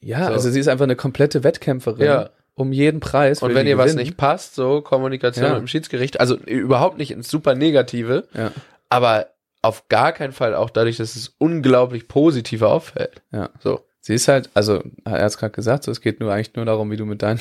ja, 0.00 0.26
so. 0.26 0.32
also 0.32 0.50
sie 0.50 0.60
ist 0.60 0.68
einfach 0.68 0.84
eine 0.84 0.96
komplette 0.96 1.44
Wettkämpferin. 1.44 2.04
Ja. 2.06 2.30
Um 2.54 2.72
jeden 2.72 2.98
Preis. 2.98 3.40
Und 3.40 3.54
wenn 3.54 3.68
ihr 3.68 3.78
was 3.78 3.92
gewinnen. 3.92 4.04
nicht 4.04 4.16
passt, 4.16 4.56
so 4.56 4.80
Kommunikation 4.82 5.44
Ja. 5.44 5.50
mit 5.52 5.60
dem 5.60 5.68
Schiedsgericht, 5.68 6.18
also 6.18 6.36
überhaupt 6.36 6.98
nicht 6.98 7.12
ins 7.12 7.30
super 7.30 7.54
Negative, 7.54 8.26
Ja, 8.34 8.50
aber 8.88 9.28
auf 9.62 9.88
gar 9.88 10.10
keinen 10.12 10.32
Fall 10.32 10.54
auch 10.56 10.70
dadurch, 10.70 10.96
dass 10.96 11.14
es 11.14 11.28
unglaublich 11.38 12.08
positiv 12.08 12.62
auffällt. 12.62 13.22
ja. 13.32 13.50
So. 13.60 13.84
Sie 14.00 14.14
ist 14.14 14.26
halt, 14.26 14.48
also 14.54 14.82
er 15.04 15.12
hat 15.12 15.20
es 15.26 15.38
gerade 15.38 15.52
gesagt, 15.52 15.84
so, 15.84 15.90
es 15.92 16.00
geht 16.00 16.18
nur 16.20 16.32
eigentlich 16.32 16.54
nur 16.56 16.64
darum, 16.64 16.90
wie 16.90 16.96
du 16.96 17.04
mit 17.04 17.20
deinen 17.22 17.40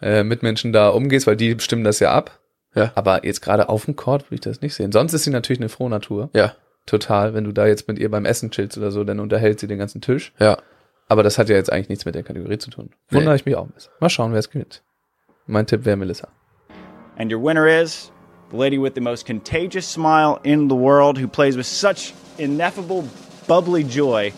äh, 0.00 0.22
Mitmenschen 0.22 0.72
da 0.72 0.90
umgehst, 0.90 1.26
weil 1.26 1.36
die 1.36 1.56
stimmen 1.58 1.82
das 1.84 1.98
ja 2.00 2.12
ab. 2.12 2.38
Ja. 2.78 2.92
Aber 2.94 3.24
jetzt 3.26 3.40
gerade 3.42 3.68
auf 3.68 3.84
dem 3.84 3.96
Court 3.96 4.24
würde 4.26 4.36
ich 4.36 4.40
das 4.40 4.60
nicht 4.62 4.74
sehen. 4.74 4.92
Sonst 4.92 5.12
ist 5.14 5.24
sie 5.24 5.30
natürlich 5.30 5.60
eine 5.60 5.68
frohe 5.68 5.90
Natur. 5.90 6.30
Ja, 6.34 6.54
Total. 6.86 7.34
Wenn 7.34 7.44
du 7.44 7.52
da 7.52 7.66
jetzt 7.66 7.86
mit 7.86 7.98
ihr 7.98 8.10
beim 8.10 8.24
Essen 8.24 8.50
chillst 8.50 8.78
oder 8.78 8.90
so, 8.90 9.04
dann 9.04 9.20
unterhält 9.20 9.60
sie 9.60 9.66
den 9.66 9.78
ganzen 9.78 10.00
Tisch. 10.00 10.32
ja. 10.40 10.56
Aber 11.10 11.22
das 11.22 11.38
hat 11.38 11.48
ja 11.48 11.56
jetzt 11.56 11.72
eigentlich 11.72 11.88
nichts 11.88 12.04
mit 12.04 12.14
der 12.14 12.22
Kategorie 12.22 12.58
zu 12.58 12.68
tun. 12.70 12.90
Wundere 13.10 13.30
Nee. 13.32 13.36
ich 13.36 13.46
mich 13.46 13.56
auch 13.56 13.64
ein 13.64 13.70
bisschen. 13.70 13.90
Mal 13.98 14.10
schauen, 14.10 14.32
wer 14.32 14.38
es 14.40 14.50
gewinnt. 14.50 14.82
Mein 15.46 15.66
Tipp 15.66 15.86
wäre 15.86 15.96
Melissa. 15.96 16.28
And 17.16 17.32
your 17.32 17.42
winner 17.42 17.66
is 17.66 18.12
the 18.50 18.56
lady 18.58 18.78
with 18.78 18.92
the 18.94 19.00
most 19.00 19.26
contagious 19.26 19.90
smile 19.90 20.38
in 20.42 20.68
the 20.68 20.76
world, 20.76 21.18
who 21.18 21.26
plays 21.26 21.56
with 21.56 21.64
such 21.66 22.12
ineffable, 22.36 23.04
bubbly 23.46 23.84
joy, 23.84 24.32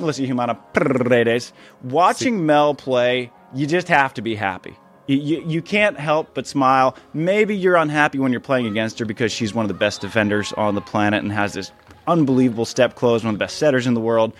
Melissa 0.00 0.22
Humana 0.24 0.54
Paredes. 0.72 1.52
Watching 1.82 2.44
Mel 2.44 2.74
play, 2.74 3.30
you 3.54 3.66
just 3.68 3.86
have 3.88 4.14
to 4.14 4.22
be 4.22 4.34
happy. 4.34 4.74
You, 5.06 5.44
you, 5.46 5.60
can't 5.60 5.98
help 5.98 6.30
but 6.32 6.46
smile. 6.46 6.96
Maybe 7.12 7.54
you're 7.54 7.76
unhappy 7.76 8.18
when 8.18 8.32
you're 8.32 8.40
playing 8.40 8.66
against 8.66 8.98
her 8.98 9.04
because 9.04 9.32
she's 9.32 9.52
one 9.52 9.64
of 9.64 9.68
the 9.68 9.74
best 9.74 10.00
defenders 10.00 10.52
on 10.54 10.74
the 10.74 10.80
planet 10.80 11.22
and 11.22 11.30
has 11.30 11.52
this 11.52 11.72
unbelievable 12.06 12.64
step 12.64 12.94
close, 12.94 13.22
one 13.22 13.34
of 13.34 13.38
the 13.38 13.44
best 13.44 13.58
setters 13.58 13.86
in 13.86 13.92
the 13.92 14.00
world, 14.00 14.32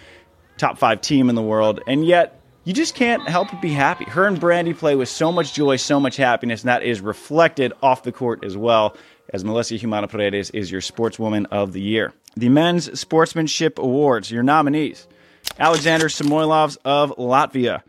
top 0.56 0.78
five 0.78 1.02
team 1.02 1.28
in 1.28 1.34
the 1.34 1.42
world, 1.42 1.80
and 1.86 2.06
yet 2.06 2.40
you 2.64 2.72
just 2.72 2.94
can't 2.94 3.28
help 3.28 3.50
but 3.50 3.60
be 3.60 3.72
happy. 3.72 4.04
Her 4.04 4.26
and 4.26 4.40
Brandy 4.40 4.72
play 4.72 4.96
with 4.96 5.10
so 5.10 5.30
much 5.30 5.52
joy, 5.52 5.76
so 5.76 6.00
much 6.00 6.16
happiness, 6.16 6.62
and 6.62 6.68
that 6.68 6.82
is 6.82 7.02
reflected 7.02 7.74
off 7.82 8.02
the 8.02 8.12
court 8.12 8.42
as 8.42 8.56
well, 8.56 8.96
as 9.34 9.44
Melissa 9.44 9.76
Humana 9.76 10.08
Paredes 10.08 10.48
is 10.50 10.70
your 10.70 10.80
Sportswoman 10.80 11.46
of 11.50 11.74
the 11.74 11.82
Year. 11.82 12.14
The 12.36 12.48
Men's 12.48 12.98
Sportsmanship 12.98 13.78
Awards, 13.78 14.30
your 14.30 14.42
nominees 14.42 15.06
Alexander 15.58 16.06
Samoilovs 16.06 16.78
of 16.86 17.10
Latvia, 17.16 17.82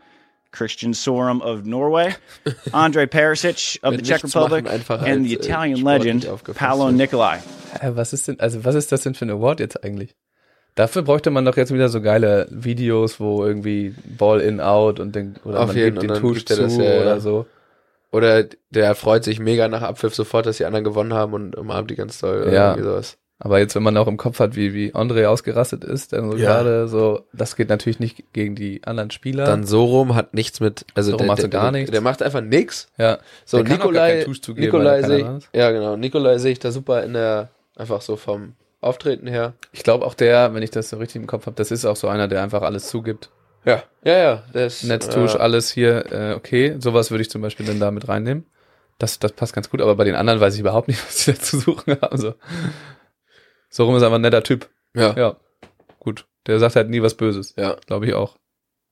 Christian 0.56 0.94
Sorum 0.94 1.42
of 1.42 1.64
Norway, 1.64 2.14
Andre 2.72 3.06
Perisic 3.06 3.78
of 3.82 3.96
the 3.96 4.02
Czech 4.02 4.24
Republic, 4.24 4.66
and 4.68 5.26
the 5.26 5.34
äh, 5.34 5.38
Italian 5.38 5.82
legend 5.82 6.26
Paolo. 6.54 6.90
Nicolai. 6.90 7.38
Hä, 7.80 7.90
was 7.94 8.12
ist 8.12 8.28
denn, 8.28 8.40
also 8.40 8.64
was 8.64 8.74
ist 8.74 8.90
das 8.90 9.02
denn 9.02 9.14
für 9.14 9.26
ein 9.26 9.30
Award 9.30 9.60
jetzt 9.60 9.84
eigentlich? 9.84 10.14
Dafür 10.74 11.02
bräuchte 11.02 11.30
man 11.30 11.44
doch 11.44 11.56
jetzt 11.56 11.72
wieder 11.72 11.88
so 11.88 12.00
geile 12.02 12.46
Videos, 12.50 13.18
wo 13.18 13.44
irgendwie 13.44 13.94
Ball 14.04 14.40
in 14.40 14.60
out 14.60 15.00
und 15.00 15.14
den, 15.14 15.36
oder 15.44 15.60
Auf 15.60 15.68
man 15.68 15.76
jeden, 15.76 15.98
gibt 15.98 16.10
den 16.10 16.20
Tusch 16.20 16.38
gibt 16.38 16.48
zu 16.50 16.62
das, 16.62 16.76
ja, 16.76 16.84
ja. 16.84 17.00
oder 17.00 17.20
so. 17.20 17.46
Oder 18.12 18.44
der 18.70 18.94
freut 18.94 19.24
sich 19.24 19.40
mega 19.40 19.68
nach 19.68 19.82
Abpfiff 19.82 20.14
sofort, 20.14 20.46
dass 20.46 20.58
die 20.58 20.64
anderen 20.64 20.84
gewonnen 20.84 21.12
haben 21.12 21.32
und 21.32 21.56
umarmt 21.56 21.90
die 21.90 21.96
ganz 21.96 22.18
toll. 22.18 22.42
oder 22.42 22.52
Ja. 22.52 22.68
irgendwie 22.70 22.88
sowas. 22.88 23.18
Aber 23.38 23.58
jetzt, 23.58 23.74
wenn 23.74 23.82
man 23.82 23.96
auch 23.98 24.08
im 24.08 24.16
Kopf 24.16 24.40
hat, 24.40 24.56
wie, 24.56 24.72
wie 24.72 24.94
André 24.94 25.26
ausgerastet 25.26 25.84
ist, 25.84 26.14
dann 26.14 26.30
so 26.30 26.36
Ja. 26.38 26.46
gerade 26.62 26.88
so, 26.88 27.26
das 27.34 27.54
geht 27.54 27.68
natürlich 27.68 28.00
nicht 28.00 28.32
gegen 28.32 28.54
die 28.54 28.82
anderen 28.84 29.10
Spieler. 29.10 29.44
Dann 29.44 29.64
Sorum 29.64 30.14
hat 30.14 30.32
nichts 30.32 30.60
mit, 30.60 30.86
also 30.94 31.10
Sorum 31.10 31.18
der, 31.18 31.26
macht 31.26 31.38
der, 31.38 31.44
so 31.44 31.48
gar 31.50 31.70
nichts. 31.70 31.90
der 31.90 32.00
macht 32.00 32.22
einfach 32.22 32.40
nix. 32.40 32.88
ja. 32.96 33.18
So, 33.44 33.58
Der 33.58 33.66
kann 33.66 33.82
auch 33.82 33.92
gar 33.92 34.08
Nikolai, 34.08 34.34
zugeben, 34.40 34.64
Nikolai 34.66 34.84
weil 34.84 35.02
er 35.02 35.06
sehe 35.06 35.22
keiner 35.24 35.38
ich, 35.38 35.48
ja 35.52 35.70
genau, 35.70 35.96
Nikolai 35.96 36.38
sehe 36.38 36.52
ich 36.52 36.58
da 36.60 36.70
super 36.70 37.02
in 37.02 37.12
der, 37.12 37.50
einfach 37.76 38.00
so 38.00 38.16
vom 38.16 38.54
Auftreten 38.80 39.26
her. 39.26 39.52
Ich 39.72 39.82
glaube 39.82 40.06
auch 40.06 40.14
der, 40.14 40.54
wenn 40.54 40.62
ich 40.62 40.70
das 40.70 40.88
so 40.90 40.96
richtig 40.96 41.20
im 41.20 41.26
Kopf 41.26 41.44
habe, 41.46 41.56
das 41.56 41.70
ist 41.70 41.84
auch 41.84 41.96
so 41.96 42.08
einer, 42.08 42.28
der 42.28 42.42
einfach 42.42 42.62
alles 42.62 42.88
zugibt. 42.88 43.28
Ja, 43.66 43.82
ja, 44.04 44.42
ja, 44.54 44.64
ist, 44.64 44.84
Netztusch, 44.84 45.34
äh, 45.34 45.38
alles 45.38 45.70
hier, 45.70 46.10
äh, 46.12 46.34
okay. 46.34 46.76
Sowas 46.78 47.10
würde 47.10 47.22
ich 47.22 47.30
zum 47.30 47.42
Beispiel 47.42 47.66
dann 47.66 47.80
da 47.80 47.90
mit 47.90 48.06
reinnehmen. 48.08 48.46
Das, 48.98 49.18
das 49.18 49.32
passt 49.32 49.52
ganz 49.54 49.68
gut, 49.68 49.82
aber 49.82 49.94
bei 49.96 50.04
den 50.04 50.14
anderen 50.14 50.40
weiß 50.40 50.54
ich 50.54 50.60
überhaupt 50.60 50.88
nicht, 50.88 51.04
was 51.06 51.24
die 51.24 51.32
da 51.32 51.38
zu 51.40 51.58
suchen 51.58 52.00
haben. 52.00 52.16
So, 52.16 52.34
so 53.68 53.84
rum 53.84 53.96
ist 53.96 54.02
einfach 54.02 54.16
ein 54.16 54.22
netter 54.22 54.42
Typ. 54.42 54.68
ja, 54.94 55.14
ja, 55.16 55.36
gut. 55.98 56.26
Der 56.46 56.58
sagt 56.60 56.76
halt 56.76 56.88
nie 56.90 57.02
was 57.02 57.14
Böses. 57.14 57.54
ja. 57.56 57.76
Glaube 57.86 58.06
ich 58.06 58.14
auch. 58.14 58.36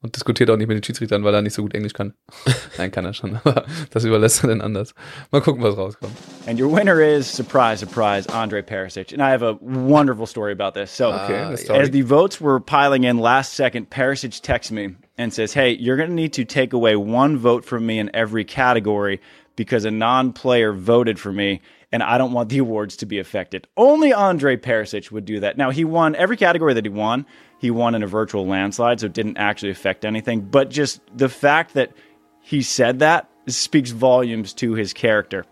Und 0.03 0.17
diskutiert 0.17 0.51
auch 0.51 0.59
nicht 0.59 0.67
mit 0.69 0.77
den 0.77 0.83
Schiedsrichtern, 0.85 1.25
weil 1.25 1.33
er 1.33 1.41
nicht 1.41 1.55
so 1.55 1.63
gut 1.63 1.73
Englisch 1.75 1.95
kann. 1.95 2.13
Nein, 2.79 2.91
kann 2.91 3.07
er 3.07 3.15
schon, 3.15 3.37
aber 3.43 3.65
das 3.91 4.05
überlässt 4.05 4.45
er 4.45 4.49
dann 4.49 4.61
anders. 4.61 4.95
Mal 5.31 5.41
gucken, 5.41 5.63
was 5.63 5.79
rauskommt. 5.79 6.13
And 6.47 6.61
your 6.61 6.71
winner 6.71 7.01
is, 7.01 7.27
surprise, 7.35 7.79
surprise, 7.79 8.29
Andre 8.31 8.63
Perisic. 8.63 9.13
And 9.15 9.23
I 9.23 9.31
have 9.31 9.43
a 9.43 9.57
wonderful 9.63 10.27
story 10.27 10.53
about 10.53 10.73
this. 10.79 10.95
So, 10.95 11.07
Okay, 11.11 11.47
the 11.47 11.53
Ah, 11.53 11.57
story. 11.57 11.79
as 11.79 11.91
the 11.91 12.03
votes 12.03 12.39
were 12.39 12.61
piling 12.61 13.05
in 13.05 13.17
last 13.19 13.55
second, 13.55 13.89
Perisic 13.89 14.43
texts 14.43 14.71
me 14.73 14.97
and 15.17 15.33
says, 15.33 15.55
Hey, 15.55 15.71
you're 15.75 15.97
going 15.97 16.11
to 16.11 16.15
need 16.15 16.35
to 16.35 16.45
take 16.45 16.75
away 16.75 16.97
one 16.97 17.39
vote 17.39 17.65
from 17.65 17.87
me 17.87 17.99
in 17.99 18.11
every 18.15 18.45
category 18.45 19.23
because 19.57 19.87
a 19.87 19.91
non 19.91 20.35
player 20.35 20.75
voted 20.75 21.19
for 21.19 21.33
me 21.33 21.63
and 21.95 22.03
I 22.03 22.19
don't 22.19 22.33
want 22.33 22.49
the 22.49 22.59
awards 22.59 22.97
to 22.97 23.07
be 23.07 23.21
affected. 23.21 23.69
Only 23.77 24.13
Andre 24.13 24.57
Perisic 24.57 25.13
would 25.13 25.25
do 25.25 25.39
that. 25.39 25.57
Now, 25.57 25.71
he 25.71 25.85
won 25.85 26.17
every 26.17 26.37
category 26.37 26.75
that 26.75 26.85
he 26.85 26.89
won. 26.89 27.25
He 27.61 27.71
won 27.71 27.95
in 27.95 28.03
a 28.03 28.09
virtual 28.09 28.49
landslide, 28.49 28.99
so 28.99 29.07
it 29.07 29.13
didn't 29.13 29.37
actually 29.37 29.71
affect 29.71 30.05
anything. 30.05 30.41
But 30.41 30.71
just 30.71 31.01
the 31.17 31.29
fact 31.29 31.75
that 31.75 31.93
he 32.41 32.63
said 32.63 32.99
that 32.99 33.31
speaks 33.47 33.93
volumes 33.93 34.53
to 34.55 34.75
his 34.75 34.93
character. 34.93 35.47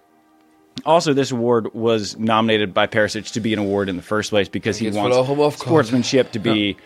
Also, 0.85 1.13
this 1.15 1.31
award 1.31 1.73
was 1.75 2.19
nominated 2.19 2.75
by 2.75 2.89
Perisic 2.89 3.33
to 3.35 3.41
be 3.41 3.53
an 3.53 3.61
award 3.61 3.89
in 3.89 3.95
the 3.95 4.03
first 4.03 4.31
place 4.31 4.49
because 4.49 4.77
he 4.77 4.91
wants 4.91 5.17
wohl 5.17 5.25
auch 5.25 5.29
Aufkommen. 5.29 5.61
sportsmanship 5.61 6.33
to 6.33 6.41
be 6.41 6.77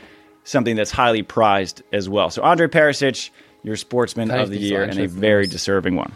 something 0.45 0.77
that's 0.77 0.91
highly 0.91 1.23
prized 1.23 1.83
as 1.95 2.11
well. 2.11 2.29
So, 2.29 2.43
Andre 2.43 2.67
Perisic, 2.67 3.31
your 3.63 3.77
sportsman 3.77 4.29
Kann 4.29 4.41
of 4.41 4.51
the 4.51 4.59
year 4.59 4.83
and 4.83 4.99
a 4.99 5.09
very 5.09 5.47
deserving 5.47 5.97
one. 5.97 6.13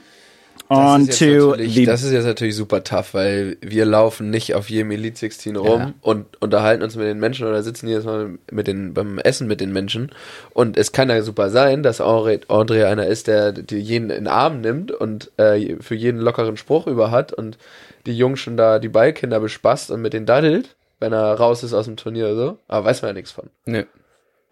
Das 0.70 0.78
On 0.78 1.00
ist 1.02 1.08
jetzt 1.08 1.18
to 1.18 1.50
natürlich- 1.50 1.74
the 1.74 1.84
Das 1.84 2.02
ist 2.04 2.12
jetzt 2.12 2.24
natürlich 2.26 2.54
super 2.54 2.84
tough, 2.84 3.12
weil 3.14 3.56
wir 3.60 3.84
laufen 3.84 4.30
nicht 4.30 4.54
auf 4.54 4.70
jedem 4.70 4.92
Elite 4.92 5.18
16 5.18 5.56
rum 5.56 5.80
Ja. 5.80 5.92
und 6.00 6.40
unterhalten 6.40 6.82
uns 6.84 6.94
mit 6.94 7.06
den 7.06 7.18
Menschen 7.18 7.46
oder 7.46 7.62
sitzen 7.62 7.88
jedes 7.88 8.04
Mal 8.04 8.38
mit 8.52 8.68
den, 8.68 8.94
beim 8.94 9.18
Essen 9.18 9.48
mit 9.48 9.60
den 9.60 9.72
Menschen. 9.72 10.12
Und 10.54 10.76
es 10.76 10.92
kann 10.92 11.10
ja 11.10 11.20
super 11.22 11.50
sein, 11.50 11.82
dass 11.82 12.00
André, 12.00 12.84
einer 12.84 13.06
ist, 13.06 13.26
der 13.26 13.50
die 13.52 13.78
jeden 13.80 14.10
in 14.10 14.24
den 14.24 14.28
Arm 14.28 14.60
nimmt 14.60 14.92
und 14.92 15.32
äh, 15.38 15.76
für 15.80 15.96
jeden 15.96 16.20
lockeren 16.20 16.56
Spruch 16.56 16.86
über 16.86 17.10
hat 17.10 17.32
und 17.32 17.58
die 18.06 18.16
Jungs 18.16 18.38
schon 18.38 18.56
da 18.56 18.78
die 18.78 18.88
Ballkinder 18.88 19.40
bespaßt 19.40 19.90
und 19.90 20.00
mit 20.02 20.12
denen 20.12 20.26
daddelt, 20.26 20.76
wenn 21.00 21.12
er 21.12 21.34
raus 21.34 21.64
ist 21.64 21.74
aus 21.74 21.86
dem 21.86 21.96
Turnier 21.96 22.26
oder 22.26 22.36
so. 22.36 22.58
Aber 22.68 22.84
weiß 22.86 23.02
man 23.02 23.08
ja 23.10 23.12
nichts 23.14 23.32
von. 23.32 23.50
Nee. 23.66 23.86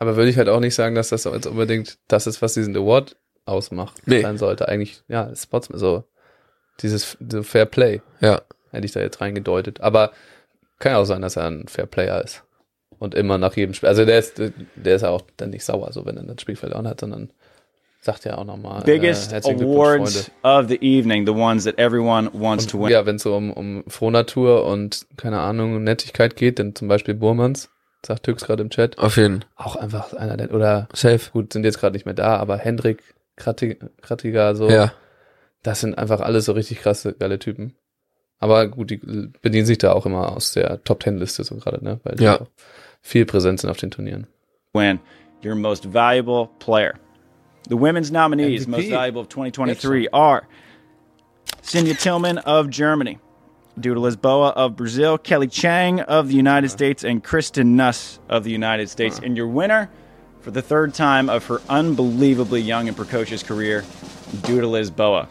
Aber 0.00 0.16
würde 0.16 0.30
ich 0.30 0.36
halt 0.36 0.48
auch 0.48 0.60
nicht 0.60 0.74
sagen, 0.74 0.94
dass 0.94 1.10
das 1.10 1.24
jetzt 1.24 1.46
unbedingt 1.46 1.96
das 2.08 2.26
ist, 2.26 2.42
was 2.42 2.54
diesen 2.54 2.76
Award 2.76 3.14
ausmacht, 3.48 4.00
Nee. 4.06 4.22
sein 4.22 4.38
sollte. 4.38 4.68
Eigentlich, 4.68 5.02
ja, 5.08 5.34
Sportsman, 5.34 5.78
so 5.78 6.04
dieses 6.80 7.16
so 7.28 7.42
Fair 7.42 7.66
Play 7.66 8.00
Ja. 8.20 8.42
hätte 8.70 8.84
ich 8.86 8.92
da 8.92 9.00
jetzt 9.00 9.20
reingedeutet. 9.20 9.80
Aber 9.80 10.12
kann 10.78 10.92
ja 10.92 10.98
auch 10.98 11.04
sein, 11.04 11.22
dass 11.22 11.36
er 11.36 11.46
ein 11.46 11.66
Fair 11.68 11.86
Player 11.86 12.22
ist. 12.22 12.44
Und 13.00 13.14
immer 13.14 13.38
nach 13.38 13.56
jedem 13.56 13.74
Spiel. 13.74 13.88
Also 13.88 14.04
der 14.04 14.18
ist, 14.18 14.38
der 14.38 14.96
ist 14.96 15.02
ja 15.02 15.10
auch 15.10 15.22
dann 15.36 15.50
nicht 15.50 15.64
sauer, 15.64 15.92
so 15.92 16.04
wenn 16.04 16.16
er 16.16 16.24
das 16.24 16.40
Spiel 16.40 16.56
verloren 16.56 16.86
hat, 16.88 16.98
sondern 17.00 17.30
sagt 18.00 18.24
ja 18.24 18.36
auch 18.38 18.44
nochmal. 18.44 18.82
biggest 18.84 19.32
äh, 19.32 19.36
awards 19.36 20.30
of 20.42 20.66
the 20.68 20.78
evening, 20.80 21.24
the 21.26 21.32
ones 21.32 21.64
that 21.64 21.78
everyone 21.78 22.28
wants 22.32 22.66
to 22.66 22.76
Und 22.78 22.84
win. 22.84 22.90
ja, 22.92 23.06
wenn 23.06 23.16
es 23.16 23.22
so 23.22 23.36
um, 23.36 23.52
um 23.52 23.84
Frohnatur 23.88 24.64
und, 24.66 25.06
keine 25.16 25.38
Ahnung, 25.40 25.82
Nettigkeit 25.84 26.34
geht, 26.36 26.58
dann 26.58 26.74
zum 26.74 26.88
Beispiel 26.88 27.14
Burmans, 27.14 27.70
sagt 28.04 28.24
Tüx 28.24 28.44
gerade 28.44 28.62
im 28.62 28.70
Chat, 28.70 28.98
Auf 28.98 29.16
jeden 29.16 29.44
auch 29.56 29.76
einfach 29.76 30.12
einer 30.14 30.36
der, 30.36 30.52
oder 30.54 30.88
Safe. 30.92 31.20
gut, 31.32 31.52
sind 31.52 31.64
jetzt 31.64 31.78
gerade 31.78 31.94
nicht 31.94 32.04
mehr 32.04 32.14
da, 32.14 32.36
aber 32.36 32.56
Hendrik 32.58 33.02
Kratiger, 33.38 34.54
so, 34.56 34.68
Ja. 34.68 34.92
das 35.62 35.80
sind 35.80 35.96
einfach 35.96 36.20
alles 36.20 36.44
so 36.46 36.52
richtig 36.52 36.80
krasse, 36.80 37.14
geile 37.14 37.38
Typen. 37.38 37.74
Aber 38.40 38.68
gut, 38.68 38.90
die 38.90 38.98
bedienen 39.42 39.66
sich 39.66 39.78
da 39.78 39.92
auch 39.92 40.06
immer 40.06 40.32
aus 40.36 40.52
der 40.52 40.82
Top-Ten-Liste 40.84 41.42
so 41.44 41.56
gerade, 41.56 41.82
ne? 41.84 41.98
Weil 42.04 42.16
die 42.16 42.24
Ja. 42.24 42.40
viel 43.00 43.24
präsent 43.26 43.60
sind 43.60 43.70
auf 43.70 43.78
den 43.78 43.90
Turnieren. 43.90 44.26
win 44.74 45.00
your 45.44 45.54
most 45.54 45.92
valuable 45.92 46.48
player. 46.58 46.94
The 47.68 47.74
women's 47.78 48.10
nominees, 48.12 48.66
MVP. 48.66 48.70
most 48.70 48.90
valuable 48.90 49.20
of 49.22 49.28
2023, 49.28 50.08
are 50.12 50.42
Cindy 51.62 51.94
Tillman 51.94 52.38
of 52.38 52.68
Germany, 52.70 53.18
Duda 53.78 54.00
Lisboa 54.00 54.52
of 54.56 54.76
Brazil, 54.76 55.18
Kelly 55.18 55.48
Chang 55.48 56.00
of 56.02 56.28
the 56.28 56.34
United 56.36 56.70
States, 56.70 57.04
and 57.04 57.22
Kristen 57.22 57.76
Nuss 57.76 58.20
of 58.28 58.44
the 58.44 58.50
United 58.50 58.88
States. 58.88 59.18
And 59.18 59.36
your 59.36 59.48
winner 59.48 59.88
for 60.48 60.52
the 60.52 60.62
third 60.62 60.94
time 60.94 61.28
of 61.28 61.44
her 61.44 61.60
unbelievably 61.68 62.58
young 62.58 62.88
and 62.88 62.96
precocious 62.96 63.42
career, 63.42 63.84
due 64.44 64.62
Duda 64.62 64.90
Lisboa. 64.90 65.26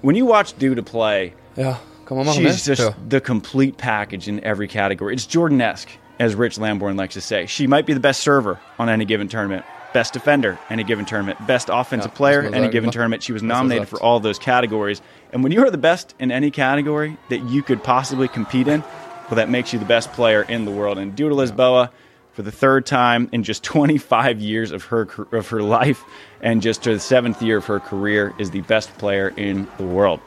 When 0.00 0.16
you 0.16 0.24
watch 0.24 0.56
Duda 0.56 0.82
play, 0.82 1.34
Ja, 1.58 1.76
kann 2.06 2.24
man 2.24 2.34
She's 2.34 2.64
just 2.64 2.80
Yeah. 2.80 2.94
the 3.06 3.20
complete 3.20 3.76
package 3.76 4.28
in 4.28 4.42
every 4.42 4.66
category. 4.66 5.12
It's 5.12 5.26
Jordan-esque, 5.26 5.90
as 6.18 6.34
Rich 6.34 6.56
Lamborn 6.56 6.96
likes 6.96 7.12
to 7.12 7.20
say. 7.20 7.44
She 7.44 7.66
might 7.66 7.84
be 7.84 7.92
the 7.92 8.00
best 8.00 8.22
server 8.22 8.60
on 8.78 8.88
any 8.88 9.04
given 9.04 9.28
tournament, 9.28 9.66
best 9.92 10.14
defender 10.14 10.58
any 10.70 10.84
given 10.84 11.04
tournament, 11.04 11.46
best 11.46 11.68
offensive 11.70 12.12
Ja, 12.12 12.16
player 12.16 12.40
any 12.54 12.70
given 12.70 12.90
tournament. 12.90 13.22
She 13.22 13.34
was 13.34 13.42
nominated 13.42 13.88
for 13.88 14.02
all 14.02 14.20
those 14.20 14.38
categories. 14.38 15.02
And 15.34 15.42
when 15.42 15.52
you 15.52 15.62
are 15.66 15.70
the 15.70 15.76
best 15.76 16.14
in 16.18 16.32
any 16.32 16.50
category 16.50 17.18
that 17.28 17.42
you 17.44 17.62
could 17.62 17.84
possibly 17.84 18.26
compete 18.26 18.68
in, 18.68 18.82
well, 19.28 19.36
that 19.36 19.50
makes 19.50 19.74
you 19.74 19.78
the 19.78 19.84
best 19.84 20.14
player 20.14 20.42
in 20.42 20.64
the 20.64 20.70
world. 20.70 20.96
And 20.96 21.14
Duda 21.14 21.34
Lisboa, 21.34 21.90
for 22.32 22.42
the 22.42 22.50
third 22.50 22.86
time 22.86 23.28
in 23.32 23.42
just 23.42 23.62
25 23.72 24.40
years 24.40 24.72
of 24.72 24.90
her 24.90 25.06
of 25.32 25.50
her 25.50 25.62
life, 25.62 26.02
and 26.42 26.62
just 26.62 26.82
to 26.84 26.92
the 26.92 26.98
seventh 27.00 27.40
year 27.42 27.58
of 27.58 27.66
her 27.68 27.78
career, 27.80 28.32
is 28.38 28.50
the 28.50 28.62
best 28.62 28.96
player 28.98 29.32
in 29.36 29.66
the 29.78 29.84
world. 29.84 30.20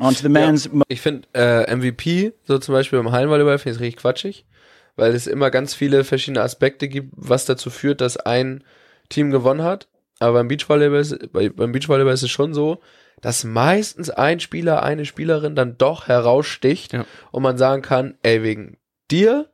On 0.00 0.14
to 0.14 0.22
the 0.22 0.28
men's 0.30 0.70
Ich 0.88 1.00
finde 1.02 1.28
äh, 1.34 1.70
MVP, 1.76 2.32
so 2.44 2.58
zum 2.58 2.72
Beispiel 2.74 3.02
beim 3.02 3.12
Hallenvolleyball, 3.12 3.58
finde 3.58 3.76
ich 3.76 3.80
richtig 3.82 4.00
quatschig, 4.00 4.46
weil 4.96 5.14
es 5.14 5.26
immer 5.26 5.50
ganz 5.50 5.74
viele 5.74 6.04
verschiedene 6.04 6.42
Aspekte 6.42 6.88
gibt, 6.88 7.12
was 7.14 7.44
dazu 7.44 7.68
führt, 7.68 8.00
dass 8.00 8.16
ein 8.16 8.64
Team 9.10 9.30
gewonnen 9.30 9.62
hat. 9.62 9.88
Aber 10.18 10.34
beim 10.38 10.48
Beachvolleyball 10.48 11.00
ist, 11.00 11.32
bei, 11.32 11.50
beim 11.50 11.72
Beachvolleyball 11.72 12.14
ist 12.14 12.22
es 12.22 12.30
schon 12.30 12.54
so, 12.54 12.80
dass 13.20 13.44
meistens 13.44 14.08
ein 14.08 14.40
Spieler, 14.40 14.82
eine 14.82 15.04
Spielerin 15.04 15.54
dann 15.54 15.76
doch 15.76 16.08
heraussticht 16.08 16.92
Ja. 16.94 17.04
und 17.30 17.42
man 17.42 17.58
sagen 17.58 17.82
kann, 17.82 18.14
ey, 18.22 18.42
wegen 18.42 18.78
dir 19.10 19.50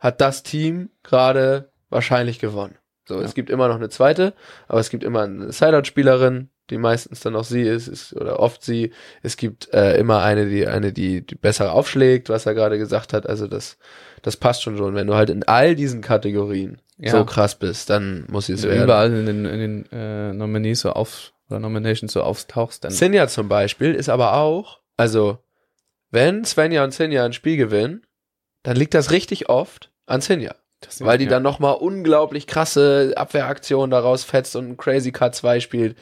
hat 0.00 0.20
das 0.20 0.42
Team 0.42 0.90
gerade 1.02 1.70
wahrscheinlich 1.90 2.38
gewonnen. 2.40 2.76
So, 3.06 3.20
es 3.20 3.34
gibt 3.34 3.50
immer 3.50 3.68
noch 3.68 3.76
eine 3.76 3.88
zweite, 3.88 4.34
aber 4.68 4.78
es 4.80 4.90
gibt 4.90 5.02
immer 5.02 5.22
eine 5.22 5.50
Sideout-Spielerin, 5.52 6.48
die 6.70 6.78
meistens 6.78 7.18
dann 7.20 7.34
auch 7.34 7.42
sie 7.44 7.62
ist, 7.62 7.88
ist 7.88 8.12
oder 8.14 8.38
oft 8.38 8.62
sie. 8.62 8.92
Es 9.22 9.36
gibt 9.36 9.72
äh, 9.74 9.96
immer 9.96 10.22
eine, 10.22 10.48
die 10.48 10.66
eine, 10.68 10.92
die, 10.92 11.26
die 11.26 11.34
besser 11.34 11.72
aufschlägt, 11.72 12.28
was 12.28 12.46
er 12.46 12.54
gerade 12.54 12.78
gesagt 12.78 13.12
hat. 13.12 13.28
Also 13.28 13.48
das, 13.48 13.78
das 14.22 14.36
passt 14.36 14.62
schon 14.62 14.76
schon. 14.76 14.94
Wenn 14.94 15.08
du 15.08 15.14
halt 15.14 15.30
in 15.30 15.42
all 15.42 15.74
diesen 15.74 16.00
Kategorien 16.02 16.80
Ja. 16.98 17.10
so 17.10 17.24
krass 17.24 17.56
bist, 17.56 17.90
dann 17.90 18.26
muss 18.30 18.46
sie 18.46 18.52
es 18.52 18.62
werden. 18.62 18.84
überall 18.84 19.12
in 19.12 19.26
den, 19.26 19.44
in 19.44 19.58
den 19.58 19.86
äh, 19.92 20.32
Nominees 20.32 20.80
so 20.82 20.92
auf, 20.92 21.32
oder 21.48 21.58
Nominations 21.58 22.12
so 22.12 22.22
auftauchst, 22.22 22.84
dann 22.84 22.92
Sinja 22.92 23.26
zum 23.26 23.48
Beispiel 23.48 23.92
ist 23.92 24.08
aber 24.08 24.34
auch, 24.34 24.78
also 24.96 25.38
wenn 26.12 26.44
Svenja 26.44 26.84
und 26.84 26.94
Sinja 26.94 27.24
ein 27.24 27.32
Spiel 27.32 27.56
gewinnen, 27.56 28.06
dann 28.62 28.76
liegt 28.76 28.94
das 28.94 29.10
richtig 29.10 29.48
oft 29.48 29.90
an 30.06 30.20
Sinja. 30.20 30.54
Weil 31.00 31.18
die 31.18 31.24
ja. 31.24 31.30
dann 31.30 31.42
nochmal 31.42 31.74
unglaublich 31.74 32.46
krasse 32.46 33.12
Abwehraktionen 33.16 33.90
daraus 33.90 34.24
fetzt 34.24 34.56
und 34.56 34.66
ein 34.70 34.76
Crazy 34.78 35.12
Cut 35.12 35.34
2 35.34 35.60
spielt. 35.60 35.96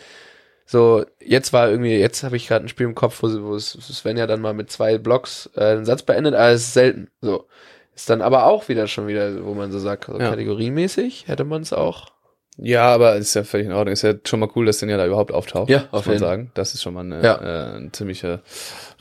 So, 0.66 1.04
jetzt 1.20 1.52
war 1.52 1.68
irgendwie, 1.68 1.96
jetzt 1.96 2.22
habe 2.22 2.36
ich 2.36 2.46
gerade 2.46 2.64
ein 2.66 2.68
Spiel 2.68 2.86
im 2.86 2.94
Kopf, 2.94 3.22
wo, 3.22 3.28
wo 3.42 3.58
Sven 3.58 4.16
ja 4.16 4.26
dann 4.26 4.40
mal 4.40 4.54
mit 4.54 4.70
zwei 4.70 4.98
Blocks 4.98 5.50
äh, 5.56 5.64
einen 5.64 5.84
Satz 5.84 6.02
beendet, 6.02 6.34
aber 6.34 6.50
es 6.50 6.62
ist 6.62 6.74
selten. 6.74 7.10
So. 7.20 7.46
Ist 7.94 8.08
dann 8.10 8.22
aber 8.22 8.44
auch 8.46 8.68
wieder 8.68 8.86
schon 8.86 9.08
wieder, 9.08 9.44
wo 9.44 9.54
man 9.54 9.72
so 9.72 9.78
sagt, 9.80 10.04
so 10.04 10.18
Ja. 10.18 10.30
kategoriemäßig 10.30 11.26
hätte 11.26 11.44
man 11.44 11.62
es 11.62 11.72
auch. 11.72 12.12
Ja, 12.58 12.86
aber 12.92 13.16
ist 13.16 13.34
ja 13.34 13.44
völlig 13.44 13.66
in 13.66 13.72
Ordnung. 13.72 13.92
Ist 13.92 14.02
ja 14.02 14.14
schon 14.24 14.40
mal 14.40 14.48
cool, 14.54 14.66
dass 14.66 14.78
den 14.78 14.88
ja 14.90 14.96
da 14.96 15.06
überhaupt 15.06 15.32
auftaucht. 15.32 15.70
Ja, 15.70 15.88
auf 15.90 16.06
jeden. 16.06 16.18
sagen. 16.18 16.50
Das 16.54 16.74
ist 16.74 16.82
schon 16.82 16.94
mal 16.94 17.00
eine, 17.00 17.22
Ja. 17.22 17.34
äh, 17.74 17.76
ein 17.78 17.92
ziemlicher 17.92 18.42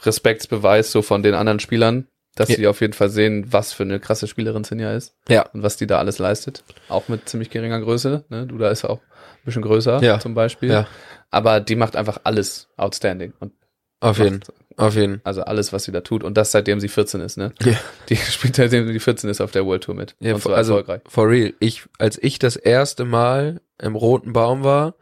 Respektsbeweis 0.03 0.91
so 0.91 1.01
von 1.01 1.21
den 1.23 1.33
anderen 1.35 1.59
Spielern, 1.59 2.07
dass 2.39 2.49
Ja. 2.49 2.55
sie 2.55 2.67
auf 2.67 2.79
jeden 2.81 2.93
Fall 2.93 3.09
sehen, 3.09 3.47
was 3.51 3.73
für 3.73 3.83
eine 3.83 3.99
krasse 3.99 4.27
Spielerin 4.27 4.63
Sinja 4.63 4.93
ist 4.93 5.15
Ja. 5.27 5.43
und 5.53 5.63
was 5.63 5.75
die 5.77 5.87
da 5.87 5.99
alles 5.99 6.19
leistet. 6.19 6.63
Auch 6.89 7.07
mit 7.09 7.27
ziemlich 7.27 7.49
geringer 7.49 7.79
Größe. 7.81 8.23
Ne? 8.29 8.45
Du 8.47 8.57
da 8.57 8.69
ist 8.69 8.85
auch 8.85 8.99
ein 8.99 9.45
bisschen 9.45 9.61
größer 9.63 10.01
Ja. 10.03 10.19
zum 10.19 10.33
Beispiel. 10.33 10.69
Ja. 10.71 10.87
Aber 11.31 11.59
die 11.59 11.75
macht 11.75 11.95
einfach 11.95 12.19
alles 12.23 12.69
outstanding. 12.77 13.33
Und 13.39 13.51
Auf 13.99 14.19
jeden, 14.19 14.41
auf 14.77 14.95
jeden. 14.95 15.19
also 15.23 15.41
alles, 15.41 15.73
was 15.73 15.83
sie 15.83 15.91
da 15.91 16.01
tut. 16.01 16.23
Und 16.23 16.37
das 16.37 16.51
seitdem 16.51 16.79
sie 16.79 16.87
14 16.87 17.19
ist, 17.21 17.37
ne? 17.37 17.51
Ja. 17.63 17.73
Die 18.09 18.15
spielt 18.15 18.55
seitdem 18.55 18.87
sie 18.87 18.99
14 18.99 19.29
ist 19.29 19.41
auf 19.41 19.51
der 19.51 19.65
World 19.65 19.83
Tour 19.83 19.95
mit. 19.95 20.15
Ja, 20.19 20.35
und 20.35 20.43
so 20.43 20.53
also 20.53 20.77
erfolgreich. 20.77 21.01
for 21.09 21.27
real. 21.29 21.53
Ich, 21.59 21.83
als 21.99 22.17
ich 22.21 22.39
das 22.39 22.55
erste 22.55 23.03
Mal 23.05 23.59
im 23.81 23.95
Roten 23.95 24.33
Baum 24.33 24.63
war, 24.63 24.95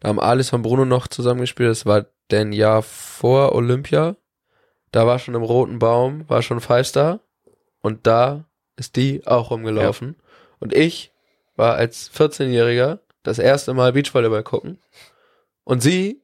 da 0.00 0.08
haben 0.08 0.20
Alice 0.20 0.52
und 0.52 0.62
Bruno 0.62 0.84
noch 0.84 1.06
zusammengespielt. 1.08 1.70
Das 1.70 1.86
war 1.86 2.06
denn 2.30 2.52
Jahr 2.52 2.82
vor 2.82 3.54
Olympia. 3.54 4.16
Da 4.92 5.06
war 5.06 5.18
schon 5.18 5.34
im 5.34 5.42
Roten 5.42 5.78
Baum, 5.78 6.28
war 6.28 6.42
schon 6.42 6.60
Five 6.60 6.86
Star. 6.86 7.20
Und 7.80 8.06
da 8.06 8.44
ist 8.76 8.96
die 8.96 9.26
auch 9.26 9.50
rumgelaufen. 9.50 10.16
Und 10.58 10.74
ich 10.74 11.12
war 11.56 11.76
als 11.76 12.10
14-Jähriger 12.12 12.98
das 13.22 13.38
erste 13.38 13.74
Mal 13.74 13.92
Beachvolleyball 13.92 14.42
gucken. 14.42 14.78
Und 15.64 15.82
sie 15.82 16.22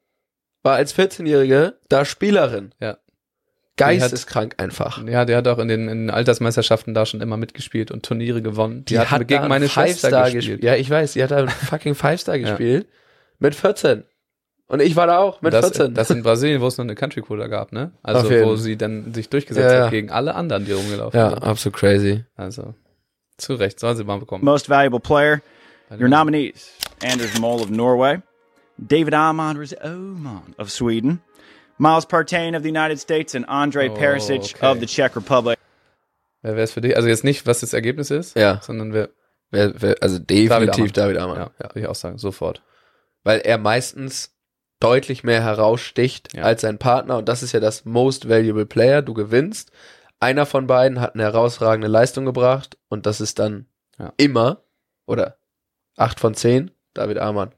war 0.63 0.75
als 0.77 0.95
14-Jährige 0.97 1.79
da 1.89 2.05
Spielerin. 2.05 2.75
Ja. 2.81 2.99
Geisteskrank 3.77 4.55
einfach. 4.57 5.07
Ja, 5.07 5.27
die 5.27 5.35
hat 5.35 5.47
auch 5.49 5.59
in 5.59 5.69
den, 5.69 5.89
in 5.89 6.11
Altersmeisterschaften 6.11 6.95
da 6.95 7.05
schon 7.05 7.21
immer 7.21 7.37
mitgespielt 7.37 7.91
und 7.91 8.05
Turniere 8.07 8.41
gewonnen. 8.41 8.87
Die, 8.87 8.99
hat, 8.99 9.21
da 9.21 9.25
gegen 9.25 9.49
meine 9.49 9.69
Schwester 9.69 10.09
Five-Star 10.09 10.31
gespielt. 10.31 10.65
Ja, 10.65 10.75
ich 10.77 10.89
weiß, 10.89 11.13
die 11.13 11.23
hat 11.23 11.31
da 11.31 11.47
fucking 11.47 11.95
Five-Star 11.95 12.37
Ja. 12.37 12.49
gespielt. 12.49 12.89
Mit 13.39 13.55
14. 13.55 14.05
Und 14.69 14.83
ich 14.83 14.97
war 14.97 15.07
da 15.07 15.19
auch 15.19 15.43
mit 15.43 15.53
das, 15.53 15.67
14. 15.77 15.95
das 15.95 16.11
in 16.11 16.23
Brasilien, 16.25 16.61
wo 16.61 16.67
es 16.67 16.77
noch 16.77 16.85
eine 16.85 16.97
Country 16.97 17.21
Cooler 17.21 17.49
gab, 17.49 17.73
ne? 17.73 17.93
Also 18.03 18.23
Auf 18.27 18.31
jeden. 18.31 18.47
wo 18.49 18.57
sie 18.57 18.77
dann 18.77 19.15
sich 19.15 19.29
durchgesetzt 19.29 19.65
Ja, 19.71 19.79
ja. 19.79 19.85
hat 19.85 19.91
gegen 19.93 20.11
alle 20.11 20.35
anderen, 20.35 20.65
die 20.65 20.73
rumgelaufen 20.73 21.19
ja, 21.19 21.31
sind. 21.31 21.43
absolut 21.45 21.77
crazy. 21.79 22.25
Also 22.37 22.75
zu 23.39 23.55
Recht, 23.55 23.79
soll 23.79 23.95
sie 23.95 24.03
mal 24.05 24.19
bekommen. 24.19 24.45
Most 24.45 24.69
valuable 24.69 24.99
player. 25.01 25.41
Your 25.91 26.09
nominees 26.09 26.73
Anders 27.03 27.39
Mole 27.39 27.63
of 27.63 27.71
Norway, 27.71 28.21
David 28.77 29.15
Amon 29.15 29.57
Oman 29.85 30.55
of 30.59 30.71
Sweden, 30.71 31.21
Miles 31.79 32.07
Partain 32.07 32.57
of 32.57 32.63
the 32.65 32.71
United 32.71 32.99
States, 32.99 33.35
and 33.37 33.49
Andre 33.49 33.89
Oh, 33.91 33.95
Perisic 33.95 34.55
okay. 34.57 34.67
of 34.67 34.81
the 34.81 34.87
Czech 34.87 35.15
Republic. 35.15 35.59
Wer 36.43 36.53
wäre 36.55 36.63
es 36.65 36.73
für 36.73 36.81
dich? 36.81 36.97
Also 36.97 37.09
jetzt 37.09 37.23
nicht, 37.23 37.47
was 37.47 37.61
das 37.61 37.73
Ergebnis 37.73 38.11
ist, 38.11 38.37
Ja. 38.37 38.61
sondern 38.63 38.93
wer. 38.93 39.11
Wer, 39.53 39.81
wer, 39.81 39.97
also 40.01 40.19
definitiv 40.19 40.91
David 40.91 41.19
Amann. 41.19 41.37
Ja, 41.39 41.51
ja. 41.61 41.69
würde 41.71 41.81
ich 41.81 41.87
auch 41.87 41.95
sagen, 41.95 42.19
sofort. 42.19 42.63
Weil 43.23 43.39
er 43.41 43.59
meistens 43.59 44.33
deutlich 44.81 45.25
mehr 45.25 45.43
heraussticht 45.43 46.35
Ja. 46.35 46.43
als 46.43 46.61
sein 46.63 46.79
Partner. 46.79 47.19
Und 47.19 47.29
das 47.29 47.43
ist 47.43 47.53
ja 47.53 47.61
das 47.61 47.85
Most 47.85 48.29
Valuable 48.29 48.67
Player. 48.67 49.03
Du 49.03 49.15
gewinnst. 49.15 49.71
Einer 50.21 50.47
von 50.47 50.67
beiden 50.67 51.01
hat 51.01 51.15
eine 51.15 51.25
herausragende 51.25 51.89
Leistung 51.89 52.25
gebracht. 52.25 52.77
Und 52.89 53.07
das 53.07 53.21
ist 53.21 53.39
dann 53.39 53.67
Ja. 53.99 54.13
immer, 54.17 54.63
oder 55.07 55.37
acht 55.97 56.21
von 56.21 56.35
zehn, 56.35 56.71
David 56.95 57.19
Amann. 57.19 57.53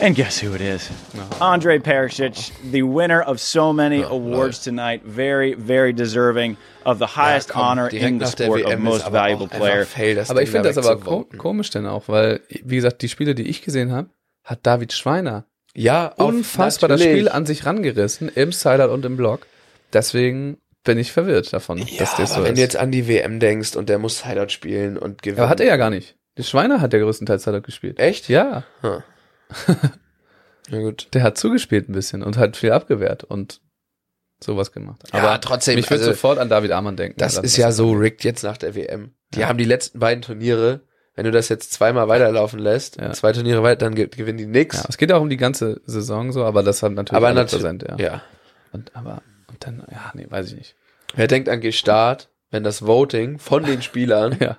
And 0.00 0.14
guess 0.16 0.40
who 0.40 0.54
it 0.54 0.60
is? 0.60 0.88
Ja. 1.12 1.28
Andre 1.40 1.80
Perisic, 1.80 2.52
the 2.70 2.82
winner 2.84 3.24
of 3.26 3.40
so 3.40 3.72
many 3.72 4.04
Oh, 4.04 4.16
awards 4.16 4.62
tonight. 4.62 5.02
Very, 5.04 5.56
very 5.58 5.92
deserving 5.92 6.56
of 6.84 6.98
the 6.98 7.06
highest 7.16 7.50
honor 7.56 7.88
in 7.88 8.20
the 8.20 8.26
sport 8.26 8.62
of 8.64 8.78
most 8.78 9.10
valuable 9.10 9.48
player. 9.48 9.84
Aber 10.28 10.42
ich 10.42 10.50
finde 10.50 10.72
das 10.72 10.76
aber 10.86 11.00
ko 11.00 11.24
komisch 11.36 11.70
denn 11.70 11.86
auch, 11.86 12.04
weil, 12.06 12.40
wie 12.48 12.76
gesagt, 12.76 13.02
die 13.02 13.08
Spiele, 13.08 13.34
die 13.34 13.48
ich 13.48 13.62
gesehen 13.62 13.90
habe, 13.90 14.08
hat 14.48 14.60
David 14.66 14.92
Schweiner 14.92 15.44
ja, 15.74 16.06
unfassbar 16.06 16.88
das. 16.88 17.00
Spiel 17.02 17.28
an 17.28 17.46
sich 17.46 17.64
rangerissen, 17.66 18.28
im 18.28 18.50
Sideout 18.52 18.92
und 18.92 19.04
im 19.04 19.16
Block. 19.16 19.46
Deswegen 19.92 20.58
bin 20.82 20.98
ich 20.98 21.12
verwirrt 21.12 21.52
davon, 21.52 21.78
Ja, 21.78 21.98
dass 21.98 22.16
das 22.16 22.30
so 22.30 22.36
aber 22.36 22.44
wenn 22.46 22.52
ist. 22.54 22.58
du 22.58 22.62
jetzt 22.62 22.76
an 22.76 22.90
die 22.90 23.06
WM 23.06 23.38
denkst 23.40 23.76
und 23.76 23.88
der 23.88 23.98
muss 23.98 24.18
Sideout 24.20 24.48
spielen 24.48 24.96
und 24.98 25.22
gewinnen. 25.22 25.40
aber 25.40 25.48
hat 25.50 25.60
er 25.60 25.66
ja 25.66 25.76
gar 25.76 25.90
nicht. 25.90 26.16
Der 26.36 26.42
Schweiner 26.44 26.80
hat 26.80 26.92
ja 26.92 26.98
größtenteils 26.98 27.44
Sideout 27.44 27.62
gespielt. 27.62 27.98
Echt? 28.00 28.28
Ja, 28.28 28.64
Na 30.70 30.80
gut. 30.80 31.08
der 31.14 31.22
hat 31.22 31.38
zugespielt 31.38 31.88
ein 31.88 31.92
bisschen 31.92 32.22
und 32.22 32.36
hat 32.36 32.56
viel 32.56 32.72
abgewehrt 32.72 33.24
und 33.24 33.60
sowas 34.42 34.72
gemacht. 34.72 35.02
Ja, 35.12 35.20
Aber 35.20 35.40
trotzdem, 35.40 35.78
ich 35.78 35.88
würde 35.90 36.02
also- 36.02 36.12
sofort 36.12 36.38
an 36.38 36.48
David 36.48 36.72
Amann 36.72 36.96
denken. 36.96 37.18
Das 37.18 37.38
ist 37.38 37.56
ja 37.56 37.72
so 37.72 37.92
rigged 37.92 38.24
jetzt 38.24 38.42
nach 38.42 38.56
der 38.56 38.74
WM. 38.74 39.12
Die 39.34 39.40
Ja. 39.40 39.48
haben 39.48 39.58
die 39.58 39.64
letzten 39.64 39.98
beiden 39.98 40.22
Turniere, 40.22 40.80
wenn 41.18 41.24
du 41.24 41.32
das 41.32 41.48
jetzt 41.48 41.72
zweimal 41.72 42.06
weiterlaufen 42.06 42.60
lässt, 42.60 43.00
Ja. 43.00 43.10
zwei 43.12 43.32
Turniere 43.32 43.62
weiter, 43.64 43.86
dann 43.86 43.94
ge- 43.96 44.06
gewinnen 44.06 44.38
die 44.38 44.46
nix. 44.46 44.76
Ja, 44.76 44.84
es 44.88 44.96
geht 44.98 45.12
auch 45.12 45.20
um 45.20 45.28
die 45.28 45.36
ganze 45.36 45.80
Saison 45.84 46.30
so, 46.30 46.44
aber 46.44 46.62
das 46.62 46.80
hat 46.82 46.92
natürlich 46.92 47.16
aber 47.16 47.34
natürlich, 47.34 47.64
präsent, 47.64 47.84
ja. 47.88 47.96
ja. 47.98 48.22
Und, 48.72 48.94
aber, 48.94 49.22
und 49.48 49.66
dann, 49.66 49.82
ja, 49.90 50.12
nee, 50.14 50.26
weiß 50.28 50.46
ich 50.52 50.54
nicht. 50.56 50.76
Wer 51.16 51.26
denkt 51.26 51.48
an 51.48 51.60
Gestart, 51.60 52.28
wenn 52.52 52.62
das 52.62 52.86
Voting 52.86 53.38
von 53.40 53.64
den 53.64 53.82
Spielern 53.82 54.36
Ja. 54.40 54.58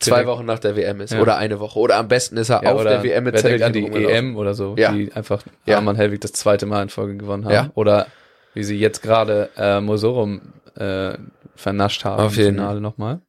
zwei. 0.00 0.26
Wochen 0.26 0.44
nach 0.44 0.58
der 0.58 0.74
WM 0.76 1.00
ist 1.00 1.12
Ja. 1.12 1.20
oder 1.20 1.36
eine 1.36 1.60
Woche 1.60 1.78
oder 1.78 1.96
am 1.98 2.08
besten 2.08 2.36
ist 2.36 2.48
er 2.48 2.64
Ja, 2.64 2.72
auf 2.72 2.82
der 2.82 3.02
WM 3.04 3.22
mit 3.24 3.34
wer 3.34 3.42
denkt 3.42 3.62
an 3.62 3.72
die. 3.72 3.86
EM 3.86 4.36
oder 4.36 4.54
so, 4.54 4.74
Ja. 4.76 4.90
die 4.92 5.12
einfach 5.12 5.42
Ja. 5.66 5.76
Arman 5.76 5.94
Helwig 5.96 6.20
das 6.20 6.32
zweite 6.32 6.66
Mal 6.66 6.82
in 6.82 6.88
Folge 6.88 7.16
gewonnen 7.16 7.44
haben. 7.44 7.52
Ja. 7.52 7.70
Oder 7.74 8.06
wie 8.54 8.64
sie 8.64 8.76
jetzt 8.78 9.02
gerade 9.02 9.50
äh, 9.56 9.80
Mosorum 9.80 10.40
äh, 10.76 11.12
vernascht 11.54 12.04
haben 12.04 12.22
Auf 12.24 12.32
im 12.36 12.42
jeden. 12.42 12.54
Finale 12.56 12.80
nochmal. 12.80 13.20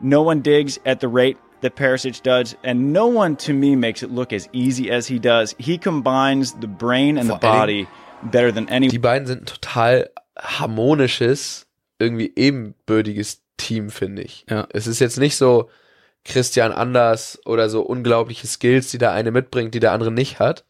No 0.00 0.22
one 0.22 0.40
digs 0.40 0.80
at 0.86 1.00
the 1.00 1.08
rate 1.10 1.36
that 1.62 1.74
Perisic 1.74 2.22
does, 2.22 2.56
and 2.62 2.92
no 2.92 3.06
one 3.06 3.36
to 3.38 3.52
me 3.52 3.76
makes 3.76 4.02
it 4.02 4.10
look 4.10 4.32
as 4.32 4.48
easy 4.52 4.90
as 4.90 5.08
he 5.08 5.18
does. 5.18 5.54
He 5.58 5.78
combines 5.78 6.54
the 6.60 6.66
brain 6.66 7.18
and 7.18 7.28
the 7.28 7.38
Vor 7.38 7.40
body 7.40 7.88
better 8.22 8.52
than 8.52 8.68
any 8.68 8.88
Die 8.88 8.98
beiden 8.98 9.26
sind 9.26 9.42
ein 9.42 9.46
total 9.46 10.10
harmonisches, 10.38 11.66
irgendwie 11.98 12.32
ebenbürtiges 12.34 13.42
Team, 13.56 13.90
finde 13.90 14.22
ich. 14.22 14.44
Ja. 14.48 14.66
Es 14.72 14.86
ist 14.86 15.00
jetzt 15.00 15.18
nicht 15.18 15.36
so 15.36 15.70
Christian 16.24 16.72
Anders 16.72 17.40
oder 17.44 17.68
so 17.68 17.82
unglaubliche 17.82 18.46
Skills, 18.46 18.90
die 18.90 18.98
der 18.98 19.12
eine 19.12 19.30
mitbringt, 19.30 19.74
die 19.74 19.80
der 19.80 19.92
andere 19.92 20.10
nicht 20.12 20.38
hat, 20.38 20.64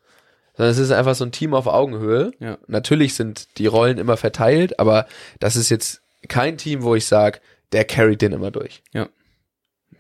sondern 0.56 0.72
es 0.72 0.78
ist 0.78 0.90
einfach 0.90 1.14
so 1.14 1.24
ein 1.24 1.32
Team 1.32 1.54
auf 1.54 1.66
Augenhöhe. 1.66 2.32
Ja. 2.38 2.58
Natürlich 2.66 3.14
sind 3.14 3.58
die 3.58 3.66
Rollen 3.66 3.98
immer 3.98 4.16
verteilt, 4.16 4.78
aber 4.78 5.06
das 5.40 5.56
ist 5.56 5.70
jetzt 5.70 6.02
kein 6.28 6.56
Team, 6.56 6.82
wo 6.82 6.94
ich 6.94 7.06
sage, 7.06 7.40
der 7.72 7.84
carryt 7.84 8.22
den 8.22 8.32
immer 8.32 8.50
durch. 8.50 8.82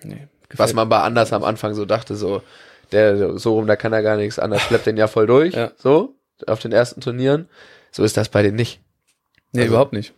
Nee, 0.04 0.28
Was 0.56 0.74
man 0.74 0.88
bei 0.88 1.00
Anders 1.00 1.32
am 1.32 1.44
Anfang 1.44 1.74
so 1.74 1.84
dachte, 1.84 2.14
so, 2.14 2.42
der, 2.92 3.38
so 3.38 3.54
rum, 3.54 3.66
da 3.66 3.76
kann 3.76 3.92
er 3.92 4.02
gar 4.02 4.16
nichts, 4.16 4.38
Anders 4.38 4.62
schleppt 4.62 4.86
den 4.86 4.96
ja 4.96 5.06
voll 5.06 5.26
durch, 5.26 5.54
Ja. 5.54 5.72
so, 5.76 6.14
auf 6.46 6.60
den 6.60 6.72
ersten 6.72 7.00
Turnieren. 7.00 7.48
So 7.90 8.04
ist 8.04 8.16
das 8.16 8.28
bei 8.28 8.42
denen 8.42 8.56
nicht. 8.56 8.80
Nee, 9.52 9.62
Also- 9.62 9.72
überhaupt 9.72 9.92
nicht. 9.92 10.14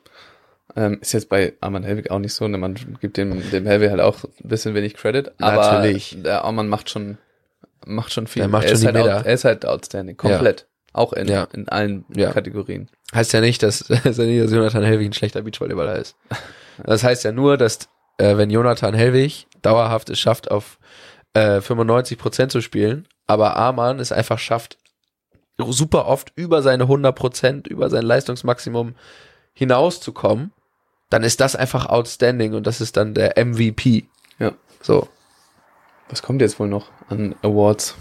Ähm, 0.76 0.98
ist 1.00 1.12
jetzt 1.12 1.28
bei 1.28 1.52
Arman 1.60 1.84
Helwig 1.84 2.10
auch 2.10 2.18
nicht 2.18 2.32
so. 2.34 2.48
Ne? 2.48 2.58
Man 2.58 2.74
gibt 3.00 3.16
dem, 3.16 3.48
dem 3.50 3.66
Helwig 3.66 3.90
halt 3.90 4.00
auch 4.00 4.24
ein 4.24 4.48
bisschen 4.48 4.74
wenig 4.74 4.94
Credit. 4.94 5.30
Aber 5.40 5.56
Natürlich. 5.72 6.16
der 6.24 6.42
Arman 6.44 6.68
macht 6.68 6.90
schon, 6.90 7.18
macht 7.86 8.12
schon 8.12 8.26
viel. 8.26 8.40
Der 8.42 8.48
macht 8.48 8.64
er, 8.64 8.70
schon 8.70 8.78
ist 8.78 8.84
halt 8.86 8.96
out, 8.96 9.26
er 9.26 9.32
ist 9.34 9.44
halt 9.44 9.66
outstanding. 9.66 10.16
Komplett. 10.16 10.66
Auch 10.92 11.12
in, 11.12 11.28
Ja. 11.28 11.46
in 11.52 11.68
allen 11.68 12.04
Ja. 12.16 12.32
Kategorien. 12.32 12.88
Heißt 13.14 13.32
ja 13.34 13.40
nicht, 13.40 13.62
dass, 13.62 13.80
dass 14.04 14.16
Jonathan 14.16 14.82
Helwig 14.82 15.10
ein 15.10 15.12
schlechter 15.12 15.42
Beachvolleyballer 15.42 15.96
ist. 15.96 16.16
Das 16.84 17.04
heißt 17.04 17.22
ja 17.22 17.30
nur, 17.30 17.56
dass 17.56 17.88
äh, 18.18 18.36
wenn 18.36 18.50
Jonathan 18.50 18.94
Helwig 18.94 19.46
dauerhaft 19.64 20.10
es 20.10 20.18
schafft, 20.18 20.50
auf 20.50 20.78
äh, 21.34 21.60
95 21.60 22.18
Prozent 22.18 22.52
zu 22.52 22.60
spielen, 22.60 23.08
aber 23.26 23.56
Arman 23.56 23.98
es 23.98 24.12
einfach 24.12 24.38
schafft, 24.38 24.78
super 25.58 26.06
oft 26.06 26.32
über 26.36 26.62
seine 26.62 26.84
100 26.84 27.14
Prozent, 27.14 27.66
über 27.66 27.90
sein 27.90 28.04
Leistungsmaximum 28.04 28.94
hinauszukommen, 29.52 30.52
dann 31.10 31.22
ist 31.22 31.40
das 31.40 31.54
einfach 31.54 31.86
outstanding 31.86 32.54
und 32.54 32.66
das 32.66 32.80
ist 32.80 32.96
dann 32.96 33.14
der 33.14 33.42
MVP. 33.42 34.06
Ja. 34.38 34.52
So. 34.82 35.08
Was 36.08 36.22
kommt 36.22 36.40
jetzt 36.40 36.58
wohl 36.58 36.68
noch 36.68 36.90
an 37.08 37.34
Awards? 37.42 37.94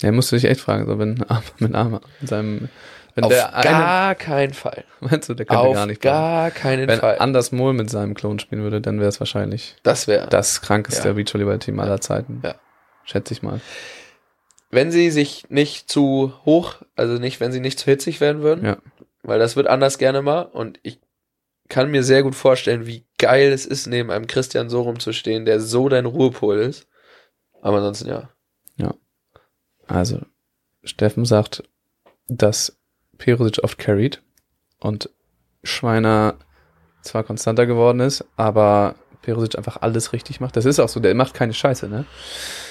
Ja, 0.00 0.12
musst 0.12 0.30
du 0.30 0.36
dich 0.36 0.44
echt 0.44 0.60
fragen, 0.60 0.86
so 0.86 0.98
wenn 0.98 1.24
mit 1.58 1.74
Arman 1.74 2.00
in 2.20 2.26
seinem, 2.26 2.68
wenn 3.16 3.24
auf 3.24 3.30
der 3.32 3.54
eine, 3.54 3.64
gar 3.64 4.14
keinen 4.14 4.54
Fall. 4.54 4.84
meinst 5.00 5.28
du, 5.28 5.34
der 5.34 5.44
könnte 5.46 5.60
Auf 5.60 5.74
gar 5.74 5.86
nicht 5.86 6.00
bleiben. 6.00 6.16
gar 6.16 6.50
keinen 6.52 6.86
Wenn 6.88 7.00
Fall. 7.00 7.18
Anders 7.18 7.50
Mohl 7.50 7.72
mit 7.72 7.90
seinem 7.90 8.14
Klon 8.14 8.38
spielen 8.38 8.62
würde, 8.62 8.80
dann 8.80 8.98
wäre 9.00 9.08
es 9.08 9.18
wahrscheinlich 9.20 9.76
Das 9.82 10.06
wäre. 10.06 10.28
das 10.28 10.60
krankeste 10.60 11.08
Ja. 11.08 11.14
Beachvolleyball-Team 11.14 11.80
aller 11.80 12.00
Zeiten. 12.00 12.40
Ja. 12.44 12.54
Schätze 13.04 13.32
ich 13.34 13.42
mal. 13.42 13.60
Wenn 14.70 14.90
sie 14.92 15.10
sich 15.10 15.46
nicht 15.48 15.90
zu 15.90 16.32
hoch, 16.44 16.76
also 16.94 17.14
nicht, 17.14 17.40
wenn 17.40 17.50
sie 17.52 17.60
nicht 17.60 17.78
zu 17.80 17.86
hitzig 17.86 18.20
werden 18.20 18.42
würden, 18.42 18.64
Ja. 18.64 18.76
weil 19.22 19.38
das 19.38 19.56
wird 19.56 19.66
anders 19.66 19.98
gerne 19.98 20.22
mal 20.22 20.42
und 20.42 20.78
ich 20.82 21.00
kann 21.68 21.90
mir 21.90 22.04
sehr 22.04 22.22
gut 22.22 22.34
vorstellen, 22.36 22.86
wie 22.86 23.04
geil 23.18 23.50
es 23.50 23.66
ist, 23.66 23.86
neben 23.88 24.10
einem 24.12 24.26
Christian 24.28 24.68
so 24.68 24.82
rumzustehen, 24.82 25.44
der 25.44 25.58
so 25.60 25.88
dein 25.88 26.06
Ruhepol 26.06 26.58
ist. 26.58 26.86
Aber 27.62 27.78
ansonsten 27.78 28.08
ja. 28.08 28.28
Also, 29.88 30.20
Steffen 30.82 31.24
sagt, 31.24 31.62
dass 32.26 32.76
Perosic 33.18 33.62
oft 33.62 33.78
carried 33.78 34.22
und 34.80 35.10
Schweiner 35.62 36.34
zwar 37.02 37.24
konstanter 37.24 37.66
geworden 37.66 38.00
ist, 38.00 38.24
aber 38.36 38.94
Perosic 39.22 39.56
einfach 39.56 39.78
alles 39.82 40.12
richtig 40.12 40.40
macht. 40.40 40.56
Das 40.56 40.64
ist 40.64 40.78
auch 40.80 40.88
so, 40.88 41.00
der 41.00 41.14
macht 41.14 41.34
keine 41.34 41.52
Scheiße, 41.54 41.88
ne? 41.88 42.04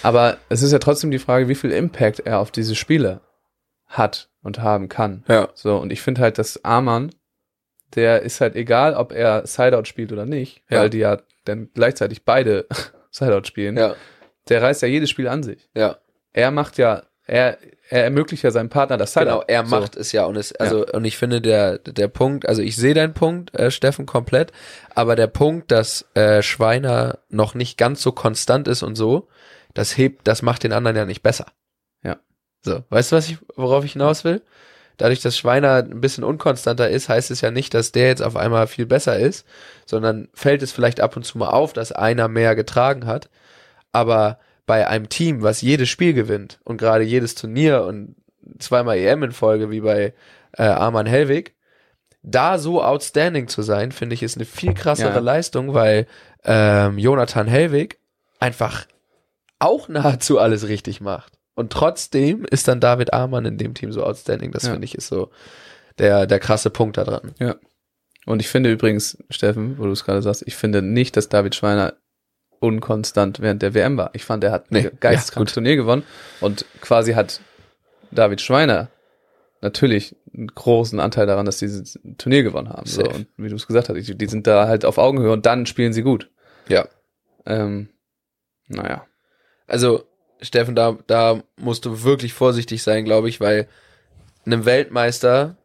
Aber 0.04 0.38
es 0.50 0.62
ist 0.62 0.72
ja 0.72 0.80
trotzdem 0.80 1.12
die 1.12 1.20
Frage, 1.20 1.48
wie 1.48 1.56
viel 1.56 1.72
Impact 1.72 2.20
er 2.22 2.40
auf 2.40 2.52
diese 2.52 2.76
Spiele 2.76 3.22
hat 3.88 4.30
und 4.42 4.60
haben 4.60 4.90
kann. 4.90 5.24
Ja. 5.28 5.50
So, 5.54 5.78
und 5.78 5.92
ich 5.92 6.02
finde 6.02 6.22
halt, 6.22 6.38
dass 6.38 6.64
Amann, 6.64 7.12
der 7.96 8.22
ist 8.24 8.42
halt 8.42 8.56
egal, 8.56 8.94
ob 8.94 9.12
er 9.12 9.46
Sideout 9.48 9.86
spielt 9.86 10.12
oder 10.12 10.26
nicht, 10.26 10.64
Ja. 10.70 10.82
weil 10.82 10.90
die 10.90 11.00
ja 11.00 11.20
dann 11.46 11.70
gleichzeitig 11.74 12.24
beide 12.26 12.68
Sideout 13.12 13.46
spielen. 13.46 13.78
Ja. 13.78 13.96
Der 14.50 14.62
reißt 14.62 14.82
ja 14.82 14.88
jedes 14.88 15.10
Spiel 15.10 15.28
an 15.28 15.44
sich. 15.44 15.70
Ja. 15.76 15.98
Er 16.34 16.52
macht 16.52 16.78
ja, 16.78 17.04
er, 17.26 17.58
er 17.90 18.04
ermöglicht 18.04 18.44
ja 18.44 18.52
seinem 18.52 18.70
Partner 18.70 18.98
das 18.98 19.14
Sideout. 19.14 19.26
Genau, 19.26 19.44
er 19.48 19.66
So. 19.66 19.80
macht 19.80 19.96
es 19.96 20.12
ja 20.12 20.26
und 20.26 20.36
es, 20.36 20.56
also 20.56 20.86
und 20.86 21.06
ich 21.06 21.18
finde 21.18 21.42
der 21.42 21.80
der 21.80 22.08
Punkt, 22.08 22.48
also 22.48 22.62
ich 22.62 22.76
sehe 22.76 22.94
deinen 22.94 23.14
Punkt, 23.14 23.56
äh, 23.56 23.72
Steffen 23.72 24.06
komplett, 24.06 24.52
aber 24.94 25.16
der 25.16 25.28
Punkt, 25.28 25.72
dass 25.72 26.06
äh, 26.14 26.42
Schweiner 26.42 27.20
noch 27.30 27.54
nicht 27.56 27.78
ganz 27.78 28.02
so 28.02 28.12
konstant 28.12 28.68
ist 28.68 28.84
und 28.84 28.96
so, 28.96 29.28
das 29.74 29.98
hebt, 29.98 30.28
das 30.28 30.42
macht 30.42 30.64
den 30.64 30.74
anderen 30.74 30.96
ja 30.98 31.06
nicht 31.06 31.24
besser. 31.24 31.48
Ja. 32.04 32.18
So, 32.62 32.84
weißt 32.90 33.12
du, 33.12 33.16
was 33.16 33.30
ich, 33.30 33.38
worauf 33.56 33.86
ich 33.86 33.94
hinaus 33.94 34.24
will? 34.24 34.42
Dadurch, 34.98 35.22
dass 35.22 35.38
Schweiner 35.38 35.76
ein 35.76 36.00
bisschen 36.00 36.24
unkonstanter 36.24 36.90
ist, 36.90 37.10
heißt 37.10 37.30
es 37.30 37.42
ja 37.42 37.52
nicht, 37.52 37.74
dass 37.74 37.92
der 37.92 38.08
jetzt 38.08 38.24
auf 38.24 38.38
einmal 38.38 38.66
viel 38.68 38.86
besser 38.86 39.20
ist, 39.20 39.46
sondern 39.86 40.30
fällt 40.34 40.62
es 40.62 40.72
vielleicht 40.72 41.02
ab 41.02 41.18
und 41.18 41.24
zu 41.24 41.38
mal 41.38 41.50
auf, 41.50 41.74
dass 41.74 41.92
einer 41.92 42.30
mehr 42.30 42.56
getragen 42.56 43.06
hat. 43.06 43.30
Aber 43.92 44.40
bei 44.66 44.88
einem 44.88 45.10
Team, 45.10 45.42
was 45.44 45.62
jedes 45.62 45.90
Spiel 45.90 46.14
gewinnt 46.14 46.60
und 46.64 46.78
gerade 46.78 47.04
jedes 47.04 47.36
Turnier 47.36 47.84
und 47.84 48.16
zweimal 48.60 48.98
EM 48.98 49.24
in 49.24 49.32
Folge, 49.32 49.70
wie 49.72 49.82
bei 49.82 50.14
äh, 50.54 50.64
Arman 50.64 51.06
Hellwig, 51.06 51.56
da 52.24 52.58
so 52.58 52.84
outstanding 52.84 53.48
zu 53.48 53.62
sein, 53.62 53.92
finde 53.92 54.16
ich, 54.16 54.24
ist 54.24 54.38
eine 54.38 54.46
viel 54.46 54.74
krassere 54.74 55.10
Ja, 55.10 55.16
ja. 55.16 55.22
Leistung, 55.22 55.74
weil 55.74 56.08
ähm, 56.44 56.98
Jonathan 56.98 57.48
Hellwig 57.48 58.00
einfach 58.40 58.86
auch 59.60 59.88
nahezu 59.88 60.40
alles 60.40 60.68
richtig 60.68 61.02
macht. 61.02 61.34
Und 61.54 61.72
trotzdem 61.72 62.44
ist 62.46 62.68
dann 62.68 62.80
David 62.80 63.14
Amann 63.14 63.46
in 63.46 63.58
dem 63.58 63.74
Team 63.76 63.92
so 63.92 64.04
outstanding. 64.04 64.52
Das 64.52 64.64
Ja. 64.64 64.72
finde 64.72 64.86
ich 64.86 64.96
ist 64.96 65.08
so 65.08 65.30
der, 66.00 66.26
der 66.26 66.40
krasse 66.40 66.70
Punkt 66.70 66.98
da 66.98 67.04
dran. 67.04 67.34
Und 68.26 68.40
ich 68.42 68.50
finde 68.50 68.72
übrigens, 68.72 69.18
Steffen, 69.30 69.78
wo 69.78 69.86
du 69.86 69.92
es 69.92 70.04
gerade 70.04 70.22
sagst, 70.22 70.44
ich 70.48 70.56
finde 70.56 70.82
nicht, 70.82 71.16
dass 71.16 71.30
David 71.30 71.54
Schweiner 71.56 71.94
unkonstant 72.60 73.40
während 73.40 73.62
der 73.62 73.74
WM 73.74 73.98
war. 73.98 74.12
Ich 74.14 74.26
fand, 74.26 74.44
er 74.44 74.52
hat 74.52 74.72
Nee, 74.72 74.88
ein 74.88 74.98
geisteskrankes 75.00 75.54
Turnier 75.54 75.76
gewonnen 75.76 76.04
und 76.42 76.66
quasi 76.82 77.14
hat 77.14 77.42
David 78.12 78.42
Schweiner 78.42 78.90
natürlich 79.62 80.16
einen 80.34 80.48
großen 80.48 81.00
Anteil 81.00 81.26
daran, 81.28 81.46
dass 81.46 81.60
sie 81.60 81.68
dieses 81.68 82.00
Turnier 82.18 82.44
gewonnen 82.44 82.70
haben. 82.70 82.86
So, 82.86 83.04
und 83.04 83.28
wie 83.38 83.50
du 83.50 83.56
es 83.56 83.68
gesagt 83.68 83.90
hast, 83.90 83.96
die, 83.96 84.18
die 84.18 84.28
sind 84.28 84.48
da 84.48 84.68
halt 84.68 84.86
auf 84.86 84.98
Augenhöhe 84.98 85.32
und 85.32 85.46
dann 85.46 85.66
spielen 85.66 85.94
sie 85.94 86.04
gut. 86.04 86.30
Ja. 86.68 86.88
Ähm, 87.46 87.90
naja. 88.68 89.06
Also, 89.68 90.04
Steffen, 90.42 90.76
da, 90.76 90.98
da 91.08 91.42
musst 91.58 91.86
du 91.86 92.04
wirklich 92.04 92.34
vorsichtig 92.34 92.84
sein, 92.84 93.06
glaube 93.06 93.30
ich, 93.30 93.40
weil 93.40 93.68
einem 94.46 94.66
Weltmeister 94.66 95.58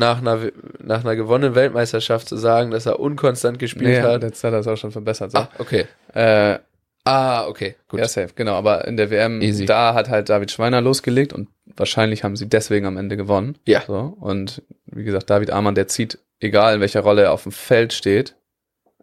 nach 0.00 0.18
einer, 0.18 0.50
nach 0.82 1.04
einer 1.04 1.14
gewonnenen 1.14 1.54
Weltmeisterschaft 1.54 2.28
zu 2.28 2.36
sagen, 2.36 2.70
dass 2.72 2.86
er 2.86 2.98
unkonstant 2.98 3.58
gespielt 3.58 3.84
Nee, 3.86 4.00
hat. 4.02 4.22
jetzt 4.22 4.42
hat 4.42 4.52
er 4.52 4.58
es 4.60 4.66
auch 4.66 4.76
schon 4.76 4.90
verbessert. 4.90 5.30
So. 5.32 5.38
Ah, 5.38 5.48
okay. 5.58 5.86
Äh, 6.12 6.58
Ah, 7.04 7.46
okay, 7.46 7.76
gut. 7.88 7.98
Ja, 8.00 8.06
safe, 8.06 8.28
genau. 8.34 8.52
Aber 8.56 8.86
in 8.86 8.98
der 8.98 9.10
WM, 9.10 9.40
Easy. 9.40 9.64
da 9.64 9.94
hat 9.94 10.10
halt 10.10 10.28
David 10.28 10.50
Schweiner 10.50 10.82
losgelegt 10.82 11.32
und 11.32 11.48
wahrscheinlich 11.74 12.24
haben 12.24 12.36
sie 12.36 12.46
deswegen 12.46 12.84
am 12.84 12.98
Ende 12.98 13.16
gewonnen. 13.16 13.56
Ja. 13.66 13.82
So. 13.86 14.14
Und 14.20 14.62
wie 14.84 15.04
gesagt, 15.04 15.30
David 15.30 15.50
Amann, 15.50 15.74
der 15.74 15.88
zieht, 15.88 16.18
egal 16.40 16.74
in 16.74 16.80
welcher 16.82 17.00
Rolle 17.00 17.22
er 17.22 17.32
auf 17.32 17.44
dem 17.44 17.52
Feld 17.52 17.94
steht, 17.94 18.36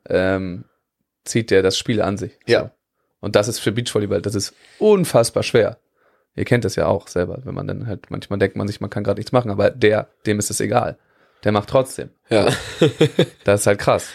ähm, 0.08 0.66
zieht 1.26 1.50
der 1.50 1.64
das 1.64 1.76
Spiel 1.76 2.02
an 2.04 2.18
sich. 2.18 2.34
So. 2.46 2.54
Ja. 2.54 2.72
Und 3.20 3.36
das 3.36 3.48
ist 3.48 3.58
für 3.60 3.72
Beachvolleyball, 3.72 4.22
das 4.22 4.36
ist 4.36 4.54
unfassbar 4.78 5.42
schwer. 5.42 5.80
Ihr 6.38 6.46
kennt 6.46 6.64
das 6.64 6.76
ja 6.78 6.86
auch 6.86 7.08
selber, 7.08 7.40
wenn 7.44 7.56
man 7.56 7.68
dann 7.68 7.88
halt, 7.88 8.10
manchmal 8.10 8.40
denkt 8.40 8.56
man 8.56 8.68
sich, 8.68 8.80
man 8.80 8.90
kann 8.90 9.04
gerade 9.04 9.20
nichts 9.20 9.34
machen, 9.34 9.52
aber 9.52 9.72
der, 9.72 10.08
dem 10.26 10.40
ist 10.40 10.50
es 10.50 10.62
egal. 10.62 10.98
Der 11.44 11.52
macht 11.52 11.70
trotzdem. 11.70 12.12
Ja. 12.30 12.48
Das 13.44 13.62
ist 13.62 13.68
halt 13.68 13.80
krass. 13.80 14.10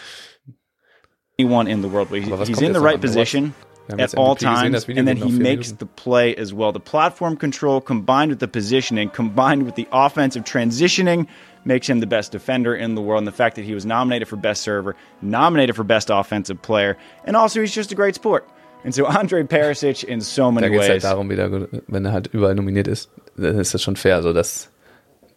anyone 1.39 1.67
in 1.67 1.81
the 1.81 1.87
world. 1.87 2.09
But 2.09 2.19
he's, 2.19 2.47
he's 2.47 2.61
in 2.61 2.73
the 2.73 2.79
right 2.79 3.01
position 3.01 3.53
Wir 3.87 3.95
at 3.95 3.99
jetzt 3.99 4.17
all 4.17 4.35
MVP 4.35 4.45
gesehen, 4.45 4.71
times, 4.71 4.87
and 4.87 5.07
then 5.07 5.17
he 5.17 5.31
makes 5.31 5.71
Minuten. 5.71 5.77
the 5.79 5.85
play 5.85 6.35
as 6.35 6.53
well. 6.53 6.71
The 6.71 6.79
platform 6.79 7.35
control 7.35 7.81
combined 7.81 8.31
with 8.31 8.39
the 8.39 8.47
positioning, 8.47 9.09
combined 9.09 9.65
with 9.65 9.75
the 9.75 9.87
offensive 9.91 10.43
transitioning, 10.43 11.27
makes 11.65 11.87
him 11.87 11.99
the 11.99 12.07
best 12.07 12.31
defender 12.31 12.75
in 12.75 12.95
the 12.95 13.01
world. 13.01 13.19
And 13.19 13.27
the 13.27 13.35
fact 13.35 13.55
that 13.55 13.65
he 13.65 13.73
was 13.73 13.85
nominated 13.85 14.27
for 14.27 14.37
best 14.37 14.61
server, 14.61 14.95
nominated 15.21 15.75
for 15.75 15.83
best 15.83 16.09
offensive 16.09 16.61
player, 16.61 16.97
and 17.25 17.35
also 17.35 17.59
he's 17.59 17.73
just 17.73 17.91
a 17.91 17.95
great 17.95 18.15
sport. 18.15 18.47
And 18.83 18.93
so 18.93 19.05
Andre 19.05 19.43
Perisic, 19.45 20.03
in 20.03 20.19
so 20.21 20.43
Da 20.43 20.51
many 20.51 20.69
geht 20.69 20.79
es 20.81 20.87
halt 20.89 20.95
ways, 20.95 21.03
darum, 21.03 21.29
wieder, 21.29 21.67
wenn 21.87 22.05
er 22.05 22.11
halt 22.11 22.27
überall 22.27 22.53
nominiert 22.55 22.87
ist, 22.87 23.09
dann 23.37 23.57
ist 23.59 23.73
das 23.73 23.81
schon 23.81 23.95
fair, 23.95 24.21
so 24.21 24.33
dass, 24.33 24.69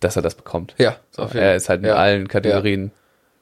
dass 0.01 0.17
er 0.17 0.23
das 0.23 0.35
bekommt. 0.35 0.75
Ja, 0.79 0.97
So, 1.13 1.23
auf 1.23 1.35
jeden 1.35 1.47
er 1.47 1.55
ist 1.57 1.69
halt 1.69 1.81
in 1.83 1.87
Ja. 1.89 1.95
allen 1.95 2.27
Kategorien 2.29 2.91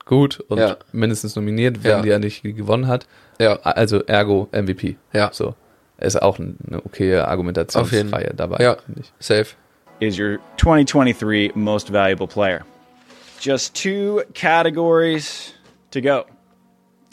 gut 0.04 0.40
und 0.48 0.58
Ja. 0.58 0.76
mindestens 0.92 1.36
nominiert, 1.36 1.82
wenn 1.84 1.90
Ja. 1.90 2.02
die 2.02 2.10
er 2.10 2.18
nicht 2.18 2.42
gewonnen 2.42 2.86
hat. 2.86 3.06
Ja. 3.40 3.58
Also 3.62 4.02
ergo 4.04 4.48
MVP. 4.52 4.96
Ja. 5.14 5.30
So. 5.32 5.54
Ist 5.98 6.20
auch 6.20 6.38
eine 6.38 6.54
okaye 6.84 7.26
Argumentationsreihe 7.26 8.32
dabei, 8.36 8.62
Ja. 8.62 8.76
Safe. 9.20 9.46
is 10.00 10.18
your 10.18 10.38
2023 10.58 11.54
most 11.54 11.90
valuable 11.92 12.26
player. 12.26 12.60
Just 13.40 13.74
two 13.80 14.20
categories 14.34 15.54
to 15.92 16.00
go. 16.02 16.24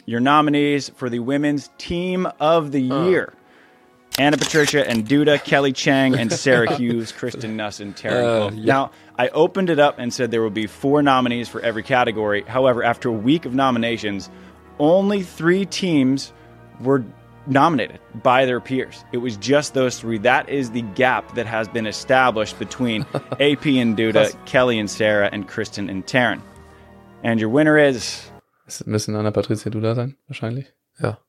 Your 0.05 0.19
nominees 0.19 0.89
for 0.89 1.09
the 1.09 1.19
Women's 1.19 1.69
Team 1.77 2.27
of 2.39 2.71
the 2.71 2.81
Year. 2.81 3.33
Anna 4.19 4.37
Patricia 4.37 4.87
and 4.87 5.07
Duda, 5.07 5.41
Kelly 5.43 5.71
Chang 5.71 6.15
and 6.15 6.31
Sarah 6.31 6.75
Hughes, 6.77 7.11
Kristen 7.11 7.55
Nuss 7.55 7.79
and 7.79 7.95
Taryn 7.95 8.47
Uh, 8.47 8.51
yeah. 8.53 8.65
Now, 8.65 8.91
I 9.17 9.29
opened 9.29 9.69
it 9.69 9.79
up 9.79 9.99
and 9.99 10.13
said 10.13 10.31
there 10.31 10.43
would 10.43 10.53
be 10.53 10.67
four 10.67 11.01
nominees 11.01 11.47
for 11.47 11.61
every 11.61 11.83
category. 11.83 12.41
However, 12.41 12.83
after 12.83 13.07
a 13.09 13.13
week 13.13 13.45
of 13.45 13.53
nominations, 13.53 14.29
only 14.79 15.23
three 15.23 15.65
teams 15.65 16.33
were 16.81 17.05
nominated 17.47 17.99
by 18.21 18.45
their 18.45 18.59
peers. 18.59 19.03
It 19.13 19.17
was 19.17 19.37
just 19.37 19.73
those 19.73 19.99
three. 19.99 20.17
That 20.17 20.49
is 20.49 20.71
the 20.71 20.81
gap 20.81 21.35
that 21.35 21.45
has 21.45 21.67
been 21.69 21.87
established 21.87 22.59
between 22.59 23.03
AP 23.13 23.65
and 23.65 23.97
Duda, 23.97 24.35
Kelly 24.45 24.77
and 24.77 24.89
Sarah, 24.89 25.29
and 25.31 25.47
Kristen 25.47 25.89
and 25.89 26.05
Taryn. 26.05 26.41
And 27.23 27.39
your 27.39 27.49
winner 27.49 27.77
is 27.77 28.29
Es 28.79 28.85
müssen 28.85 29.15
Anna 29.15 29.31
Patricia 29.31 29.69
Duda 29.69 29.95
sein, 29.95 30.15
wahrscheinlich. 30.27 30.73
Ja. 30.99 31.19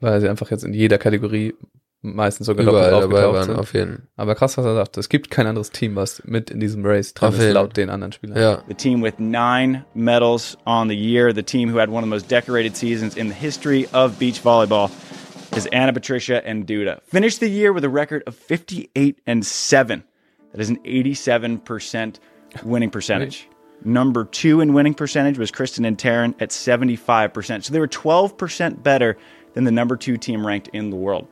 Weil 0.00 0.20
sie 0.20 0.28
einfach 0.28 0.50
jetzt 0.50 0.64
in 0.64 0.74
jeder 0.74 0.98
Kategorie 0.98 1.54
meistens 2.02 2.46
sogar 2.46 2.64
doppelt 2.64 2.86
Überall 2.86 3.00
dabei 3.00 3.24
aufgetaucht 3.24 3.34
waren, 3.34 3.44
sind. 3.44 3.58
auf 3.58 3.74
jeden 3.74 4.08
Aber 4.16 4.34
krass, 4.34 4.58
was 4.58 4.64
er 4.64 4.74
sagt. 4.74 4.96
Es 4.96 5.08
gibt 5.08 5.30
kein 5.30 5.46
anderes 5.46 5.70
Team, 5.70 5.96
was 5.96 6.22
mit 6.24 6.50
in 6.50 6.60
diesem 6.60 6.84
Race 6.84 7.14
drin 7.14 7.28
Auf 7.28 7.38
ist, 7.38 7.52
laut 7.52 7.76
den 7.76 7.88
anderen 7.90 8.12
Spielern. 8.12 8.38
Ja. 8.38 8.62
the 8.68 8.74
team 8.74 9.02
with 9.02 9.14
nine 9.18 9.84
medals 9.94 10.56
on 10.66 10.88
the 10.88 10.94
year, 10.94 11.32
the 11.32 11.42
team 11.42 11.72
who 11.72 11.78
had 11.78 11.88
one 11.88 11.98
of 11.98 12.04
the 12.04 12.10
most 12.10 12.30
decorated 12.30 12.76
seasons 12.76 13.16
in 13.16 13.28
the 13.28 13.34
history 13.34 13.88
of 13.92 14.18
beach 14.18 14.42
volleyball. 14.42 14.90
Is 15.56 15.66
Anna 15.72 15.92
Patricia 15.92 16.46
and 16.46 16.66
Duda 16.66 17.00
finished 17.04 17.40
the 17.40 17.48
year 17.48 17.72
with 17.72 17.84
a 17.84 17.88
record 17.88 18.22
of 18.26 18.34
58 18.36 19.20
and 19.26 19.46
7. 19.46 20.04
That 20.52 20.60
is 20.60 20.68
an 20.68 20.78
87% 20.84 22.18
winning 22.62 22.90
percentage. 22.90 23.48
Number 23.84 24.24
two 24.24 24.60
in 24.60 24.72
winning 24.72 24.94
percentage 24.94 25.38
was 25.38 25.50
Kristen 25.50 25.84
and 25.84 25.96
Taryn 25.96 26.34
at 26.40 26.50
75%. 26.50 27.64
So 27.64 27.72
they 27.72 27.78
were 27.80 27.86
12% 27.88 28.82
better 28.82 29.16
than 29.54 29.64
the 29.64 29.70
number 29.70 29.96
two 29.96 30.16
team 30.16 30.46
ranked 30.46 30.68
in 30.72 30.90
the 30.90 30.96
world. 30.96 31.28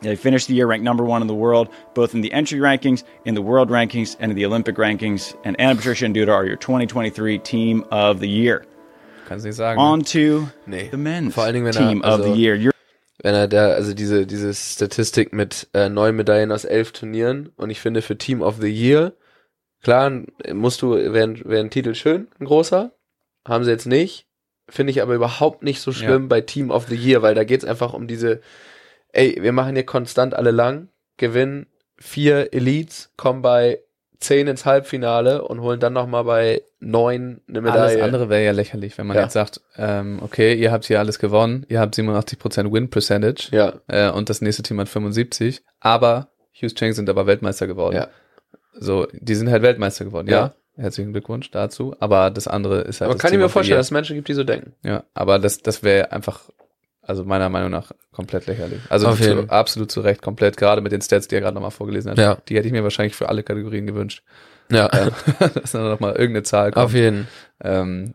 They 0.00 0.16
finished 0.16 0.48
the 0.48 0.54
year 0.54 0.66
ranked 0.66 0.84
number 0.84 1.04
one 1.04 1.22
in 1.22 1.28
the 1.28 1.34
world, 1.34 1.68
both 1.94 2.14
in 2.14 2.22
the 2.22 2.32
entry 2.32 2.58
rankings, 2.58 3.04
in 3.24 3.34
the 3.34 3.42
world 3.42 3.68
rankings, 3.70 4.16
and 4.18 4.32
in 4.32 4.36
the 4.36 4.44
Olympic 4.46 4.76
rankings. 4.76 5.36
And 5.44 5.58
Anna 5.60 5.76
Patricia 5.76 6.06
and 6.06 6.14
Duda 6.16 6.32
are 6.32 6.44
your 6.44 6.56
2023 6.56 7.38
Team 7.38 7.84
of 7.92 8.18
the 8.18 8.28
Year. 8.28 8.64
Kannst 9.28 9.44
nicht 9.46 9.54
sagen. 9.56 9.78
On 9.80 10.02
to 10.02 10.48
Nee. 10.66 10.88
the 10.90 10.96
men's 10.96 11.34
Vor 11.34 11.44
allen 11.44 11.54
Dingen, 11.54 11.66
wenn 11.66 11.76
er- 11.76 11.88
Team 11.88 12.02
of 12.02 12.22
the 12.24 12.32
Year. 12.32 12.56
You're 12.56 12.72
wenn 13.22 13.34
er 13.36 13.46
da, 13.46 13.68
also 13.74 13.94
diese, 13.94 14.26
diese 14.26 14.52
Statistik 14.52 15.32
mit 15.32 15.68
äh, 15.74 15.88
neun 15.88 16.16
Medaillen 16.16 16.50
aus 16.50 16.64
elf 16.64 16.90
Turnieren 16.90 17.50
und 17.56 17.70
ich 17.70 17.78
finde 17.80 18.02
für 18.02 18.18
Team 18.18 18.42
of 18.42 18.56
the 18.60 18.68
Year, 18.68 19.12
klar, 19.82 20.10
musst 20.52 20.82
du, 20.82 20.92
wäre 20.94 21.34
wär 21.44 21.60
ein 21.60 21.70
Titel 21.70 21.94
schön, 21.94 22.28
ein 22.38 22.44
großer, 22.46 22.92
haben 23.46 23.64
sie 23.64 23.70
jetzt 23.70 23.86
nicht, 23.86 24.26
finde 24.68 24.90
ich 24.92 25.02
aber 25.02 25.14
überhaupt 25.14 25.62
nicht 25.62 25.80
so 25.80 25.92
schlimm 25.92 26.22
Ja. 26.22 26.28
bei 26.28 26.40
Team 26.40 26.70
of 26.70 26.86
the 26.88 26.94
Year, 26.96 27.22
weil 27.22 27.34
da 27.34 27.44
geht's 27.44 27.64
einfach 27.64 27.92
um 27.92 28.06
diese, 28.06 28.40
ey, 29.12 29.38
wir 29.40 29.52
machen 29.52 29.74
hier 29.74 29.84
konstant 29.86 30.34
alle 30.34 30.50
lang, 30.50 30.88
gewinnen 31.16 31.66
vier 31.96 32.52
Elites, 32.52 33.12
kommen 33.16 33.42
bei 33.42 33.80
zehn 34.18 34.46
ins 34.46 34.64
Halbfinale 34.64 35.42
und 35.42 35.60
holen 35.60 35.80
dann 35.80 35.92
nochmal 35.92 36.22
bei 36.24 36.62
neun 36.78 37.40
eine 37.48 37.60
Medaille. 37.60 37.80
Alles 37.82 38.02
andere 38.02 38.28
wäre 38.28 38.44
ja 38.44 38.52
lächerlich, 38.52 38.96
wenn 38.96 39.08
man 39.08 39.16
Ja. 39.16 39.24
jetzt 39.24 39.32
sagt, 39.32 39.60
ähm, 39.76 40.20
okay, 40.22 40.54
ihr 40.54 40.70
habt 40.70 40.84
hier 40.84 41.00
alles 41.00 41.18
gewonnen, 41.18 41.66
ihr 41.68 41.80
habt 41.80 41.96
87% 41.96 42.72
Win 42.72 42.88
Percentage 42.88 43.48
Ja, 43.50 43.80
äh, 43.88 44.10
und 44.12 44.28
das 44.30 44.40
nächste 44.40 44.62
Team 44.62 44.78
hat 44.80 44.88
75, 44.88 45.62
aber 45.80 46.28
Hughes 46.52 46.74
Chang 46.74 46.92
sind 46.92 47.10
aber 47.10 47.26
Weltmeister 47.26 47.66
geworden. 47.66 47.96
Ja. 47.96 48.08
So, 48.72 49.06
die 49.12 49.34
sind 49.34 49.50
halt 49.50 49.62
Weltmeister 49.62 50.04
geworden, 50.04 50.28
ja. 50.28 50.54
Herzlichen 50.76 51.12
Glückwunsch 51.12 51.50
dazu. 51.50 51.94
Aber 52.00 52.30
das 52.30 52.48
andere 52.48 52.80
ist 52.80 53.00
halt. 53.00 53.10
aber 53.10 53.18
kann 53.18 53.28
ich 53.28 53.32
Team 53.32 53.40
mir 53.40 53.48
vorstellen, 53.50 53.78
dass 53.78 53.88
es 53.88 53.90
Menschen 53.90 54.16
gibt, 54.16 54.28
die 54.28 54.34
so 54.34 54.42
denken. 54.42 54.72
Ja, 54.82 55.04
aber 55.12 55.38
das, 55.38 55.58
das 55.58 55.82
wäre 55.82 56.12
einfach, 56.12 56.40
also 57.02 57.24
meiner 57.24 57.50
Meinung 57.50 57.70
nach 57.70 57.92
komplett 58.10 58.46
lächerlich. 58.46 58.80
Also 58.88 59.12
zu, 59.14 59.50
absolut 59.50 59.90
zu 59.90 60.00
Recht, 60.00 60.22
komplett, 60.22 60.56
gerade 60.56 60.80
mit 60.80 60.92
den 60.92 61.02
Stats, 61.02 61.28
die 61.28 61.34
er 61.34 61.42
gerade 61.42 61.54
nochmal 61.54 61.72
vorgelesen 61.72 62.12
hat. 62.12 62.18
Ja. 62.18 62.38
Die 62.48 62.56
hätte 62.56 62.68
ich 62.68 62.72
mir 62.72 62.82
wahrscheinlich 62.82 63.14
für 63.14 63.28
alle 63.28 63.42
Kategorien 63.42 63.86
gewünscht. 63.86 64.22
Ja, 64.70 64.88
dass 65.54 65.72
dann 65.72 65.90
nochmal 65.90 66.12
irgendeine 66.12 66.44
Zahl 66.44 66.70
kommt. 66.72 66.86
auf 66.86 66.94
jeden. 66.94 67.28
Ähm, 67.62 68.14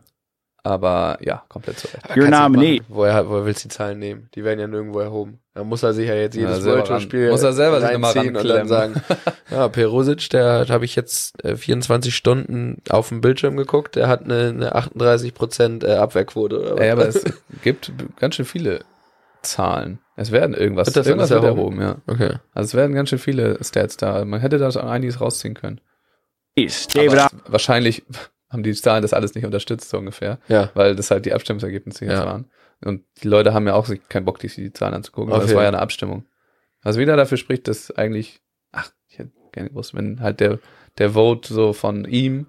aber 0.68 1.18
ja, 1.20 1.42
komplett 1.48 1.78
zu 1.78 1.88
Recht. 1.88 2.16
Your 2.16 2.28
nominee. 2.28 2.82
Woher, 2.88 3.28
woher 3.28 3.44
willst 3.46 3.64
du 3.64 3.68
die 3.68 3.74
Zahlen 3.74 3.98
nehmen? 3.98 4.28
Die 4.34 4.44
werden 4.44 4.60
ja 4.60 4.66
nirgendwo 4.66 5.00
erhoben. 5.00 5.40
Da 5.54 5.64
muss 5.64 5.82
er 5.82 5.92
sich 5.92 6.06
ja 6.08 6.14
jetzt 6.14 6.36
Ja, 6.36 6.42
jedes 6.42 6.58
selber 6.58 6.72
World 6.76 6.86
Tour 6.86 6.96
ran- 6.96 7.02
Spiel 7.02 7.30
muss 7.30 7.42
er 7.42 7.52
selber 7.52 7.80
sich 7.80 7.90
nochmal 7.92 8.12
reinziehen 8.12 8.36
und 8.36 8.46
dann 8.48 8.68
sagen, 8.68 9.02
ja, 9.50 9.68
Perusic, 9.68 10.30
der 10.30 10.66
habe 10.68 10.84
ich 10.84 10.94
jetzt 10.94 11.42
äh, 11.44 11.56
24 11.56 12.14
Stunden 12.14 12.80
auf 12.90 13.08
dem 13.08 13.20
Bildschirm 13.20 13.56
geguckt, 13.56 13.96
der 13.96 14.06
hat 14.08 14.22
eine, 14.24 14.48
eine 14.48 14.74
38 14.74 15.34
Prozent 15.34 15.82
äh, 15.84 15.94
Abwehrquote. 15.96 16.60
Oder 16.60 16.76
was? 16.76 16.86
Ja, 16.86 16.92
aber 16.92 17.08
es 17.08 17.24
gibt 17.62 17.92
ganz 18.20 18.36
schön 18.36 18.44
viele 18.44 18.80
Zahlen. 19.42 19.98
Es 20.16 20.32
werden 20.32 20.54
irgendwas, 20.54 20.88
Wird 20.88 20.96
das 20.96 21.06
irgendwas 21.06 21.30
wird 21.30 21.44
erhoben? 21.44 21.80
erhoben, 21.80 22.02
ja. 22.08 22.12
okay. 22.12 22.36
Also 22.52 22.66
es 22.68 22.74
werden 22.74 22.94
ganz 22.94 23.08
schön 23.08 23.18
viele 23.20 23.58
Stats 23.64 23.96
da. 23.96 24.24
Man 24.24 24.40
hätte 24.40 24.58
da 24.58 24.70
schon 24.72 24.82
einiges 24.82 25.20
rausziehen 25.20 25.54
können. 25.54 25.80
David 26.56 27.26
wahrscheinlich 27.46 28.02
haben 28.50 28.62
die 28.62 28.72
Zahlen 28.74 29.02
das 29.02 29.12
alles 29.12 29.34
nicht 29.34 29.44
unterstützt, 29.44 29.88
so 29.90 29.98
ungefähr. 29.98 30.38
Ja, 30.48 30.70
weil 30.74 30.96
das 30.96 31.10
halt 31.10 31.26
die 31.26 31.32
Abstimmungsergebnisse 31.32 32.04
jetzt 32.04 32.14
Ja. 32.20 32.26
waren. 32.26 32.50
Und 32.84 33.04
die 33.22 33.28
Leute 33.28 33.52
haben 33.54 33.66
ja 33.66 33.74
auch 33.74 33.86
sich 33.86 34.00
keinen 34.08 34.24
Bock, 34.24 34.40
sich 34.40 34.54
die 34.54 34.72
Zahlen 34.72 34.94
anzugucken, 34.94 35.30
weil 35.30 35.38
Auf 35.40 35.46
das 35.46 35.54
war 35.54 35.62
ja 35.62 35.68
eine 35.68 35.80
Abstimmung. 35.80 36.24
Was 36.82 36.96
wieder 36.96 37.16
dafür 37.16 37.36
spricht, 37.36 37.66
dass 37.68 37.90
eigentlich, 37.90 38.40
ach, 38.72 38.90
ich 39.08 39.18
hätte 39.18 39.32
gerne 39.52 39.70
gewusst, 39.70 39.94
wenn 39.94 40.20
halt 40.20 40.38
der, 40.40 40.60
der 40.98 41.10
Vote 41.10 41.52
so 41.52 41.72
von 41.72 42.04
ihm 42.04 42.46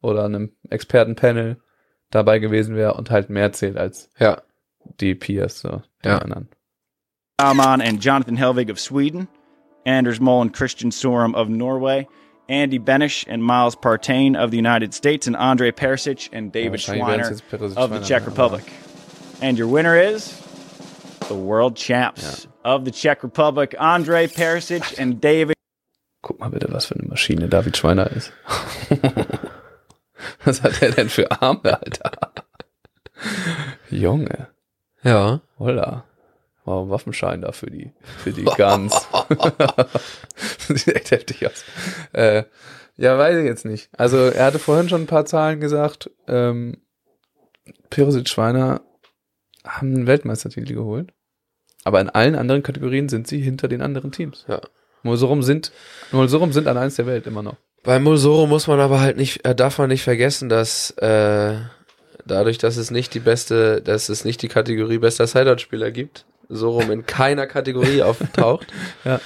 oder 0.00 0.24
einem 0.24 0.52
Expertenpanel 0.70 1.56
dabei 2.10 2.38
gewesen 2.38 2.76
wäre 2.76 2.94
und 2.94 3.10
halt 3.10 3.30
mehr 3.30 3.52
zählt 3.52 3.76
als 3.76 4.10
ja. 4.18 4.42
die 5.00 5.14
Peers, 5.16 5.60
so, 5.60 5.82
die 6.04 6.08
Ja. 6.08 6.18
anderen. 6.18 6.48
Alman 7.38 7.80
and 7.82 8.02
Jonathan 8.04 8.36
Helvig 8.36 8.70
of 8.70 8.78
Sweden, 8.78 9.26
Anders 9.84 10.20
Moll 10.20 10.42
and 10.42 10.52
Christian 10.52 10.92
Sorum 10.92 11.34
of 11.34 11.48
Norway, 11.48 12.06
Andy 12.48 12.78
Benish 12.78 13.24
and 13.28 13.42
Miles 13.42 13.76
Partain 13.76 14.36
of 14.36 14.50
the 14.50 14.56
United 14.56 14.94
States, 14.94 15.26
and 15.26 15.36
Andre 15.36 15.72
Perisic 15.72 16.28
and 16.32 16.52
David 16.52 16.80
wahrscheinlich 16.80 17.04
Schweiner 17.04 17.30
jetzt 17.30 17.48
Perisic, 17.50 17.76
of 17.76 17.90
the 17.90 18.00
Czech 18.00 18.26
Republic. 18.26 18.64
And 19.40 19.58
your 19.58 19.68
winner 19.68 19.96
is 19.96 20.40
the 21.28 21.34
world 21.34 21.76
champs 21.76 22.46
of 22.64 22.84
the 22.84 22.90
Czech 22.90 23.22
Republic, 23.22 23.74
Andre 23.78 24.26
Perisic 24.26 24.98
and 24.98 25.20
David 25.20 25.54
Guck 26.22 26.40
mal 26.40 26.48
bitte, 26.48 26.72
was 26.72 26.86
für 26.86 26.94
eine 26.94 27.06
Maschine 27.06 27.48
David 27.48 27.76
Schweiner 27.76 28.10
ist. 28.10 28.32
was 30.44 30.62
hat 30.62 30.80
er 30.80 30.92
denn 30.92 31.10
für 31.10 31.30
Arme, 31.30 31.78
Alter? 31.82 32.12
Junge. 33.90 34.48
Ja. 35.02 35.42
Holla. 35.58 36.04
Wow, 36.64 36.88
Waffenschein 36.88 37.42
da 37.42 37.52
für 37.52 37.70
die, 37.70 37.92
für 38.22 38.32
die 38.32 38.44
Guns. 38.44 39.06
Sieht 40.68 40.94
echt 40.94 41.10
heftig 41.10 41.46
aus. 41.46 41.64
Äh, 42.12 42.44
ja, 42.96 43.18
weiß 43.18 43.38
ich 43.38 43.44
jetzt 43.44 43.64
nicht. 43.64 43.88
Also, 43.96 44.18
er 44.18 44.46
hatte 44.46 44.58
vorhin 44.58 44.88
schon 44.88 45.02
ein 45.02 45.06
paar 45.06 45.26
Zahlen 45.26 45.60
gesagt. 45.60 46.10
Ähm, 46.28 46.78
Perosic 47.90 48.28
Schweiner 48.28 48.82
haben 49.64 49.94
einen 49.94 50.06
Weltmeistertitel 50.06 50.74
geholt. 50.74 51.12
Aber 51.84 52.00
in 52.00 52.08
allen 52.08 52.34
anderen 52.34 52.62
Kategorien 52.62 53.08
sind 53.08 53.26
sie 53.26 53.40
hinter 53.40 53.68
den 53.68 53.82
anderen 53.82 54.12
Teams. 54.12 54.44
Ja. 54.48 54.60
Nur 55.02 55.16
so 55.18 55.26
rum 55.26 55.42
sind, 55.42 55.70
nur 56.12 56.26
so 56.28 56.38
rum 56.38 56.52
sind 56.52 56.66
an 56.66 56.78
eins 56.78 56.96
der 56.96 57.06
Welt 57.06 57.26
immer 57.26 57.42
noch. 57.42 57.56
Bei 57.82 57.98
Mulsoro 57.98 58.46
muss 58.46 58.66
man 58.66 58.80
aber 58.80 59.00
halt 59.00 59.18
nicht, 59.18 59.44
äh, 59.44 59.54
darf 59.54 59.78
man 59.78 59.90
nicht 59.90 60.02
vergessen, 60.02 60.48
dass 60.48 60.90
äh, 60.92 61.56
dadurch, 62.24 62.56
dass 62.56 62.78
es 62.78 62.90
nicht 62.90 63.12
die 63.12 63.20
beste, 63.20 63.82
dass 63.82 64.08
es 64.08 64.24
nicht 64.24 64.40
die 64.40 64.48
Kategorie 64.48 64.96
bester 64.96 65.26
Sideout-Spieler 65.26 65.90
gibt, 65.90 66.24
Sorum 66.56 66.90
in 66.90 67.06
keiner 67.06 67.46
Kategorie 67.46 68.02
auftaucht. 68.02 68.66
Ja. 69.04 69.20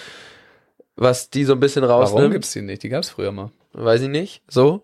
Was 0.96 1.30
die 1.30 1.44
so 1.44 1.52
ein 1.52 1.60
bisschen 1.60 1.82
Warum 1.82 2.02
rausnimmt, 2.02 2.32
gibt's 2.32 2.52
die 2.52 2.62
nicht? 2.62 2.82
Die 2.82 2.88
gab's 2.88 3.09
früher 3.10 3.30
mal. 3.30 3.52
weiß 3.72 4.02
ich 4.02 4.09
nicht. 4.09 4.42
So, 4.48 4.82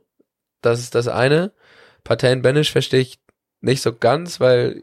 das 0.62 0.78
ist 0.78 0.94
das 0.94 1.08
eine. 1.08 1.50
Parteien 2.04 2.40
Banish 2.42 2.70
verstehe 2.70 3.00
ich 3.00 3.18
nicht 3.60 3.82
so 3.82 3.92
ganz, 3.92 4.38
weil 4.38 4.82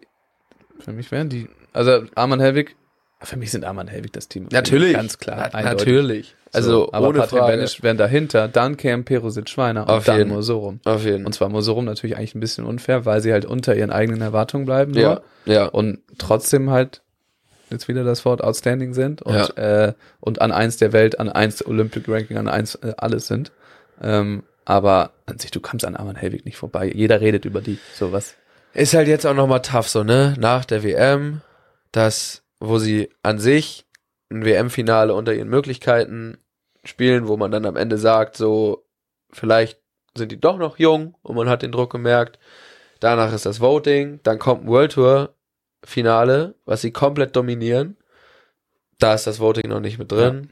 Für 0.80 0.92
mich 0.92 1.10
wären 1.12 1.30
die, 1.30 1.48
also 1.72 2.04
Arman 2.16 2.40
Helwig, 2.42 2.76
für 3.22 3.38
mich 3.38 3.52
sind 3.52 3.64
Arman 3.64 3.88
Helwig 3.88 4.12
das 4.12 4.28
Team. 4.28 4.50
Ganz 4.50 5.20
klar. 5.20 5.50
Na, 5.54 5.62
natürlich. 5.62 6.36
Also 6.52 6.72
so, 6.72 6.92
aber 6.92 7.08
ohne 7.08 7.20
Patrick 7.20 7.40
Frage. 7.40 7.56
Benisch 7.56 7.82
wären 7.82 7.96
dahinter, 7.98 8.48
dann 8.50 8.76
kämen 8.76 9.06
Perosic 9.06 9.48
Schweiner 9.48 9.84
und 9.84 9.90
Auf 9.90 10.04
dann 10.04 10.18
jeden. 10.18 10.32
Mosorum. 10.32 10.82
Auf 10.84 11.06
jeden 11.06 11.26
Und 11.26 11.32
zwar 11.34 11.48
Mosorum 11.48 11.86
natürlich 11.86 12.18
eigentlich 12.18 12.36
ein 12.36 12.42
bisschen 12.42 12.66
unfair, 12.66 13.06
weil 13.06 13.22
sie 13.22 13.32
halt 13.32 13.46
unter 13.46 13.74
ihren 13.74 13.92
eigenen 13.92 14.20
Erwartungen 14.22 14.66
bleiben 14.66 14.92
nur 14.92 15.02
Ja, 15.02 15.22
ja. 15.46 15.66
und 15.68 16.00
trotzdem 16.18 16.72
halt 16.72 17.04
jetzt 17.72 17.88
wieder 17.88 18.04
das 18.04 18.26
Wort 18.26 18.44
outstanding 18.44 18.94
sind 18.94 19.22
und 19.22 19.58
äh, 19.58 19.94
und 20.20 20.42
an 20.42 20.52
eins 20.52 20.78
der 20.78 20.94
Welt, 20.94 21.20
an 21.20 21.30
eins 21.30 21.66
Olympic 21.66 22.08
Ranking, 22.08 22.38
an 22.38 22.48
eins 22.48 22.76
äh, 22.76 22.94
alles 22.98 23.28
sind. 23.28 23.52
Ähm, 24.02 24.44
aber 24.66 25.12
an 25.26 25.40
sich, 25.40 25.52
du 25.52 25.60
kommst 25.60 25.86
an 25.86 25.96
Arman 25.96 26.16
Helwig 26.16 26.46
nicht 26.46 26.58
vorbei. 26.58 26.92
Jeder 26.94 27.22
redet 27.22 27.46
über 27.46 27.62
die. 27.62 27.80
So 27.94 28.12
was. 28.12 28.36
Ist 28.74 28.94
halt 28.94 29.08
jetzt 29.08 29.26
auch 29.26 29.34
nochmal 29.34 29.62
tough, 29.62 29.90
so, 29.90 30.04
ne? 30.04 30.34
Nach 30.40 30.64
der 30.64 30.84
WM, 30.84 31.42
das, 31.92 32.44
wo 32.60 32.78
sie 32.78 33.10
an 33.22 33.38
sich 33.38 33.86
ein 34.30 34.46
WM-Finale 34.46 35.14
unter 35.14 35.34
ihren 35.34 35.50
Möglichkeiten 35.50 36.38
spielen, 36.84 37.28
wo 37.28 37.38
man 37.38 37.52
dann 37.52 37.66
am 37.66 37.76
Ende 37.76 37.98
sagt, 37.98 38.38
so, 38.38 38.86
vielleicht 39.32 39.80
sind 40.16 40.32
die 40.32 40.40
doch 40.40 40.58
noch 40.58 40.80
jung 40.80 41.16
und 41.22 41.36
man 41.36 41.50
hat 41.50 41.64
den 41.64 41.72
Druck 41.72 41.92
gemerkt. 41.92 42.40
Danach 43.00 43.34
ist 43.34 43.46
das 43.46 43.60
Voting, 43.60 44.20
dann 44.24 44.40
kommt 44.40 44.64
ein 44.64 44.70
World 44.70 44.94
Tour 44.94 45.36
Finale, 45.84 46.56
was 46.66 46.82
sie 46.82 46.92
komplett 46.92 47.36
dominieren. 47.36 47.98
Da 49.00 49.14
ist 49.14 49.26
das 49.28 49.40
Voting 49.40 49.70
noch 49.70 49.80
nicht 49.80 49.98
mit 49.98 50.12
drin. 50.12 50.52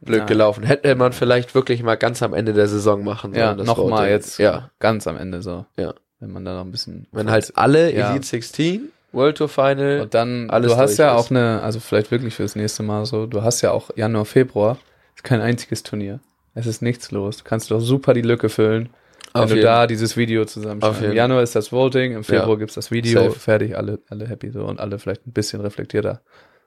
Blöd 0.00 0.20
Ja. 0.20 0.24
gelaufen. 0.26 0.64
Hätte 0.64 0.94
man 0.94 1.12
vielleicht 1.12 1.54
wirklich 1.54 1.82
mal 1.82 1.96
ganz 1.96 2.22
am 2.22 2.34
Ende 2.34 2.52
der 2.52 2.68
Saison 2.68 3.02
machen 3.04 3.32
sollen. 3.34 3.58
Ja, 3.58 3.64
nochmal 3.64 4.10
jetzt 4.10 4.38
Ja. 4.38 4.70
ganz 4.78 5.06
am 5.06 5.16
Ende 5.16 5.42
so. 5.42 5.64
Ja. 5.76 5.94
Wenn 6.20 6.30
man 6.30 6.44
da 6.44 6.54
noch 6.54 6.64
ein 6.64 6.70
bisschen. 6.70 7.06
Wenn 7.12 7.30
halt 7.30 7.52
alle 7.56 7.92
Ja. 7.92 8.10
Elite 8.10 8.26
16, 8.26 8.90
World 9.12 9.38
Tour 9.38 9.48
Final, 9.48 10.00
Und 10.02 10.14
dann, 10.14 10.50
alles 10.50 10.72
du 10.72 10.78
hast 10.78 10.96
ja 10.98 11.14
ist. 11.14 11.26
auch 11.26 11.30
eine, 11.30 11.62
also 11.62 11.80
vielleicht 11.80 12.10
wirklich 12.10 12.34
fürs 12.34 12.54
nächste 12.56 12.82
Mal 12.82 13.06
so, 13.06 13.26
du 13.26 13.42
hast 13.42 13.60
ja 13.62 13.70
auch 13.72 13.90
Januar, 13.96 14.24
Februar, 14.24 14.78
ist 15.16 15.24
kein 15.24 15.40
einziges 15.40 15.82
Turnier. 15.82 16.20
Es 16.54 16.66
ist 16.66 16.82
nichts 16.82 17.10
los. 17.10 17.38
Du 17.38 17.44
kannst 17.44 17.70
doch 17.70 17.80
super 17.80 18.14
die 18.14 18.22
Lücke 18.22 18.48
füllen, 18.48 18.90
wenn 19.34 19.42
Auf 19.42 19.48
du 19.50 19.56
jeden. 19.56 19.66
da 19.66 19.86
dieses 19.88 20.16
Video 20.16 20.44
zusammenschreibst. 20.44 21.02
Im. 21.02 21.12
Januar 21.12 21.42
ist 21.42 21.56
das 21.56 21.72
Voting, 21.72 22.14
im 22.14 22.22
Februar 22.24 22.50
Ja. 22.50 22.54
gibt's 22.56 22.74
das 22.74 22.90
Video, 22.92 23.24
Safe. 23.24 23.38
fertig, 23.38 23.76
alle, 23.76 23.98
alle 24.08 24.28
happy 24.28 24.50
so 24.50 24.64
und 24.64 24.78
alle 24.80 24.98
vielleicht 25.00 25.26
ein 25.26 25.32
bisschen 25.32 25.60
reflektierter. 25.60 26.22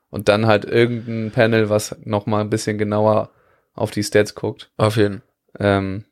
Und 0.10 0.28
dann 0.30 0.48
halt 0.48 0.66
irgendein 0.66 1.32
Panel, 1.32 1.70
was 1.70 1.96
nochmal 2.04 2.42
ein 2.42 2.50
bisschen 2.50 2.78
genauer 2.78 3.32
auf 3.74 3.92
die 3.92 4.04
Stats 4.04 4.36
guckt, 4.36 4.70
Auf 4.78 4.98
jeden. 4.98 5.22
ähm, 5.60 6.04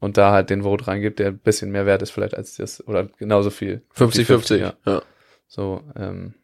und 0.00 0.16
da 0.16 0.32
halt 0.32 0.48
den 0.50 0.62
Vote 0.62 0.86
reingibt, 0.86 1.18
der 1.18 1.28
ein 1.28 1.38
bisschen 1.38 1.70
mehr 1.70 1.84
wert 1.84 2.00
ist 2.02 2.10
vielleicht 2.10 2.34
als 2.36 2.56
das, 2.56 2.86
oder 2.86 3.04
genauso 3.18 3.50
viel. 3.50 3.82
50-50. 3.96 4.56
ja. 4.56 4.74
Ja. 4.86 5.02
So, 5.46 5.82
ähm, 5.96 6.34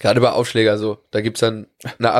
Gerade 0.00 0.20
bei 0.20 0.30
Aufschläger 0.30 0.78
so. 0.78 0.98
Da 1.12 1.20
gibt's 1.20 1.40
dann 1.40 1.66
eine 2.00 2.12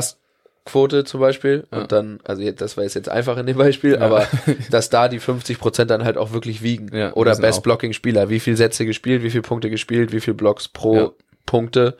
Astquote 0.64 1.04
zum 1.04 1.20
Beispiel. 1.20 1.66
Ja. 1.72 1.80
Und 1.82 1.92
dann, 1.92 2.20
also 2.24 2.48
das 2.52 2.76
war 2.76 2.84
jetzt 2.84 3.08
einfach 3.08 3.36
in 3.36 3.46
dem 3.46 3.56
Beispiel, 3.56 3.94
Ja. 3.94 4.00
aber 4.00 4.26
dass 4.70 4.90
da 4.90 5.08
die 5.08 5.20
50% 5.20 5.84
dann 5.86 6.04
halt 6.04 6.16
auch 6.16 6.32
wirklich 6.32 6.62
wiegen. 6.62 6.94
Ja, 6.96 7.12
Oder 7.14 7.36
Best 7.36 7.58
auch. 7.58 7.62
Blocking 7.62 7.92
Spieler. 7.92 8.28
Wie 8.28 8.40
viel 8.40 8.56
Sätze 8.56 8.86
gespielt, 8.86 9.22
wie 9.22 9.30
viele 9.30 9.42
Punkte 9.42 9.70
gespielt, 9.70 10.12
wie 10.12 10.20
viel 10.20 10.34
Blocks 10.34 10.68
pro. 10.68 11.16
Punkte. 11.46 11.96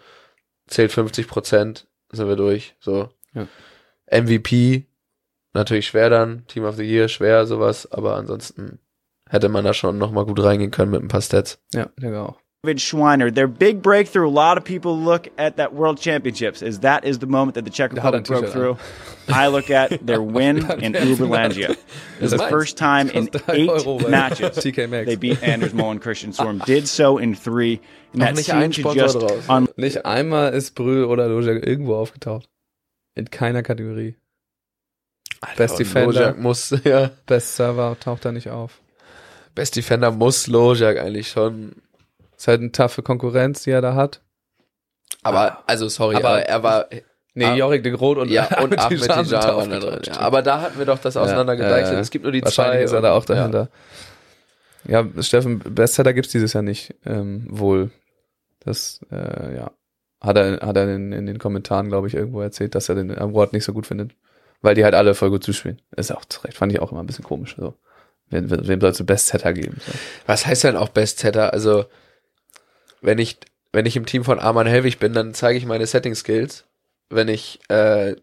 Zählt 0.68 0.92
50%, 0.92 1.84
sind 2.12 2.28
wir 2.28 2.36
durch. 2.36 2.76
So. 2.80 3.10
Ja. 3.34 3.46
MVP, 4.10 4.86
natürlich 5.52 5.86
schwer 5.88 6.08
dann. 6.10 6.46
Team 6.46 6.64
of 6.64 6.76
the 6.76 6.84
Year, 6.84 7.08
schwer, 7.08 7.46
sowas. 7.46 7.90
Aber 7.90 8.16
ansonsten 8.16 8.78
hätte 9.28 9.48
man 9.48 9.64
da 9.64 9.74
schon 9.74 9.98
nochmal 9.98 10.24
gut 10.24 10.42
reingehen 10.42 10.70
können 10.70 10.90
mit 10.92 11.02
ein 11.02 11.08
paar 11.08 11.22
Stats. 11.22 11.58
ja, 11.74 11.90
der 11.98 12.22
auch. 12.22 12.38
David 12.64 12.78
Schweiner. 12.78 13.34
Their 13.34 13.48
big 13.48 13.82
breakthrough. 13.82 14.28
A 14.28 14.30
lot 14.30 14.56
of 14.56 14.62
people 14.62 14.96
look 14.96 15.26
at 15.36 15.56
that 15.56 15.74
World 15.74 15.98
Championships 15.98 16.62
as 16.62 16.78
that 16.80 17.04
is 17.04 17.18
the 17.18 17.26
moment 17.26 17.56
that 17.56 17.64
the 17.64 17.72
Czech 17.72 17.90
Der 17.92 18.00
hat 18.00 18.14
Republic 18.14 18.24
broke 18.42 18.52
through. 18.52 18.76
I 19.28 19.48
look 19.48 19.68
at 19.70 20.06
their 20.06 20.22
win 20.36 20.58
in 20.80 20.92
Uberlandia. 20.92 21.70
It 21.70 21.78
was 22.20 22.30
the 22.30 22.38
first 22.38 22.76
time 22.76 23.10
in 23.10 23.28
eight 23.48 24.08
matches 24.08 24.62
they 24.62 25.16
beat 25.16 25.42
Anders 25.42 25.74
Moe 25.74 25.90
and 25.90 26.00
Christian 26.00 26.32
Storm. 26.32 26.58
Did 26.64 26.86
so 26.86 27.18
in 27.18 27.34
three. 27.34 27.80
And 28.12 28.22
that 28.22 28.36
nicht 28.36 28.48
ein 28.54 28.72
Sponsor 28.72 28.94
just 29.02 29.18
draus. 29.18 29.48
un- 29.48 29.68
Nicht 29.76 30.06
einmal 30.06 30.54
ist 30.54 30.76
Brühl 30.76 31.04
oder 31.06 31.26
Loja 31.26 31.54
irgendwo 31.54 31.96
aufgetaucht. 31.96 32.48
In 33.16 33.28
keiner 33.28 33.64
Kategorie. 33.64 34.14
Best 35.56 35.80
Defender, 35.80 36.12
Lojak 36.12 36.38
muss, 36.38 36.72
ja. 36.84 37.10
Best 37.26 37.56
Server 37.56 37.96
taucht 37.98 38.24
da 38.24 38.30
nicht 38.30 38.50
auf. 38.50 38.80
Best 39.56 39.74
Defender 39.74 40.12
muss 40.12 40.46
Lojak 40.46 40.98
eigentlich 40.98 41.26
schon. 41.28 41.72
Ist 42.42 42.48
halt 42.48 42.60
eine 42.60 42.72
taffe 42.72 43.04
Konkurrenz, 43.04 43.62
die 43.62 43.70
er 43.70 43.80
da 43.82 43.94
hat. 43.94 44.20
Aber, 45.22 45.62
also 45.68 45.88
sorry, 45.88 46.16
Aber- 46.16 46.28
aber, 46.30 46.42
er 46.42 46.62
war, 46.64 46.86
Nee, 47.34 47.44
Ah. 47.44 47.54
Jorik 47.54 47.84
de 47.84 47.92
Groot 47.92 48.18
und, 48.18 48.30
ja, 48.32 48.46
und 48.62 48.76
Ahmed 48.76 49.00
Tijan. 49.00 49.26
Ja, 50.04 50.18
aber 50.18 50.42
da 50.42 50.60
hatten 50.60 50.76
wir 50.76 50.84
doch 50.84 50.98
das 50.98 51.16
auseinandergedeichselt. 51.16 51.82
Ja, 51.84 51.88
ja, 51.90 51.94
ja. 51.94 52.00
Es 52.00 52.10
gibt 52.10 52.24
nur 52.24 52.32
die 52.32 52.42
Wahrscheinlich 52.42 52.78
zwei. 52.80 52.84
ist 52.84 52.92
er 52.92 53.00
da 53.00 53.12
auch 53.12 53.24
dahinter. 53.24 53.68
Ja, 54.88 55.06
Steffen, 55.20 55.60
Bestseller 55.60 56.12
gibt's 56.14 56.32
dieses 56.32 56.52
Jahr 56.52 56.64
nicht, 56.64 56.96
ähm, 57.06 57.46
wohl. 57.48 57.90
Das, 58.64 59.00
äh, 59.12 59.54
ja. 59.56 59.70
Hat 60.20 60.36
er, 60.36 60.60
hat 60.66 60.76
er 60.76 60.92
in, 60.94 61.12
in 61.12 61.26
den 61.26 61.38
Kommentaren, 61.38 61.88
glaube 61.88 62.08
ich, 62.08 62.14
irgendwo 62.14 62.40
erzählt, 62.40 62.74
dass 62.74 62.88
er 62.88 62.96
den 62.96 63.16
Award 63.16 63.52
nicht 63.52 63.64
so 63.64 63.72
gut 63.72 63.86
findet. 63.86 64.10
Weil 64.60 64.74
die 64.74 64.82
halt 64.84 64.94
alle 64.94 65.14
voll 65.14 65.30
gut 65.30 65.44
zuspielen. 65.44 65.80
Ist 65.96 66.12
auch 66.12 66.24
zurecht, 66.24 66.56
fand 66.58 66.72
ich 66.72 66.80
auch 66.80 66.90
immer 66.90 67.02
ein 67.02 67.06
bisschen 67.06 67.24
komisch. 67.24 67.54
So. 67.56 67.74
Wem, 68.30 68.50
wem 68.50 68.80
sollst 68.80 69.00
du 69.00 69.04
Bestsetter 69.06 69.52
geben? 69.52 69.78
So. 69.86 69.92
Was 70.26 70.44
heißt 70.46 70.64
denn 70.64 70.76
auch 70.76 70.90
Bestsetter? 70.90 71.52
Also, 71.54 71.86
wenn 73.02 73.18
ich, 73.18 73.38
wenn 73.72 73.84
ich 73.86 73.96
im 73.96 74.06
Team 74.06 74.24
von 74.24 74.38
Arman 74.38 74.66
Helwig 74.66 74.98
bin, 74.98 75.12
dann 75.12 75.34
zeige 75.34 75.58
ich 75.58 75.66
meine 75.66 75.86
Setting 75.86 76.14
Skills. 76.14 76.64
Wenn 77.10 77.28
ich, 77.28 77.60
äh, 77.68 78.16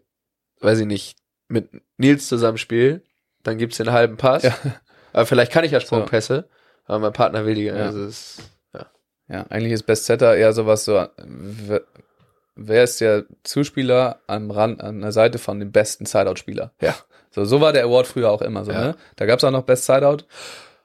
weiß 0.60 0.80
ich 0.80 0.86
nicht, 0.86 1.16
mit 1.48 1.68
Nils 1.96 2.26
zusammenspiele, 2.28 3.02
dann 3.44 3.58
gibt's 3.58 3.76
den 3.76 3.92
halben 3.92 4.16
Pass. 4.16 4.42
Ja. 4.42 4.56
Aber 5.12 5.26
vielleicht 5.26 5.52
kann 5.52 5.64
ich 5.64 5.72
ja 5.72 5.80
Sprungpässe, 5.80 6.48
aber 6.86 7.00
mein 7.00 7.12
Partner 7.12 7.44
will 7.44 7.56
die. 7.56 7.64
Ja. 7.64 7.74
Also 7.74 8.04
es, 8.04 8.38
Ja, 9.26 9.44
eigentlich 9.48 9.72
ist 9.72 9.82
Bestsetter 9.84 10.36
eher 10.36 10.52
sowas 10.52 10.84
so, 10.84 11.04
wer, 11.18 11.82
wer 12.54 12.84
ist 12.84 13.00
der 13.00 13.24
Zuspieler 13.42 14.20
am 14.28 14.52
Rand, 14.52 14.80
an 14.80 15.00
der 15.00 15.10
Seite 15.10 15.38
von 15.38 15.58
dem 15.58 15.72
besten 15.72 16.06
Sideout-Spieler? 16.06 16.72
Ja. 16.80 16.94
So, 17.32 17.44
so 17.44 17.60
war 17.60 17.72
der 17.72 17.84
Award 17.84 18.06
früher 18.06 18.30
auch 18.30 18.42
immer 18.42 18.64
so, 18.64 18.70
Ja. 18.70 18.80
ne? 18.80 18.96
Da 19.16 19.26
gab's 19.26 19.42
auch 19.42 19.50
noch 19.50 19.64
Best 19.64 19.86
Sideout. 19.86 20.18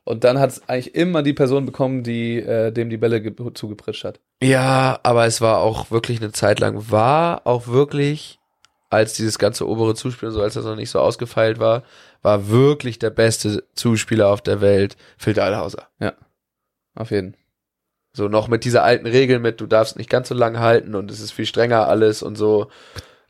Und 0.07 0.23
dann 0.23 0.40
hat 0.40 0.52
es 0.52 0.69
eigentlich 0.69 0.94
immer 0.95 1.23
die 1.23 1.34
Person 1.34 1.65
bekommen, 1.65 2.03
die 2.03 2.38
äh, 2.38 2.72
dem 2.72 2.90
die 2.90 2.98
Bälle 2.98 3.22
ge- 3.22 3.53
zugepritscht 3.53 4.03
hat. 4.06 4.19
Ja, 4.41 4.99
aber 5.02 5.26
es 5.26 5.41
war 5.41 5.60
auch 5.60 5.90
wirklich 5.90 6.22
eine 6.22 6.32
Zeit 6.32 6.60
lang, 6.60 6.91
war 6.91 7.41
auch 7.45 7.68
wirklich, 7.68 8.40
als 8.91 9.14
dieses 9.14 9.40
ganze 9.40 9.68
obere 9.68 9.95
Zuspiel 9.95 10.30
so, 10.30 10.41
als 10.41 10.53
das 10.53 10.65
noch 10.65 10.76
nicht 10.76 10.91
so 10.91 10.99
ausgefeilt 10.99 11.60
war, 11.60 11.84
war 12.22 12.49
wirklich 12.49 12.99
der 12.99 13.10
beste 13.10 13.64
Zuspieler 13.73 14.30
auf 14.30 14.41
der 14.41 14.61
Welt, 14.61 14.95
Phil 15.18 15.34
Dahlhauser. 15.34 15.88
Auf 16.94 17.11
jeden. 17.11 17.36
So 18.14 18.30
noch 18.30 18.48
mit 18.48 18.64
dieser 18.64 18.84
alten 18.84 19.07
Regel 19.07 19.40
mit, 19.40 19.60
du 19.60 19.65
darfst 19.65 19.98
nicht 19.98 20.10
ganz 20.10 20.30
so 20.30 20.36
lang 20.36 20.60
halten 20.60 20.95
und 20.95 21.11
es 21.11 21.19
ist 21.19 21.32
viel 21.32 21.45
strenger 21.48 21.88
alles 21.88 22.23
und 22.23 22.36
so. 22.36 22.68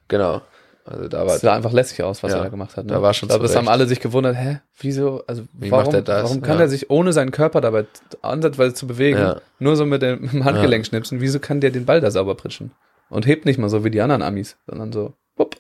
Genau. 0.10 0.41
Also 0.88 1.07
da 1.07 1.20
war, 1.20 1.26
Das 1.26 1.41
sah 1.41 1.53
einfach 1.56 1.72
lässig 1.72 2.03
aus, 2.03 2.22
was 2.22 2.32
Ja, 2.32 2.38
er 2.38 2.44
da 2.44 2.49
gemacht 2.49 2.78
hat. 2.78 2.86
Ne? 2.86 2.94
da 2.94 3.02
war 3.02 3.12
schon 3.16 3.28
glaube, 3.28 3.41
das 3.41 3.56
haben 3.56 3.68
alle 3.68 3.88
sich 3.88 3.99
gewundert, 3.99 4.36
hä, 4.36 4.60
wieso, 4.80 5.24
also 5.26 5.41
Wie 5.53 5.72
warum, 5.72 5.86
macht 5.86 5.95
er 5.95 6.02
das? 6.03 6.24
warum 6.24 6.41
kann 6.44 6.57
Ja. 6.57 6.66
er 6.66 6.70
sich 6.70 6.91
ohne 6.91 7.12
seinen 7.12 7.32
Körper 7.32 7.60
dabei 7.60 7.86
ansatzweise 8.22 8.76
zu 8.76 8.86
bewegen, 8.86 9.18
Ja. 9.18 9.41
nur 9.57 9.76
so 9.78 9.86
mit 9.88 10.03
dem, 10.03 10.22
mit 10.22 10.32
dem 10.34 10.45
Handgelenk 10.45 10.86
schnipsen, 10.86 11.22
wieso 11.22 11.40
kann 11.40 11.60
der 11.60 11.72
den 11.72 11.86
Ball 11.86 12.02
da 12.02 12.12
sauber 12.12 12.36
pritschen? 12.36 12.72
Und 13.10 13.26
hebt 13.26 13.45
nicht 13.45 13.57
mal 13.57 13.70
so 13.70 13.84
wie 13.84 13.90
die 13.90 14.02
anderen 14.02 14.22
Amis, 14.22 14.57
sondern 14.68 14.91
so, 14.91 15.14
wupp. 15.38 15.56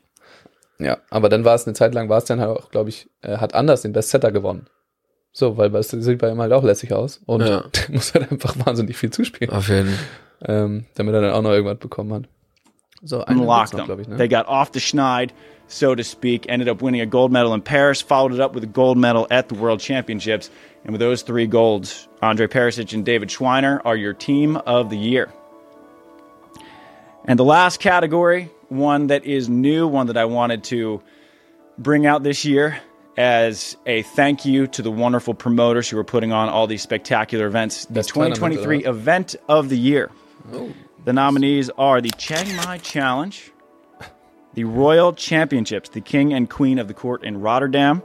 Ja, 0.77 0.97
aber 1.09 1.29
dann 1.29 1.43
war 1.43 1.55
es 1.55 1.65
eine 1.65 1.73
Zeit 1.73 1.95
lang, 1.95 2.07
war 2.07 2.19
es 2.19 2.25
dann 2.25 2.39
halt 2.39 2.49
auch, 2.55 2.69
glaube 2.69 2.89
ich, 2.89 3.07
äh, 3.21 3.37
hat 3.37 3.55
anders 3.55 3.81
den 3.81 3.93
Best 3.93 4.09
Setter 4.11 4.31
gewonnen. 4.31 4.67
So, 5.31 5.57
weil 5.57 5.69
das 5.71 5.89
sieht 5.89 6.19
bei 6.19 6.29
ihm 6.29 6.39
halt 6.39 6.53
auch 6.53 6.63
lässig 6.63 6.93
aus 6.93 7.19
und 7.25 7.39
der 7.41 7.65
muss 7.89 8.13
halt 8.13 8.31
einfach 8.31 8.55
wahnsinnig 8.65 8.95
viel 8.95 9.09
zuspielen, 9.09 9.51
auf 9.53 9.69
jeden 9.69 9.97
ähm, 10.43 10.85
damit 10.95 11.15
er 11.15 11.21
dann 11.21 11.31
auch 11.33 11.41
noch 11.41 11.51
irgendwas 11.51 11.79
bekommen 11.79 12.13
hat. 12.13 12.23
So, 13.05 13.23
unlocked 13.27 13.71
them. 13.73 13.87
ne? 13.87 14.17
They 14.17 14.27
got 14.27 14.47
off 14.47 14.71
the 14.71 14.79
schneid, 14.79 15.31
so 15.67 15.95
to 15.95 16.03
speak, 16.03 16.45
ended 16.49 16.67
up 16.67 16.81
winning 16.81 17.01
a 17.01 17.05
gold 17.05 17.31
medal 17.31 17.53
in 17.53 17.61
Paris, 17.61 18.01
followed 18.01 18.33
it 18.33 18.39
up 18.39 18.53
with 18.53 18.63
a 18.63 18.67
gold 18.67 18.97
medal 18.97 19.27
at 19.31 19.49
the 19.49 19.55
World 19.55 19.79
Championships. 19.79 20.49
And 20.83 20.91
with 20.91 20.99
those 20.99 21.21
three 21.23 21.47
golds, 21.47 22.07
Andre 22.21 22.47
Perisic 22.47 22.93
and 22.93 23.05
David 23.05 23.29
Schweiner 23.29 23.81
are 23.85 23.95
your 23.95 24.13
team 24.13 24.57
of 24.57 24.89
the 24.89 24.97
year. 24.97 25.31
And 27.25 27.39
the 27.39 27.45
last 27.45 27.79
category, 27.79 28.51
one 28.69 29.07
that 29.07 29.25
is 29.25 29.49
new, 29.49 29.87
one 29.87 30.07
that 30.07 30.17
I 30.17 30.25
wanted 30.25 30.63
to 30.65 31.01
bring 31.77 32.05
out 32.05 32.23
this 32.23 32.45
year 32.45 32.79
as 33.17 33.77
a 33.85 34.01
thank 34.03 34.45
you 34.45 34.67
to 34.67 34.81
the 34.81 34.91
wonderful 34.91 35.33
promoters 35.33 35.89
who 35.89 35.97
are 35.97 36.03
putting 36.03 36.31
on 36.31 36.49
all 36.49 36.67
these 36.67 36.81
spectacular 36.81 37.47
events. 37.47 37.85
The 37.85 38.03
tournament, 38.03 38.35
2023 38.35 38.85
uh, 38.85 38.89
event 38.91 39.35
of 39.47 39.69
the 39.69 39.77
year. 39.77 40.11
The 41.05 41.13
nominees 41.13 41.69
are 41.77 42.01
the 42.01 42.09
Chiang 42.17 42.55
Mai 42.55 42.79
Challenge, 42.79 43.51
the 44.55 44.63
Royal 44.63 45.13
Championships, 45.13 45.89
the 45.89 46.01
King 46.01 46.33
and 46.33 46.49
Queen 46.49 46.79
of 46.79 46.87
the 46.87 46.93
Court 46.95 47.23
in 47.23 47.41
Rotterdam, 47.41 48.01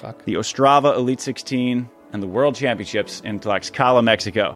Fuck. 0.00 0.24
the 0.24 0.34
Ostrava 0.36 0.94
Elite 0.96 1.20
16, 1.20 1.88
and 2.12 2.22
the 2.22 2.28
World 2.28 2.54
Championships 2.54 3.20
in 3.24 3.40
Tlaxcala, 3.40 4.02
Mexico. 4.02 4.54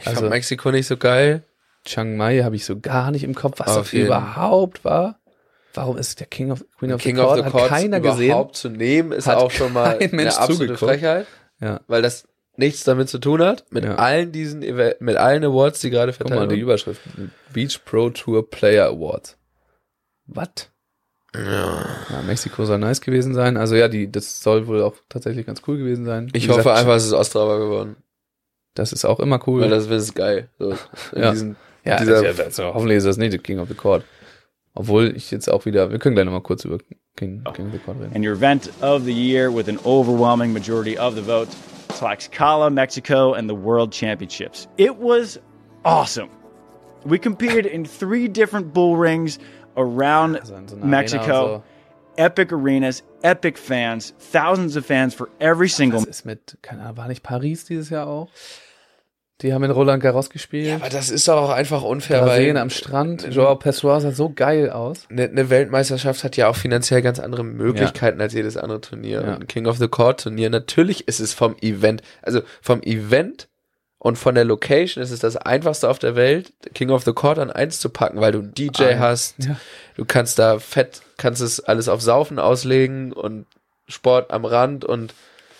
Ich 0.00 0.06
Also- 0.08 0.20
fand 0.22 0.32
Mexiko 0.32 0.72
nicht 0.72 0.86
so 0.86 0.96
geil. 0.96 1.44
Chiang 1.84 2.16
Mai 2.16 2.42
habe 2.42 2.56
ich 2.56 2.64
so 2.64 2.78
gar 2.78 3.10
nicht 3.10 3.24
im 3.24 3.34
Kopf, 3.34 3.58
was 3.60 3.68
Auf 3.76 3.90
das 3.90 3.92
überhaupt 3.92 4.84
war. 4.84 5.18
Warum 5.74 5.96
ist 5.96 6.20
der 6.20 6.26
King 6.26 6.50
of 6.50 6.64
Queen 6.78 6.92
of 6.92 7.00
King 7.00 7.16
the 7.16 7.22
of 7.22 7.28
Court? 7.28 7.38
the 7.38 7.44
Hat 7.44 7.52
Courts 7.52 7.68
keiner 7.68 7.98
überhaupt 7.98 8.52
gesehen. 8.54 8.54
zu 8.54 8.68
nehmen, 8.76 9.12
ist 9.12 9.26
Hat 9.26 9.36
auch 9.38 9.50
schon 9.50 9.72
mal 9.72 9.98
kein 9.98 10.10
Mensch 10.12 10.34
eine 10.34 10.38
absolute 10.38 10.74
zugeguckt. 10.74 10.78
Frechheit, 11.00 11.26
Ja, 11.60 11.80
weil 11.86 12.02
das 12.02 12.24
nichts 12.62 12.84
damit 12.84 13.08
zu 13.08 13.18
tun 13.18 13.42
hat. 13.42 13.64
Mit 13.70 13.84
Ja. 13.84 13.96
allen 13.96 14.32
diesen, 14.32 14.62
Eve- 14.62 14.96
mit 15.00 15.16
allen 15.16 15.44
Awards, 15.44 15.80
die 15.80 15.90
gerade 15.90 16.12
guck 16.12 16.28
mal, 16.30 16.36
verteilt 16.36 16.52
die. 16.52 16.60
Überschrift. 16.60 17.00
Beach 17.52 17.80
Pro 17.84 18.10
Tour 18.10 18.48
Player 18.48 18.86
Awards. 18.88 19.36
Was? 20.26 20.70
Ja. 21.34 21.84
Ja, 22.10 22.22
Mexiko 22.26 22.64
soll 22.64 22.78
nice 22.78 23.00
gewesen 23.00 23.34
sein. 23.34 23.56
Also 23.56 23.74
ja, 23.74 23.88
die, 23.88 24.10
das 24.10 24.40
soll 24.42 24.66
wohl 24.66 24.82
auch 24.82 24.94
tatsächlich 25.08 25.46
ganz 25.46 25.62
cool 25.66 25.78
gewesen 25.78 26.04
sein. 26.04 26.28
Ich 26.32 26.44
Wie 26.44 26.48
hoffe 26.50 26.58
gesagt, 26.64 26.78
einfach, 26.78 26.94
es 26.96 27.06
ist 27.06 27.12
Ostrava 27.12 27.58
geworden. 27.58 27.96
Das 28.74 28.92
ist 28.92 29.04
auch 29.04 29.18
immer 29.20 29.40
cool. 29.46 29.62
Weil 29.62 29.70
das 29.70 29.86
ist 29.86 30.14
geil. 30.14 30.48
So, 30.58 30.74
Ja. 31.16 31.30
diesen, 31.32 31.56
ja, 31.84 31.98
dieser- 31.98 32.16
also, 32.24 32.42
also, 32.42 32.64
hoffentlich 32.74 32.98
ist 32.98 33.06
das 33.06 33.16
nicht 33.16 33.32
der 33.32 33.40
King 33.40 33.58
of 33.58 33.68
the 33.68 33.74
Court. 33.74 34.04
Obwohl 34.74 35.14
ich 35.16 35.30
jetzt 35.30 35.50
auch 35.50 35.64
wieder, 35.66 35.90
wir 35.90 35.98
können 35.98 36.14
gleich 36.14 36.24
nochmal 36.24 36.40
kurz 36.42 36.64
über 36.64 36.78
King, 37.16 37.44
King 37.54 37.66
of 37.66 37.72
the 37.72 37.78
Court 37.78 37.98
reden. 38.00 38.14
And 38.14 38.24
your 38.26 38.32
event 38.34 38.70
of 38.80 39.02
the 39.04 39.12
year 39.12 39.54
with 39.54 39.68
an 39.68 39.78
overwhelming 39.84 40.52
majority 40.52 40.98
of 40.98 41.14
the 41.14 41.20
vote, 41.22 41.48
Tlaxcala, 42.02 42.72
Mexico, 42.72 43.32
and 43.32 43.48
the 43.48 43.54
World 43.54 43.92
Championships. 43.92 44.66
It 44.76 44.96
was 44.96 45.38
awesome. 45.84 46.30
We 47.04 47.18
competed 47.18 47.64
in 47.64 47.84
three 47.84 48.26
different 48.26 48.72
bull 48.72 48.96
rings 48.96 49.38
around 49.76 50.36
Also 50.36 50.56
in 50.56 50.68
so 50.68 50.76
einer 50.76 50.84
Mexico. 50.86 51.62
Epic 52.18 52.52
arenas, 52.52 53.02
epic 53.22 53.56
fans, 53.56 54.12
thousands 54.18 54.76
of 54.76 54.84
fans 54.84 55.14
for 55.14 55.30
every 55.40 55.68
single 55.68 56.00
Was 56.00 56.08
ist 56.08 56.26
mit, 56.26 56.56
keine 56.60 56.82
Ahnung, 56.82 56.96
war 56.98 57.08
nicht 57.08 57.22
Paris 57.22 57.64
dieses 57.64 57.88
Jahr 57.88 58.06
auch? 58.06 58.28
Die 59.42 59.52
haben 59.52 59.64
in 59.64 59.70
Roland 59.70 60.02
Garros 60.02 60.30
gespielt. 60.30 60.66
Ja, 60.68 60.76
aber 60.76 60.88
das 60.88 61.10
ist 61.10 61.26
doch 61.28 61.36
auch 61.36 61.50
einfach 61.50 61.82
unfair, 61.82 62.22
Brasilien 62.22 62.54
weil 62.56 62.62
am 62.62 62.70
Strand. 62.70 63.26
Joao 63.30 63.56
Pessoa 63.56 64.00
sah 64.00 64.12
so 64.12 64.30
geil 64.30 64.70
aus. 64.70 65.06
eine, 65.10 65.24
eine 65.24 65.50
Weltmeisterschaft 65.50 66.22
hat 66.24 66.36
ja 66.36 66.48
auch 66.48 66.56
finanziell 66.56 67.02
ganz 67.02 67.18
andere 67.18 67.44
Möglichkeiten 67.44 68.20
als 68.20 68.34
jedes 68.34 68.56
andere 68.56 68.80
Turnier. 68.80 69.22
Ja. 69.22 69.34
Ein 69.34 69.46
King 69.46 69.66
of 69.66 69.78
the 69.78 69.88
Court 69.88 70.20
Turnier, 70.22 70.48
natürlich 70.50 71.08
ist 71.08 71.20
es 71.20 71.32
vom 71.34 71.56
Event, 71.60 72.02
also 72.22 72.40
vom 72.60 72.82
Event 72.82 73.48
und 73.98 74.16
von 74.18 74.34
der 74.34 74.44
Location 74.44 75.02
ist 75.02 75.10
es 75.12 75.20
das 75.20 75.36
einfachste 75.36 75.88
auf 75.88 75.98
der 75.98 76.16
Welt, 76.16 76.52
King 76.74 76.90
of 76.90 77.04
the 77.04 77.12
Court 77.12 77.38
an 77.38 77.50
eins 77.50 77.78
zu 77.78 77.88
packen, 77.88 78.20
weil 78.20 78.32
du 78.32 78.38
einen 78.40 78.54
DJ 78.54 78.94
Ah, 78.94 78.98
hast, 78.98 79.44
ja. 79.44 79.56
du 79.96 80.04
kannst 80.04 80.38
da 80.38 80.58
fett, 80.58 81.02
kannst 81.18 81.40
es 81.40 81.60
alles 81.60 81.88
auf 81.88 82.00
Saufen 82.02 82.38
auslegen 82.40 83.12
und 83.12 83.46
Sport 83.88 84.30
am 84.32 84.44
Rand 84.44 84.84
und 84.84 85.14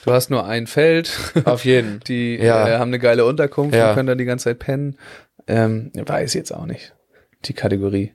Du 0.04 0.12
hast 0.12 0.30
nur 0.30 0.44
ein 0.46 0.66
Feld. 0.66 1.16
auf 1.44 1.64
jeden. 1.64 2.00
Die 2.00 2.36
Ja. 2.36 2.68
äh, 2.68 2.78
haben 2.78 2.88
eine 2.90 2.98
geile 2.98 3.24
Unterkunft 3.24 3.74
Ja. 3.74 3.90
und 3.90 3.94
können 3.94 4.06
da 4.08 4.14
die 4.14 4.24
ganze 4.24 4.44
Zeit 4.44 4.58
pennen. 4.58 4.98
Ähm, 5.46 5.90
weiß 5.94 6.34
jetzt 6.34 6.52
auch 6.52 6.66
nicht. 6.66 6.94
Die 7.44 7.52
Kategorie. 7.54 8.14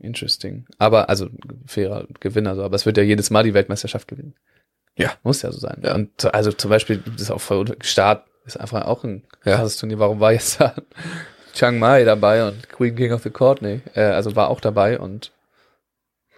Interesting. 0.00 0.66
Aber, 0.78 1.08
also, 1.08 1.28
fairer 1.66 2.06
Gewinner, 2.20 2.56
so. 2.56 2.64
Aber 2.64 2.74
es 2.74 2.86
wird 2.86 2.96
ja 2.96 3.02
jedes 3.04 3.30
Mal 3.30 3.44
die 3.44 3.54
Weltmeisterschaft 3.54 4.08
gewinnen. 4.08 4.34
Ja. 4.96 5.12
Muss 5.22 5.42
ja 5.42 5.52
so 5.52 5.58
sein. 5.58 5.80
Ja. 5.84 5.94
Und 5.94 6.20
so- 6.20 6.30
also 6.30 6.52
zum 6.52 6.68
Beispiel, 6.70 6.98
das 7.12 7.22
ist 7.22 7.30
auch 7.30 7.40
voll, 7.40 7.64
Start 7.82 8.26
ist 8.44 8.58
einfach 8.58 8.84
auch 8.86 9.04
ein 9.04 9.22
Ja. 9.44 9.56
krasses 9.56 9.76
Turnier. 9.78 9.98
Warum 10.00 10.18
war 10.20 10.32
jetzt 10.32 10.60
da 10.60 10.74
Chiang 11.54 11.78
Mai 11.78 12.02
dabei 12.04 12.46
und 12.48 12.68
Queen 12.68 12.96
King 12.96 13.12
of 13.12 13.22
the 13.22 13.30
Court? 13.30 13.62
Nee, 13.62 13.80
äh, 13.94 14.00
also 14.02 14.34
war 14.34 14.48
auch 14.48 14.60
dabei 14.60 14.98
und 14.98 15.32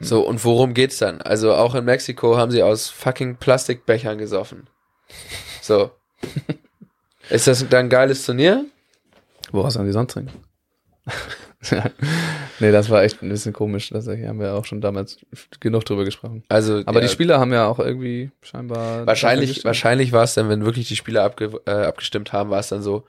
So, 0.01 0.27
und 0.27 0.45
worum 0.45 0.75
geht's 0.75 0.99
dann? 0.99 1.21
Also 1.23 1.55
auch 1.55 1.75
in 1.75 1.85
Mexiko 1.85 2.37
haben 2.37 2.51
sie 2.51 2.63
aus 2.63 2.89
fucking 2.89 3.37
Plastikbechern 3.37 4.19
gesoffen. 4.19 4.69
So. 5.63 5.91
Ist 7.31 7.47
das 7.47 7.67
dann 7.69 7.87
ein 7.87 7.91
geiles 7.91 8.25
Turnier? 8.27 8.67
woraus 9.53 9.77
haben 9.77 9.87
die 9.87 9.93
sonst 9.93 10.13
trinken? 10.13 10.33
nee, 12.61 12.73
das 12.73 12.91
war 12.91 13.03
echt 13.03 13.23
ein 13.23 13.29
bisschen 13.29 13.53
komisch. 13.53 13.91
Das 13.91 14.07
haben 14.07 14.41
wir 14.41 14.55
auch 14.55 14.65
schon 14.65 14.81
damals 14.81 15.19
genug 15.61 15.85
drüber 15.85 16.05
gesprochen. 16.05 16.43
Also, 16.49 16.83
Aber 16.87 17.01
ja, 17.01 17.07
die 17.07 17.13
Spieler 17.13 17.39
haben 17.39 17.53
ja 17.53 17.67
auch 17.67 17.79
irgendwie 17.79 18.31
scheinbar. 18.43 19.07
wahrscheinlich, 19.07 19.65
wahrscheinlich 19.65 20.13
war 20.13 20.25
es 20.25 20.35
dann, 20.35 20.49
wenn 20.49 20.65
wirklich 20.65 20.89
die 20.89 20.97
Spieler 20.97 21.23
abge 21.23 21.61
äh, 21.67 21.71
abgestimmt 21.71 22.33
haben, 22.33 22.51
war 22.51 22.61
es 22.61 22.69
dann 22.69 22.83
so, 22.83 23.05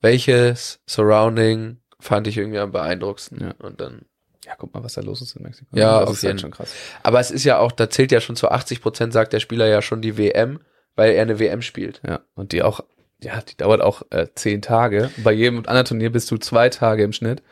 welches 0.00 0.80
Surrounding 0.86 1.78
fand 2.00 2.26
ich 2.26 2.36
irgendwie 2.36 2.58
am 2.58 2.72
beeindruckendsten? 2.72 3.40
Ja. 3.40 3.54
Und 3.58 3.80
dann, 3.80 4.02
Ja, 4.44 4.54
guck 4.56 4.72
mal, 4.72 4.82
was 4.82 4.94
da 4.94 5.00
los 5.02 5.20
ist 5.20 5.36
in 5.36 5.42
Mexiko. 5.42 5.76
Ja, 5.76 6.00
das 6.00 6.08
auf 6.10 6.16
ist 6.16 6.22
halt 6.22 6.30
jeden 6.30 6.38
schon 6.38 6.50
krass. 6.52 6.72
Aber 7.02 7.20
es 7.20 7.30
ist 7.30 7.44
ja 7.44 7.58
auch, 7.58 7.72
da 7.72 7.90
zählt 7.90 8.12
ja 8.12 8.20
schon 8.20 8.36
zu 8.36 8.50
80 8.50 8.80
Prozent, 8.80 9.12
sagt 9.12 9.32
der 9.32 9.40
Spieler 9.40 9.66
ja 9.66 9.82
schon 9.82 10.00
die 10.00 10.16
WM, 10.16 10.60
weil 10.96 11.12
er 11.12 11.22
eine 11.22 11.38
WM 11.38 11.60
spielt. 11.62 12.00
Ja, 12.06 12.20
und 12.34 12.52
die 12.52 12.62
auch, 12.62 12.80
ja, 13.20 13.40
die 13.42 13.56
dauert 13.56 13.80
auch 13.82 14.02
äh, 14.10 14.28
zehn 14.34 14.62
Tage. 14.62 15.10
Bei 15.18 15.32
jedem 15.32 15.58
anderen 15.58 15.84
Turnier 15.84 16.10
bist 16.10 16.30
du 16.30 16.36
zwei 16.38 16.68
Tage 16.68 17.02
im 17.02 17.12
Schnitt. 17.12 17.42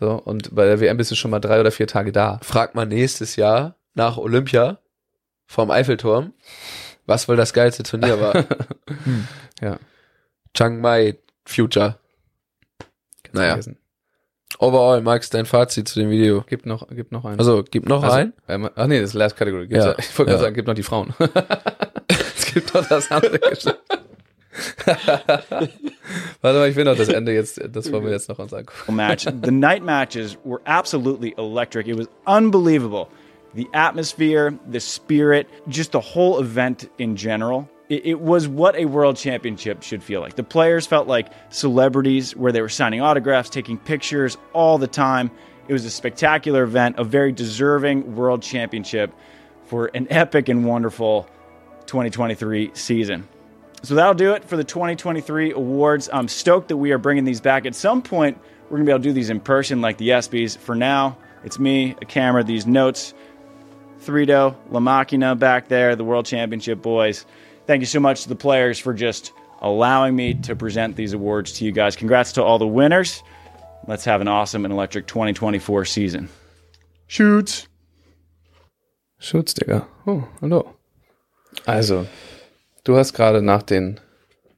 So, 0.00 0.12
und 0.12 0.54
bei 0.54 0.64
der 0.64 0.80
WM 0.80 0.96
bist 0.96 1.10
du 1.10 1.14
schon 1.14 1.30
mal 1.30 1.40
drei 1.40 1.60
oder 1.60 1.70
vier 1.70 1.86
Tage 1.86 2.10
da. 2.10 2.40
Fragt 2.42 2.74
man 2.74 2.88
nächstes 2.88 3.36
Jahr 3.36 3.76
nach 3.94 4.16
Olympia 4.16 4.78
vom 5.46 5.70
Eiffelturm, 5.70 6.32
was 7.06 7.28
wohl 7.28 7.36
das 7.36 7.52
geilste 7.52 7.82
Turnier 7.82 8.20
war. 8.20 8.44
Ja. 9.60 9.78
Chiang 10.54 10.80
Mai 10.80 11.18
Future. 11.44 11.98
Kannst 13.22 13.34
Naja. 13.34 13.48
vergessen. 13.50 13.78
Overall, 14.58 15.00
Max, 15.00 15.30
dein 15.30 15.46
Fazit 15.46 15.88
zu 15.88 16.00
dem 16.00 16.10
Video. 16.10 16.42
Gibt 16.46 16.66
noch, 16.66 16.88
gibt 16.88 17.12
noch 17.12 17.24
einen. 17.24 17.38
Also, 17.38 17.62
gib 17.68 17.88
noch 17.88 18.02
Also, 18.02 18.16
ein. 18.16 18.32
ähm, 18.48 18.68
ach 18.74 18.86
nee, 18.86 19.00
das 19.00 19.10
ist 19.10 19.14
Last 19.14 19.36
Category. 19.36 19.66
Gibt's 19.68 19.84
Ja. 19.84 19.92
ja. 19.92 19.96
Ich 19.98 20.18
wollte 20.18 20.30
gerade 20.30 20.32
Ja. 20.32 20.38
sagen, 20.38 20.54
gibt 20.54 20.68
noch 20.68 20.74
die 20.74 20.82
Frauen. 20.82 21.14
es 22.36 22.52
gibt 22.52 22.74
noch 22.74 22.86
das 22.86 23.10
andere 23.10 23.38
Geschlecht. 23.38 23.78
Warte 26.42 26.58
mal, 26.58 26.68
ich 26.68 26.76
will 26.76 26.84
noch 26.84 26.96
das 26.96 27.08
Ende 27.08 27.32
jetzt, 27.32 27.60
das 27.72 27.90
wollen 27.92 28.04
wir 28.04 28.10
jetzt 28.12 28.28
noch 28.28 28.38
uns 28.38 28.52
angucken. 28.52 28.94
match. 28.96 29.24
the 29.44 29.50
night 29.50 29.82
matches 29.82 30.36
were 30.44 30.60
absolutely 30.64 31.34
electric. 31.38 31.88
It 31.88 31.96
was 31.98 32.08
unbelievable. 32.26 33.06
The 33.54 33.66
atmosphere, 33.72 34.52
the 34.70 34.80
spirit, 34.80 35.46
just 35.68 35.92
the 35.92 35.98
whole 36.00 36.40
event 36.42 36.88
in 36.98 37.14
general. 37.14 37.68
It, 37.90 38.06
it 38.06 38.20
was 38.20 38.48
what 38.48 38.76
a 38.76 38.86
world 38.86 39.16
championship 39.16 39.82
should 39.82 40.02
feel 40.02 40.22
like. 40.22 40.36
The 40.36 40.44
players 40.44 40.86
felt 40.86 41.06
like 41.06 41.30
celebrities 41.50 42.34
where 42.34 42.52
they 42.52 42.62
were 42.62 42.70
signing 42.70 43.02
autographs, 43.02 43.50
taking 43.50 43.76
pictures 43.76 44.38
all 44.54 44.78
the 44.78 44.86
time. 44.86 45.30
It 45.68 45.74
was 45.74 45.84
a 45.84 45.90
spectacular 45.90 46.62
event, 46.62 46.98
a 46.98 47.04
very 47.04 47.32
deserving 47.32 48.16
world 48.16 48.42
championship 48.42 49.12
for 49.66 49.86
an 49.86 50.06
epic 50.08 50.48
and 50.48 50.64
wonderful 50.64 51.28
2023 51.86 52.70
season. 52.74 53.28
So 53.82 53.94
that'll 53.94 54.14
do 54.14 54.34
it 54.34 54.44
for 54.44 54.56
the 54.56 54.64
2023 54.64 55.52
awards. 55.52 56.08
I'm 56.12 56.28
stoked 56.28 56.68
that 56.68 56.76
we 56.76 56.92
are 56.92 56.98
bringing 56.98 57.24
these 57.24 57.40
back. 57.40 57.66
At 57.66 57.74
some 57.74 58.02
point, 58.02 58.38
we're 58.64 58.76
going 58.76 58.86
to 58.86 58.90
be 58.90 58.92
able 58.92 59.02
to 59.02 59.08
do 59.08 59.12
these 59.12 59.30
in 59.30 59.40
person 59.40 59.80
like 59.80 59.98
the 59.98 60.10
ESPYs. 60.10 60.58
For 60.58 60.74
now, 60.74 61.16
it's 61.44 61.58
me, 61.58 61.96
a 62.00 62.04
camera, 62.04 62.44
these 62.44 62.66
notes, 62.66 63.14
Thredo, 64.02 64.54
La 64.70 64.80
Machina 64.80 65.34
back 65.34 65.68
there, 65.68 65.96
the 65.96 66.04
World 66.04 66.26
Championship 66.26 66.82
boys. 66.82 67.24
Thank 67.70 67.82
you 67.82 67.86
so 67.86 68.00
much 68.00 68.24
to 68.24 68.28
the 68.28 68.34
players 68.34 68.80
for 68.80 68.92
just 68.92 69.32
allowing 69.60 70.16
me 70.16 70.34
to 70.42 70.56
present 70.56 70.96
these 70.96 71.12
awards 71.12 71.52
to 71.52 71.64
you 71.64 71.70
guys. 71.70 71.94
Congrats 71.94 72.32
to 72.32 72.42
all 72.42 72.58
the 72.58 72.66
winners. 72.66 73.22
Let's 73.86 74.04
have 74.06 74.20
an 74.20 74.26
awesome 74.26 74.64
and 74.64 74.74
electric 74.74 75.06
2024 75.06 75.84
season. 75.84 76.28
Shoots. 77.06 77.68
Schutz, 79.20 79.54
Digga. 79.54 79.86
Oh, 80.04 80.26
hallo. 80.40 80.74
Also, 81.64 82.08
du 82.82 82.96
hast 82.96 83.12
gerade 83.12 83.40
nach 83.40 83.62
den, 83.62 84.00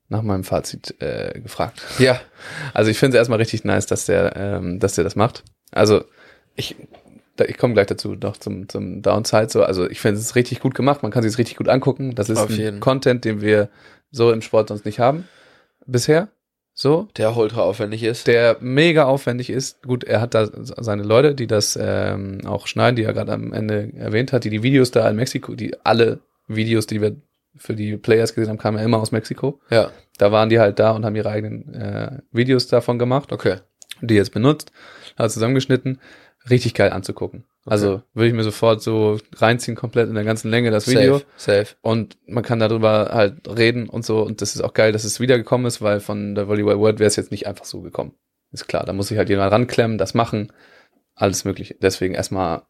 nach 0.09 0.22
meinem 0.22 0.43
Fazit 0.43 0.94
äh, 1.02 1.39
gefragt. 1.39 1.82
Ja. 1.98 2.18
Also 2.72 2.90
ich 2.90 2.98
finde 2.98 3.18
es 3.18 3.20
erstmal 3.20 3.40
richtig 3.40 3.62
nice, 3.62 3.84
dass 3.84 4.06
der, 4.06 4.34
ähm, 4.36 4.78
dass 4.78 4.94
der 4.94 5.05
das 5.05 5.16
macht. 5.16 5.44
Also 5.70 6.06
ich, 6.56 6.76
ich 7.38 7.59
komme 7.59 7.74
gleich 7.74 7.86
dazu 7.86 8.14
noch 8.14 8.36
zum, 8.36 8.68
zum 8.68 9.02
Downside. 9.02 9.48
So, 9.50 9.62
also 9.64 9.88
ich 9.88 10.00
finde 10.00 10.18
es 10.18 10.24
ist 10.26 10.34
richtig 10.36 10.60
gut 10.60 10.74
gemacht. 10.74 11.02
Man 11.02 11.10
kann 11.12 11.22
sich 11.22 11.32
es 11.32 11.38
richtig 11.38 11.56
gut 11.56 11.68
angucken. 11.68 12.14
Das 12.14 12.28
ist 12.28 12.38
Auf 12.38 12.50
ein 12.50 12.56
jeden. 12.56 12.80
Content, 12.80 13.24
den 13.24 13.40
wir 13.40 13.68
so 14.10 14.30
im 14.32 14.42
Sport 14.42 14.68
sonst 14.68 14.84
nicht 14.84 14.98
haben 15.00 15.26
bisher. 15.86 16.28
So, 16.74 17.09
Der 17.18 17.36
ultra 17.36 17.60
aufwendig 17.60 18.02
ist. 18.02 18.26
der 18.26 18.56
mega 18.60 19.04
aufwendig 19.04 19.50
ist. 19.50 19.82
Gut, 19.82 20.04
er 20.04 20.20
hat 20.22 20.32
da 20.34 20.48
seine 20.52 21.02
Leute, 21.02 21.34
die 21.34 21.46
das 21.46 21.78
ähm, 21.80 22.40
auch 22.46 22.66
schneiden, 22.66 22.96
die 22.96 23.02
er 23.04 23.12
gerade 23.12 23.32
am 23.32 23.52
Ende 23.52 23.92
erwähnt 23.94 24.32
hat, 24.32 24.44
die 24.44 24.50
die 24.50 24.62
Videos 24.62 24.90
da 24.90 25.09
in 25.10 25.16
Mexiko, 25.16 25.54
die 25.54 25.74
alle 25.84 26.20
Videos, 26.48 26.86
die 26.86 27.02
wir 27.02 27.16
für 27.56 27.74
die 27.74 27.98
Players 27.98 28.34
gesehen 28.34 28.48
haben, 28.48 28.59
kamen 28.59 28.78
ja 28.78 28.84
immer 28.84 28.98
aus 29.00 29.12
Mexiko. 29.12 29.60
ja. 29.70 29.90
Da 30.18 30.30
waren 30.30 30.50
die 30.50 30.60
halt 30.60 30.78
da 30.78 30.92
und 30.92 31.04
haben 31.04 31.16
ihre 31.16 31.30
eigenen 31.30 31.74
äh, 31.74 32.18
Videos 32.32 32.68
davon 32.68 32.98
gemacht, 32.98 33.32
Okay. 33.32 33.56
die 34.02 34.14
jetzt 34.14 34.32
benutzt, 34.32 34.70
hat 35.18 35.30
zusammengeschnitten. 35.32 36.00
Richtig 36.51 36.74
geil 36.74 36.90
anzugucken. 36.90 37.44
Also 37.64 38.02
würde 38.14 38.28
ich 38.28 38.35
mir 38.35 38.43
sofort 38.43 38.82
so 38.82 39.19
reinziehen, 39.36 39.77
komplett 39.77 40.09
in 40.09 40.14
der 40.14 40.24
ganzen 40.24 40.51
Länge 40.51 40.70
das 40.70 40.89
Video. 40.89 41.19
Safe. 41.19 41.27
Safe. 41.36 41.77
Und 41.81 42.19
man 42.27 42.43
kann 42.43 42.59
darüber 42.59 43.10
halt 43.12 43.48
reden 43.48 43.89
und 43.89 44.05
so. 44.05 44.23
Und 44.23 44.40
das 44.43 44.56
ist 44.56 44.62
auch 44.62 44.74
geil, 44.74 44.93
dass 44.93 45.05
es 45.05 45.20
wiedergekommen 45.20 45.66
ist, 45.66 45.81
weil 45.81 46.01
von 46.01 46.35
der 46.35 46.48
Volleyball 46.48 46.78
World 46.81 46.98
wäre 46.98 47.09
es 47.09 47.16
jetzt 47.16 47.31
nicht 47.31 47.47
einfach 47.47 47.64
so 47.64 47.81
gekommen. 47.81 48.14
Ist 48.51 48.66
klar, 48.66 48.85
da 48.85 48.93
muss 48.93 49.09
sich 49.09 49.19
halt 49.19 49.28
jemand 49.28 49.52
ranklemmen, 49.52 49.97
das 49.97 50.14
machen, 50.14 50.52
alles 51.14 51.44
mögliche. 51.44 51.77
Deswegen 51.81 52.14
erstmal 52.14 52.62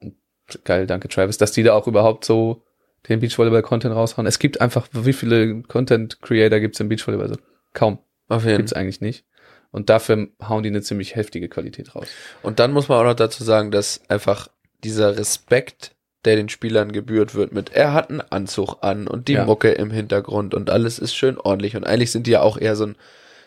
geil, 0.65 0.87
danke 0.87 1.09
Travis, 1.09 1.39
dass 1.39 1.53
die 1.53 1.63
da 1.63 1.73
auch 1.73 1.87
überhaupt 1.87 2.25
so 2.25 2.63
den 3.09 3.21
Beachvolleyball-Content 3.21 3.95
raushauen. 3.95 4.27
Es 4.27 4.39
gibt 4.39 4.61
einfach, 4.61 4.87
wie 4.93 5.13
viele 5.13 5.63
Content-Creator 5.63 6.61
gibt's 6.61 6.79
im 6.81 6.89
Beachvolleyball? 6.89 7.31
Also 7.31 7.41
kaum. 7.73 7.99
Auf 8.29 8.45
jeden 8.45 8.59
Gibt's 8.59 8.73
eigentlich 8.73 9.01
nicht. 9.01 9.25
Und 9.73 9.89
dafür 9.91 10.29
hauen 10.49 10.63
die 10.63 10.69
eine 10.69 10.83
ziemlich 10.83 11.17
heftige 11.17 11.49
Qualität 11.49 11.95
raus. 11.97 12.07
Und 12.43 12.61
dann 12.61 12.73
muss 12.73 12.89
man 12.89 12.99
auch 13.01 13.05
noch 13.05 13.15
dazu 13.15 13.43
sagen, 13.43 13.71
dass 13.71 14.03
einfach 14.09 14.49
dieser 14.85 15.17
Respekt, 15.17 15.93
der 16.25 16.37
den 16.37 16.49
Spielern 16.51 16.93
gebührt 16.93 17.35
wird, 17.35 17.53
mit 17.53 17.73
er 17.73 17.93
hat 17.95 18.11
einen 18.11 18.21
Anzug 18.21 18.77
an 18.83 19.09
und 19.09 19.29
die 19.29 19.33
Ja. 19.35 19.45
Mucke 19.45 19.73
im 19.73 19.91
Hintergrund 19.91 20.55
und 20.55 20.71
alles 20.71 20.99
ist 20.99 21.15
schön 21.17 21.39
ordentlich. 21.39 21.75
Und 21.75 21.85
eigentlich 21.85 22.11
sind 22.13 22.27
die 22.27 22.33
ja 22.33 22.43
auch 22.43 22.59
eher 22.59 22.77
so 22.77 22.87
ein, 22.87 22.97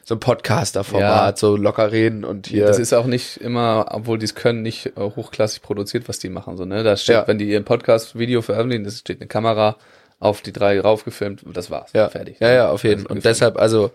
so 0.04 0.16
ein 0.16 0.20
Podcaster-Format, 0.20 1.36
Ja. 1.36 1.38
so 1.38 1.56
locker 1.56 1.92
reden 1.92 2.26
und 2.26 2.48
hier. 2.48 2.66
Das 2.68 2.80
ist 2.80 2.94
auch 2.94 3.06
nicht 3.06 3.38
immer, 3.38 3.88
obwohl 3.92 4.18
die 4.18 4.26
es 4.26 4.36
können, 4.36 4.62
nicht 4.62 4.88
äh, 4.88 4.92
hochklassig 5.00 5.62
produziert, 5.62 6.08
was 6.10 6.20
die 6.20 6.30
machen. 6.30 6.58
So, 6.58 6.66
ne? 6.66 6.84
Da 6.84 6.98
steht, 6.98 7.16
Ja. 7.16 7.28
wenn 7.28 7.38
die 7.38 7.50
ihren 7.50 7.66
Podcast-Video 7.66 8.42
veröffentlichen, 8.42 8.84
das 8.84 9.00
steht 9.00 9.22
eine 9.22 9.28
Kamera 9.28 9.78
auf 10.20 10.42
die 10.42 10.54
drei 10.54 10.80
raufgefilmt, 10.80 11.44
das 11.54 11.70
war's. 11.72 11.92
ja, 11.94 12.10
Fertig. 12.10 12.40
Ja, 12.40 12.52
ja, 12.52 12.70
auf 12.72 12.84
jeden. 12.84 13.02
Also 13.02 13.10
Und 13.10 13.16
gefilmt. 13.18 13.26
deshalb, 13.26 13.58
also 13.58 13.92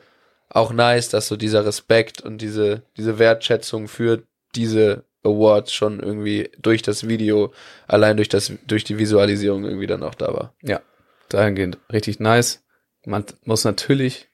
auch 0.51 0.72
nice, 0.72 1.09
dass 1.09 1.28
so 1.28 1.36
dieser 1.36 1.64
Respekt 1.64 2.20
und 2.20 2.39
diese, 2.39 2.82
diese 2.97 3.18
Wertschätzung 3.18 3.89
für 3.89 4.24
diese 4.55 5.05
Awards 5.22 5.72
schon 5.72 6.01
irgendwie 6.01 6.51
durch 6.60 6.82
das 6.82 7.09
Video, 7.09 7.52
allein 7.86 8.16
durch 8.16 8.28
das, 8.28 8.52
durch 8.66 8.85
die 8.85 8.98
Visualisierung 8.98 9.64
irgendwie 9.64 9.86
dann 9.86 10.02
auch 10.02 10.14
da 10.14 10.32
war. 10.35 10.55
Ja, 10.62 10.81
dahingehend 11.28 11.78
richtig 11.93 12.20
nice. 12.20 12.62
Man 13.05 13.24
muss 13.44 13.64
natürlich 13.64 14.28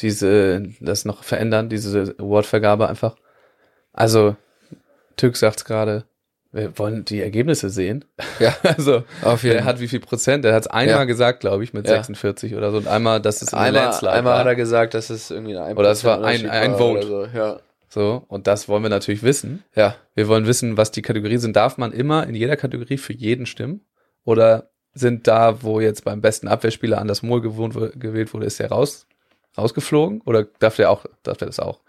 diese, 0.00 0.68
das 0.80 1.04
noch 1.04 1.22
verändern, 1.22 1.68
diese 1.68 2.14
Awardvergabe 2.18 2.88
einfach. 2.88 3.16
Also, 3.92 4.36
Türk 5.16 5.36
sagt's 5.36 5.64
gerade, 5.64 6.04
wir 6.52 6.76
wollen 6.78 7.04
die 7.04 7.20
Ergebnisse 7.20 7.70
sehen. 7.70 8.04
Ja, 8.38 8.54
Also, 8.62 9.04
auf 9.22 9.42
jeden 9.44 9.56
der 9.56 9.64
hat 9.64 9.80
wie 9.80 9.88
viel 9.88 10.00
Prozent? 10.00 10.44
Der 10.44 10.54
hat's 10.54 10.66
einmal 10.66 10.96
Ja. 11.00 11.04
gesagt, 11.04 11.40
glaube 11.40 11.62
ich, 11.64 11.72
mit 11.72 11.86
Ja. 11.86 11.94
46 11.94 12.54
oder 12.56 12.70
so. 12.70 12.78
Und 12.78 12.88
einmal, 12.88 13.20
dass 13.20 13.40
es 13.42 13.54
Einmal, 13.54 13.72
Landslide 13.84 14.12
einmal 14.12 14.32
war. 14.32 14.40
hat 14.40 14.46
er 14.46 14.56
gesagt, 14.56 14.94
dass 14.94 15.10
es 15.10 15.30
irgendwie 15.30 15.56
ein 15.56 15.76
Oder 15.76 15.90
es 15.90 16.02
war 16.04 16.24
ein- 16.24 16.40
1% 16.46 16.48
ein 16.50 16.76
Vote. 16.76 17.06
Oder 17.06 17.28
so. 17.30 17.38
Ja. 17.38 17.60
So, 17.88 18.24
und 18.28 18.46
das 18.46 18.68
wollen 18.68 18.82
wir 18.84 18.88
natürlich 18.90 19.22
wissen. 19.24 19.64
ja, 19.74 19.96
Wir 20.14 20.28
wollen 20.28 20.46
wissen, 20.46 20.76
was 20.76 20.90
die 20.92 21.02
Kategorien 21.02 21.40
sind. 21.40 21.56
Darf 21.56 21.76
man 21.78 21.92
immer 21.92 22.26
in 22.26 22.34
jeder 22.36 22.56
Kategorie 22.56 22.98
für 22.98 23.12
jeden 23.12 23.46
stimmen? 23.46 23.80
Oder 24.24 24.70
sind 24.92 25.26
da, 25.26 25.62
wo 25.62 25.80
jetzt 25.80 26.04
beim 26.04 26.20
besten 26.20 26.46
Abwehrspieler 26.48 26.98
Anders 26.98 27.22
Mohl 27.22 27.40
gewohnt, 27.40 27.74
gewählt 27.98 28.32
wurde, 28.34 28.46
ist 28.46 28.58
der 28.60 28.70
raus, 28.70 29.06
rausgeflogen? 29.58 30.20
Oder 30.24 30.44
darf 30.58 30.76
der 30.76 30.90
auch, 30.90 31.04
darf 31.22 31.36
der 31.38 31.46
das 31.46 31.58
auch? 31.60 31.80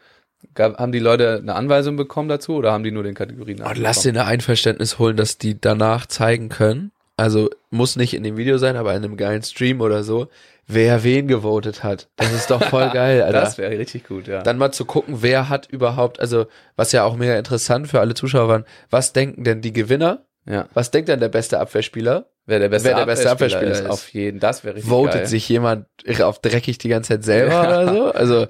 Gab, 0.53 0.77
haben 0.77 0.91
die 0.91 0.99
Leute 0.99 1.39
eine 1.41 1.55
Anweisung 1.55 1.95
bekommen 1.97 2.29
dazu 2.29 2.55
oder 2.55 2.71
haben 2.71 2.83
die 2.83 2.91
nur 2.91 3.03
den 3.03 3.15
Kategorien 3.15 3.61
Und 3.61 3.77
lass 3.77 4.01
dir 4.01 4.09
ein 4.13 4.17
Einverständnis 4.17 4.99
holen, 4.99 5.17
dass 5.17 5.37
die 5.37 5.59
danach 5.59 6.05
zeigen 6.05 6.49
können. 6.49 6.91
Also 7.17 7.49
muss 7.69 7.95
nicht 7.95 8.13
in 8.13 8.23
dem 8.23 8.35
Video 8.37 8.57
sein, 8.57 8.75
aber 8.75 8.91
in 8.95 9.03
einem 9.03 9.15
geilen 9.17 9.43
Stream 9.43 9.79
oder 9.81 10.03
so, 10.03 10.27
wer 10.67 11.03
wen 11.03 11.27
gewotet 11.27 11.83
hat. 11.83 12.09
Das 12.15 12.33
ist 12.33 12.49
doch 12.49 12.63
voll 12.63 12.89
geil, 12.93 13.21
Alter. 13.21 13.41
Das 13.41 13.57
wäre 13.57 13.77
richtig 13.77 14.07
gut, 14.07 14.27
ja. 14.27 14.41
dann 14.41 14.57
mal 14.57 14.71
zu 14.71 14.85
gucken, 14.85 15.17
wer 15.21 15.47
hat 15.49 15.67
überhaupt, 15.69 16.19
also 16.19 16.47
was 16.75 16.91
ja 16.91 17.03
auch 17.03 17.15
mega 17.15 17.37
interessant 17.37 17.87
für 17.87 17.99
alle 17.99 18.13
Zuschauer 18.15 18.47
waren, 18.47 18.65
was 18.89 19.13
denken 19.13 19.43
denn 19.43 19.61
die 19.61 19.73
Gewinner? 19.73 20.25
ja. 20.45 20.67
Was 20.73 20.89
denkt 20.89 21.09
denn 21.09 21.19
der 21.19 21.29
beste 21.29 21.59
Abwehrspieler? 21.59 22.25
Wer 22.47 22.57
der 22.57 22.69
beste, 22.69 22.89
Wer 22.89 22.95
der 22.95 23.05
beste 23.05 23.29
Abwehrspieler 23.29 23.71
ist. 23.71 23.85
Auf 23.85 24.09
jeden, 24.13 24.39
das 24.39 24.63
wäre 24.63 24.75
richtig 24.75 24.89
Votet 24.89 25.13
geil. 25.13 25.27
sich 25.27 25.47
jemand 25.47 25.85
auf 26.23 26.39
dreckig 26.39 26.79
die 26.79 26.89
ganze 26.89 27.09
Zeit 27.09 27.23
selber 27.23 27.51
Ja. 27.63 27.67
oder 27.67 27.93
so? 27.93 28.11
Also 28.11 28.47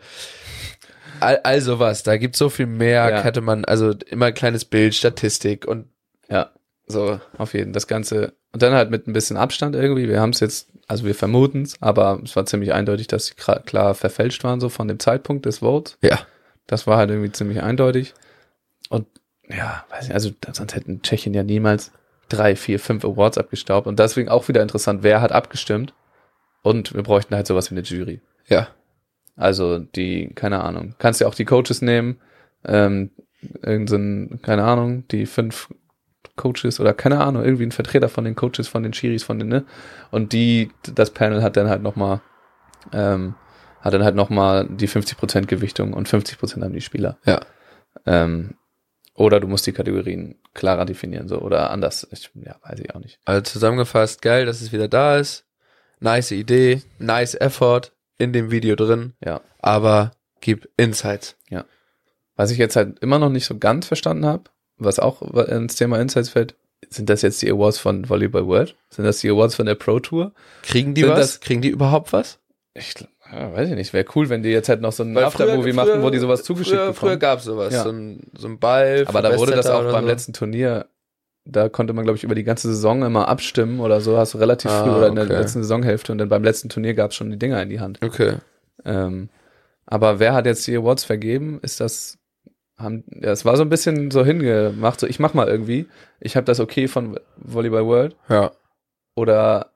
all, 1.22 1.38
all 1.44 1.62
sowas, 1.62 2.04
da 2.04 2.18
gibt 2.18 2.36
so 2.36 2.50
viel 2.50 2.66
mehr, 2.68 3.10
Ja. 3.10 3.22
hätte 3.24 3.42
man, 3.42 3.66
also 3.66 3.92
immer 4.08 4.28
ein 4.28 4.34
kleines 4.34 4.66
Bild, 4.66 4.96
Statistik 4.96 5.66
und 5.66 5.88
Ja, 6.30 6.52
so 6.88 7.20
auf 7.38 7.54
jeden 7.54 7.74
das 7.74 7.88
Ganze. 7.88 8.34
Und 8.54 8.62
dann 8.62 8.74
halt 8.74 8.92
mit 8.92 9.08
ein 9.08 9.14
bisschen 9.14 9.38
Abstand 9.38 9.76
irgendwie. 9.76 10.10
Wir 10.10 10.20
haben 10.20 10.32
es 10.32 10.40
jetzt, 10.42 10.70
also 10.88 11.06
wir 11.06 11.16
vermuten 11.16 11.62
es, 11.64 11.82
aber 11.82 12.20
es 12.24 12.36
war 12.36 12.46
ziemlich 12.46 12.74
eindeutig, 12.74 13.08
dass 13.08 13.28
sie 13.28 13.34
klar 13.36 13.94
verfälscht 13.96 14.44
waren, 14.44 14.60
so 14.60 14.68
von 14.70 14.88
dem 14.90 15.00
Zeitpunkt 15.00 15.46
des 15.46 15.60
Votes. 15.60 15.98
ja. 16.02 16.20
Das 16.68 16.88
war 16.88 16.96
halt 16.98 17.10
irgendwie 17.10 17.32
ziemlich 17.32 17.62
eindeutig. 17.62 18.14
Und 18.90 19.06
ja, 19.50 19.84
weiß 19.90 20.06
nicht, 20.06 20.14
also 20.14 20.32
sonst 20.54 20.74
hätten 20.76 21.02
Tschechien 21.02 21.34
ja 21.34 21.44
niemals 21.44 21.92
drei, 22.30 22.56
vier, 22.56 22.80
fünf 22.80 23.04
Awards 23.04 23.38
abgestaubt. 23.38 23.88
Und 23.88 24.00
deswegen 24.00 24.30
auch 24.30 24.48
wieder 24.48 24.62
interessant, 24.62 25.04
wer 25.04 25.20
hat 25.22 25.34
abgestimmt. 25.34 25.94
Und 26.62 26.94
wir 26.94 27.04
bräuchten 27.04 27.36
halt 27.36 27.48
sowas 27.48 27.72
wie 27.72 27.76
eine 27.76 27.82
Jury. 27.82 28.22
Ja. 28.48 28.68
Also 29.36 29.80
die, 29.80 30.32
keine 30.36 30.64
Ahnung, 30.64 30.96
kannst 31.00 31.22
ja 31.22 31.28
auch 31.28 31.36
die 31.36 31.46
Coaches 31.46 31.82
nehmen, 31.82 32.20
ähm, 32.66 33.12
irgendein, 33.62 34.40
keine 34.42 34.64
Ahnung, 34.64 35.08
die 35.10 35.26
fünf 35.26 35.70
Coaches 36.36 36.80
oder 36.80 36.94
keine 36.94 37.20
Ahnung, 37.20 37.44
irgendwie 37.44 37.66
ein 37.66 37.72
Vertreter 37.72 38.10
von 38.10 38.24
den 38.24 38.36
Coaches, 38.36 38.68
von 38.68 38.84
den 38.84 38.92
Chiris, 38.92 39.24
von 39.24 39.40
den, 39.40 39.48
ne? 39.48 39.66
Und 40.12 40.34
die, 40.34 40.72
das 40.96 41.12
Panel 41.12 41.42
hat 41.44 41.58
dann 41.58 41.70
halt 41.70 41.82
nochmal, 41.82 42.22
ähm, 42.94 43.36
hat 43.80 43.94
dann 43.94 44.04
halt 44.04 44.16
nochmal 44.16 44.68
die 44.70 44.88
50% 44.88 45.48
Gewichtung 45.48 45.94
und 45.94 46.08
50% 46.08 46.64
haben 46.64 46.74
die 46.74 46.82
Spieler. 46.82 47.18
Ja. 47.26 47.42
Ähm, 48.06 48.56
oder 49.14 49.40
du 49.40 49.48
musst 49.48 49.68
die 49.68 49.74
Kategorien 49.74 50.36
klarer 50.54 50.86
definieren, 50.86 51.28
so, 51.28 51.40
oder 51.40 51.72
anders. 51.72 52.08
Ich, 52.12 52.32
ja, 52.36 52.56
weiß 52.64 52.80
ich 52.80 52.96
auch 52.96 53.00
nicht. 53.00 53.20
Also 53.26 53.42
zusammengefasst, 53.42 54.22
geil, 54.22 54.46
dass 54.46 54.62
es 54.62 54.72
wieder 54.72 54.88
da 54.88 55.18
ist. 55.18 55.46
Nice 56.00 56.32
Idee, 56.32 56.82
nice 56.98 57.36
Effort 57.36 57.92
in 58.22 58.32
dem 58.34 58.52
Video 58.52 58.76
drin, 58.76 59.14
Ja. 59.26 59.42
aber 59.60 60.12
gib 60.40 60.70
Insights. 60.78 61.36
Was 62.38 62.50
ich 62.50 62.58
jetzt 62.58 62.76
halt 62.78 62.98
immer 63.00 63.20
noch 63.20 63.30
nicht 63.30 63.46
so 63.46 63.58
ganz 63.60 63.86
verstanden 63.86 64.26
habe, 64.26 64.46
was 64.78 65.00
auch 65.00 65.22
ins 65.22 65.76
Thema 65.76 66.00
Insights 66.00 66.30
fällt, 66.30 66.56
sind 66.90 67.10
das 67.10 67.22
jetzt 67.22 67.42
die 67.42 67.52
Awards 67.52 67.78
von 67.78 68.10
Volleyball 68.10 68.48
World? 68.48 68.76
Sind 68.90 69.06
das 69.06 69.20
die 69.20 69.30
Awards 69.30 69.54
von 69.54 69.66
der 69.68 69.76
Pro 69.76 70.00
Tour? 70.00 70.32
Kriegen 70.64 70.96
die 70.96 71.02
Sind 71.02 71.12
was? 71.12 71.20
das- 71.20 71.40
Kriegen 71.42 71.62
die 71.62 71.70
überhaupt 71.70 72.14
was? 72.14 72.40
Ich 72.74 72.96
ja, 73.32 73.54
weiß 73.54 73.70
ich 73.70 73.76
nicht. 73.76 73.94
Wäre 73.94 74.06
cool, 74.16 74.30
wenn 74.30 74.42
die 74.44 74.50
jetzt 74.50 74.70
halt 74.70 74.82
noch 74.82 74.92
so 74.94 75.04
ein 75.04 75.16
Aftermovie 75.18 75.74
machen, 75.74 76.02
wo 76.02 76.10
die 76.10 76.18
sowas 76.20 76.44
zugeschickt 76.44 76.78
früher, 76.78 76.94
Früher 76.94 77.10
bekommen. 77.12 77.20
gab's 77.20 77.44
sowas, 77.44 77.74
Ja. 77.74 77.84
so, 77.84 77.90
ein, 77.92 78.32
so 78.34 78.48
ein 78.48 78.58
Ball. 78.60 79.04
Aber 79.08 79.22
da 79.22 79.38
wurde 79.38 79.52
das 79.52 79.68
auch 79.68 79.84
beim 79.92 80.04
so. 80.06 80.10
letzten 80.10 80.34
Turnier, 80.34 80.88
da 81.46 81.70
konnte 81.70 81.94
man, 81.94 82.04
glaube 82.04 82.18
ich, 82.18 82.24
über 82.24 82.36
die 82.36 82.44
ganze 82.44 82.68
Saison 82.68 83.04
immer 83.04 83.28
abstimmen 83.28 83.80
oder 83.80 84.00
so, 84.02 84.18
hast 84.18 84.34
du 84.34 84.38
relativ 84.38 84.70
Ah, 84.72 84.84
früh 84.84 84.92
oder 84.92 85.08
in 85.08 85.16
der 85.16 85.26
okay. 85.26 85.38
letzten 85.38 85.64
Saisonhälfte 85.64 86.12
und 86.12 86.18
dann 86.20 86.30
beim 86.30 86.44
letzten 86.44 86.70
Turnier 86.70 86.94
gab 86.94 87.12
es 87.12 87.18
schon 87.18 87.32
die 87.32 87.40
Dinger 87.40 87.62
in 87.62 87.70
die 87.70 87.80
Hand. 87.80 88.00
Okay. 88.04 88.36
Ähm, 88.86 89.30
aber 89.86 90.20
wer 90.20 90.34
hat 90.34 90.46
jetzt 90.46 90.66
die 90.68 90.76
Awards 90.78 91.04
vergeben? 91.04 91.60
Ist 91.64 91.80
das, 91.80 92.18
haben, 92.78 93.04
ja, 93.10 93.32
es 93.32 93.44
war 93.44 93.58
so 93.58 93.64
ein 93.64 93.70
bisschen 93.70 94.12
so 94.12 94.24
hingemacht, 94.24 95.00
so 95.00 95.08
ich 95.08 95.20
mach 95.20 95.34
mal 95.34 95.48
irgendwie, 95.48 95.88
ich 96.20 96.36
habe 96.36 96.46
das 96.46 96.60
okay 96.60 96.88
von 96.88 97.20
Volleyball 97.38 97.86
World 97.86 98.16
Ja, 98.30 98.52
oder, 99.16 99.71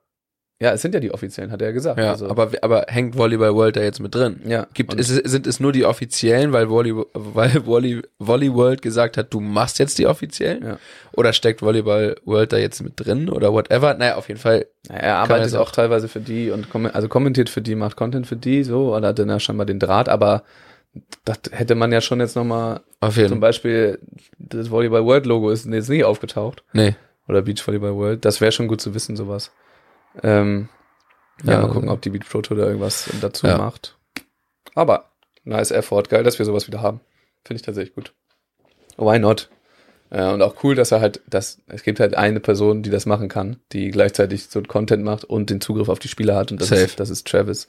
ja, 0.60 0.72
es 0.72 0.80
sind 0.82 0.94
ja 0.94 1.00
die 1.00 1.12
offiziellen, 1.12 1.50
hat 1.52 1.60
er 1.60 1.68
ja 1.68 1.72
gesagt. 1.74 1.98
ja. 1.98 2.12
also, 2.12 2.28
aber, 2.30 2.50
aber 2.62 2.86
hängt 2.88 3.16
Volleyball 3.16 3.54
World 3.54 3.76
da 3.76 3.82
jetzt 3.82 4.00
mit 4.00 4.14
drin? 4.14 4.40
ja, 4.46 4.66
Gibt, 4.72 4.94
ist, 4.94 5.08
sind 5.08 5.46
es 5.46 5.60
nur 5.60 5.72
die 5.72 5.84
offiziellen, 5.84 6.52
weil 6.52 6.70
Volley, 6.70 6.94
weil 7.12 7.66
Volley, 7.66 8.00
Volley 8.18 8.52
World 8.54 8.80
gesagt 8.82 9.16
hat, 9.18 9.32
du 9.34 9.40
machst 9.40 9.78
jetzt 9.78 9.98
die 9.98 10.06
offiziellen? 10.06 10.64
Ja. 10.64 10.78
Oder 11.12 11.32
steckt 11.32 11.60
Volleyball 11.62 12.16
World 12.24 12.52
da 12.52 12.56
jetzt 12.56 12.82
mit 12.82 12.94
drin 12.96 13.28
oder 13.28 13.52
whatever? 13.52 13.94
Naja, 13.94 14.16
auf 14.16 14.28
jeden 14.28 14.40
Fall. 14.40 14.66
Ja, 14.88 14.94
er 14.96 15.16
arbeitet 15.16 15.54
auch 15.56 15.60
auch- 15.68 15.72
teilweise 15.72 16.08
für 16.08 16.20
die 16.20 16.50
und 16.50 16.70
kom 16.70 16.86
also 16.86 17.08
kommentiert 17.08 17.50
für 17.50 17.60
die, 17.60 17.74
macht 17.74 17.96
Content 17.96 18.26
für 18.26 18.36
die, 18.36 18.64
so, 18.64 18.94
oder 18.94 19.08
hat 19.08 19.18
dann 19.18 19.28
ja 19.28 19.38
scheinbar 19.40 19.66
den 19.66 19.78
Draht, 19.78 20.08
aber 20.08 20.42
das 21.26 21.40
hätte 21.50 21.74
man 21.74 21.92
ja 21.92 22.00
schon 22.00 22.20
jetzt 22.20 22.36
nochmal, 22.36 22.80
Auf 23.00 23.16
jeden 23.18 23.28
zum. 23.28 23.40
Beispiel, 23.40 23.98
das 24.38 24.70
Volleyball 24.70 25.04
World 25.04 25.26
Logo 25.26 25.50
ist 25.50 25.66
jetzt 25.66 25.90
nicht 25.90 26.04
aufgetaucht, 26.04 26.62
Nee. 26.72 26.94
oder 27.28 27.42
Beach 27.42 27.66
Volleyball 27.66 27.94
World, 27.94 28.24
das 28.24 28.40
wäre 28.40 28.52
schon 28.52 28.68
gut 28.68 28.80
zu 28.80 28.94
wissen, 28.94 29.16
sowas. 29.16 29.50
Ähm, 30.22 30.68
ja, 31.44 31.52
Ja, 31.54 31.60
mal 31.62 31.70
gucken, 31.72 31.88
ob 31.88 32.00
die 32.02 32.10
Beach 32.10 32.28
Pro 32.28 32.40
Tour 32.42 32.56
da 32.56 32.64
irgendwas 32.66 33.10
dazu 33.20 33.46
Ja. 33.46 33.58
macht. 33.58 33.96
Aber, 34.74 35.10
nice 35.44 35.70
Effort, 35.70 36.04
geil, 36.08 36.22
dass 36.24 36.38
wir 36.38 36.46
sowas 36.46 36.66
wieder 36.66 36.82
haben. 36.82 37.00
Finde 37.44 37.56
ich 37.60 37.62
tatsächlich 37.62 37.94
gut. 37.94 38.12
Why 38.96 39.18
not? 39.18 39.50
Äh, 40.10 40.24
und 40.32 40.40
auch 40.42 40.62
cool, 40.62 40.74
dass 40.74 40.92
er 40.92 41.00
halt, 41.00 41.20
dass 41.28 41.60
es 41.66 41.82
gibt 41.82 42.00
halt 42.00 42.14
eine 42.14 42.40
Person, 42.40 42.82
die 42.82 42.90
das 42.90 43.06
machen 43.06 43.28
kann, 43.28 43.58
die 43.72 43.90
gleichzeitig 43.90 44.46
so 44.48 44.62
Content 44.62 45.02
macht 45.04 45.24
und 45.24 45.50
den 45.50 45.60
Zugriff 45.60 45.88
auf 45.88 45.98
die 45.98 46.08
Spieler 46.08 46.36
hat 46.36 46.52
und 46.52 46.60
das, 46.60 46.68
Safe. 46.68 46.82
ist, 46.82 47.00
das 47.00 47.10
ist 47.10 47.26
Travis. 47.26 47.66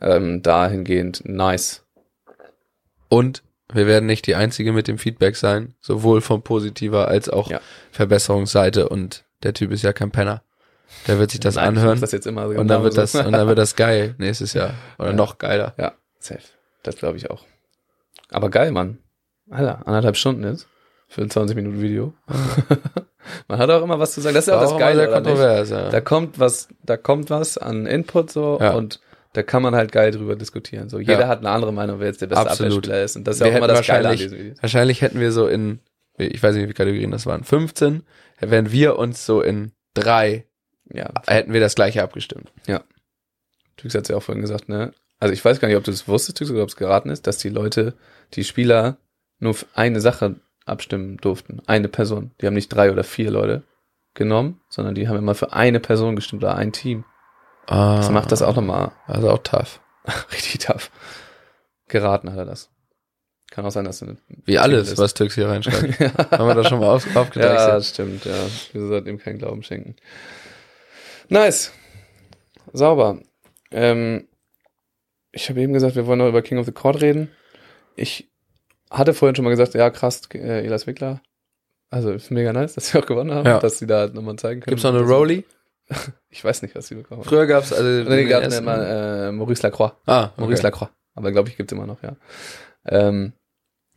Ähm, 0.00 0.42
dahingehend 0.42 1.22
nice. 1.24 1.84
Und 3.08 3.42
wir 3.72 3.86
werden 3.86 4.06
nicht 4.06 4.26
die 4.26 4.34
einzige 4.34 4.72
mit 4.72 4.88
dem 4.88 4.98
Feedback 4.98 5.36
sein, 5.36 5.74
sowohl 5.80 6.20
von 6.20 6.42
positiver 6.42 7.08
als 7.08 7.28
auch 7.28 7.50
Ja. 7.50 7.60
Verbesserungsseite. 7.92 8.88
Und 8.88 9.24
der 9.42 9.54
Typ 9.54 9.70
ist 9.70 9.82
ja 9.82 9.92
kein 9.92 10.10
Penner. 10.10 10.42
Der 11.06 11.18
wird 11.18 11.30
sich 11.30 11.40
das 11.40 11.56
Nein, 11.56 11.68
anhören 11.76 12.00
Das 12.00 12.12
jetzt 12.12 12.26
immer 12.26 12.46
und 12.46 12.68
dann 12.68 12.82
wird 12.82 12.94
so. 12.94 13.00
das 13.00 13.14
und 13.14 13.32
dann 13.32 13.46
wird 13.48 13.58
das 13.58 13.76
geil 13.76 14.14
nächstes 14.18 14.52
Jahr 14.54 14.74
oder 14.98 15.08
Ja. 15.10 15.14
noch 15.16 15.38
geiler. 15.38 15.74
Ja, 15.78 15.92
safe. 16.18 16.40
Das 16.82 16.96
glaube 16.96 17.16
ich 17.18 17.30
auch. 17.30 17.44
Aber 18.30 18.50
geil, 18.50 18.70
Mann. 18.72 18.98
Alter, 19.50 19.86
anderthalb 19.86 20.16
Stunden 20.16 20.44
jetzt. 20.44 20.66
Für 21.08 21.22
ein 21.22 21.30
20 21.30 21.54
Minuten 21.56 21.80
Video. 21.80 22.14
Man 23.48 23.58
hat 23.58 23.70
auch 23.70 23.82
immer 23.82 23.98
was 23.98 24.12
zu 24.12 24.20
sagen. 24.20 24.34
Das 24.34 24.44
ist 24.44 24.48
ja 24.52 24.58
auch 24.58 24.62
das 24.70 24.78
Geile, 24.78 25.08
kontrovers, 25.08 25.70
ja. 25.70 25.88
Da 25.88 26.00
kommt 26.00 26.38
was, 26.38 26.68
da 26.82 26.96
kommt 26.96 27.30
was 27.30 27.56
an 27.58 27.86
Input 27.86 28.30
so 28.30 28.58
Ja. 28.60 28.72
und 28.72 29.00
da 29.32 29.42
kann 29.42 29.62
man 29.62 29.74
halt 29.74 29.92
geil 29.92 30.10
drüber 30.12 30.36
diskutieren. 30.36 30.88
So, 30.88 30.98
jeder 30.98 31.20
Ja. 31.20 31.28
hat 31.28 31.38
eine 31.40 31.50
andere 31.50 31.72
Meinung, 31.72 32.00
wer 32.00 32.06
jetzt 32.08 32.20
der 32.22 32.26
beste. 32.28 32.50
Abwehrspieler 32.50 33.02
ist. 33.02 33.16
Und 33.16 33.24
das 33.26 33.36
ist 33.36 33.40
ja 33.40 33.46
Wir 33.46 33.52
auch 33.52 33.56
immer 33.58 33.68
das 33.68 33.86
Geile 33.86 33.98
an 34.00 34.04
wahrscheinlich- 34.12 34.20
diesen 34.22 34.38
Videos. 34.38 34.62
Wahrscheinlich 34.62 35.02
hätten 35.02 35.20
wir 35.20 35.32
so 35.32 35.46
in, 35.48 35.80
ich 36.18 36.42
weiß 36.42 36.54
nicht, 36.54 36.62
wie 36.62 36.66
viele 36.66 36.74
Kategorien 36.74 37.10
das 37.10 37.26
waren, 37.26 37.44
15, 37.44 38.02
wären 38.40 38.70
wir 38.72 38.98
uns 38.98 39.26
so 39.26 39.40
in 39.40 39.72
drei, 39.94 40.46
Ja, 40.92 41.10
hätten 41.26 41.52
wir 41.52 41.60
das 41.60 41.74
gleiche 41.74 42.02
abgestimmt. 42.02 42.52
Tüx 43.76 43.94
hat 43.94 44.08
ja 44.08 44.16
auch 44.16 44.22
vorhin 44.22 44.42
gesagt, 44.42 44.68
ne? 44.68 44.92
Also 45.18 45.32
ich 45.32 45.44
weiß 45.44 45.58
gar 45.60 45.68
nicht, 45.68 45.76
ob 45.76 45.84
du 45.84 45.90
das 45.90 46.06
wusstest, 46.06 46.38
Tüx, 46.38 46.50
oder 46.50 46.62
ob 46.62 46.68
es 46.68 46.76
geraten 46.76 47.10
ist, 47.10 47.26
dass 47.26 47.38
die 47.38 47.48
Leute, 47.48 47.94
die 48.34 48.44
Spieler 48.44 48.98
nur 49.38 49.54
für 49.54 49.66
eine 49.74 50.00
Sache 50.00 50.36
abstimmen 50.66 51.16
durften. 51.18 51.60
Eine 51.66 51.88
Person. 51.88 52.30
Die 52.40 52.46
haben 52.46 52.54
nicht 52.54 52.68
drei 52.68 52.92
oder 52.92 53.04
vier 53.04 53.30
Leute 53.30 53.62
genommen, 54.14 54.60
sondern 54.68 54.94
die 54.94 55.08
haben 55.08 55.16
immer 55.18 55.34
für 55.34 55.52
eine 55.52 55.80
Person 55.80 56.14
gestimmt 56.16 56.44
oder 56.44 56.54
ein 56.56 56.72
Team. 56.72 57.04
Ah, 57.66 57.96
Das 57.96 58.10
macht 58.10 58.30
das 58.30 58.42
auch 58.42 58.54
nochmal 58.54 58.92
Also 59.06 59.30
auch 59.30 59.42
tough. 59.42 59.80
richtig 60.32 60.58
tough. 60.58 60.90
Geraten 61.88 62.30
hat 62.30 62.38
er 62.38 62.44
das. 62.44 62.70
Kann 63.50 63.64
auch 63.66 63.70
sein, 63.70 63.84
dass 63.84 64.00
du 64.00 64.16
Wie 64.44 64.58
alles, 64.58 64.96
was 64.98 65.14
Türks 65.14 65.34
hier 65.34 65.48
reinschreibt. 65.48 65.98
Haben 66.30 66.46
wir 66.48 66.54
das 66.54 66.68
schon 66.68 66.80
mal 66.80 66.90
auf, 66.94 67.06
Ja, 67.14 67.20
aufgedrechselt. 67.20 67.84
stimmt, 67.84 68.24
ja. 68.24 68.34
Wir 68.72 68.86
sollten 68.86 69.08
ihm 69.08 69.18
keinen 69.18 69.38
Glauben 69.38 69.62
schenken. 69.62 69.96
Nice. 71.28 71.72
Sauber. 72.72 73.20
Ähm, 73.70 74.28
ich 75.32 75.48
habe 75.48 75.60
eben 75.60 75.72
gesagt, 75.72 75.96
wir 75.96 76.06
wollen 76.06 76.18
noch 76.18 76.28
über 76.28 76.42
King 76.42 76.58
of 76.58 76.66
the 76.66 76.72
Court 76.72 77.00
reden. 77.00 77.30
Ich 77.96 78.30
hatte 78.90 79.14
vorhin 79.14 79.34
schon 79.34 79.44
mal 79.44 79.50
gesagt, 79.50 79.74
ja, 79.74 79.90
krass, 79.90 80.22
äh, 80.34 80.64
Elas 80.64 80.86
Wickler. 80.86 81.20
Also 81.90 82.12
ist 82.12 82.30
mega 82.30 82.52
nice, 82.52 82.74
dass 82.74 82.88
sie 82.88 82.98
auch 82.98 83.06
gewonnen 83.06 83.32
haben, 83.32 83.46
Ja. 83.46 83.58
dass 83.60 83.78
sie 83.78 83.86
da 83.86 84.08
nochmal 84.08 84.36
zeigen 84.36 84.60
können. 84.60 84.72
Gibt's 84.72 84.84
noch 84.84 84.94
eine 84.94 85.02
Rolli? 85.02 85.44
Ich 86.30 86.42
weiß 86.42 86.62
nicht, 86.62 86.74
was 86.74 86.88
sie 86.88 86.96
bekommen 86.96 87.20
haben. 87.20 87.28
Früher 87.28 87.46
gab's 87.46 87.72
also 87.72 88.10
Nee, 88.10 88.24
gab 88.24 88.42
es 88.42 88.58
immer 88.58 88.78
äh, 89.28 89.30
Maurice 89.32 89.62
Lacroix. 89.62 89.92
Ah, 90.06 90.30
Maurice 90.36 90.60
okay. 90.60 90.66
Lacroix. 90.68 90.88
Aber 91.14 91.30
glaube 91.30 91.48
ich, 91.50 91.56
gibt's 91.56 91.72
immer 91.72 91.86
noch, 91.86 92.02
ja. 92.02 92.16
Ähm, 92.86 93.34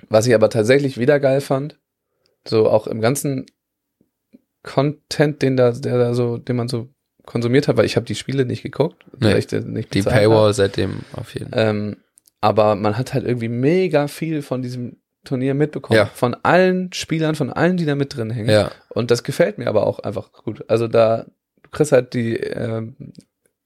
was 0.09 0.27
ich 0.27 0.35
aber 0.35 0.49
tatsächlich 0.51 0.99
wieder 0.99 1.19
geil 1.19 1.41
fand, 1.41 1.79
so 2.47 2.69
auch 2.69 2.85
im 2.85 3.01
ganzen 3.01 3.47
Content, 4.63 5.41
den 5.41 5.57
da, 5.57 5.71
der 5.71 5.97
da 5.97 6.13
so, 6.13 6.37
den 6.37 6.55
man 6.57 6.67
so 6.67 6.89
konsumiert 7.27 7.67
hat, 7.67 7.77
weil 7.77 7.85
ich 7.85 7.95
habe 7.95 8.05
die 8.07 8.15
Spiele 8.15 8.45
nicht 8.45 8.63
geguckt, 8.63 9.05
Nee, 9.19 9.33
weil 9.33 9.37
ich 9.37 9.51
nicht 9.51 9.93
Die 9.93 10.01
Paywall 10.01 10.53
seitdem 10.53 11.01
auf 11.13 11.35
jeden 11.35 11.51
Hab. 11.51 11.59
Ähm, 11.59 11.97
aber 12.41 12.75
man 12.75 12.97
hat 12.97 13.13
halt 13.13 13.25
irgendwie 13.25 13.49
mega 13.49 14.07
viel 14.07 14.41
von 14.41 14.61
diesem 14.63 14.97
Turnier 15.23 15.53
mitbekommen. 15.53 15.97
Ja. 15.97 16.05
Von 16.05 16.35
allen 16.43 16.91
Spielern, 16.93 17.35
von 17.35 17.51
allen, 17.51 17.77
die 17.77 17.85
da 17.85 17.95
mit 17.95 18.15
drin 18.15 18.29
hängen. 18.29 18.49
Ja, 18.49 18.71
Und 18.89 19.11
das 19.11 19.23
gefällt 19.23 19.57
mir 19.57 19.67
aber 19.67 19.85
auch 19.85 19.99
einfach 19.99 20.31
gut. 20.31 20.63
Also 20.69 20.87
da, 20.87 21.25
du 21.61 21.69
kriegst 21.69 21.91
halt 21.91 22.13
die 22.13 22.37
ähm, 22.37 22.95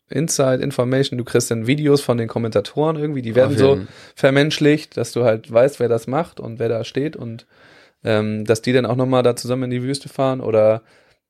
Inside 0.09 0.63
Information, 0.63 1.17
du 1.17 1.23
kriegst 1.23 1.51
dann 1.51 1.67
Videos 1.67 2.01
von 2.01 2.17
den 2.17 2.27
Kommentatoren 2.27 2.97
irgendwie, 2.97 3.21
die 3.21 3.35
werden 3.35 3.57
so 3.57 3.79
vermenschlicht, 4.15 4.97
dass 4.97 5.11
du 5.11 5.23
halt 5.23 5.51
weißt, 5.51 5.79
wer 5.79 5.88
das 5.88 6.07
macht 6.07 6.39
und 6.39 6.59
wer 6.59 6.67
da 6.67 6.83
steht 6.83 7.15
und 7.15 7.45
ähm, 8.03 8.43
dass 8.45 8.61
die 8.61 8.73
dann 8.73 8.85
auch 8.85 8.95
nochmal 8.95 9.23
da 9.23 9.35
zusammen 9.35 9.63
in 9.63 9.69
die 9.69 9.83
Wüste 9.83 10.09
fahren 10.09 10.41
oder 10.41 10.81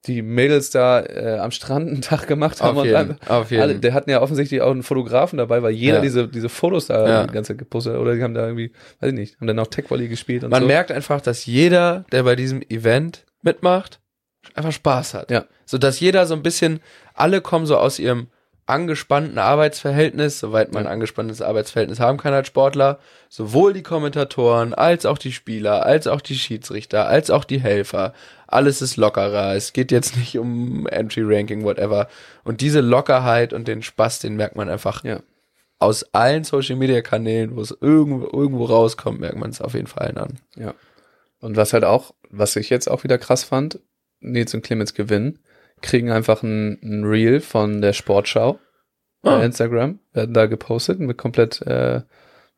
die 0.08 0.22
Mädels 0.24 0.72
da 0.72 1.02
äh, 1.02 1.38
am 1.40 1.52
Strand 1.52 1.88
einen 1.88 2.02
Tag 2.02 2.26
gemacht 2.28 2.62
haben 2.62 2.76
Auf 2.78 2.84
und 2.84 2.86
jeden, 2.90 3.18
dann, 3.20 3.30
auf 3.30 3.52
jeden. 3.52 3.62
alle, 3.62 3.76
der 3.80 3.94
hatten 3.94 4.10
ja 4.10 4.22
offensichtlich 4.22 4.62
auch 4.62 4.72
einen 4.72 4.82
Fotografen 4.84 5.38
dabei, 5.38 5.62
weil 5.62 5.74
jeder 5.74 5.98
Ja. 5.98 6.02
diese, 6.02 6.28
diese 6.28 6.50
Fotos 6.50 6.88
da 6.88 7.08
Ja. 7.08 7.28
die 7.28 7.34
ganze 7.34 7.50
Zeit 7.54 7.60
gepostet 7.60 7.94
hat 7.94 8.00
oder 8.00 8.16
die 8.16 8.24
haben 8.24 8.34
da 8.34 8.46
irgendwie, 8.46 8.72
weiß 9.00 9.10
ich 9.12 9.16
nicht, 9.16 9.36
haben 9.40 9.46
dann 9.48 9.60
auch 9.60 9.68
Tech 9.68 9.86
Volley 9.90 10.08
gespielt 10.08 10.44
und 10.44 10.50
Man 10.50 10.62
so. 10.64 10.68
merkt 10.68 10.92
einfach, 10.92 11.22
dass 11.22 11.46
jeder, 11.46 12.06
der 12.12 12.24
bei 12.24 12.36
diesem 12.36 12.62
Event 12.64 13.26
mitmacht, 13.44 14.00
einfach 14.56 14.72
Spaß 14.72 15.14
hat. 15.14 15.30
Ja. 15.30 15.46
So 15.66 15.78
dass 15.78 16.00
jeder 16.00 16.26
so 16.26 16.34
ein 16.34 16.42
bisschen, 16.42 16.80
alle 17.14 17.42
kommen 17.42 17.68
so 17.68 17.78
aus 17.78 18.00
ihrem 18.00 18.28
angespannten 18.66 19.38
Arbeitsverhältnis, 19.38 20.40
soweit 20.40 20.74
man 20.74 20.86
ein 20.86 20.92
angespanntes 20.94 21.42
Arbeitsverhältnis 21.42 22.00
haben 22.00 22.18
kann 22.18 22.34
als 22.34 22.48
Sportler, 22.48 23.00
sowohl 23.30 23.74
die 23.74 23.84
Kommentatoren, 23.84 24.74
als 24.74 25.06
auch 25.06 25.18
die 25.18 25.32
Spieler, 25.34 25.86
als 25.86 26.08
auch 26.08 26.22
die 26.22 26.36
Schiedsrichter, 26.36 27.08
als 27.08 27.30
auch 27.30 27.44
die 27.44 27.60
Helfer. 27.60 28.14
Alles 28.48 28.82
ist 28.82 28.98
lockerer. 28.98 29.56
Es 29.56 29.74
geht 29.74 29.92
jetzt 29.92 30.16
nicht 30.18 30.38
um 30.38 30.88
Entry-Ranking, 30.88 31.64
whatever. 31.64 32.08
Und 32.44 32.62
diese 32.62 32.82
Lockerheit 32.82 33.54
und 33.54 33.68
den 33.68 33.82
Spaß, 33.82 34.20
den 34.20 34.36
merkt 34.36 34.56
man 34.56 34.70
einfach 34.70 35.04
Ja. 35.04 35.22
aus 35.80 36.04
allen 36.14 36.44
Social-Media-Kanälen, 36.44 37.56
wo 37.56 37.62
es 37.62 37.76
irgendwo, 37.82 38.26
irgendwo 38.26 38.66
rauskommt, 38.66 39.20
merkt 39.20 39.38
man 39.38 39.50
es 39.50 39.62
auf 39.62 39.74
jeden 39.74 39.88
Fall 39.88 40.18
an. 40.18 40.40
Ja. 40.56 40.74
Und 41.40 41.58
was 41.58 41.74
halt 41.74 41.84
auch, 41.84 42.14
was 42.30 42.56
ich 42.56 42.70
jetzt 42.70 42.90
auch 42.90 43.04
wieder 43.04 43.18
krass 43.18 43.44
fand, 43.44 43.80
Nils 44.20 44.54
und 44.54 44.62
Clemens 44.64 44.94
gewinnen, 44.94 45.40
kriegen 45.82 46.12
einfach 46.12 46.44
ein, 46.44 46.80
ein 46.84 47.04
Reel 47.04 47.40
von 47.42 47.82
der 47.82 47.94
Sportschau 47.94 48.60
Ah. 49.24 49.38
bei 49.38 49.46
Instagram, 49.46 50.00
werden 50.14 50.34
da 50.34 50.48
gepostet 50.48 51.00
mit 51.00 51.16
komplett, 51.18 51.62
äh, 51.62 52.02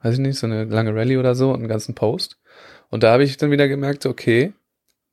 weiß 0.01 0.13
ich 0.13 0.19
nicht, 0.19 0.39
so 0.39 0.47
eine 0.47 0.63
lange 0.63 0.95
Rallye 0.95 1.17
oder 1.17 1.35
so 1.35 1.49
und 1.49 1.57
einen 1.59 1.67
ganzen 1.67 1.93
Post. 1.93 2.37
Und 2.89 3.03
da 3.03 3.11
habe 3.11 3.23
ich 3.25 3.35
dann 3.35 3.51
wieder 3.51 3.67
gemerkt, 3.67 4.05
okay, 4.05 4.53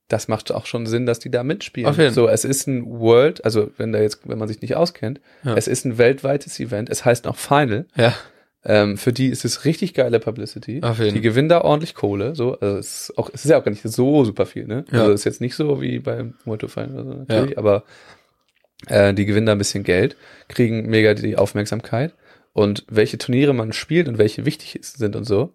das 0.07 0.29
macht 0.29 0.53
auch 0.53 0.67
schon 0.67 0.87
Sinn, 0.87 1.07
dass 1.07 1.19
die 1.19 1.31
da 1.31 1.43
mitspielen. 1.43 1.89
Auf 1.91 1.99
jeden. 1.99 2.15
So, 2.15 2.29
es 2.29 2.45
ist 2.45 2.69
ein 2.69 2.85
World, 2.87 3.45
also 3.45 3.71
wenn 3.79 3.91
da 3.93 4.01
jetzt, 4.01 4.21
wenn 4.29 4.39
man 4.39 4.47
sich 4.49 4.61
nicht 4.63 4.77
auskennt, 4.77 5.21
Ja. 5.43 5.55
es 5.57 5.67
ist 5.67 5.85
ein 5.85 5.99
weltweites 5.99 6.59
Event, 6.61 6.89
es 6.89 7.05
heißt 7.05 7.25
noch 7.25 7.37
Final. 7.37 7.87
Ja. 7.97 8.15
Ähm, 8.65 8.99
für 8.99 9.13
die 9.13 9.29
ist 9.29 9.45
es 9.45 9.65
richtig 9.65 9.95
geile 9.95 10.21
Publicity. 10.21 10.81
Auf 10.83 10.99
jeden. 10.99 11.15
Die 11.15 11.21
gewinnen 11.21 11.49
da 11.49 11.63
ordentlich 11.63 11.95
Kohle. 11.95 12.35
So, 12.35 12.59
also 12.59 12.77
es 12.77 13.11
ist 13.11 13.19
auch, 13.19 13.31
es 13.33 13.45
ist 13.45 13.51
ja 13.51 13.59
auch 13.59 13.65
gar 13.65 13.71
nicht 13.71 13.83
so 13.83 14.25
super 14.25 14.45
viel, 14.45 14.67
ne? 14.67 14.85
Ja. 14.93 15.01
Also 15.01 15.13
es 15.13 15.21
ist 15.21 15.25
jetzt 15.25 15.41
nicht 15.41 15.55
so 15.55 15.81
wie 15.81 15.99
beim 15.99 16.35
World 16.45 16.65
of 16.65 16.73
Final 16.73 16.93
oder 16.93 17.05
so 17.05 17.15
natürlich, 17.15 17.59
aber 17.59 17.85
äh, 18.87 19.15
die 19.15 19.25
gewinnen 19.25 19.47
da 19.47 19.53
ein 19.53 19.59
bisschen 19.59 19.83
Geld, 19.83 20.17
kriegen 20.49 20.87
mega 20.89 21.15
die 21.15 21.37
Aufmerksamkeit 21.37 22.15
und 22.53 22.85
welche 22.89 23.19
Turniere 23.19 23.55
man 23.55 23.73
spielt 23.73 24.09
und 24.09 24.19
welche 24.19 24.45
wichtig 24.45 24.79
sind 24.83 25.17
und 25.17 25.25
so. 25.25 25.55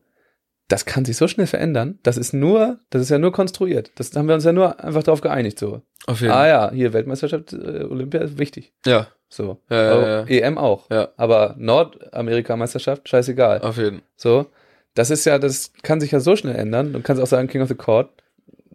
Das 0.68 0.86
kann 0.86 1.06
sich 1.06 1.16
so 1.18 1.28
schnell 1.28 1.46
verändern. 1.48 2.00
Das 2.04 2.18
ist 2.18 2.34
nur, 2.34 2.80
das 2.90 3.02
ist 3.04 3.10
ja 3.10 3.20
nur 3.20 3.32
konstruiert. 3.32 3.92
Das 3.96 4.16
haben 4.16 4.28
wir 4.28 4.34
uns 4.36 4.46
ja 4.46 4.52
nur 4.52 4.84
einfach 4.84 5.04
darauf 5.04 5.22
geeinigt 5.22 5.60
so. 5.60 5.82
Auf 6.08 6.22
jeden 6.22 6.34
Ah 6.34 6.48
ja, 6.48 6.72
hier 6.72 6.94
Weltmeisterschaft, 6.94 7.54
äh, 7.54 7.84
Olympia 7.84 8.22
ist 8.22 8.38
wichtig. 8.40 8.74
Ja, 8.86 9.08
So. 9.30 9.62
Ja, 9.70 9.84
ja, 9.84 10.08
ja. 10.22 10.26
EM 10.28 10.58
auch. 10.58 10.90
ja, 10.90 11.10
Aber 11.18 11.56
Nordamerika-Meisterschaft, 11.58 13.08
scheißegal. 13.10 13.62
auf 13.62 13.78
jeden 13.78 14.02
So, 14.16 14.48
das 14.94 15.10
ist 15.10 15.26
ja, 15.26 15.40
das 15.40 15.74
kann 15.84 16.00
sich 16.00 16.12
ja 16.12 16.20
so 16.20 16.36
schnell 16.36 16.56
ändern. 16.56 16.94
Du 16.94 17.02
kannst 17.02 17.22
auch 17.22 17.28
sagen, 17.28 17.48
King 17.48 17.62
of 17.62 17.68
the 17.68 17.76
Court, 17.76 18.10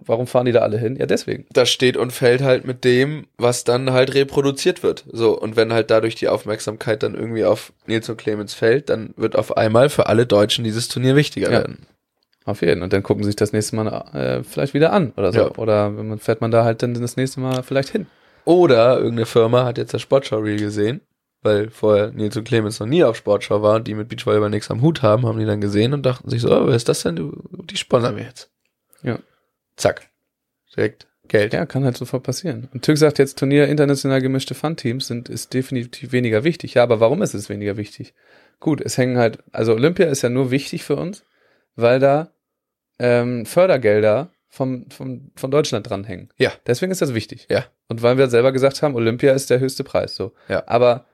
warum 0.05 0.27
fahren 0.27 0.47
die 0.47 0.53
da 0.53 0.61
alle 0.61 0.79
hin? 0.79 0.97
Ja, 0.97 1.07
deswegen. 1.07 1.47
das 1.53 1.71
steht 1.71 1.97
und 1.97 2.13
fällt 2.13 2.43
halt 2.43 2.65
mit 2.67 2.85
dem, 2.85 3.27
was 3.39 3.65
dann 3.65 3.93
halt 3.93 4.15
reproduziert 4.15 4.83
wird. 4.83 5.05
So, 5.13 5.39
und 5.39 5.57
wenn 5.57 5.73
halt 5.73 5.91
dadurch 5.91 6.15
die 6.15 6.29
Aufmerksamkeit 6.29 7.03
dann 7.03 7.15
irgendwie 7.15 7.45
auf 7.45 7.73
Nils 7.87 8.09
und 8.09 8.17
Clemens 8.17 8.55
fällt, 8.55 8.89
dann 8.91 9.15
wird 9.17 9.37
auf 9.37 9.57
einmal 9.57 9.89
für 9.89 10.07
alle 10.07 10.27
Deutschen 10.27 10.65
dieses 10.65 10.89
Turnier 10.89 11.17
wichtiger 11.17 11.47
Ja. 11.51 11.59
werden. 11.59 11.87
Auf 12.47 12.63
jeden. 12.63 12.83
Und 12.83 12.93
dann 12.93 13.03
gucken 13.03 13.23
sie 13.23 13.29
sich 13.29 13.37
das 13.37 13.53
nächste 13.53 13.77
Mal 13.77 13.87
äh, 14.15 14.43
vielleicht 14.43 14.73
wieder 14.75 14.93
an 14.93 15.13
oder 15.17 15.33
so. 15.33 15.41
Ja. 15.41 15.51
Oder 15.59 15.97
wenn 15.97 16.09
man, 16.09 16.19
fährt 16.19 16.41
man 16.41 16.51
da 16.51 16.65
halt 16.65 16.83
dann 16.83 16.95
das 16.95 17.17
nächste 17.17 17.41
Mal 17.41 17.63
vielleicht 17.63 17.91
hin. 17.91 18.07
Oder 18.47 18.97
irgendeine 18.97 19.27
Firma 19.27 19.65
hat 19.65 19.77
jetzt 19.79 19.93
das 19.93 20.01
Sportschau-Reel 20.01 20.59
gesehen, 20.59 21.03
weil 21.43 21.69
vorher 21.71 22.11
Nils 22.11 22.37
und 22.39 22.45
Clemens 22.45 22.81
noch 22.81 22.87
nie 22.87 23.05
auf 23.05 23.17
Sportschau 23.17 23.61
waren, 23.63 23.85
die 23.85 23.95
mit 23.95 24.09
Beachvolleyball 24.09 24.49
nichts 24.51 24.71
am 24.71 24.81
Hut 24.81 25.03
haben, 25.03 25.27
haben 25.27 25.39
die 25.39 25.45
dann 25.45 25.61
gesehen 25.61 25.93
und 25.93 26.05
dachten 26.07 26.31
sich 26.31 26.41
so, 26.41 26.49
oh, 26.51 26.67
wer 26.67 26.75
ist 26.75 26.89
das 26.89 27.03
denn? 27.03 27.31
Die 27.71 27.77
sponsern 27.77 28.17
wir 28.17 28.25
jetzt. 28.25 28.51
Ja. 29.03 29.19
Zack. 29.81 30.09
Direkt 30.77 31.07
Geld. 31.31 31.52
Ja, 31.52 31.65
kann 31.65 31.85
halt 31.85 31.97
sofort 31.97 32.24
passieren. 32.24 32.69
Und 32.74 32.82
Türk 32.82 32.98
sagt 32.98 33.19
jetzt, 33.19 33.39
Turnier 33.39 33.69
international 33.69 34.20
gemischte 34.20 34.55
Fun-Teams 34.55 35.07
sind, 35.07 35.28
ist 35.28 35.55
definitiv 35.55 36.11
weniger 36.11 36.43
wichtig. 36.43 36.74
Ja, 36.74 36.82
aber 36.82 36.98
warum 36.98 37.23
ist 37.23 37.35
es 37.35 37.48
weniger 37.48 37.77
wichtig? 37.77 38.15
Gut, 38.59 38.81
es 38.81 38.98
hängen 38.98 39.16
halt, 39.16 39.39
also 39.52 39.73
Olympia 39.73 40.07
ist 40.07 40.23
ja 40.23 40.28
nur 40.28 40.51
wichtig 40.51 40.82
für 40.82 40.97
uns, 40.97 41.24
weil 41.77 42.01
da 42.01 42.32
ähm, 42.98 43.47
Fördergelder 43.47 44.32
vom, 44.48 44.90
vom, 44.90 45.31
von 45.36 45.51
Deutschland 45.52 45.89
dranhängen. 45.89 46.31
Ja. 46.36 46.52
Deswegen 46.66 46.90
ist 46.90 47.01
das 47.01 47.15
wichtig. 47.15 47.47
Ja. 47.48 47.65
Und 47.89 48.02
weil 48.02 48.19
wir 48.19 48.28
selber 48.28 48.51
gesagt 48.51 48.82
haben, 48.82 48.97
Olympia 48.97 49.32
ist 49.32 49.51
der 49.51 49.61
höchste 49.61 49.85
Preis. 49.85 50.16
So. 50.16 50.32
Ja. 50.48 50.65
Aber 50.66 51.07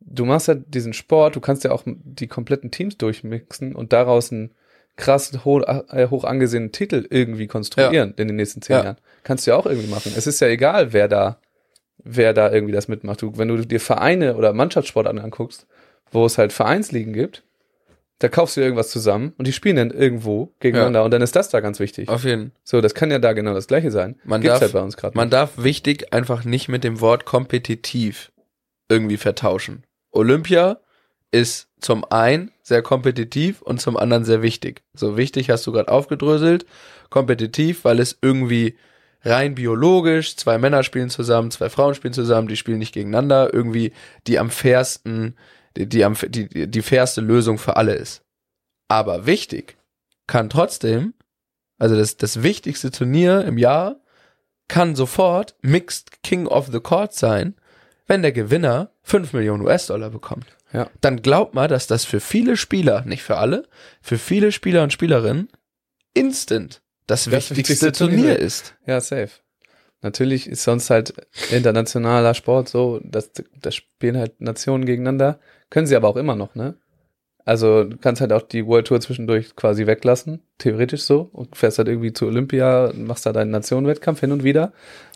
du 0.00 0.24
machst 0.24 0.48
ja 0.48 0.54
diesen 0.54 0.92
Sport, 0.92 1.36
du 1.36 1.40
kannst 1.40 1.62
ja 1.62 1.70
auch 1.70 1.84
die 1.86 2.26
kompletten 2.26 2.72
Teams 2.72 2.98
durchmixen 2.98 3.76
und 3.76 3.92
daraus 3.92 4.32
einen 4.32 4.52
krass 4.96 5.32
hoch, 5.44 5.62
äh, 5.90 6.08
hoch 6.08 6.24
angesehenen 6.24 6.72
Titel 6.72 7.06
irgendwie 7.10 7.46
konstruieren 7.46 8.14
in 8.16 8.28
den 8.28 8.36
nächsten 8.36 8.60
zehn 8.62 8.76
Ja. 8.76 8.84
Jahren. 8.84 8.96
Kannst 9.24 9.46
du 9.46 9.52
ja 9.52 9.56
auch 9.56 9.66
irgendwie 9.66 9.88
machen. 9.88 10.12
Es 10.16 10.26
ist 10.26 10.40
ja 10.40 10.48
egal, 10.48 10.92
wer 10.92 11.08
da, 11.08 11.38
wer 12.02 12.32
da 12.34 12.50
irgendwie 12.52 12.72
das 12.72 12.88
mitmacht. 12.88 13.22
Du, 13.22 13.36
wenn 13.38 13.48
du 13.48 13.56
dir 13.58 13.80
Vereine 13.80 14.36
oder 14.36 14.52
Mannschaftssportarten 14.52 15.20
anguckst, 15.20 15.66
wo 16.10 16.24
es 16.26 16.38
halt 16.38 16.52
Vereinsligen 16.52 17.12
gibt, 17.12 17.44
da 18.18 18.28
kaufst 18.28 18.56
du 18.58 18.60
irgendwas 18.60 18.90
zusammen 18.90 19.32
und 19.38 19.46
die 19.46 19.52
spielen 19.52 19.76
dann 19.76 19.90
irgendwo 19.90 20.52
gegeneinander 20.60 21.04
und 21.04 21.10
dann 21.10 21.22
ist 21.22 21.34
das 21.36 21.48
da 21.48 21.60
ganz 21.60 21.80
wichtig. 21.80 22.08
Auf 22.10 22.24
jeden. 22.24 22.52
So, 22.64 22.82
das 22.82 22.94
kann 22.94 23.10
ja 23.10 23.18
da 23.18 23.32
genau 23.32 23.54
das 23.54 23.66
gleiche 23.66 23.90
sein. 23.90 24.16
Man 24.24 24.42
Gibt's 24.42 24.54
darf- 24.56 24.60
halt 24.62 24.72
bei 24.74 24.80
uns 24.82 24.96
gerade. 24.98 25.16
Man 25.16 25.30
darf 25.30 25.52
wichtig 25.56 26.12
einfach 26.12 26.44
nicht 26.44 26.68
mit 26.68 26.84
dem 26.84 27.00
Wort 27.00 27.24
kompetitiv 27.24 28.30
irgendwie 28.90 29.16
vertauschen. 29.16 29.84
Olympia 30.10 30.80
ist 31.30 31.68
zum 31.80 32.04
einen 32.10 32.50
sehr 32.70 32.82
kompetitiv 32.82 33.60
und 33.62 33.80
zum 33.80 33.96
anderen 33.96 34.24
sehr 34.24 34.42
wichtig. 34.42 34.82
So 34.94 35.16
wichtig 35.16 35.50
hast 35.50 35.66
du 35.66 35.72
gerade 35.72 35.90
aufgedröselt. 35.90 36.64
Kompetitiv, 37.10 37.84
weil 37.84 37.98
es 37.98 38.16
irgendwie 38.22 38.76
rein 39.22 39.56
biologisch, 39.56 40.36
zwei 40.36 40.56
Männer 40.56 40.84
spielen 40.84 41.10
zusammen, 41.10 41.50
zwei 41.50 41.68
Frauen 41.68 41.94
spielen 41.94 42.14
zusammen, 42.14 42.46
die 42.46 42.56
spielen 42.56 42.78
nicht 42.78 42.94
gegeneinander, 42.94 43.52
irgendwie 43.52 43.92
die 44.28 44.38
am 44.38 44.50
fairsten, 44.50 45.36
die, 45.76 45.88
die, 45.88 46.04
am, 46.04 46.14
die, 46.28 46.70
die 46.70 46.82
fairste 46.82 47.20
Lösung 47.20 47.58
für 47.58 47.76
alle 47.76 47.94
ist. 47.94 48.22
Aber 48.88 49.26
wichtig 49.26 49.76
kann 50.28 50.48
trotzdem, 50.48 51.14
also 51.76 51.96
das, 51.96 52.16
das 52.16 52.44
wichtigste 52.44 52.92
Turnier 52.92 53.44
im 53.44 53.58
Jahr 53.58 53.96
kann 54.68 54.94
sofort 54.94 55.56
Mixed 55.62 56.22
King 56.22 56.46
of 56.46 56.68
the 56.70 56.78
Court 56.78 57.12
sein, 57.12 57.56
wenn 58.06 58.22
der 58.22 58.32
Gewinner 58.32 58.92
5 59.02 59.32
Millionen 59.32 59.64
US-Dollar 59.64 60.10
bekommt. 60.10 60.46
Ja. 60.72 60.88
Dann 61.00 61.22
glaubt 61.22 61.54
mal, 61.54 61.68
dass 61.68 61.86
das 61.86 62.04
für 62.04 62.20
viele 62.20 62.56
Spieler, 62.56 63.02
nicht 63.04 63.22
für 63.22 63.36
alle, 63.36 63.66
für 64.00 64.18
viele 64.18 64.52
Spieler 64.52 64.82
und 64.82 64.92
Spielerinnen 64.92 65.48
instant 66.14 66.82
das, 67.06 67.24
Das 67.24 67.32
wichtigste, 67.32 67.56
wichtigste 67.56 67.92
Turnier 67.92 68.16
Turnier. 68.18 68.38
ist. 68.38 68.76
Ja, 68.86 69.00
safe. 69.00 69.30
Natürlich 70.02 70.48
ist 70.48 70.62
sonst 70.62 70.88
halt 70.90 71.12
internationaler 71.50 72.34
Sport 72.34 72.68
so, 72.68 73.00
dass 73.04 73.32
das 73.60 73.74
spielen 73.74 74.16
halt 74.16 74.40
Nationen 74.40 74.86
gegeneinander. 74.86 75.40
Können 75.68 75.86
sie 75.86 75.96
aber 75.96 76.08
auch 76.08 76.16
immer 76.16 76.36
noch, 76.36 76.54
ne? 76.54 76.76
Also 77.44 77.84
du 77.84 77.96
kannst 77.96 78.20
halt 78.20 78.32
auch 78.32 78.42
die 78.42 78.66
World 78.66 78.86
Tour 78.86 79.00
zwischendurch 79.00 79.56
quasi 79.56 79.86
weglassen, 79.86 80.42
theoretisch 80.58 81.02
so, 81.02 81.28
und 81.32 81.56
fährst 81.56 81.78
halt 81.78 81.88
irgendwie 81.88 82.12
zu 82.12 82.26
Olympia, 82.26 82.92
machst 82.94 83.26
da 83.26 83.32
deinen 83.32 83.50
Nationenwettkampf 83.50 84.20
hin 84.20 84.32
und 84.32 84.44
wieder. 84.44 84.72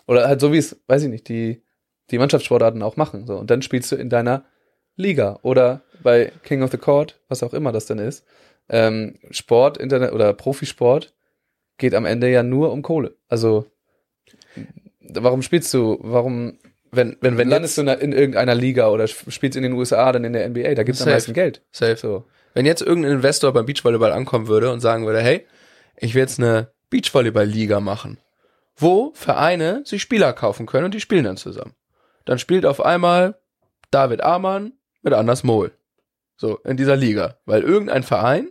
Oder 0.07 0.27
halt 0.27 0.41
so 0.41 0.51
wie 0.51 0.57
es, 0.57 0.79
weiß 0.87 1.03
ich 1.03 1.09
nicht, 1.09 1.29
die, 1.29 1.63
die 2.11 2.17
Mannschaftssportarten 2.17 2.81
auch 2.83 2.97
machen. 2.97 3.25
So. 3.25 3.37
Und 3.37 3.49
dann 3.51 3.61
spielst 3.61 3.91
du 3.91 3.95
in 3.95 4.09
deiner 4.09 4.43
Liga 4.95 5.39
oder 5.41 5.81
bei 6.01 6.31
King 6.43 6.63
of 6.63 6.71
the 6.71 6.77
Court, 6.77 7.19
was 7.29 7.43
auch 7.43 7.53
immer 7.53 7.71
das 7.71 7.85
dann 7.85 7.99
ist. 7.99 8.25
Ähm, 8.69 9.19
Sport, 9.31 9.77
Internet 9.77 10.11
oder 10.13 10.33
Profisport 10.33 11.13
geht 11.77 11.93
am 11.93 12.05
Ende 12.05 12.29
ja 12.31 12.43
nur 12.43 12.71
um 12.71 12.81
Kohle. 12.81 13.15
Also 13.27 13.65
warum 15.01 15.41
spielst 15.41 15.73
du, 15.73 15.97
warum 16.01 16.57
Wenn, 16.91 17.17
wenn, 17.21 17.37
wenn 17.37 17.49
landest 17.49 17.77
du 17.77 17.81
in, 17.81 17.87
in 17.89 18.11
irgendeiner 18.13 18.55
Liga 18.55 18.89
oder 18.89 19.03
sp- 19.11 19.29
spielst 19.31 19.57
in 19.57 19.63
den 19.63 19.73
USA, 19.73 20.11
dann 20.11 20.23
in 20.23 20.33
der 20.33 20.47
NBA, 20.49 20.75
da 20.75 20.83
gibt's 20.83 21.01
am 21.01 21.05
Safe. 21.05 21.15
meisten 21.15 21.33
Geld. 21.33 21.61
safe. 21.71 21.97
So. 21.97 22.25
wenn 22.53 22.65
jetzt 22.65 22.81
irgendein 22.81 23.11
Investor 23.13 23.51
beim 23.53 23.65
Beachvolleyball 23.65 24.11
ankommen 24.13 24.47
würde 24.47 24.71
und 24.71 24.79
sagen 24.79 25.05
würde, 25.05 25.19
hey, 25.21 25.45
ich 25.97 26.13
will 26.15 26.21
jetzt 26.21 26.39
eine 26.39 26.69
Beachvolleyball-Liga 26.89 27.79
machen, 27.81 28.17
wo 28.77 29.11
Vereine 29.13 29.81
sich 29.85 30.01
Spieler 30.01 30.33
kaufen 30.33 30.65
können 30.65 30.85
und 30.85 30.93
die 30.93 30.99
spielen 31.01 31.25
dann 31.25 31.37
zusammen. 31.37 31.73
Dann 32.25 32.39
spielt 32.39 32.65
auf 32.65 32.81
einmal 32.83 33.37
David 33.91 34.21
Amann 34.21 34.73
mit 35.05 35.13
Anders 35.13 35.43
Mohl. 35.45 35.71
So, 36.35 36.57
in 36.65 36.75
dieser 36.75 36.97
Liga. 36.97 37.37
Weil 37.45 37.61
irgendein 37.61 38.03
Verein 38.03 38.49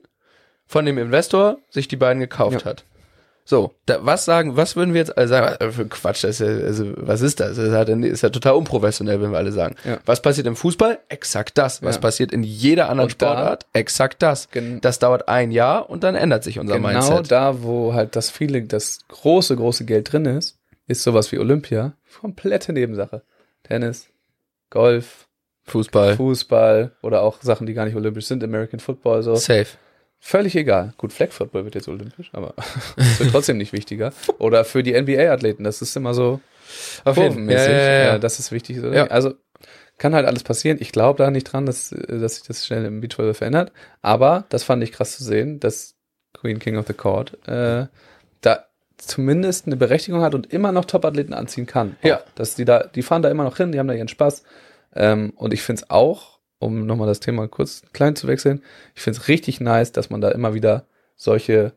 von 0.67 0.87
dem 0.87 0.97
Investor 0.97 1.59
sich 1.69 1.87
die 1.89 1.97
beiden 1.97 2.21
gekauft 2.21 2.63
Ja. 2.63 2.65
hat. 2.65 2.85
So, 3.47 3.75
da, 3.85 3.99
was 4.07 4.25
sagen, 4.25 4.57
was 4.57 4.75
würden 4.75 4.95
wir 4.95 5.01
jetzt 5.03 5.19
alle 5.19 5.29
sagen? 5.29 5.57
Äh, 5.63 5.71
Für 5.71 5.85
Quatsch, 5.87 6.25
das 6.25 6.41
ist 6.41 6.47
ja, 6.49 6.65
also, 6.67 6.95
was 6.97 7.21
ist 7.21 7.41
das? 7.41 7.57
Das 7.57 7.67
ist, 7.67 7.73
halt, 7.75 7.91
ist 7.91 8.23
ja 8.23 8.31
total 8.31 8.55
unprofessionell, 8.55 9.21
wenn 9.21 9.33
wir 9.33 9.37
alle 9.37 9.53
sagen. 9.53 9.77
Ja. 9.85 9.99
Was 10.07 10.23
passiert 10.23 10.47
im 10.47 10.57
Fußball? 10.57 10.99
Exakt 11.11 11.59
das. 11.59 11.83
Was 11.83 11.97
Ja. 11.97 12.01
passiert 12.01 12.33
in 12.33 12.43
jeder 12.43 12.89
anderen 12.89 13.09
da- 13.11 13.13
Sportart? 13.13 13.67
Exakt 13.75 14.23
das. 14.23 14.49
Das 14.81 14.99
dauert 14.99 15.29
ein 15.29 15.51
Jahr 15.51 15.91
und 15.91 16.05
dann 16.05 16.15
ändert 16.15 16.43
sich 16.43 16.59
unser 16.59 16.77
Genau 16.77 16.89
Mindset. 16.89 17.31
da, 17.31 17.63
wo 17.63 17.93
halt 17.93 18.17
das 18.17 18.31
viele, 18.31 18.63
das 18.63 19.01
große, 19.09 19.57
große 19.57 19.85
Geld 19.85 20.11
drin 20.11 20.25
ist, 20.25 20.59
ist 20.87 21.03
sowas 21.03 21.31
wie 21.31 21.39
Olympia 21.39 21.93
komplette 22.21 22.73
Nebensache. 22.73 23.21
Tennis, 23.65 24.07
Golf, 24.71 25.24
Fußball. 25.65 26.17
Fußball 26.17 26.93
oder 27.03 27.23
auch 27.23 27.43
Sachen, 27.43 27.67
die 27.67 27.75
gar 27.75 27.85
nicht 27.87 27.97
olympisch 27.97 28.27
sind, 28.27 28.45
American 28.45 28.81
Football, 28.81 29.23
so. 29.23 29.35
Safe. 29.35 29.67
Völlig 30.21 30.57
egal. 30.57 30.95
Gut, 30.97 31.13
Flag 31.13 31.33
Football 31.33 31.65
wird 31.65 31.75
jetzt 31.75 31.89
olympisch, 31.89 32.31
aber 32.33 32.55
es 32.97 33.21
wird 33.21 33.31
trotzdem 33.31 33.59
nicht 33.59 33.73
wichtiger. 33.73 34.13
Oder 34.39 34.65
für 34.65 34.83
die 34.83 34.99
NBA-Athleten, 34.99 35.65
das 35.65 35.83
ist 35.83 35.97
immer 35.97 36.15
so 36.15 36.41
Auf 37.05 37.17
jeden 37.17 37.47
Fall. 37.47 37.55
Ja, 37.55 37.71
ja, 37.71 38.05
ja, 38.05 38.19
das 38.19 38.39
ist 38.39 38.51
wichtig. 38.51 38.79
Ja. 38.83 39.07
Also 39.09 39.35
kann 39.99 40.15
halt 40.15 40.27
alles 40.27 40.43
passieren. 40.43 40.79
Ich 40.81 40.93
glaube 40.93 41.23
da 41.23 41.31
nicht 41.31 41.45
dran, 41.45 41.67
dass, 41.67 41.91
dass 41.91 42.37
sich 42.37 42.45
das 42.45 42.67
schnell 42.67 42.85
im 42.85 43.01
Beachvolleyball 43.01 43.35
verändert. 43.35 43.73
Aber 44.03 44.45
das 44.49 44.65
fand 44.65 44.83
ich 44.83 44.93
krass 44.93 45.17
zu 45.17 45.25
sehen, 45.25 45.61
dass 45.61 45.95
Queen 46.33 46.59
King 46.59 46.77
of 46.77 46.87
the 46.87 46.95
Court 46.95 47.39
äh, 47.47 47.87
da 48.41 48.65
zumindest 48.97 49.67
eine 49.67 49.77
Berechtigung 49.77 50.23
hat 50.23 50.35
und 50.35 50.53
immer 50.53 50.73
noch 50.73 50.85
Top-Athleten 50.85 51.33
anziehen 51.33 51.67
kann. 51.67 51.97
Ja. 52.03 52.21
Dass 52.35 52.55
die 52.55 52.65
da, 52.65 52.85
die 52.85 53.03
fahren 53.03 53.23
da 53.23 53.31
immer 53.31 53.45
noch 53.45 53.57
hin, 53.57 53.73
die 53.73 53.79
haben 53.79 53.89
da 53.89 53.95
ihren 53.95 54.09
Spaß. 54.09 54.43
Ähm, 54.95 55.33
und 55.37 55.53
ich 55.53 55.63
finde 55.63 55.83
es 55.83 55.91
auch, 55.91 56.39
um 56.59 56.87
nochmal 56.87 57.09
das 57.09 57.21
Thema 57.21 57.47
kurz 57.49 57.83
klein 57.93 58.17
zu 58.17 58.27
wechseln, 58.27 58.63
ich 58.95 59.03
finde 59.03 59.19
es 59.21 59.29
richtig 59.29 59.61
nice, 59.61 59.93
dass 59.93 60.11
man 60.11 60.21
da 60.21 60.31
immer 60.31 60.55
wieder 60.55 60.87
solche 61.17 61.73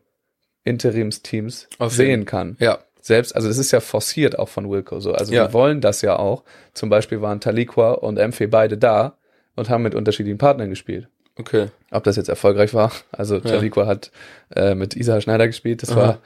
Interimsteams 0.64 1.68
Auf 1.78 1.92
sehen 1.92 2.24
kann 2.24 2.56
Ja. 2.60 2.78
selbst, 3.00 3.34
also 3.34 3.48
das 3.48 3.58
ist 3.58 3.70
ja 3.72 3.80
forciert 3.80 4.38
auch 4.38 4.48
von 4.48 4.70
Wilco 4.70 5.00
so. 5.00 5.12
Also 5.12 5.32
Ja. 5.32 5.46
die 5.46 5.52
wollen 5.52 5.80
das 5.80 6.02
ja 6.02 6.16
auch. 6.18 6.44
Zum 6.74 6.90
Beispiel 6.90 7.20
waren 7.22 7.40
Taliqua 7.40 7.92
und 7.92 8.18
Mfe 8.18 8.48
beide 8.48 8.76
da 8.76 9.16
und 9.56 9.68
haben 9.70 9.82
mit 9.82 9.94
unterschiedlichen 9.94 10.38
Partnern 10.38 10.68
gespielt. 10.70 11.08
Okay. 11.38 11.68
Ob 11.90 12.04
das 12.04 12.16
jetzt 12.16 12.28
erfolgreich 12.28 12.74
war, 12.74 12.92
also 13.12 13.38
Taliqua 13.40 13.86
hat 13.86 14.10
äh, 14.54 14.74
mit 14.74 14.96
Isa 14.96 15.20
Schneider 15.20 15.46
gespielt, 15.46 15.82
das 15.82 15.90
Aha. 15.90 15.96
war 16.00 16.18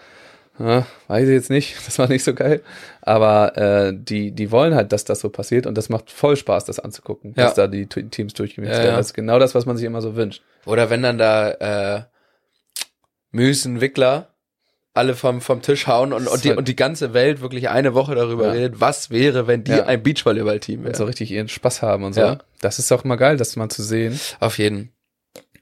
Ja, 0.58 0.86
weiß 1.08 1.26
ich 1.28 1.34
jetzt 1.34 1.50
nicht, 1.50 1.76
das 1.86 1.98
war 1.98 2.08
nicht 2.08 2.24
so 2.24 2.34
geil. 2.34 2.62
Aber 3.00 3.56
äh, 3.56 3.92
die, 3.96 4.30
die 4.32 4.50
wollen 4.50 4.74
halt, 4.74 4.92
dass 4.92 5.04
das 5.04 5.20
so 5.20 5.30
passiert 5.30 5.66
und 5.66 5.76
das 5.78 5.88
macht 5.88 6.10
voll 6.10 6.36
Spaß, 6.36 6.64
das 6.66 6.78
anzugucken, 6.78 7.34
Ja. 7.36 7.44
dass 7.44 7.54
da 7.54 7.66
die 7.66 7.86
Teams 7.86 8.34
durchgemixt 8.34 8.76
Ja, 8.78 8.84
werden. 8.84 8.96
Das 8.96 9.06
ist 9.06 9.14
genau 9.14 9.38
das, 9.38 9.54
was 9.54 9.66
man 9.66 9.76
sich 9.76 9.86
immer 9.86 10.02
so 10.02 10.14
wünscht. 10.14 10.42
Oder 10.66 10.90
wenn 10.90 11.02
dann 11.02 11.18
da 11.18 11.50
äh, 11.98 12.02
Müsen, 13.30 13.80
Wickler 13.80 14.28
alle 14.94 15.14
vom, 15.14 15.40
vom 15.40 15.62
Tisch 15.62 15.86
hauen 15.86 16.12
und, 16.12 16.26
und, 16.28 16.44
die, 16.44 16.52
und 16.52 16.68
die 16.68 16.76
ganze 16.76 17.14
Welt 17.14 17.40
wirklich 17.40 17.70
eine 17.70 17.94
Woche 17.94 18.14
darüber 18.14 18.48
Ja. 18.48 18.52
redet, 18.52 18.78
was 18.78 19.08
wäre, 19.10 19.46
wenn 19.46 19.64
die 19.64 19.70
Ja. 19.72 19.86
ein 19.86 20.02
Beachvolleyball-Team 20.02 20.80
Und 20.80 20.84
wäre. 20.84 20.96
so 20.96 21.04
richtig 21.06 21.30
ihren 21.30 21.48
Spaß 21.48 21.80
haben 21.80 22.04
und 22.04 22.12
so. 22.12 22.20
Ja. 22.20 22.38
Das 22.60 22.78
ist 22.78 22.92
auch 22.92 23.02
immer 23.02 23.16
geil, 23.16 23.38
das 23.38 23.56
mal 23.56 23.70
zu 23.70 23.82
sehen. 23.82 24.20
Auf 24.38 24.58
jeden. 24.58 24.92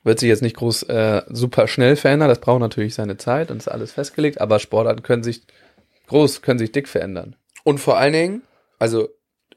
Wird 0.02 0.18
sich 0.18 0.28
jetzt 0.28 0.42
nicht 0.42 0.56
groß 0.56 0.84
äh, 0.84 1.22
super 1.28 1.68
schnell 1.68 1.96
verändern, 1.96 2.28
das 2.28 2.40
braucht 2.40 2.60
natürlich 2.60 2.94
seine 2.94 3.16
Zeit 3.18 3.50
und 3.50 3.58
ist 3.58 3.68
alles 3.68 3.92
festgelegt, 3.92 4.40
aber 4.40 4.58
Sportarten 4.58 5.02
können 5.02 5.22
sich 5.22 5.42
groß, 6.08 6.42
können 6.42 6.58
sich 6.58 6.72
dick 6.72 6.88
verändern. 6.88 7.36
Und 7.64 7.78
vor 7.78 7.98
allen 7.98 8.12
Dingen, 8.12 8.42
also 8.78 9.10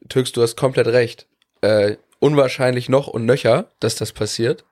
Türks, 0.09 0.31
du 0.33 0.41
hast 0.41 0.57
komplett 0.57 0.87
recht. 0.87 1.27
Äh, 1.61 1.95
unwahrscheinlich 2.19 2.89
noch 2.89 3.07
und 3.07 3.25
nöcher, 3.25 3.71
dass 3.79 3.95
das 3.95 4.11
passiert. 4.11 4.65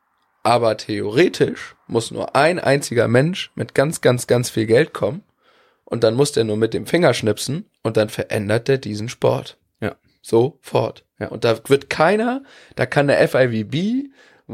Aber 0.43 0.76
theoretisch 0.77 1.76
muss 1.88 2.11
nur 2.11 2.35
ein 2.35 2.60
einziger 2.60 3.07
Mensch 3.07 3.52
mit 3.56 3.76
ganz, 3.76 4.02
ganz, 4.02 4.27
ganz 4.27 4.49
viel 4.49 4.65
Geld 4.65 4.93
kommen 4.93 5.23
und 5.85 6.03
dann 6.03 6.15
muss 6.15 6.31
der 6.31 6.45
nur 6.45 6.57
mit 6.57 6.73
dem 6.73 6.88
Finger 6.88 7.14
schnipsen 7.14 7.69
und 7.84 7.98
dann 7.98 8.10
verändert 8.10 8.68
der 8.68 8.77
diesen 8.77 9.10
Sport. 9.10 9.57
Ja. 9.81 9.95
Sofort. 10.22 11.06
Ja. 11.19 11.27
Und 11.27 11.43
da 11.43 11.60
wird 11.68 11.89
keiner, 11.89 12.43
da 12.76 12.85
kann 12.85 13.07
der 13.07 13.27
FIVB, 13.27 14.10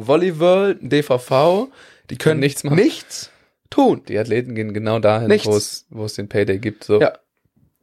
Volleyball, 0.06 0.76
DVV, 0.82 1.70
die 2.10 2.18
können 2.18 2.40
nichts 2.40 2.64
machen. 2.64 2.76
nichts 2.76 3.32
tun. 3.70 4.04
Die 4.08 4.18
Athleten 4.18 4.56
gehen 4.56 4.74
genau 4.74 5.00
dahin, 5.00 5.30
wo 5.46 5.56
es, 5.56 5.86
wo 5.90 6.06
es 6.06 6.14
den 6.14 6.30
Payday 6.30 6.60
gibt. 6.60 6.84
So. 6.84 7.02
Ja. 7.02 7.18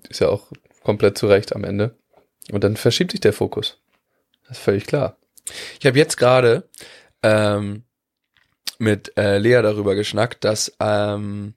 Ist 0.09 0.21
ja 0.21 0.29
auch 0.29 0.51
komplett 0.83 1.19
zu 1.19 1.27
Recht 1.27 1.55
am 1.55 1.65
Ende. 1.65 1.97
Und 2.53 2.65
dann 2.65 2.77
verschiebt 2.77 3.13
sich 3.13 3.21
der 3.21 3.33
Fokus. 3.33 3.79
Das 4.47 4.59
ist 4.59 4.65
völlig 4.65 4.87
klar. 4.87 5.17
Ich 5.81 5.87
habe 5.87 5.99
jetzt 5.99 6.17
gerade 6.17 6.69
ähm, 7.23 7.85
mit 8.79 9.17
äh, 9.17 9.39
Lea 9.39 9.61
darüber 9.63 9.95
geschnackt, 9.95 10.45
dass 10.45 10.75
ähm, 10.81 11.55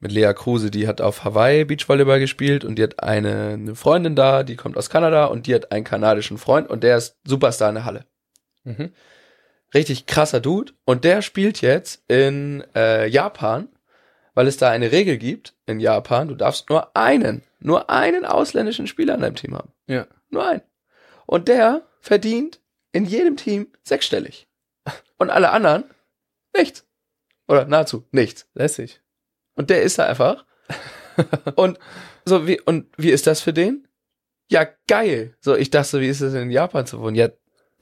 mit 0.00 0.12
Lea 0.12 0.32
Kruse, 0.34 0.70
die 0.70 0.88
hat 0.88 1.00
auf 1.00 1.24
Hawaii 1.24 1.64
Beachvolleyball 1.64 2.18
gespielt 2.18 2.64
und 2.64 2.76
die 2.76 2.82
hat 2.82 3.02
eine, 3.02 3.50
eine 3.50 3.74
Freundin 3.74 4.16
da, 4.16 4.42
die 4.42 4.56
kommt 4.56 4.76
aus 4.76 4.90
Kanada 4.90 5.26
und 5.26 5.46
die 5.46 5.54
hat 5.54 5.72
einen 5.72 5.84
kanadischen 5.84 6.38
Freund 6.38 6.68
und 6.68 6.82
der 6.82 6.96
ist 6.96 7.18
Superstar 7.24 7.68
in 7.68 7.74
der 7.76 7.84
Halle. 7.84 8.06
Mhm. 8.64 8.92
Richtig 9.74 10.06
krasser 10.06 10.40
Dude 10.40 10.72
und 10.84 11.04
der 11.04 11.22
spielt 11.22 11.60
jetzt 11.60 12.02
in 12.08 12.64
äh, 12.74 13.06
Japan, 13.06 13.68
weil 14.34 14.46
es 14.46 14.56
da 14.56 14.70
eine 14.70 14.90
Regel 14.90 15.18
gibt 15.18 15.54
in 15.66 15.80
Japan, 15.80 16.28
du 16.28 16.34
darfst 16.34 16.68
nur 16.70 16.96
einen, 16.96 17.42
nur 17.60 17.90
einen 17.90 18.24
ausländischen 18.24 18.86
Spieler 18.86 19.14
in 19.14 19.20
deinem 19.20 19.36
Team 19.36 19.54
haben. 19.54 19.72
Ja. 19.86 20.06
Nur 20.30 20.46
einen. 20.46 20.62
Und 21.26 21.48
der 21.48 21.82
verdient 22.00 22.60
in 22.92 23.04
jedem 23.04 23.36
Team 23.36 23.68
sechsstellig. 23.84 24.48
Und 25.18 25.30
alle 25.30 25.50
anderen 25.50 25.84
nichts. 26.56 26.86
Oder 27.46 27.66
nahezu 27.66 28.06
nichts. 28.10 28.48
Lässig. 28.54 29.00
Und 29.54 29.70
der 29.70 29.82
ist 29.82 29.98
da 29.98 30.06
einfach. 30.06 30.44
und 31.56 31.78
so 32.24 32.46
wie, 32.46 32.60
und 32.60 32.86
wie 32.96 33.10
ist 33.10 33.26
das 33.26 33.40
für 33.40 33.52
den? 33.52 33.86
Ja, 34.50 34.66
geil. 34.88 35.36
So, 35.40 35.54
ich 35.54 35.70
dachte, 35.70 35.88
so, 35.88 36.00
wie 36.00 36.08
ist 36.08 36.20
es 36.20 36.34
in 36.34 36.50
Japan 36.50 36.86
zu 36.86 37.00
wohnen? 37.00 37.14
Ja, 37.14 37.28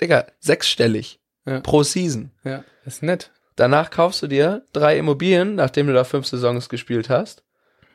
Digga, 0.01 0.27
sechsstellig. 0.41 1.18
Ja. 1.49 1.61
Pro 1.61 1.83
Season. 1.83 2.31
Ja. 2.45 2.65
Ist 2.85 3.03
nett. 3.03 3.31
Danach 3.57 3.91
kaufst 3.91 4.23
du 4.23 4.27
dir 4.27 4.65
drei 4.73 4.99
Immobilien, 4.99 5.55
nachdem 5.55 5.87
du 5.87 5.93
da 5.93 6.05
fünf 6.05 6.27
Saisons 6.27 6.69
gespielt 6.69 7.09
hast. 7.09 7.43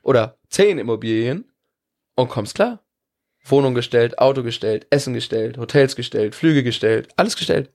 Oder 0.01 0.37
zehn 0.49 0.79
Immobilien 0.79 1.51
und 2.15 2.29
kommst 2.29 2.55
klar. 2.55 2.79
Wohnung 3.45 3.73
gestellt, 3.75 4.19
Auto 4.19 4.43
gestellt, 4.43 4.87
Essen 4.89 5.13
gestellt, 5.13 5.57
Hotels 5.57 5.95
gestellt, 5.95 6.33
Flüge 6.35 6.63
gestellt, 6.63 7.09
alles 7.15 7.35
gestellt. 7.35 7.71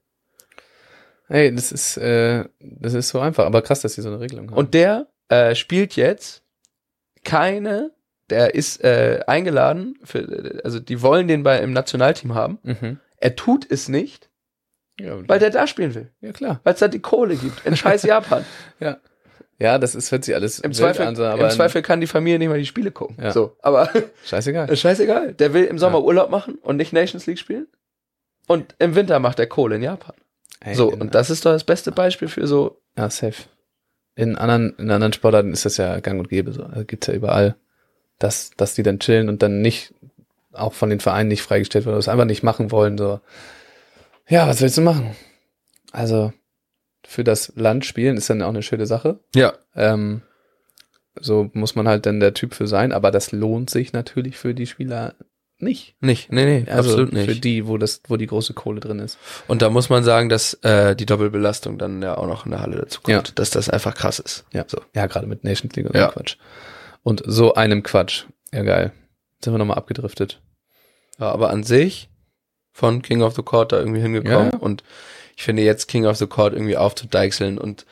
Hey, 1.28 1.54
das 1.54 1.72
ist, 1.72 1.98
äh, 1.98 2.44
das 2.58 2.94
ist 2.94 3.10
so 3.10 3.20
einfach. 3.20 3.44
Aber 3.44 3.62
krass, 3.62 3.80
dass 3.80 3.94
die 3.94 4.00
so 4.00 4.08
eine 4.08 4.20
Regelung 4.20 4.50
haben. 4.50 4.56
Und 4.56 4.74
der 4.74 5.08
äh, 5.28 5.54
spielt 5.54 5.94
jetzt 5.96 6.42
keine, 7.22 7.92
der 8.30 8.54
ist 8.54 8.82
äh, 8.82 9.20
eingeladen, 9.26 9.98
für, 10.02 10.60
also 10.64 10.80
die 10.80 11.02
wollen 11.02 11.28
den 11.28 11.42
bei 11.42 11.58
im 11.60 11.72
Nationalteam 11.72 12.34
haben. 12.34 12.58
mhm. 12.62 13.00
Er 13.20 13.34
tut 13.34 13.70
es 13.70 13.88
nicht, 13.88 14.27
ja, 15.00 15.16
weil 15.28 15.38
der 15.38 15.50
da 15.50 15.66
spielen 15.66 15.94
will. 15.94 16.10
ja, 16.20 16.32
klar. 16.32 16.60
Weil 16.64 16.74
es 16.74 16.80
da 16.80 16.88
die 16.88 16.98
Kohle 17.00 17.36
gibt. 17.36 17.64
In 17.66 17.76
scheiß 17.76 18.02
Japan. 18.04 18.44
Ja. 18.80 18.98
Ja, 19.60 19.78
das 19.78 19.96
ist, 19.96 20.12
hört 20.12 20.24
sich 20.24 20.34
alles 20.36 20.60
Im 20.60 20.72
Zweifel, 20.72 21.04
an, 21.04 21.16
Im 21.16 21.50
Zweifel 21.50 21.82
kann 21.82 22.00
die 22.00 22.06
Familie 22.06 22.38
nicht 22.38 22.48
mal 22.48 22.58
die 22.60 22.66
Spiele 22.66 22.92
gucken. 22.92 23.16
Ja. 23.20 23.32
So, 23.32 23.56
aber 23.60 23.90
scheißegal. 24.24 24.74
scheißegal. 24.76 25.34
Der 25.34 25.52
will 25.52 25.64
im 25.64 25.78
Sommer 25.78 25.98
Ja. 25.98 26.04
Urlaub 26.04 26.30
machen 26.30 26.58
und 26.62 26.76
nicht 26.76 26.92
Nations 26.92 27.26
League 27.26 27.40
spielen. 27.40 27.66
Und 28.46 28.76
im 28.78 28.94
Winter 28.94 29.18
macht 29.18 29.40
er 29.40 29.46
Kohle 29.48 29.74
in 29.76 29.82
Japan. 29.82 30.14
Hey, 30.60 30.74
so, 30.76 30.90
in, 30.92 31.00
und 31.00 31.14
das 31.16 31.28
ist 31.30 31.44
doch 31.44 31.50
das 31.52 31.64
beste 31.64 31.90
Beispiel 31.90 32.28
für 32.28 32.46
so, 32.46 32.80
Ja, 32.96 33.10
safe. 33.10 33.34
In 34.14 34.36
anderen, 34.36 34.74
in 34.78 34.90
anderen 34.90 35.12
Sportarten 35.12 35.52
ist 35.52 35.64
das 35.64 35.76
ja 35.76 35.98
gang 36.00 36.18
und 36.20 36.28
gäbe 36.28 36.52
so. 36.52 36.62
Also 36.62 36.84
gibt's 36.84 37.08
ja 37.08 37.14
überall, 37.14 37.56
dass, 38.20 38.50
dass 38.56 38.74
die 38.74 38.82
dann 38.84 39.00
chillen 39.00 39.28
und 39.28 39.42
dann 39.42 39.60
nicht, 39.60 39.92
auch 40.52 40.72
von 40.72 40.90
den 40.90 41.00
Vereinen 41.00 41.28
nicht 41.28 41.42
freigestellt 41.42 41.84
werden, 41.84 41.94
oder 41.94 41.98
es 42.00 42.08
einfach 42.08 42.24
nicht 42.26 42.42
machen 42.44 42.70
wollen, 42.70 42.96
so. 42.96 43.20
Ja, 44.28 44.46
was 44.46 44.60
willst 44.60 44.76
du 44.78 44.82
machen? 44.82 45.14
Also, 45.92 46.32
für 47.04 47.24
das 47.24 47.52
Land 47.56 47.84
spielen 47.86 48.16
ist 48.16 48.28
dann 48.30 48.42
auch 48.42 48.48
eine 48.48 48.62
schöne 48.62 48.86
Sache. 48.86 49.20
ja, 49.34 49.54
Ähm, 49.74 50.22
so 51.20 51.50
muss 51.52 51.74
man 51.74 51.88
halt 51.88 52.06
dann 52.06 52.20
der 52.20 52.34
Typ 52.34 52.54
für 52.54 52.66
sein, 52.68 52.92
aber 52.92 53.10
das 53.10 53.32
lohnt 53.32 53.70
sich 53.70 53.92
natürlich 53.92 54.36
für 54.36 54.54
die 54.54 54.66
Spieler 54.66 55.14
nicht. 55.58 55.96
nicht, 56.00 56.30
nee, 56.30 56.44
nee, 56.44 56.70
Also 56.70 56.90
absolut 56.90 57.12
nicht. 57.12 57.24
Für 57.28 57.34
die, 57.34 57.66
wo 57.66 57.76
das, 57.78 58.02
wo 58.06 58.16
die 58.16 58.28
große 58.28 58.54
Kohle 58.54 58.78
drin 58.78 59.00
ist. 59.00 59.18
Und 59.48 59.60
da 59.60 59.70
muss 59.70 59.88
man 59.90 60.04
sagen, 60.04 60.28
dass 60.28 60.54
äh, 60.62 60.94
die 60.94 61.06
Doppelbelastung 61.06 61.76
dann 61.78 62.00
ja 62.02 62.16
auch 62.16 62.28
noch 62.28 62.44
in 62.44 62.52
der 62.52 62.60
Halle 62.60 62.76
dazu 62.76 63.00
kommt, 63.00 63.28
Ja. 63.28 63.34
dass 63.34 63.50
das 63.50 63.68
einfach 63.68 63.94
krass 63.96 64.20
ist. 64.20 64.44
Ja, 64.52 64.64
So. 64.68 64.80
ja 64.94 65.06
gerade 65.06 65.26
mit 65.26 65.42
Nations 65.42 65.74
League 65.74 65.86
und 65.86 65.96
Ja. 65.96 66.06
so 66.08 66.12
Quatsch. 66.12 66.36
Und 67.02 67.22
so 67.26 67.54
einem 67.54 67.82
Quatsch. 67.82 68.26
Ja, 68.52 68.62
geil. 68.62 68.92
Sind 69.42 69.52
wir 69.54 69.58
nochmal 69.58 69.78
abgedriftet. 69.78 70.40
Ja, 71.18 71.32
aber 71.32 71.50
an 71.50 71.64
sich 71.64 72.08
von 72.78 73.02
King 73.02 73.22
of 73.22 73.34
the 73.34 73.42
Court 73.42 73.72
da 73.72 73.80
irgendwie 73.80 74.00
hingekommen 74.00 74.52
Ja. 74.52 74.58
und 74.58 74.84
ich 75.36 75.42
finde 75.42 75.62
jetzt 75.64 75.88
King 75.88 76.06
of 76.06 76.16
the 76.16 76.28
Court 76.28 76.52
irgendwie 76.52 76.76
aufzudeichseln 76.76 77.58
und 77.58 77.86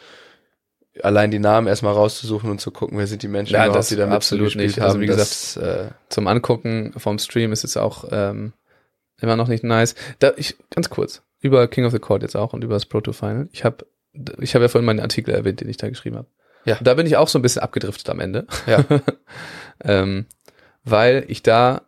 allein 1.02 1.32
die 1.32 1.40
Namen 1.40 1.66
erstmal 1.66 1.92
rauszusuchen 1.92 2.48
und 2.48 2.60
zu 2.60 2.70
gucken, 2.70 2.96
wer 2.96 3.08
sind 3.08 3.22
die 3.24 3.28
Menschen 3.28 3.54
Ja, 3.54 3.68
das 3.68 3.88
die 3.88 3.96
da 3.96 4.08
absolut 4.08 4.54
nicht. 4.54 4.80
Also 4.80 4.94
haben. 4.94 5.00
wie 5.00 5.06
das, 5.08 5.56
äh, 5.56 5.90
Zum 6.08 6.28
Angucken 6.28 6.92
vom 6.96 7.18
Stream 7.18 7.50
ist 7.50 7.64
es 7.64 7.76
auch 7.76 8.04
ähm, 8.12 8.52
immer 9.20 9.34
noch 9.34 9.48
nicht 9.48 9.64
nice. 9.64 9.96
Da, 10.20 10.32
ich, 10.36 10.56
ganz 10.70 10.88
kurz, 10.88 11.22
über 11.40 11.66
King 11.66 11.84
of 11.84 11.92
the 11.92 11.98
Court 11.98 12.22
jetzt 12.22 12.36
auch 12.36 12.52
und 12.52 12.62
über 12.62 12.74
das 12.74 12.86
Proto 12.86 13.12
Final. 13.12 13.48
Ich 13.50 13.64
habe 13.64 13.86
ich 14.40 14.54
habe 14.54 14.64
ja 14.64 14.68
vorhin 14.68 14.86
meinen 14.86 15.00
Artikel 15.00 15.34
erwähnt, 15.34 15.60
den 15.60 15.68
ich 15.68 15.78
da 15.78 15.88
geschrieben 15.88 16.16
habe. 16.16 16.28
Ja. 16.64 16.78
Da 16.80 16.94
bin 16.94 17.06
ich 17.06 17.16
auch 17.16 17.28
so 17.28 17.40
ein 17.40 17.42
bisschen 17.42 17.62
abgedriftet 17.62 18.08
am 18.08 18.20
Ende. 18.20 18.46
Ja. 18.66 18.84
ähm, 19.84 20.26
weil 20.84 21.24
ich 21.26 21.42
da, 21.42 21.82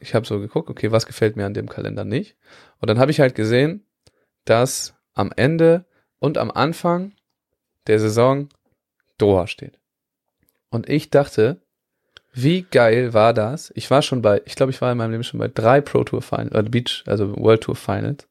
ich 0.00 0.14
habe 0.14 0.26
so 0.26 0.40
geguckt, 0.40 0.70
okay, 0.70 0.90
was 0.90 1.06
gefällt 1.06 1.36
mir 1.36 1.46
an 1.46 1.54
dem 1.54 1.68
Kalender 1.68 2.04
nicht? 2.04 2.36
Und 2.80 2.88
dann 2.88 2.98
habe 2.98 3.10
ich 3.10 3.20
halt 3.20 3.34
gesehen, 3.34 3.84
dass 4.44 4.94
am 5.14 5.32
Ende 5.36 5.84
und 6.18 6.38
am 6.38 6.50
Anfang 6.50 7.12
der 7.86 8.00
Saison 8.00 8.48
Doha 9.18 9.46
steht. 9.46 9.78
Und 10.70 10.88
ich 10.88 11.10
dachte, 11.10 11.60
wie 12.32 12.62
geil 12.62 13.12
war 13.12 13.34
das? 13.34 13.72
Ich 13.74 13.90
war 13.90 14.02
schon 14.02 14.22
bei, 14.22 14.40
ich 14.44 14.54
glaube, 14.54 14.70
ich 14.70 14.80
war 14.80 14.92
in 14.92 14.98
meinem 14.98 15.10
Leben 15.10 15.24
schon 15.24 15.40
bei 15.40 15.48
drei 15.48 15.80
Pro 15.80 16.04
Tour 16.04 16.22
Finals, 16.22 16.52
oder 16.52 16.62
Beach, 16.62 17.02
also 17.06 17.36
World 17.36 17.62
Tour 17.62 17.76
Finals. 17.76 18.28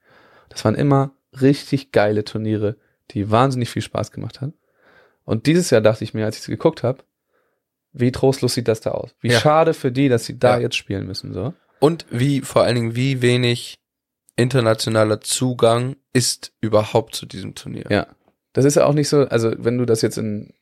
Das 0.48 0.64
waren 0.66 0.76
immer 0.76 1.12
richtig 1.40 1.92
geile 1.92 2.24
Turniere, 2.24 2.78
die 3.12 3.30
wahnsinnig 3.30 3.70
viel 3.70 3.82
Spaß 3.82 4.12
gemacht 4.12 4.42
haben. 4.42 4.54
Und 5.26 5.46
dieses 5.46 5.70
Jahr 5.70 5.82
dachte 5.82 6.04
ich 6.04 6.14
mir, 6.14 6.26
als 6.26 6.38
ich 6.38 6.42
es 6.42 6.48
geguckt 6.48 6.82
habe, 6.82 7.04
wie 7.92 8.12
trostlos 8.12 8.54
sieht 8.54 8.68
das 8.68 8.82
da 8.82 8.92
aus? 8.92 9.16
Wie 9.22 9.30
Ja. 9.32 9.40
schade 9.40 9.74
für 9.74 9.92
die, 9.92 10.10
dass 10.10 10.26
sie 10.26 10.38
da 10.40 10.56
Ja. 10.58 10.62
jetzt 10.62 10.76
spielen 10.76 11.06
müssen, 11.08 11.34
so. 11.34 11.54
und 11.80 12.06
wie, 12.12 12.42
vor 12.42 12.64
allen 12.64 12.76
Dingen, 12.76 12.96
wie 12.96 13.22
wenig 13.22 13.76
internationaler 14.36 15.22
Zugang 15.22 15.96
ist 16.14 16.54
überhaupt 16.62 17.16
zu 17.16 17.26
diesem 17.26 17.56
Turnier. 17.56 17.86
Ja. 17.90 18.08
Das 18.54 18.66
ist 18.66 18.76
ja 18.76 18.86
auch 18.86 18.94
nicht 18.94 19.10
so, 19.10 19.22
also 19.28 19.54
wenn 19.58 19.78
du 19.78 19.86
das 19.86 20.02
jetzt 20.02 20.18
in, 20.18 20.54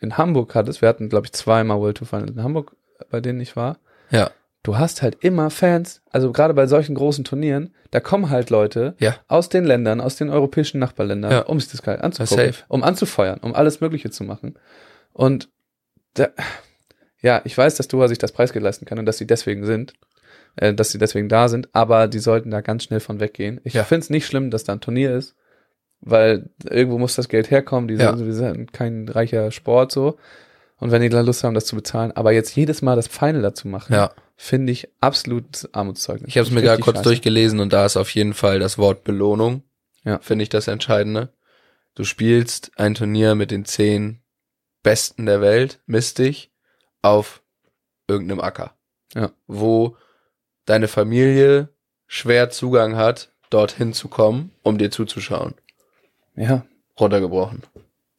in 0.00 0.16
Hamburg 0.16 0.54
hattest, 0.54 0.82
wir 0.82 0.88
hatten, 0.88 1.08
glaube 1.08 1.26
ich, 1.26 1.32
zweimal 1.32 1.78
World 1.80 1.96
Tour 1.98 2.06
Finals 2.08 2.30
in 2.32 2.42
Hamburg, 2.42 2.76
bei 3.10 3.20
denen 3.20 3.40
ich 3.40 3.56
war, 3.56 3.78
Ja. 4.10 4.30
du 4.62 4.78
hast 4.78 5.02
halt 5.02 5.22
immer 5.24 5.50
Fans, 5.50 6.00
also 6.10 6.32
gerade 6.32 6.54
bei 6.54 6.66
solchen 6.66 6.94
großen 6.94 7.24
Turnieren, 7.24 7.74
da 7.90 8.00
kommen 8.00 8.30
halt 8.30 8.50
Leute 8.50 8.94
Ja. 8.98 9.16
aus 9.28 9.48
den 9.48 9.64
Ländern, 9.64 10.00
aus 10.00 10.16
den 10.16 10.30
europäischen 10.30 10.78
Nachbarländern, 10.78 11.30
Ja. 11.32 11.40
um 11.40 11.58
sich 11.60 11.70
das 11.70 11.82
geil 11.82 12.00
anzugucken, 12.00 12.54
um 12.68 12.82
anzufeuern, 12.82 13.40
um 13.40 13.54
alles 13.54 13.80
Mögliche 13.80 14.10
zu 14.10 14.24
machen. 14.24 14.58
Und 15.12 15.50
da, 16.14 16.28
ja, 17.24 17.40
ich 17.44 17.56
weiß, 17.56 17.76
dass 17.76 17.88
Doha 17.88 18.06
sich 18.08 18.18
das 18.18 18.32
Preisgeld 18.32 18.62
leisten 18.62 18.84
kann 18.84 18.98
und 18.98 19.06
dass 19.06 19.18
sie 19.18 19.26
deswegen 19.26 19.64
sind, 19.64 19.94
äh, 20.56 20.74
dass 20.74 20.90
sie 20.90 20.98
deswegen 20.98 21.28
da 21.28 21.48
sind, 21.48 21.68
aber 21.72 22.06
die 22.06 22.18
sollten 22.18 22.50
da 22.50 22.60
ganz 22.60 22.84
schnell 22.84 23.00
von 23.00 23.18
weggehen. 23.18 23.60
Ich 23.64 23.74
Ja. 23.74 23.82
finde 23.84 24.04
es 24.04 24.10
nicht 24.10 24.26
schlimm, 24.26 24.50
dass 24.50 24.64
da 24.64 24.74
ein 24.74 24.80
Turnier 24.80 25.14
ist, 25.16 25.34
weil 26.00 26.50
irgendwo 26.68 26.98
muss 26.98 27.14
das 27.16 27.28
Geld 27.28 27.50
herkommen, 27.50 27.88
die 27.88 27.94
Ja. 27.94 28.14
sind, 28.14 28.26
wir 28.26 28.34
sind 28.34 28.72
kein 28.72 29.08
reicher 29.08 29.50
Sport 29.50 29.90
so. 29.90 30.18
Und 30.78 30.90
wenn 30.90 31.00
die 31.02 31.08
da 31.08 31.20
Lust 31.22 31.44
haben, 31.44 31.54
das 31.54 31.64
zu 31.66 31.76
bezahlen, 31.76 32.12
aber 32.12 32.32
jetzt 32.32 32.54
jedes 32.56 32.82
Mal 32.82 32.96
das 32.96 33.06
Final 33.08 33.40
dazu 33.42 33.68
machen, 33.68 33.94
Ja. 33.94 34.10
finde 34.36 34.72
ich 34.72 34.88
absolut 35.00 35.68
Armutszeugnis. 35.72 36.28
Ich 36.28 36.36
habe 36.36 36.46
es 36.46 36.52
mir 36.52 36.60
gerade 36.62 36.82
kurz 36.82 36.98
scheiße. 36.98 37.08
durchgelesen 37.08 37.58
und 37.60 37.72
da 37.72 37.86
ist 37.86 37.96
auf 37.96 38.10
jeden 38.10 38.34
Fall 38.34 38.58
das 38.58 38.76
Wort 38.76 39.02
Belohnung. 39.04 39.62
Ja. 40.04 40.18
Finde 40.18 40.42
ich 40.42 40.50
das 40.50 40.68
Entscheidende. 40.68 41.30
Du 41.94 42.04
spielst 42.04 42.72
ein 42.76 42.94
Turnier 42.94 43.34
mit 43.34 43.50
den 43.50 43.64
zehn 43.64 44.18
Besten 44.82 45.24
der 45.24 45.40
Welt, 45.40 45.80
misst 45.86 46.18
dich 46.18 46.50
auf 47.04 47.42
irgendeinem 48.08 48.40
Acker. 48.40 48.74
Ja. 49.14 49.30
Wo 49.46 49.96
deine 50.64 50.88
Familie 50.88 51.68
schwer 52.06 52.50
Zugang 52.50 52.96
hat, 52.96 53.30
dorthin 53.50 53.92
zu 53.92 54.08
kommen, 54.08 54.50
um 54.62 54.78
dir 54.78 54.90
zuzuschauen. 54.90 55.54
Ja. 56.34 56.64
Runtergebrochen. 56.98 57.62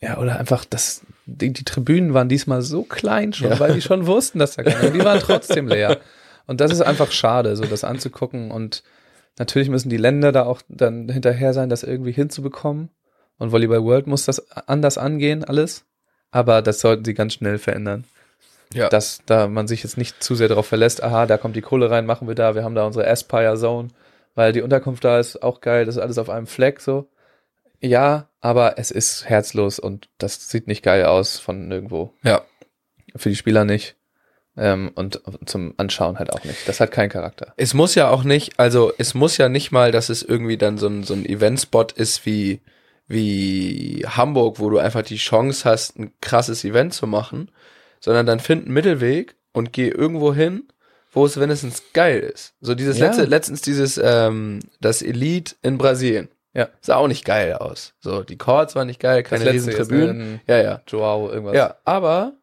Ja, 0.02 0.18
oder 0.20 0.38
einfach, 0.40 0.66
das, 0.66 1.02
die, 1.26 1.52
die 1.52 1.64
Tribünen 1.66 2.14
waren 2.14 2.30
diesmal 2.30 2.62
so 2.62 2.84
klein 2.84 3.34
schon, 3.34 3.49
Ja. 3.49 3.60
weil 3.60 3.74
die 3.74 3.82
schon 3.82 4.06
wussten, 4.06 4.40
dass 4.40 4.56
da 4.56 4.64
keiner, 4.64 4.91
die 4.91 5.03
waren 5.03 5.20
trotzdem 5.22 5.68
leer. 5.68 5.99
Und 6.48 6.62
das 6.62 6.72
ist 6.72 6.82
einfach 6.82 7.12
schade, 7.12 7.56
so 7.56 7.64
das 7.66 7.84
anzugucken. 7.84 8.52
Und 8.52 8.84
natürlich 9.40 9.70
müssen 9.70 9.90
die 9.90 9.98
Länder 9.98 10.32
da 10.32 10.45
auch 10.45 10.62
dann 10.70 11.10
hinterher 11.10 11.53
sein, 11.53 11.70
das 11.70 11.84
irgendwie 11.84 12.12
hinzubekommen. 12.12 12.90
Und 13.38 13.52
Volleyball 13.52 13.84
World 13.84 14.07
muss 14.07 14.26
das 14.26 14.52
anders 14.68 14.98
angehen, 14.98 15.44
alles. 15.44 15.86
Aber 16.32 16.62
das 16.62 16.80
sollten 16.82 17.03
sie 17.06 17.14
ganz 17.14 17.34
schnell 17.34 17.57
verändern. 17.57 18.03
Ja. 18.76 18.89
Dass 18.89 19.22
da 19.26 19.47
man 19.47 19.68
sich 19.68 19.84
jetzt 19.84 19.97
nicht 19.97 20.22
zu 20.22 20.35
sehr 20.35 20.49
darauf 20.49 20.68
verlässt, 20.68 21.02
aha, 21.02 21.26
da 21.26 21.38
kommt 21.38 21.56
die 21.56 21.61
Kohle 21.61 21.89
rein, 21.89 22.06
machen 22.06 22.27
wir 22.27 22.35
da, 22.35 22.56
wir 22.56 22.64
haben 22.64 22.76
da 22.76 22.85
unsere 22.85 23.07
Aspire 23.07 23.56
Zone, 23.57 23.88
weil 24.35 24.52
die 24.52 24.61
Unterkunft 24.61 25.03
da 25.06 25.18
ist 25.18 25.41
auch 25.41 25.61
geil, 25.61 25.85
das 25.85 25.95
ist 25.95 26.02
alles 26.02 26.18
auf 26.18 26.30
einem 26.30 26.45
Fleck 26.45 26.81
so. 26.81 27.07
Ja, 27.80 28.27
aber 28.41 28.77
es 28.77 28.91
ist 28.91 29.30
herzlos 29.30 29.80
und 29.80 30.10
das 30.18 30.49
sieht 30.49 30.68
nicht 30.68 30.84
geil 30.84 31.06
aus 31.06 31.39
von 31.39 31.68
nirgendwo. 31.68 32.14
ja. 32.23 32.41
Für 33.18 33.30
die 33.30 33.38
Spieler 33.38 33.64
nicht. 33.64 33.95
Ähm, 34.57 34.91
und 34.95 35.22
zum 35.45 35.73
Anschauen 35.77 36.19
halt 36.19 36.34
auch 36.34 36.43
nicht. 36.43 36.68
Das 36.68 36.81
hat 36.81 36.91
keinen 36.91 37.10
Charakter. 37.10 37.53
Es 37.56 37.73
muss 37.73 37.95
ja 37.95 38.10
auch 38.10 38.23
nicht, 38.26 38.60
also 38.60 38.91
es 38.97 39.14
muss 39.14 39.38
ja 39.38 39.47
nicht 39.47 39.72
mal, 39.72 39.93
dass 39.93 40.10
es 40.10 40.22
irgendwie 40.22 40.57
dann 40.57 40.77
so 40.77 40.88
ein, 40.88 41.03
so 41.03 41.14
ein 41.14 41.26
Eventspot 41.26 41.93
ist 41.93 42.26
wie, 42.26 42.60
wie 43.07 44.06
Hamburg, 44.06 44.60
wo 44.60 44.69
du 44.69 44.80
einfach 44.80 45.02
die 45.03 45.18
Chance 45.18 45.69
hast, 45.69 45.97
ein 45.97 46.11
krasses 46.22 46.65
Event 46.65 46.93
zu 46.93 47.07
machen, 47.07 47.52
sondern 48.06 48.27
dann 48.27 48.40
find 48.40 48.65
einen 48.65 48.73
Mittelweg 48.76 49.36
und 49.52 49.73
geh 49.73 49.88
irgendwo 49.90 50.32
hin, 50.32 50.68
wo 51.11 51.26
es 51.26 51.40
wenigstens 51.40 51.82
geil 51.94 52.19
ist. 52.19 52.53
So 52.61 52.76
dieses 52.76 52.99
Ja. 52.99 53.07
letzte, 53.07 53.26
letztens 53.26 53.61
dieses, 53.61 53.99
ähm, 54.02 54.60
das 54.80 55.02
Elite 55.02 55.56
in 55.64 55.80
Brasilien. 55.80 56.30
Ja. 56.53 56.69
Sah 56.82 56.98
auch 56.98 57.07
nicht 57.07 57.26
geil 57.26 57.53
aus. 57.53 57.94
So, 57.99 58.22
die 58.22 58.38
Chords 58.38 58.76
waren 58.76 58.86
nicht 58.88 58.99
geil, 58.99 59.23
keine 59.23 59.52
riesen 59.52 59.73
Tribünen. 59.73 60.18
ne, 60.34 60.40
Ja, 60.48 60.61
ja. 60.61 60.82
Joao, 60.88 61.32
irgendwas. 61.32 61.56
Ja, 61.56 61.77
aber 61.84 62.34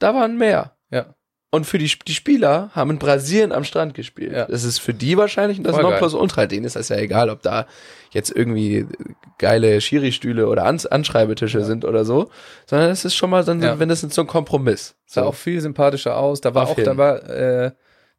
da 0.00 0.12
waren 0.12 0.36
mehr. 0.36 0.72
Ja. 0.90 1.14
Und 1.54 1.66
für 1.66 1.76
die, 1.76 1.90
die 2.08 2.14
Spieler 2.14 2.70
haben 2.74 2.88
in 2.92 2.98
Brasilien 2.98 3.52
am 3.52 3.62
Strand 3.64 3.92
gespielt. 3.92 4.32
Ja. 4.32 4.46
Das 4.46 4.64
ist 4.64 4.78
für 4.78 4.94
die 4.94 5.18
wahrscheinlich 5.18 5.62
das 5.62 5.74
Voll 5.74 5.82
geil. 5.82 5.90
Nonplusultra. 5.92 6.46
Denen 6.46 6.64
ist 6.64 6.76
das 6.76 6.88
ja 6.88 6.96
egal, 6.96 7.28
ob 7.28 7.42
da 7.42 7.66
jetzt 8.10 8.34
irgendwie 8.34 8.86
geile 9.36 9.78
Schiri-Stühle 9.82 10.46
oder 10.48 10.64
Ans 10.64 10.86
Anschreibetische 10.86 11.62
sind 11.62 11.84
oder 11.84 12.06
so, 12.06 12.30
sondern 12.66 12.90
es 12.90 13.04
ist 13.04 13.14
schon 13.16 13.28
mal 13.28 13.44
dann 13.44 13.60
Ja. 13.60 13.72
so, 13.72 13.76
mindestens 13.78 14.14
so 14.14 14.22
ein 14.22 14.26
Kompromiss. 14.26 14.94
Sah 15.04 15.22
So. 15.24 15.28
auch 15.28 15.34
viel 15.34 15.60
sympathischer 15.60 16.16
aus. 16.16 16.40
Da 16.40 16.54
war 16.54 16.62
Auf 16.62 16.70
auch, 16.70 16.78
jeden. 16.78 16.86
da 16.90 16.96
war 16.96 17.28
äh, 17.28 17.72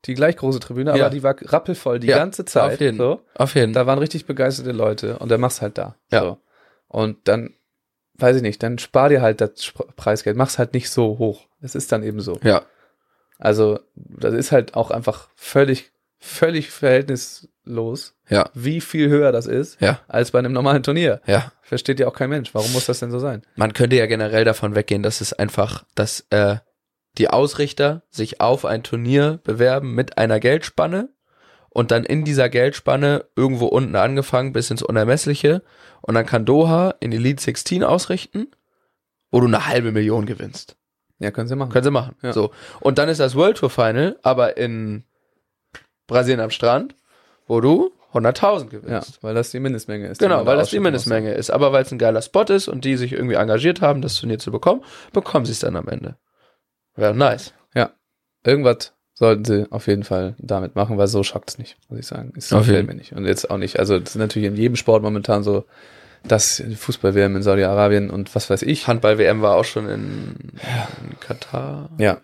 die 0.06 0.14
gleich 0.14 0.38
große 0.38 0.60
Tribüne, 0.60 0.96
Ja. 0.96 1.06
aber 1.06 1.10
die 1.16 1.24
war 1.24 1.34
rappelvoll 1.42 2.00
die 2.00 2.08
Ja, 2.08 2.18
ganze 2.18 2.46
Zeit. 2.46 2.74
auf 2.74 2.80
jeden. 2.82 2.98
So. 2.98 3.22
Auf 3.36 3.56
jeden 3.56 3.74
Fall. 3.74 3.84
Da 3.84 3.88
waren 3.88 3.98
richtig 3.98 4.28
begeisterte 4.28 4.74
Leute 4.74 5.18
und 5.18 5.30
der 5.32 5.40
mach's 5.40 5.60
halt 5.60 5.80
da. 5.80 5.96
Ja. 6.12 6.22
So. 6.22 6.38
Und 6.88 7.18
dann, 7.28 7.56
weiß 8.20 8.36
ich 8.36 8.42
nicht, 8.44 8.62
dann 8.62 8.78
spar 8.78 9.10
dir 9.10 9.24
halt 9.24 9.42
das 9.42 9.74
Preisgeld, 9.96 10.38
mach's 10.38 10.60
halt 10.60 10.76
nicht 10.76 10.92
so 10.92 11.18
hoch. 11.18 11.48
Es 11.62 11.74
ist 11.74 11.92
dann 11.92 12.04
eben 12.04 12.20
so. 12.20 12.38
Ja. 12.44 12.62
Also, 13.44 13.80
das 13.96 14.34
ist 14.34 14.54
halt 14.54 14.74
auch 14.76 14.90
einfach 14.90 15.28
völlig, 15.36 15.92
völlig 16.18 16.72
verhältnislos, 16.72 18.16
Ja. 18.30 18.50
wie 18.54 18.80
viel 18.82 19.10
höher 19.10 19.32
das 19.34 19.48
ist, 19.48 19.82
Ja. 19.82 20.00
als 20.08 20.32
bei 20.32 20.40
einem 20.40 20.54
normalen 20.54 20.84
Turnier. 20.84 21.22
Ja. 21.26 21.52
Versteht 21.62 22.00
ja 22.00 22.08
auch 22.08 22.14
kein 22.14 22.30
Mensch. 22.30 22.54
Warum 22.54 22.72
muss 22.72 22.86
das 22.86 23.00
denn 23.00 23.12
so 23.12 23.20
sein? 23.20 23.42
Man 23.56 23.74
könnte 23.74 23.96
ja 23.98 24.06
generell 24.06 24.46
davon 24.46 24.76
weggehen, 24.76 25.04
dass 25.04 25.20
es 25.22 25.34
einfach, 25.34 25.84
dass 25.96 26.26
äh, 26.30 26.58
die 27.18 27.30
Ausrichter 27.30 28.04
sich 28.10 28.40
auf 28.42 28.64
ein 28.66 28.84
Turnier 28.84 29.40
bewerben 29.44 29.94
mit 29.94 30.18
einer 30.18 30.40
Geldspanne 30.40 31.10
und 31.70 31.92
dann 31.92 32.06
in 32.06 32.24
dieser 32.24 32.48
Geldspanne 32.50 33.26
irgendwo 33.36 33.66
unten 33.66 33.96
angefangen 33.96 34.54
bis 34.54 34.72
ins 34.72 34.84
Unermessliche 34.84 35.64
und 36.02 36.16
dann 36.16 36.26
kann 36.26 36.46
Doha 36.46 36.96
in 37.02 37.12
Elite 37.12 37.44
16 37.44 37.84
ausrichten, 37.84 38.48
wo 39.32 39.40
du 39.42 39.48
eine 39.48 39.68
halbe 39.68 39.92
Million 39.92 40.26
gewinnst. 40.26 40.78
Ja, 41.24 41.32
können 41.32 41.48
sie 41.48 41.56
machen. 41.56 41.72
Können 41.72 41.84
sie 41.84 41.92
machen. 41.92 42.16
Ja. 42.22 42.34
So. 42.34 42.52
Und 42.80 42.98
dann 42.98 43.10
ist 43.10 43.20
das 43.20 43.36
World 43.36 43.58
Tour 43.58 43.70
Final, 43.70 44.18
aber 44.22 44.58
in 44.58 45.04
Brasilien 46.08 46.40
am 46.40 46.50
Strand, 46.50 46.96
wo 47.48 47.62
du 47.62 47.92
100.000 48.14 48.44
ja, 48.44 48.66
gewinnst. 48.70 49.24
weil 49.24 49.34
das 49.34 49.50
die 49.52 49.60
Mindestmenge 49.60 50.08
ist. 50.08 50.20
Genau, 50.20 50.46
weil 50.46 50.58
das 50.58 50.70
die. 50.70 50.80
Mindestmenge 50.80 51.34
ist. 51.34 51.50
Aber 51.50 51.72
weil 51.72 51.84
es 51.84 51.92
ein 51.92 51.98
geiler 51.98 52.22
Spot 52.22 52.44
ist 52.44 52.68
und 52.68 52.86
die 52.86 52.98
sich 52.98 53.14
irgendwie 53.14 53.36
engagiert 53.36 53.82
haben, 53.82 54.02
das 54.02 54.16
Turnier 54.16 54.38
zu 54.38 54.52
bekommen, 54.52 54.84
bekommen 55.14 55.46
sie 55.46 55.54
es 55.54 55.60
dann 55.60 55.76
am 55.76 55.88
Ende. 55.88 56.18
Wäre 56.96 57.16
nice. 57.16 57.54
Irgendwas 58.46 58.94
sollten 59.14 59.46
sie 59.46 59.72
auf 59.72 59.88
jeden 59.88 60.04
Fall 60.04 60.36
damit 60.38 60.76
machen, 60.76 60.98
weil 60.98 61.08
so 61.08 61.24
schockt 61.24 61.50
es 61.50 61.58
nicht, 61.58 61.78
muss 61.90 62.00
ich 62.00 62.08
sagen. 62.08 62.34
Es 62.36 62.52
Auf 62.52 62.62
gefällt 62.62 62.78
jeden. 62.78 62.88
mir 62.88 62.96
nicht. 62.96 63.14
Und 63.14 63.26
jetzt 63.26 63.50
auch 63.50 63.58
nicht. 63.58 63.80
Also, 63.80 64.00
das 64.00 64.12
ist 64.12 64.16
natürlich 64.16 64.48
in 64.48 64.56
jedem 64.56 64.76
Sport 64.76 65.04
momentan 65.04 65.44
so, 65.44 65.66
dass 66.24 66.64
Fußball-WM 66.76 67.36
in 67.36 67.44
Saudi-Arabien 67.44 68.10
und 68.10 68.34
was 68.36 68.50
weiß 68.50 68.62
ich. 68.64 68.88
Handball-WM 68.88 69.42
war 69.42 69.56
auch 69.56 69.66
schon 69.66 69.88
in, 69.90 70.36
in 71.10 71.20
Katar. 71.20 71.90
Ja. 71.98 72.20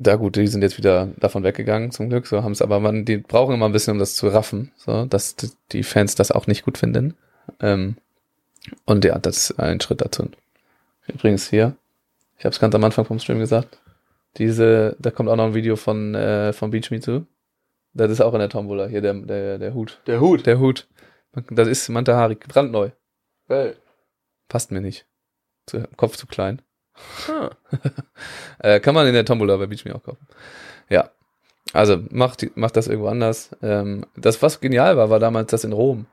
Da 0.00 0.14
gut, 0.14 0.36
die 0.36 0.46
sind 0.46 0.62
jetzt 0.62 0.78
wieder 0.78 1.08
davon 1.16 1.42
weggegangen, 1.42 1.90
zum 1.90 2.08
Glück. 2.08 2.26
So 2.26 2.44
haben 2.44 2.52
es, 2.52 2.62
aber 2.62 2.78
man, 2.78 3.04
die 3.04 3.16
brauchen 3.16 3.54
immer 3.54 3.66
ein 3.66 3.72
bisschen, 3.72 3.92
um 3.92 3.98
das 3.98 4.14
zu 4.14 4.28
raffen, 4.28 4.70
so, 4.76 5.06
dass 5.06 5.34
die- 5.72 5.82
Fans 5.82 6.14
das 6.14 6.30
auch 6.30 6.46
nicht 6.46 6.64
gut 6.64 6.78
finden. 6.78 7.16
Ähm, 7.60 7.96
und 8.84 9.04
ja, 9.04 9.18
das 9.18 9.50
ist 9.50 9.58
ein 9.58 9.80
Schritt 9.80 10.00
dazu. 10.00 10.28
Übrigens 11.08 11.48
hier, 11.48 11.74
ich 12.38 12.44
habe 12.44 12.52
es 12.52 12.60
ganz 12.60 12.74
am 12.74 12.84
Anfang 12.84 13.06
vom 13.06 13.18
Stream 13.18 13.38
gesagt, 13.40 13.78
diese, 14.36 14.94
da 15.00 15.10
kommt 15.10 15.28
auch 15.28 15.36
noch 15.36 15.46
ein 15.46 15.54
Video 15.54 15.74
von, 15.74 16.14
äh, 16.14 16.52
von 16.52 16.70
Beach 16.70 16.90
Me 16.92 17.00
zu. 17.00 17.26
Das 17.94 18.10
ist 18.10 18.20
auch 18.20 18.34
in 18.34 18.40
der 18.40 18.50
Tombola, 18.50 18.86
hier 18.86 19.00
der, 19.00 19.14
der, 19.14 19.58
der 19.58 19.74
Hut. 19.74 20.00
Der 20.06 20.20
Hut. 20.20 20.46
Der 20.46 20.60
Hut. 20.60 20.86
Das 21.50 21.66
ist 21.66 21.88
Mantahari, 21.88 22.36
brandneu. 22.36 22.90
Geil. 23.48 23.76
Passt 24.48 24.70
mir 24.70 24.80
nicht. 24.80 25.06
Zu, 25.66 25.82
Kopf 25.96 26.16
zu 26.16 26.26
klein. 26.26 26.62
Ah. 27.28 27.50
Äh, 28.60 28.80
kann 28.80 28.92
man 28.94 29.06
in 29.06 29.14
der 29.14 29.24
Tombola 29.24 29.56
bei 29.56 29.66
Beach 29.66 29.84
Me 29.84 29.94
auch 29.94 30.02
kaufen. 30.02 30.26
Ja. 30.88 31.10
Also 31.72 32.02
macht, 32.10 32.44
macht 32.56 32.76
das 32.76 32.88
irgendwo 32.88 33.08
anders. 33.08 33.50
Ähm, 33.62 34.04
das, 34.16 34.42
was 34.42 34.60
genial 34.60 34.96
war, 34.96 35.10
war 35.10 35.20
damals 35.20 35.52
das 35.52 35.62
in 35.62 35.72
Rom. 35.72 36.06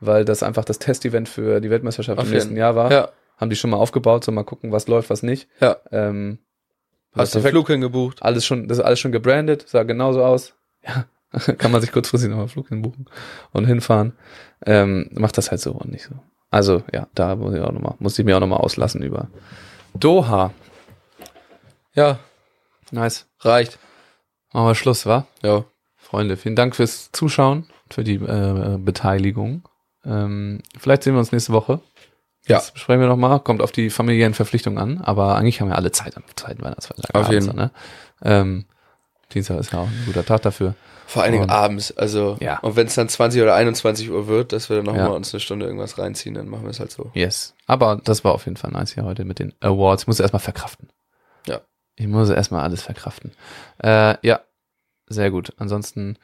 Weil 0.00 0.26
das 0.26 0.42
einfach 0.42 0.66
das 0.66 0.78
Testevent 0.78 1.26
für 1.28 1.60
die 1.62 1.70
Weltmeisterschaft 1.70 2.18
Auf 2.18 2.26
im 2.26 2.32
nächsten 2.32 2.54
Jahr 2.56 2.76
war. 2.76 2.92
Ja, 2.92 3.08
Haben 3.38 3.48
die 3.48 3.56
schon 3.56 3.70
mal 3.70 3.78
aufgebaut, 3.78 4.24
so 4.24 4.32
mal 4.32 4.44
gucken, 4.44 4.72
was 4.72 4.88
läuft, 4.88 5.08
was 5.08 5.22
nicht. 5.22 5.48
ja. 5.60 5.76
Ähm, 5.90 6.38
Hast 7.14 7.34
du. 7.34 7.40
Flug 7.40 7.68
hingebucht? 7.68 8.22
Alles 8.22 8.44
schon, 8.44 8.68
das 8.68 8.76
ist 8.76 8.84
alles 8.84 9.00
schon 9.00 9.10
gebrandet, 9.12 9.64
sah 9.66 9.84
genauso 9.84 10.22
aus. 10.22 10.54
Ja, 10.86 11.06
kann 11.56 11.72
man 11.72 11.80
sich 11.80 11.92
kurzfristig 11.92 12.28
nochmal 12.28 12.48
Flug 12.48 12.68
hinbuchen 12.68 13.08
und 13.52 13.64
hinfahren. 13.64 14.12
Ähm, 14.66 15.08
macht 15.12 15.38
das 15.38 15.50
halt 15.50 15.62
so 15.62 15.72
und 15.72 15.90
nicht 15.90 16.04
so. 16.04 16.14
Also, 16.50 16.82
ja, 16.92 17.06
da 17.14 17.34
muss 17.36 17.54
ich 17.54 17.60
auch 17.60 17.72
noch 17.72 17.80
mal, 17.80 17.94
muss 17.98 18.18
ich 18.18 18.24
mir 18.24 18.36
auch 18.36 18.40
nochmal 18.40 18.60
auslassen 18.60 19.02
über 19.02 19.28
Doha. 19.94 20.52
Ja, 21.94 22.18
Nice. 22.90 23.26
reicht. 23.40 23.78
Machen 24.52 24.66
wir 24.68 24.74
Schluss, 24.74 25.06
wa? 25.06 25.26
Ja. 25.42 25.64
Freunde, 25.96 26.36
vielen 26.36 26.56
Dank 26.56 26.76
fürs 26.76 27.10
Zuschauen, 27.12 27.66
für 27.90 28.04
die 28.04 28.14
äh, 28.14 28.78
Beteiligung. 28.78 29.68
Ähm, 30.04 30.62
vielleicht 30.78 31.02
sehen 31.02 31.14
wir 31.14 31.18
uns 31.18 31.32
nächste 31.32 31.52
Woche. 31.52 31.80
Ja. 32.46 32.58
Das 32.58 32.70
besprechen 32.70 33.00
wir 33.00 33.08
nochmal. 33.08 33.40
Kommt 33.40 33.60
auf 33.60 33.72
die 33.72 33.90
familiären 33.90 34.34
Verpflichtungen 34.34 34.78
an, 34.78 34.98
aber 34.98 35.34
eigentlich 35.36 35.60
haben 35.60 35.68
wir 35.68 35.76
alle 35.76 35.90
Zeit 35.90 36.16
am 36.16 36.22
zweiten 36.36 36.62
Weihnachtsfeiertag. 36.62 37.14
Auf 37.14 37.28
jeden 37.30 37.48
abends, 37.50 37.56
Ne? 37.56 37.70
Ähm, 38.22 38.64
Dienstag 39.34 39.58
ist 39.58 39.72
ja 39.72 39.80
auch 39.80 39.86
ein 39.88 40.02
guter 40.06 40.24
Tag 40.24 40.42
dafür. 40.42 40.74
Vor 41.06 41.22
allen 41.22 41.32
Dingen 41.32 41.44
Und- 41.44 41.50
abends, 41.50 41.96
also 41.96 42.36
Ja. 42.40 42.58
und 42.60 42.74
wenn 42.76 42.86
es 42.86 42.94
dann 42.94 43.08
20 43.08 43.40
oder 43.42 43.54
21 43.54 44.10
Uhr 44.10 44.26
wird, 44.28 44.52
dass 44.52 44.68
wir 44.70 44.76
dann 44.76 44.86
nochmal 44.86 45.02
Ja. 45.08 45.14
uns 45.14 45.32
eine 45.32 45.40
Stunde 45.40 45.66
irgendwas 45.66 45.98
reinziehen, 45.98 46.34
dann 46.34 46.48
machen 46.48 46.64
wir 46.64 46.70
es 46.70 46.80
halt 46.80 46.90
so. 46.90 47.10
Yes. 47.14 47.54
Aber 47.66 48.00
das 48.02 48.24
war 48.24 48.32
auf 48.32 48.44
jeden 48.46 48.56
Fall 48.56 48.70
nice 48.72 48.92
hier 48.94 49.04
heute 49.04 49.24
mit 49.24 49.38
den 49.38 49.52
Awards. 49.60 50.02
Ich 50.04 50.06
muss 50.08 50.20
erstmal 50.20 50.40
verkraften. 50.40 50.88
Ja. 51.46 51.60
Ich 51.96 52.06
muss 52.06 52.28
erstmal 52.30 52.62
alles 52.62 52.82
verkraften. 52.82 53.32
Äh, 53.82 54.16
ja, 54.26 54.40
sehr 55.06 55.30
gut. 55.30 55.52
Ansonsten, 55.58 56.18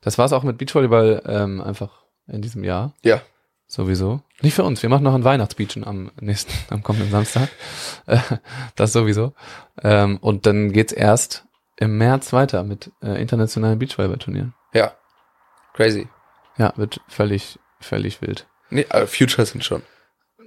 das 0.00 0.18
war's 0.18 0.32
auch 0.32 0.42
mit 0.42 0.58
Beachvolleyball 0.58 1.22
ähm, 1.26 1.60
einfach 1.60 2.04
in 2.26 2.42
diesem 2.42 2.64
Jahr. 2.64 2.92
Ja. 3.04 3.20
Sowieso. 3.66 4.20
Nicht 4.42 4.54
für 4.54 4.64
uns. 4.64 4.82
Wir 4.82 4.90
machen 4.90 5.04
noch 5.04 5.14
ein 5.14 5.24
Weihnachtsbeachen 5.24 5.84
am 5.86 6.10
nächsten, 6.20 6.52
am 6.72 6.82
kommenden 6.82 7.10
Samstag. 7.10 7.48
Äh, 8.06 8.18
das 8.76 8.92
sowieso. 8.92 9.32
Ähm, 9.82 10.18
und 10.20 10.44
dann 10.46 10.72
geht's 10.72 10.92
erst 10.92 11.44
im 11.76 11.98
März 11.98 12.32
weiter 12.32 12.62
mit 12.62 12.92
äh, 13.02 13.20
internationalen 13.20 13.78
Beachvolleyball-Turnieren. 13.78 14.54
Ja. 14.72 14.92
Crazy. 15.74 16.08
Ja, 16.56 16.72
wird 16.76 17.00
völlig, 17.08 17.58
völlig 17.80 18.22
wild. 18.22 18.46
Nee, 18.70 18.86
aber 18.88 19.06
Futures 19.06 19.50
sind 19.50 19.64
schon. 19.64 19.82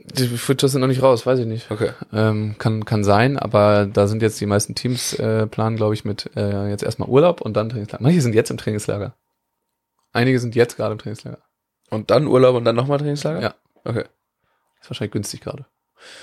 Die 0.05 0.27
Futures 0.27 0.71
sind 0.71 0.81
noch 0.81 0.87
nicht 0.87 1.01
raus, 1.01 1.25
weiß 1.25 1.39
ich 1.39 1.45
nicht. 1.45 1.69
Okay. 1.69 1.91
Ähm, 2.13 2.55
kann, 2.57 2.85
kann 2.85 3.03
sein, 3.03 3.37
aber 3.37 3.85
da 3.85 4.07
sind 4.07 4.21
jetzt 4.21 4.39
die 4.39 4.45
meisten 4.45 4.73
Teams 4.73 5.13
äh, 5.13 5.47
planen, 5.47 5.75
glaube 5.75 5.93
ich, 5.93 6.05
mit 6.05 6.31
äh, 6.37 6.69
jetzt 6.69 6.83
erstmal 6.83 7.09
Urlaub 7.09 7.41
und 7.41 7.57
dann 7.57 7.69
Trainingslager. 7.69 8.03
Manche 8.03 8.21
sind 8.21 8.33
jetzt 8.33 8.49
im 8.49 8.57
Trainingslager. 8.57 9.15
Einige 10.13 10.39
sind 10.39 10.55
jetzt 10.55 10.77
gerade 10.77 10.93
im 10.93 10.99
Trainingslager. 10.99 11.39
Und 11.89 12.09
dann 12.09 12.27
Urlaub 12.27 12.55
und 12.55 12.63
dann 12.63 12.75
nochmal 12.75 12.99
Trainingslager? 12.99 13.41
Ja. 13.41 13.55
Okay. 13.83 14.05
Ist 14.81 14.89
wahrscheinlich 14.89 15.11
günstig 15.11 15.41
gerade. 15.41 15.65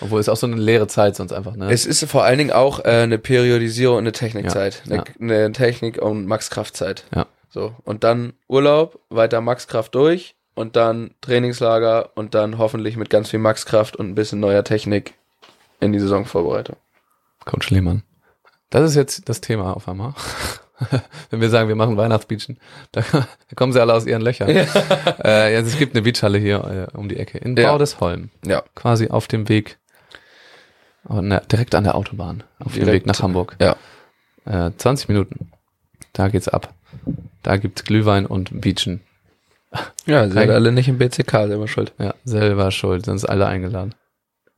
Obwohl 0.01 0.20
es 0.20 0.28
auch 0.28 0.36
so 0.36 0.46
eine 0.46 0.56
leere 0.56 0.86
Zeit 0.86 1.16
sonst 1.16 1.32
einfach, 1.32 1.56
ne? 1.56 1.70
Es 1.70 1.86
ist 1.86 2.05
vor 2.10 2.24
allen 2.24 2.38
Dingen 2.38 2.52
auch 2.52 2.80
äh, 2.80 3.02
eine 3.02 3.18
Periodisierung 3.18 3.96
und 3.96 4.05
eine 4.05 4.12
Technikzeit. 4.12 4.82
Ja, 4.86 5.05
Eine, 5.18 5.38
eine 5.44 5.52
Technik- 5.52 6.01
und 6.01 6.26
Maxkraftzeit. 6.26 7.05
Ja. 7.14 7.26
So. 7.51 7.74
Und 7.84 8.05
dann 8.05 8.32
Urlaub, 8.48 8.98
weiter 9.10 9.40
Maxkraft 9.40 9.94
durch 9.94 10.34
und 10.55 10.76
dann 10.76 11.14
Trainingslager 11.20 12.10
und 12.14 12.34
dann 12.34 12.59
hoffentlich 12.59 12.96
mit 12.96 13.10
ganz 13.10 13.30
viel 13.30 13.38
Maxkraft 13.38 13.96
und 13.96 14.09
ein 14.09 14.14
bisschen 14.14 14.40
neuer 14.40 14.64
Technik 14.64 15.14
in 15.80 15.92
die 15.92 16.01
Saisonvorbereitung. 16.01 16.76
Coach 17.44 17.70
Lehmann. 17.70 18.02
Das 18.70 18.88
ist 18.90 18.96
jetzt 18.96 19.28
das 19.28 19.40
Thema 19.40 19.76
auf 19.76 19.88
einmal. 19.88 20.14
Wenn 21.31 21.40
wir 21.40 21.51
sagen, 21.51 21.69
wir 21.69 21.77
machen 21.77 21.97
Weihnachtsbeachen, 21.97 22.59
da, 22.93 23.02
da 23.12 23.27
kommen 23.56 23.73
sie 23.73 23.81
alle 23.81 23.94
aus 23.94 24.06
ihren 24.06 24.23
Löchern. 24.23 24.48
äh, 25.24 25.52
ja, 25.55 25.61
es 25.61 25.78
gibt 25.78 25.94
eine 25.94 26.02
Beachhalle 26.02 26.39
hier 26.39 26.89
äh, 26.93 26.97
um 26.97 27.09
die 27.09 27.16
Ecke 27.19 27.39
in 27.39 27.56
Ja. 27.56 27.70
Baudesholm. 27.73 28.31
Ja. 28.44 28.62
Quasi 28.74 29.09
auf 29.09 29.27
dem 29.28 29.48
Weg, 29.48 29.78
ne, 31.09 31.43
direkt 31.51 31.74
an 31.74 31.85
der 31.85 31.94
Autobahn, 31.94 32.43
auf 32.59 32.73
dem 32.73 32.85
Direkt. 32.85 33.05
Weg 33.05 33.06
nach 33.06 33.23
Hamburg. 33.23 33.56
Ja. 33.61 33.77
Äh, 34.44 34.73
20 34.77 35.09
Minuten. 35.09 35.51
Da 36.12 36.28
geht's 36.28 36.48
ab. 36.48 36.73
Da 37.43 37.56
gibt's 37.56 37.85
Glühwein 37.85 38.27
und 38.27 38.61
Beachen. 38.61 39.01
Ja, 40.06 40.28
sind 40.28 40.51
alle 40.51 40.70
nicht 40.70 40.89
im 40.89 40.98
BCK, 40.98 41.31
selber 41.48 41.66
schuld. 41.66 41.93
Ja, 41.98 42.15
selber 42.24 42.70
schuld, 42.70 43.06
sind 43.06 43.28
alle 43.28 43.47
eingeladen. 43.47 43.94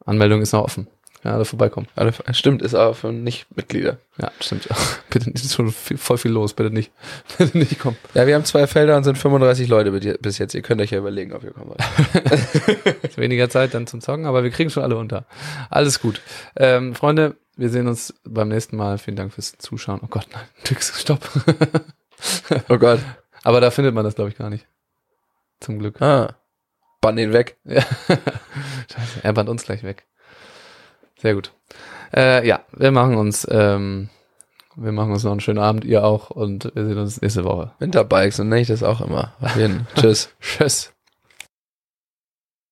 Anmeldung 0.05 0.43
ist 0.43 0.53
noch 0.53 0.63
offen. 0.65 0.89
Ja, 1.25 1.33
alle 1.35 1.45
vorbeikommen. 1.45 1.89
Alle, 1.97 2.13
stimmt, 2.33 2.63
ist 2.63 2.75
aber 2.75 2.95
für 2.95 3.11
Nicht-Mitglieder. 3.13 3.99
Ja, 4.19 4.31
stimmt. 4.41 4.69
bitte 5.11 5.31
nicht, 5.31 5.45
ist 5.45 5.55
schon 5.55 5.73
viel, 5.73 5.99
voll 5.99 6.19
viel 6.19 6.31
los, 6.31 6.55
bitte 6.55 6.71
nicht. 6.71 6.93
Bitte 7.39 7.59
nicht 7.59 7.79
kommen. 7.81 7.97
Ja, 8.15 8.27
wir 8.27 8.35
haben 8.37 8.45
zwei 8.45 8.67
Felder 8.67 8.97
und 8.97 9.05
sind 9.05 9.19
35 9.19 9.67
Leute 9.69 9.91
bi- 9.93 10.17
bis 10.21 10.39
jetzt. 10.39 10.55
Ihr 10.55 10.63
könnt 10.63 10.81
euch 10.81 10.91
ja 10.93 10.99
überlegen, 10.99 11.33
ob 11.33 11.43
ihr 11.43 11.51
kommen 11.53 11.71
wollt. 11.71 12.95
Ist 13.03 13.19
weniger 13.19 13.49
Zeit 13.51 13.75
dann 13.75 13.87
zum 13.87 14.01
Zocken, 14.01 14.27
aber 14.27 14.45
wir 14.45 14.51
kriegen 14.51 14.71
schon 14.71 14.83
alle 14.85 14.97
unter. 14.97 15.27
Alles 15.71 16.01
gut. 16.01 16.21
Ähm, 16.57 16.95
Freunde, 16.95 17.37
wir 17.57 17.71
sehen 17.71 17.89
uns 17.89 18.15
beim 18.25 18.49
nächsten 18.49 18.77
Mal. 18.77 18.99
Vielen 18.99 19.17
Dank 19.17 19.33
fürs 19.33 19.57
Zuschauen. 19.59 20.01
Oh 20.05 20.09
Gott, 20.09 20.27
nein, 20.33 20.45
Tix, 20.65 21.01
stopp. 21.01 21.29
Oh 22.69 22.79
Gott. 22.79 23.01
aber 23.43 23.61
da 23.61 23.71
findet 23.71 23.95
man 23.95 24.05
das, 24.05 24.15
glaube 24.15 24.31
ich, 24.31 24.37
gar 24.39 24.51
nicht. 24.51 24.67
Zum 25.61 25.79
Glück. 25.79 26.01
Ah. 26.01 26.37
Bann 27.01 27.17
den 27.17 27.33
weg. 27.33 27.57
Ja. 27.65 27.83
Scheiße, 28.93 29.21
er 29.23 29.33
bannt 29.33 29.49
uns 29.49 29.65
gleich 29.65 29.83
weg. 29.83 30.07
Sehr 31.19 31.35
gut. 31.35 31.53
Äh, 32.15 32.47
ja, 32.47 32.61
wir 32.73 32.91
machen 32.91 33.17
uns, 33.17 33.47
ähm, 33.51 34.11
wir 34.77 34.93
machen 34.93 35.13
uns 35.13 35.25
noch 35.25 35.33
einen 35.33 35.41
schönen 35.41 35.59
Abend, 35.59 35.85
ihr 35.85 36.05
auch, 36.05 36.31
und 36.31 36.71
wir 36.75 36.87
sehen 36.87 36.99
uns 36.99 37.21
nächste 37.21 37.45
Woche. 37.45 37.73
Winterbikes, 37.79 38.41
und 38.41 38.49
nenne 38.49 38.63
ich 38.63 38.69
das 38.69 38.83
auch 38.83 39.01
immer. 39.01 39.33
Auf 39.41 39.57
jeden. 39.57 39.87
Tschüss. 39.97 40.31
Tschüss. 40.41 40.93